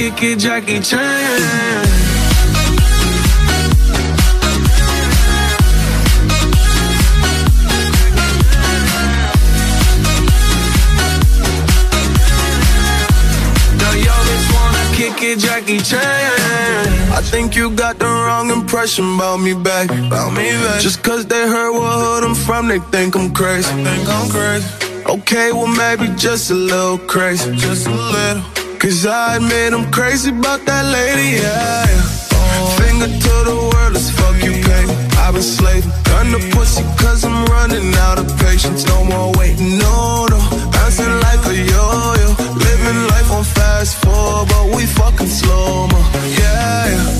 kick 0.00 0.22
it, 0.22 0.38
Jackie 0.38 0.80
Chan. 0.80 1.00
Now 13.78 13.92
yo 13.92 14.14
bitch 14.26 14.46
wanna 14.54 14.84
kick 14.96 15.22
it, 15.22 15.38
Jackie 15.38 15.80
Chan. 15.80 15.99
Think 17.50 17.62
you 17.62 17.74
got 17.74 17.98
the 17.98 18.04
wrong 18.04 18.48
impression 18.50 19.16
about 19.16 19.38
me 19.38 19.54
back. 19.54 19.90
About 19.90 20.30
me 20.30 20.52
back. 20.62 20.80
Just 20.80 21.02
cause 21.02 21.26
they 21.26 21.48
heard 21.48 21.72
what 21.72 21.98
hood 21.98 22.22
I'm 22.22 22.36
from, 22.36 22.68
they 22.68 22.78
think 22.78 23.16
I'm 23.16 23.34
crazy. 23.34 23.66
Think 23.82 24.08
I'm 24.08 24.30
crazy. 24.30 24.68
Okay, 25.04 25.50
well 25.50 25.66
maybe 25.66 26.06
just 26.14 26.52
a 26.52 26.54
little 26.54 26.98
crazy. 26.98 27.50
Just 27.56 27.88
a 27.88 27.90
little. 27.90 28.44
Cause 28.78 29.04
I 29.04 29.38
admit 29.38 29.72
I'm 29.72 29.90
crazy 29.90 30.30
about 30.30 30.64
that 30.66 30.84
lady, 30.94 31.42
yeah. 31.42 31.86
Finger 32.78 33.10
to 33.10 33.34
the 33.50 33.58
world, 33.58 33.96
as 33.96 34.12
fuck 34.14 34.36
you 34.46 34.54
pay. 34.62 34.86
I've 35.18 35.34
been 35.34 35.42
slaving. 35.42 35.90
Done 36.04 36.30
the 36.30 36.38
pussy 36.54 36.84
cause 37.02 37.24
I'm 37.24 37.44
running 37.46 37.92
out 38.06 38.20
of 38.20 38.30
patience. 38.38 38.86
No 38.86 39.02
more 39.02 39.32
waiting, 39.34 39.76
no, 39.76 40.26
no. 40.30 40.38
Bouncing 40.70 41.18
like 41.26 41.42
a 41.50 41.56
yo-yo. 41.58 42.28
Living 42.54 43.00
life 43.10 43.32
on 43.32 43.42
fast 43.42 43.96
forward, 44.04 44.46
but 44.50 44.66
we 44.76 44.86
fucking 44.86 45.26
slow 45.26 45.88
mo. 45.88 45.98
Yeah, 46.38 46.94
yeah. 46.94 47.19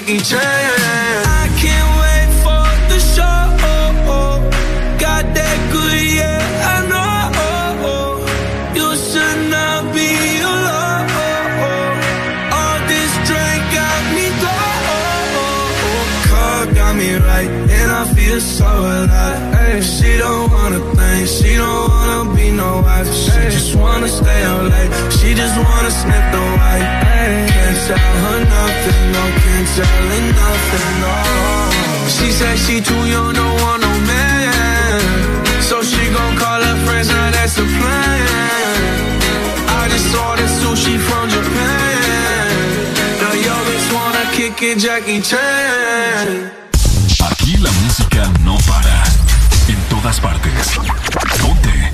Jackie 0.00 0.20
Chan. 0.20 0.40
I 0.40 1.46
can't 1.60 1.90
wait 2.00 2.28
for 2.40 2.64
the 2.88 2.98
show. 3.12 3.36
Got 4.98 5.24
that 5.34 5.58
good, 5.72 6.00
yeah, 6.16 6.40
I 6.72 6.88
know. 6.88 8.24
You 8.74 8.96
should 8.96 9.40
not 9.50 9.92
be 9.92 10.08
alone. 10.40 11.04
All 12.48 12.78
this 12.88 13.12
drink 13.28 13.60
got 13.76 14.00
me 14.16 14.26
gone. 14.40 15.28
Car 16.30 16.64
got 16.72 16.96
me 16.96 17.10
right, 17.16 17.50
and 17.50 17.90
I 17.90 18.04
feel 18.14 18.40
so 18.40 18.64
alive. 18.64 19.54
Ay, 19.54 19.80
she 19.80 20.16
don't 20.16 20.50
wanna 20.50 20.80
think, 20.96 21.28
she 21.28 21.56
don't 21.56 21.88
wanna 21.90 22.34
be 22.34 22.50
no 22.52 22.80
wife. 22.80 23.12
She 23.12 23.36
just 23.52 23.74
wanna 23.76 24.08
stay 24.08 24.44
out 24.44 24.64
late. 24.64 24.92
She 25.12 25.34
just 25.34 25.56
wanna 25.58 25.90
sniff 25.90 26.26
the 26.32 26.40
white. 26.56 26.88
Ay, 27.04 27.46
can't 27.52 27.76
tell 27.86 28.16
her 28.24 28.49
her 29.76 30.32
nothing, 30.34 30.92
no. 31.02 31.14
She 32.08 32.32
said 32.32 32.56
she 32.58 32.80
too 32.80 33.02
young, 33.06 33.34
don't 33.34 33.60
want 33.62 33.82
no 33.82 33.92
man. 34.10 35.00
So 35.62 35.82
she 35.82 36.02
gon' 36.10 36.36
call 36.36 36.60
her 36.60 36.76
friends, 36.84 37.08
now 37.08 37.30
that's 37.30 37.56
a 37.58 37.66
plan. 37.78 38.90
I 39.78 39.88
just 39.88 40.14
ordered 40.14 40.52
sushi 40.60 40.96
from 40.98 41.28
Japan. 41.30 42.50
Now 43.20 43.34
yo 43.46 43.54
bitch 43.66 43.86
wanna 43.94 44.24
kick 44.36 44.62
it, 44.62 44.78
Jackie 44.78 45.20
Chan. 45.22 46.50
Aquí 47.28 47.56
la 47.58 47.70
música 47.82 48.30
no 48.44 48.56
para. 48.66 49.04
En 49.68 49.80
todas 49.88 50.18
partes. 50.20 50.78
Ponte. 51.40 51.92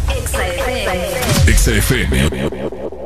Exa 1.46 1.72
FM. 1.72 3.05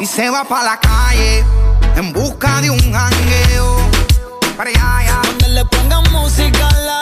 Y 0.00 0.06
se 0.06 0.30
va 0.30 0.44
para 0.44 0.64
la 0.64 0.80
calle 0.80 1.44
en 1.96 2.12
busca 2.12 2.60
de 2.60 2.70
un 2.70 2.78
jangueo. 2.78 3.76
Para 4.56 4.70
allá. 4.70 5.20
Donde 5.24 5.48
le 5.48 5.64
pongan 5.66 6.10
música 6.10 6.70
la 6.80 7.01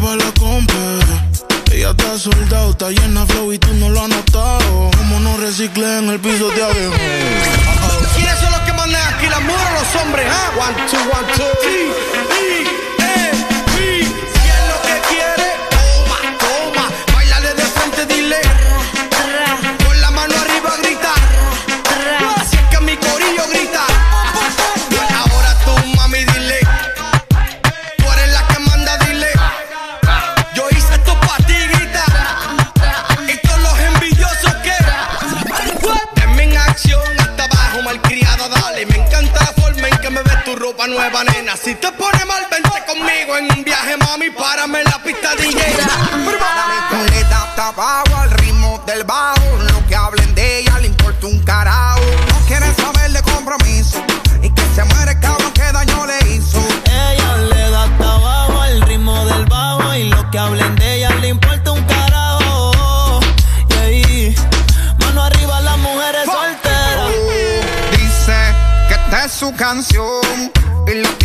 pa' 0.00 0.16
la 0.16 0.32
compa. 0.38 0.74
Ella 1.72 1.90
está 1.90 2.18
soldado, 2.18 2.70
está 2.70 2.90
llena 2.90 3.26
flow 3.26 3.52
y 3.52 3.58
tú 3.58 3.72
no 3.74 3.90
lo 3.90 4.00
has 4.00 4.08
notado. 4.08 4.90
Como 4.96 5.20
no 5.20 5.36
reciclé 5.36 5.98
en 5.98 6.08
el 6.08 6.20
piso 6.20 6.50
de 6.50 6.62
abajo. 6.62 6.96
¿Quiénes 8.16 8.38
son 8.40 8.50
los 8.50 8.60
que 8.60 8.72
mandan 8.72 9.14
aquí? 9.14 9.26
¿Las 9.26 9.42
mujeres 9.42 9.66
o 9.70 9.80
los 9.80 10.02
hombres? 10.02 10.26
Ah? 10.28 10.50
One, 10.66 10.76
two, 10.90 10.98
one, 10.98 11.32
two. 11.36 11.44
Sí. 11.62 12.39
Ropa 40.80 40.86
nueva, 40.86 41.24
nena. 41.24 41.56
Si 41.56 41.74
te 41.74 41.92
pone 41.92 42.24
mal, 42.24 42.46
vente 42.50 42.84
conmigo 42.86 43.36
en 43.36 43.52
un 43.52 43.64
viaje, 43.64 43.96
mami. 43.98 44.30
Párame 44.30 44.78
en 44.78 44.84
la 44.84 45.02
pista 45.02 45.34
DJ. 45.36 45.60
Coleta 46.90 47.42
hasta 47.42 47.68
abajo 47.68 48.16
al 48.16 48.30
ritmo 48.30 48.82
del 48.86 49.04
bajo. 49.04 49.40
Lo 49.72 49.86
que 49.86 49.94
hablen 49.94 50.34
de 50.34 50.60
ella 50.60 50.78
le 50.78 50.88
importa 50.88 51.26
un 51.26 51.38
carajo. 51.40 52.00
No 52.28 52.46
quieren 52.46 52.74
saber 52.76 53.10
de 53.10 53.22
compromiso. 53.22 54.02
Y 54.42 54.50
que 54.50 54.62
se 54.74 54.84
muere 54.84 55.12
el 55.12 55.20
cabrón 55.20 55.52
que 55.52 55.72
daño 55.72 56.06
le 56.06 56.18
hizo. 56.30 56.62
Ella 56.86 57.36
le 57.36 57.70
da 57.70 57.84
hasta 57.84 58.14
abajo 58.14 58.62
al 58.62 58.82
ritmo 58.82 59.24
del 59.26 59.44
bajo 59.46 59.94
y 59.94 60.04
lo 60.04 60.30
que 60.30 60.38
hablen 60.38 60.74
de 60.76 60.94
ella 60.96 61.10
le 61.20 61.28
importa 61.28 61.72
un 61.72 61.84
carajo. 61.84 63.20
Y 63.68 63.74
ahí, 63.74 64.34
mano 64.98 65.24
arriba 65.24 65.60
las 65.60 65.78
mujeres 65.78 66.24
solteras. 66.24 67.10
Dice 67.92 68.54
que 68.88 68.94
esta 68.94 69.24
es 69.24 69.32
su 69.32 69.54
canción 69.54 70.59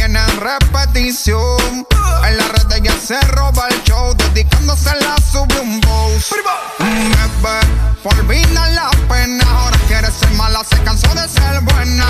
tiene 0.06 0.20
en 0.20 0.40
repetición. 0.40 1.88
En 2.28 2.38
la 2.38 2.48
red 2.50 2.72
ella 2.76 2.94
se 3.04 3.20
roba 3.22 3.68
el 3.70 3.84
show, 3.84 4.14
dedicándose 4.16 4.92
la 5.00 5.16
sube 5.18 5.60
un 5.60 5.82
boss. 5.82 6.36
Bebé, 6.80 7.60
por 8.04 8.14
olvidar 8.20 8.72
la 8.72 8.92
pena, 9.10 9.44
ahora 9.50 9.78
quiere 9.88 10.12
ser 10.12 10.30
mala, 10.32 10.64
se 10.64 10.78
cansó 10.84 11.08
de 11.16 11.28
ser 11.28 11.60
buena. 11.62 12.06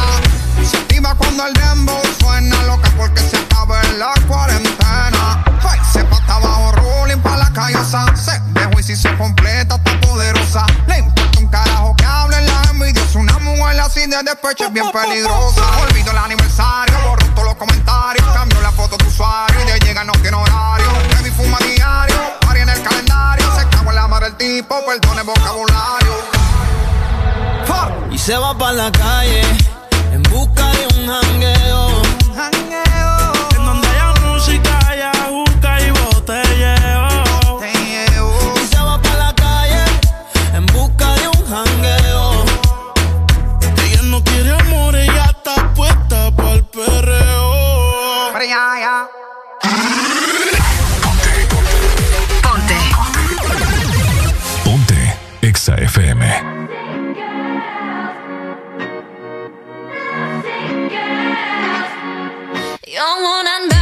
Se 0.69 0.77
activa 0.77 1.15
cuando 1.15 1.45
el 1.47 1.53
dembow 1.53 2.01
suena, 2.19 2.63
loca 2.63 2.91
porque 2.97 3.21
se 3.21 3.37
acaba 3.37 3.81
en 3.83 3.99
la 3.99 4.13
cuarentena. 4.27 5.43
Ay, 5.63 5.79
se 5.91 6.03
pata 6.05 6.35
abajo, 6.35 6.71
rolling 6.73 7.21
pa' 7.21 7.37
la 7.37 7.49
callosa. 7.53 8.05
Se 8.15 8.39
dejó 8.59 8.79
y 8.79 8.83
si 8.83 8.95
se 8.95 9.15
completa, 9.17 9.75
está 9.75 10.01
poderosa. 10.01 10.65
Le 10.87 10.97
importa 10.99 11.39
un 11.39 11.47
carajo 11.47 11.95
que 11.95 12.05
hablen 12.05 12.45
la 12.45 12.61
envidiosa. 12.71 13.19
Una 13.19 13.39
mujer 13.39 13.79
así 13.79 14.01
de 14.01 14.21
despecho 14.23 14.65
es 14.65 14.73
bien 14.73 14.91
peligrosa. 14.91 15.61
Olvido 15.79 16.11
el 16.11 16.17
aniversario, 16.17 17.15
todos 17.35 17.49
los 17.49 17.55
comentarios. 17.55 18.25
Cambio 18.33 18.61
la 18.61 18.71
foto 18.71 18.97
de 18.97 19.05
usuario 19.05 19.61
y 19.61 19.71
de 19.71 19.79
llega 19.79 20.03
no 20.03 20.13
tiene 20.13 20.37
horario. 20.37 20.87
Baby 21.15 21.31
fuma 21.31 21.57
diario, 21.59 22.15
pari 22.41 22.61
en 22.61 22.69
el 22.69 22.81
calendario. 22.81 23.45
Se 23.55 23.67
cago 23.67 23.89
en 23.89 23.95
la 23.95 24.07
madre 24.07 24.27
el 24.27 24.35
tipo, 24.37 24.75
perdone 24.85 25.21
vocabulario. 25.23 26.15
Y 28.11 28.17
se 28.17 28.37
va 28.37 28.57
para 28.57 28.73
la 28.73 28.91
calle 28.91 29.41
en 30.13 30.23
busca 30.23 30.69
de 30.69 30.87
un 30.95 31.07
jangueo. 31.07 31.84
I 62.97 63.21
want 63.21 63.71
to. 63.71 63.74